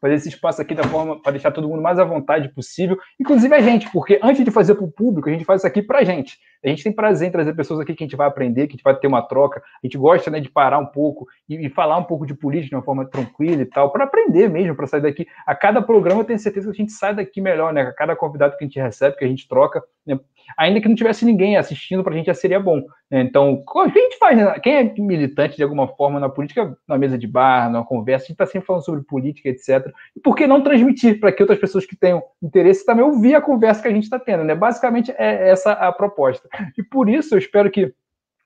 fazer 0.00 0.14
esse 0.14 0.28
espaço 0.28 0.60
aqui 0.60 0.74
da 0.74 0.84
forma 0.84 1.20
para 1.20 1.32
deixar 1.32 1.50
todo 1.50 1.68
mundo 1.68 1.82
mais 1.82 1.98
à 1.98 2.04
vontade 2.04 2.48
possível, 2.48 2.96
inclusive 3.20 3.54
a 3.54 3.60
gente, 3.60 3.90
porque 3.90 4.18
antes 4.22 4.44
de 4.44 4.50
fazer 4.50 4.74
para 4.74 4.84
o 4.84 4.90
público, 4.90 5.28
a 5.28 5.32
gente 5.32 5.44
faz 5.44 5.60
isso 5.60 5.66
aqui 5.66 5.82
para 5.82 5.98
a 5.98 6.04
gente. 6.04 6.38
A 6.64 6.68
gente 6.68 6.82
tem 6.82 6.92
prazer 6.92 7.28
em 7.28 7.32
trazer 7.32 7.54
pessoas 7.54 7.80
aqui 7.80 7.94
que 7.94 8.02
a 8.02 8.06
gente 8.06 8.16
vai 8.16 8.26
aprender, 8.26 8.66
que 8.66 8.72
a 8.72 8.76
gente 8.76 8.84
vai 8.84 8.96
ter 8.96 9.06
uma 9.06 9.22
troca. 9.22 9.60
A 9.60 9.86
gente 9.86 9.96
gosta 9.96 10.30
né, 10.30 10.40
de 10.40 10.48
parar 10.48 10.78
um 10.78 10.86
pouco 10.86 11.26
e, 11.48 11.66
e 11.66 11.70
falar 11.70 11.96
um 11.96 12.04
pouco 12.04 12.26
de 12.26 12.34
política 12.34 12.70
de 12.70 12.74
uma 12.74 12.82
forma 12.82 13.06
tranquila 13.06 13.62
e 13.62 13.66
tal, 13.66 13.90
para 13.92 14.04
aprender 14.04 14.48
mesmo, 14.48 14.74
para 14.74 14.86
sair 14.86 15.02
daqui. 15.02 15.26
A 15.46 15.54
cada 15.54 15.80
programa 15.80 16.22
eu 16.22 16.24
tenho 16.24 16.38
certeza 16.38 16.66
que 16.66 16.76
a 16.76 16.84
gente 16.84 16.92
sai 16.92 17.14
daqui 17.14 17.40
melhor, 17.40 17.72
né? 17.72 17.82
A 17.82 17.92
cada 17.92 18.16
convidado 18.16 18.56
que 18.56 18.64
a 18.64 18.66
gente 18.66 18.80
recebe, 18.80 19.16
que 19.16 19.24
a 19.24 19.28
gente 19.28 19.46
troca, 19.46 19.82
né? 20.06 20.18
ainda 20.56 20.80
que 20.80 20.88
não 20.88 20.94
tivesse 20.94 21.24
ninguém 21.24 21.56
assistindo 21.56 22.02
para 22.02 22.14
a 22.14 22.16
gente 22.16 22.26
já 22.26 22.34
seria 22.34 22.60
bom. 22.60 22.82
Né? 23.10 23.20
Então, 23.22 23.52
o 23.52 23.64
que 23.64 23.98
a 23.98 24.02
gente 24.02 24.18
faz? 24.18 24.36
Né? 24.36 24.58
Quem 24.60 24.76
é 24.76 24.94
militante 24.98 25.56
de 25.56 25.62
alguma 25.62 25.88
forma 25.88 26.20
na 26.20 26.28
política, 26.28 26.76
na 26.86 26.96
mesa 26.96 27.18
de 27.18 27.26
bar, 27.26 27.70
na 27.70 27.84
conversa, 27.84 28.24
a 28.24 28.28
gente 28.28 28.34
está 28.34 28.46
sempre 28.46 28.66
falando 28.66 28.84
sobre 28.84 29.02
política, 29.02 29.48
etc. 29.48 29.92
E 30.16 30.20
por 30.20 30.34
que 30.34 30.46
não 30.46 30.62
transmitir 30.62 31.20
para 31.20 31.32
que 31.32 31.42
outras 31.42 31.58
pessoas 31.58 31.84
que 31.84 31.96
tenham 31.96 32.22
interesse 32.42 32.84
também 32.84 33.04
ouvir 33.04 33.34
a 33.34 33.40
conversa 33.40 33.82
que 33.82 33.88
a 33.88 33.92
gente 33.92 34.04
está 34.04 34.18
tendo? 34.18 34.44
Né? 34.44 34.54
Basicamente 34.54 35.12
é 35.16 35.50
essa 35.50 35.72
a 35.72 35.92
proposta. 35.92 36.47
E 36.76 36.82
por 36.82 37.08
isso 37.08 37.34
eu 37.34 37.38
espero 37.38 37.70
que 37.70 37.92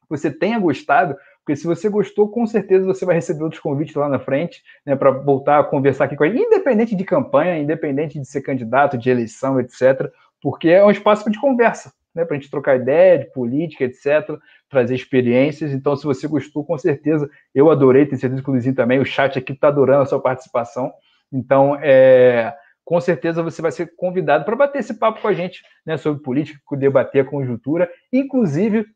você 0.08 0.30
tenha 0.30 0.58
gostado, 0.58 1.16
porque 1.44 1.56
se 1.56 1.66
você 1.66 1.88
gostou, 1.88 2.28
com 2.28 2.46
certeza 2.46 2.84
você 2.84 3.04
vai 3.04 3.14
receber 3.14 3.42
outros 3.42 3.60
convites 3.60 3.94
lá 3.94 4.08
na 4.08 4.18
frente, 4.18 4.62
né, 4.84 4.94
para 4.94 5.10
voltar 5.10 5.58
a 5.58 5.64
conversar 5.64 6.04
aqui 6.04 6.16
com 6.16 6.24
a 6.24 6.28
gente, 6.28 6.42
independente 6.42 6.94
de 6.94 7.04
campanha, 7.04 7.58
independente 7.58 8.18
de 8.18 8.26
ser 8.26 8.42
candidato, 8.42 8.98
de 8.98 9.10
eleição, 9.10 9.58
etc 9.58 10.12
porque 10.42 10.68
é 10.68 10.84
um 10.84 10.90
espaço 10.90 11.30
de 11.30 11.40
conversa, 11.40 11.92
né, 12.12 12.24
para 12.24 12.36
a 12.36 12.38
gente 12.38 12.50
trocar 12.50 12.76
ideia 12.76 13.20
de 13.20 13.26
política, 13.26 13.84
etc., 13.84 14.36
trazer 14.68 14.96
experiências. 14.96 15.72
Então, 15.72 15.94
se 15.94 16.04
você 16.04 16.26
gostou, 16.26 16.64
com 16.64 16.76
certeza, 16.76 17.30
eu 17.54 17.70
adorei, 17.70 18.04
tenho 18.04 18.20
certeza 18.20 18.42
que 18.42 18.50
o 18.50 18.52
Luizinho 18.52 18.74
também, 18.74 18.98
o 18.98 19.04
chat 19.04 19.38
aqui 19.38 19.52
está 19.52 19.68
adorando 19.68 20.02
a 20.02 20.06
sua 20.06 20.20
participação. 20.20 20.92
Então, 21.32 21.78
é, 21.80 22.52
com 22.84 23.00
certeza 23.00 23.42
você 23.42 23.62
vai 23.62 23.72
ser 23.72 23.94
convidado 23.96 24.44
para 24.44 24.56
bater 24.56 24.80
esse 24.80 24.94
papo 24.94 25.20
com 25.20 25.28
a 25.28 25.32
gente 25.32 25.62
né, 25.86 25.96
sobre 25.96 26.22
política, 26.22 26.58
debater 26.76 27.22
a 27.22 27.28
conjuntura. 27.28 27.88
Inclusive, 28.12 28.86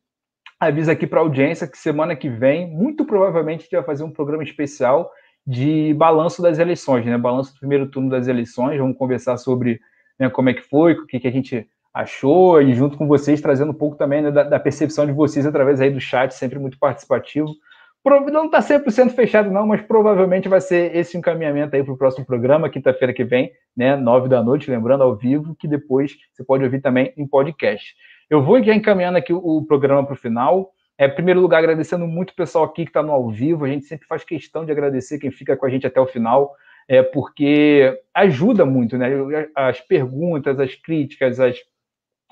aviso 0.58 0.90
aqui 0.90 1.06
para 1.06 1.20
a 1.20 1.22
audiência 1.22 1.66
que 1.66 1.78
semana 1.78 2.16
que 2.16 2.28
vem, 2.28 2.68
muito 2.68 3.04
provavelmente, 3.04 3.60
a 3.60 3.62
gente 3.62 3.76
vai 3.76 3.84
fazer 3.84 4.04
um 4.04 4.10
programa 4.10 4.42
especial 4.42 5.10
de 5.46 5.94
balanço 5.94 6.42
das 6.42 6.58
eleições, 6.58 7.06
né? 7.06 7.16
Balanço 7.16 7.54
do 7.54 7.60
primeiro 7.60 7.88
turno 7.88 8.10
das 8.10 8.26
eleições. 8.26 8.78
Vamos 8.78 8.96
conversar 8.96 9.36
sobre 9.36 9.80
né, 10.18 10.28
como 10.28 10.48
é 10.48 10.54
que 10.54 10.62
foi, 10.62 10.94
o 10.94 11.06
que, 11.06 11.20
que 11.20 11.28
a 11.28 11.32
gente 11.32 11.68
achou, 11.94 12.60
e 12.60 12.74
junto 12.74 12.98
com 12.98 13.06
vocês, 13.06 13.40
trazendo 13.40 13.70
um 13.70 13.74
pouco 13.74 13.96
também 13.96 14.20
né, 14.20 14.30
da, 14.30 14.42
da, 14.42 14.60
percepção 14.60 15.06
de 15.06 15.12
vocês 15.12 15.46
através 15.46 15.80
aí 15.80 15.90
do 15.90 16.00
chat, 16.00 16.32
sempre 16.32 16.58
muito 16.58 16.78
participativo. 16.78 17.48
Não 18.30 18.46
está 18.46 18.60
100% 18.60 19.10
fechado, 19.10 19.50
não, 19.50 19.66
mas 19.66 19.82
provavelmente 19.82 20.48
vai 20.48 20.60
ser 20.60 20.94
esse 20.94 21.18
encaminhamento 21.18 21.74
aí 21.74 21.82
para 21.82 21.92
o 21.92 21.96
próximo 21.98 22.24
programa, 22.24 22.70
quinta-feira 22.70 23.12
que 23.12 23.24
vem, 23.24 23.50
né, 23.76 23.96
nove 23.96 24.28
da 24.28 24.42
noite, 24.42 24.70
lembrando, 24.70 25.02
ao 25.02 25.16
vivo, 25.16 25.56
que 25.56 25.66
depois 25.66 26.16
você 26.32 26.44
pode 26.44 26.62
ouvir 26.62 26.80
também 26.80 27.12
em 27.16 27.26
podcast. 27.26 27.94
Eu 28.30 28.42
vou 28.42 28.62
já 28.62 28.74
encaminhando 28.74 29.18
aqui 29.18 29.32
o, 29.32 29.64
programa 29.66 30.04
para 30.04 30.14
o 30.14 30.16
final. 30.16 30.72
É, 30.98 31.06
em 31.06 31.14
primeiro 31.14 31.40
lugar, 31.40 31.58
agradecendo 31.58 32.06
muito 32.06 32.30
o 32.30 32.36
pessoal 32.36 32.64
aqui 32.64 32.84
que 32.84 32.90
está 32.90 33.02
no 33.02 33.12
ao 33.12 33.28
vivo. 33.28 33.64
A 33.64 33.68
gente 33.68 33.84
sempre 33.86 34.06
faz 34.06 34.24
questão 34.24 34.64
de 34.64 34.72
agradecer 34.72 35.18
quem 35.18 35.30
fica 35.30 35.56
com 35.56 35.66
a 35.66 35.68
gente 35.68 35.86
até 35.86 36.00
o 36.00 36.06
final 36.06 36.54
é 36.88 37.02
porque 37.02 38.00
ajuda 38.14 38.64
muito, 38.64 38.96
né? 38.96 39.08
As 39.54 39.80
perguntas, 39.80 40.60
as 40.60 40.74
críticas, 40.74 41.40
as, 41.40 41.56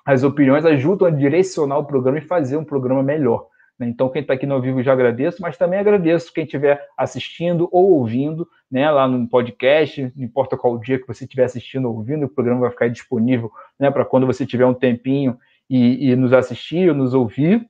as 0.05 0.23
opiniões 0.23 0.65
ajudam 0.65 1.09
a 1.09 1.11
direcionar 1.11 1.79
o 1.79 1.85
programa 1.85 2.19
e 2.19 2.23
fazer 2.23 2.57
um 2.57 2.65
programa 2.65 3.03
melhor. 3.03 3.49
Né? 3.79 3.89
Então, 3.89 4.09
quem 4.09 4.23
está 4.23 4.35
aqui 4.35 4.47
no 4.47 4.61
vivo 4.61 4.83
já 4.83 4.93
agradeço, 4.93 5.43
mas 5.43 5.57
também 5.57 5.79
agradeço 5.79 6.33
quem 6.33 6.45
estiver 6.45 6.81
assistindo 6.97 7.69
ou 7.73 7.93
ouvindo, 7.93 8.49
né, 8.71 8.91
lá 8.91 9.07
no 9.07 9.29
podcast, 9.29 10.13
não 10.17 10.25
importa 10.25 10.57
qual 10.57 10.79
dia 10.79 10.99
que 10.99 11.07
você 11.07 11.25
estiver 11.25 11.45
assistindo 11.45 11.89
ou 11.89 11.97
ouvindo, 11.97 12.27
o 12.27 12.29
programa 12.29 12.63
vai 12.63 12.71
ficar 12.71 12.89
disponível 12.89 13.51
né, 13.79 13.91
para 13.91 14.05
quando 14.05 14.27
você 14.27 14.47
tiver 14.47 14.67
um 14.67 14.75
tempinho 14.75 15.39
e, 15.69 16.11
e 16.11 16.17
nos 16.17 16.33
assistir 16.33 16.89
ou 16.89 16.95
nos 16.95 17.15
ouvir. 17.15 17.69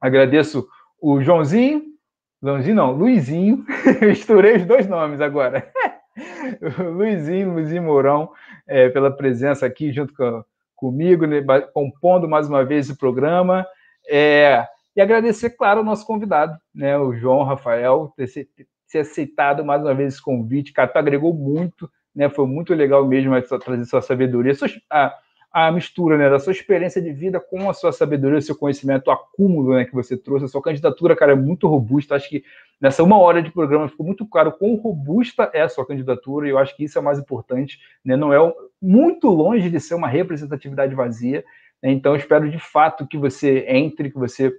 Agradeço 0.00 0.66
o 1.00 1.20
Joãozinho, 1.20 1.82
Joãozinho 2.42 2.76
não, 2.76 2.92
Luizinho, 2.92 3.64
misturei 4.02 4.56
os 4.56 4.64
dois 4.64 4.86
nomes 4.86 5.20
agora. 5.20 5.68
Luizinho, 6.94 7.52
Luizinho 7.52 7.82
Mourão, 7.82 8.30
é, 8.66 8.88
pela 8.88 9.10
presença 9.10 9.66
aqui 9.66 9.92
junto 9.92 10.14
com, 10.14 10.44
comigo, 10.74 11.26
né, 11.26 11.42
compondo 11.72 12.28
mais 12.28 12.48
uma 12.48 12.64
vez 12.64 12.88
esse 12.88 12.98
programa. 12.98 13.66
É, 14.08 14.66
e 14.96 15.00
agradecer, 15.00 15.50
claro, 15.50 15.80
ao 15.80 15.84
nosso 15.84 16.06
convidado, 16.06 16.56
né, 16.74 16.98
o 16.98 17.14
João 17.14 17.44
Rafael, 17.44 18.12
ter, 18.16 18.48
ter 18.90 18.98
aceitado 18.98 19.64
mais 19.64 19.82
uma 19.82 19.94
vez 19.94 20.14
esse 20.14 20.22
convite. 20.22 20.72
Cara, 20.72 20.88
tu 20.88 20.96
agregou 20.96 21.34
muito, 21.34 21.90
né, 22.14 22.28
foi 22.28 22.46
muito 22.46 22.74
legal 22.74 23.06
mesmo 23.06 23.34
trazer 23.58 23.84
sua 23.84 24.00
sabedoria, 24.00 24.52
a, 24.90 25.14
a 25.52 25.70
mistura 25.70 26.16
né, 26.16 26.30
da 26.30 26.38
sua 26.38 26.52
experiência 26.52 27.02
de 27.02 27.12
vida 27.12 27.38
com 27.38 27.68
a 27.68 27.74
sua 27.74 27.92
sabedoria, 27.92 28.38
o 28.38 28.42
seu 28.42 28.56
conhecimento, 28.56 29.08
o 29.08 29.10
acúmulo 29.12 29.74
né, 29.74 29.84
que 29.84 29.94
você 29.94 30.16
trouxe. 30.16 30.46
A 30.46 30.48
sua 30.48 30.62
candidatura, 30.62 31.14
cara, 31.14 31.32
é 31.32 31.36
muito 31.36 31.68
robusta. 31.68 32.14
Acho 32.14 32.28
que 32.28 32.42
Nessa 32.80 33.02
uma 33.02 33.18
hora 33.18 33.42
de 33.42 33.50
programa 33.50 33.88
ficou 33.88 34.04
muito 34.04 34.26
claro 34.26 34.52
quão 34.52 34.74
robusta 34.74 35.50
é 35.54 35.62
a 35.62 35.68
sua 35.68 35.86
candidatura, 35.86 36.46
e 36.46 36.50
eu 36.50 36.58
acho 36.58 36.76
que 36.76 36.84
isso 36.84 36.98
é 36.98 37.00
mais 37.00 37.18
importante, 37.18 37.78
né? 38.04 38.16
não 38.16 38.32
é 38.32 38.54
muito 38.80 39.28
longe 39.28 39.70
de 39.70 39.80
ser 39.80 39.94
uma 39.94 40.08
representatividade 40.08 40.94
vazia. 40.94 41.42
Né? 41.82 41.90
Então, 41.90 42.14
espero 42.14 42.50
de 42.50 42.58
fato 42.58 43.06
que 43.06 43.16
você 43.16 43.64
entre, 43.66 44.10
que 44.10 44.18
você 44.18 44.52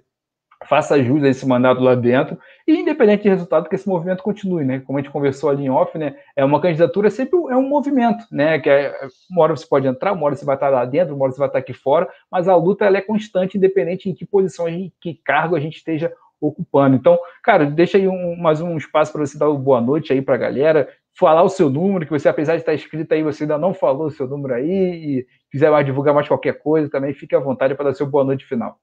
faça 0.66 1.02
jus 1.02 1.22
a 1.22 1.28
esse 1.28 1.46
mandato 1.46 1.80
lá 1.80 1.94
dentro, 1.94 2.38
e 2.66 2.76
independente 2.76 3.22
de 3.22 3.28
resultado, 3.28 3.68
que 3.68 3.74
esse 3.74 3.88
movimento 3.88 4.22
continue, 4.22 4.64
né? 4.64 4.80
Como 4.80 4.98
a 4.98 5.00
gente 5.00 5.12
conversou 5.12 5.50
ali 5.50 5.64
em 5.64 5.70
off, 5.70 5.96
né? 5.96 6.16
É 6.34 6.44
uma 6.44 6.60
candidatura 6.60 7.10
sempre 7.10 7.38
é 7.50 7.56
um 7.56 7.68
movimento, 7.68 8.24
né? 8.30 8.58
Que 8.58 8.68
é, 8.68 8.92
uma 9.30 9.42
hora 9.42 9.56
você 9.56 9.66
pode 9.66 9.86
entrar, 9.86 10.12
uma 10.12 10.24
hora 10.24 10.34
você 10.34 10.44
vai 10.44 10.56
estar 10.56 10.68
lá 10.68 10.84
dentro, 10.84 11.14
uma 11.14 11.24
hora 11.24 11.32
você 11.32 11.38
vai 11.38 11.48
estar 11.48 11.58
aqui 11.58 11.72
fora, 11.72 12.08
mas 12.30 12.48
a 12.48 12.56
luta 12.56 12.84
ela 12.84 12.98
é 12.98 13.00
constante, 13.00 13.56
independente 13.56 14.10
em 14.10 14.14
que 14.14 14.26
posição, 14.26 14.68
em 14.68 14.92
que 15.00 15.14
cargo 15.14 15.54
a 15.54 15.60
gente 15.60 15.76
esteja 15.76 16.12
ocupando. 16.40 16.96
Então, 16.96 17.18
cara, 17.42 17.66
deixa 17.66 17.98
aí 17.98 18.08
um, 18.08 18.36
mais 18.36 18.60
um 18.60 18.76
espaço 18.76 19.12
para 19.12 19.24
você 19.24 19.38
dar 19.38 19.48
uma 19.48 19.58
boa 19.58 19.80
noite 19.80 20.12
aí 20.12 20.22
para 20.22 20.34
a 20.34 20.38
galera, 20.38 20.88
falar 21.18 21.42
o 21.42 21.48
seu 21.48 21.68
número, 21.68 22.04
que 22.04 22.12
você, 22.12 22.28
apesar 22.28 22.54
de 22.54 22.62
estar 22.62 22.74
escrito 22.74 23.12
aí, 23.12 23.22
você 23.22 23.44
ainda 23.44 23.58
não 23.58 23.74
falou 23.74 24.06
o 24.06 24.10
seu 24.10 24.28
número 24.28 24.54
aí, 24.54 24.70
e 24.70 25.26
quiser 25.50 25.70
mais 25.70 25.84
divulgar 25.84 26.14
mais 26.14 26.28
qualquer 26.28 26.58
coisa, 26.58 26.90
também 26.90 27.12
fique 27.12 27.34
à 27.34 27.40
vontade 27.40 27.74
para 27.74 27.86
dar 27.86 27.94
seu 27.94 28.06
boa 28.06 28.24
noite 28.24 28.44
final. 28.44 28.78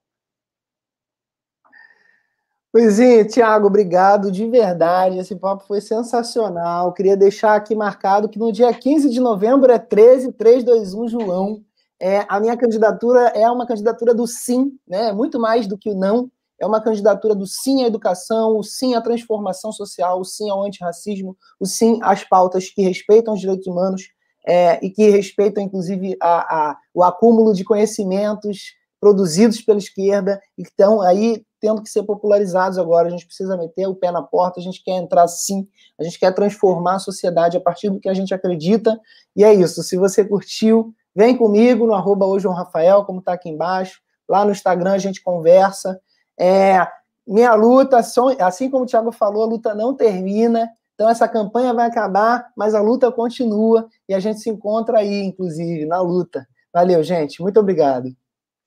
Poisinho, 2.75 3.25
Tiago, 3.25 3.67
obrigado 3.67 4.29
de 4.29 4.45
verdade. 4.49 5.17
Esse 5.17 5.33
papo 5.33 5.63
foi 5.65 5.79
sensacional. 5.79 6.91
Queria 6.91 7.15
deixar 7.15 7.55
aqui 7.55 7.73
marcado 7.73 8.27
que 8.27 8.37
no 8.37 8.51
dia 8.51 8.73
15 8.73 9.09
de 9.09 9.21
novembro 9.21 9.71
é 9.71 9.79
13, 9.79 10.33
3, 10.33 10.61
2, 10.61 10.93
1, 10.93 11.07
João. 11.07 11.63
É, 11.97 12.25
a 12.27 12.37
minha 12.37 12.57
candidatura 12.57 13.29
é 13.29 13.49
uma 13.49 13.65
candidatura 13.65 14.13
do 14.13 14.27
sim, 14.27 14.73
né? 14.85 15.13
Muito 15.13 15.39
mais 15.39 15.67
do 15.67 15.77
que 15.77 15.89
o 15.89 15.95
não. 15.95 16.29
é 16.59 16.67
uma 16.67 16.81
candidatura 16.81 17.33
do 17.33 17.47
sim 17.47 17.81
à 17.81 17.87
educação, 17.87 18.57
o 18.57 18.61
sim 18.61 18.93
à 18.93 18.99
transformação 18.99 19.71
social, 19.71 20.19
o 20.19 20.25
sim 20.25 20.49
ao 20.49 20.61
antirracismo, 20.61 21.37
o 21.57 21.65
sim 21.65 21.97
às 22.03 22.25
pautas 22.25 22.69
que 22.69 22.81
respeitam 22.81 23.35
os 23.35 23.39
direitos 23.39 23.67
humanos 23.67 24.01
é, 24.45 24.85
e 24.85 24.89
que 24.89 25.11
respeitam, 25.11 25.63
inclusive, 25.63 26.17
a, 26.21 26.71
a, 26.71 26.77
o 26.93 27.03
acúmulo 27.03 27.53
de 27.53 27.63
conhecimentos 27.63 28.73
produzidos 28.99 29.61
pela 29.61 29.77
esquerda 29.77 30.41
e 30.57 30.63
que 30.63 30.69
estão 30.69 31.01
aí 31.01 31.41
tendo 31.65 31.81
que 31.81 31.89
ser 31.89 32.03
popularizados 32.03 32.77
agora. 32.77 33.07
A 33.07 33.09
gente 33.09 33.25
precisa 33.25 33.57
meter 33.57 33.87
o 33.87 33.95
pé 33.95 34.11
na 34.11 34.21
porta, 34.21 34.59
a 34.59 34.63
gente 34.63 34.83
quer 34.83 34.91
entrar 34.91 35.27
sim, 35.27 35.67
a 35.99 36.03
gente 36.03 36.19
quer 36.19 36.31
transformar 36.31 36.95
a 36.95 36.99
sociedade 36.99 37.57
a 37.57 37.59
partir 37.59 37.89
do 37.89 37.99
que 37.99 38.07
a 38.07 38.13
gente 38.13 38.35
acredita. 38.35 38.99
E 39.35 39.43
é 39.43 39.51
isso. 39.51 39.81
Se 39.81 39.97
você 39.97 40.23
curtiu, 40.23 40.93
vem 41.15 41.35
comigo 41.35 41.87
no 41.87 41.95
arroba 41.95 42.27
hoje 42.27 42.47
Rafael, 42.47 43.03
como 43.03 43.17
está 43.17 43.33
aqui 43.33 43.49
embaixo. 43.49 43.99
Lá 44.29 44.45
no 44.45 44.51
Instagram 44.51 44.91
a 44.91 44.99
gente 44.99 45.23
conversa. 45.23 45.99
É, 46.39 46.87
minha 47.25 47.55
luta, 47.55 47.97
assim 47.97 48.69
como 48.69 48.83
o 48.83 48.87
Thiago 48.87 49.11
falou, 49.11 49.41
a 49.41 49.47
luta 49.47 49.73
não 49.73 49.95
termina. 49.95 50.69
Então 50.93 51.09
essa 51.09 51.27
campanha 51.27 51.73
vai 51.73 51.87
acabar, 51.87 52.47
mas 52.55 52.75
a 52.75 52.81
luta 52.81 53.11
continua 53.11 53.87
e 54.07 54.13
a 54.13 54.19
gente 54.19 54.39
se 54.39 54.51
encontra 54.51 54.99
aí, 54.99 55.23
inclusive, 55.23 55.87
na 55.87 55.99
luta. 55.99 56.47
Valeu, 56.71 57.01
gente. 57.01 57.41
Muito 57.41 57.59
obrigado. 57.59 58.15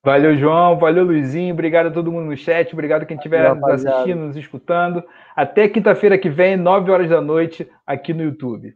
Valeu, 0.05 0.37
João. 0.37 0.79
Valeu, 0.79 1.05
Luizinho. 1.05 1.53
Obrigado 1.53 1.87
a 1.87 1.91
todo 1.91 2.13
mundo 2.13 2.27
no 2.27 2.37
chat. 2.37 2.73
Obrigado 2.73 3.03
a 3.03 3.07
quem 3.07 3.17
estiver 3.17 3.55
nos 3.55 3.85
assistindo, 3.85 4.21
nos 4.21 4.37
escutando. 4.37 5.03
Até 5.35 5.69
quinta-feira 5.69 6.17
que 6.17 6.31
vem, 6.31 6.57
9 6.57 6.91
horas 6.91 7.11
da 7.11 7.21
noite, 7.21 7.69
aqui 7.87 8.15
no 8.15 8.23
YouTube. 8.23 8.75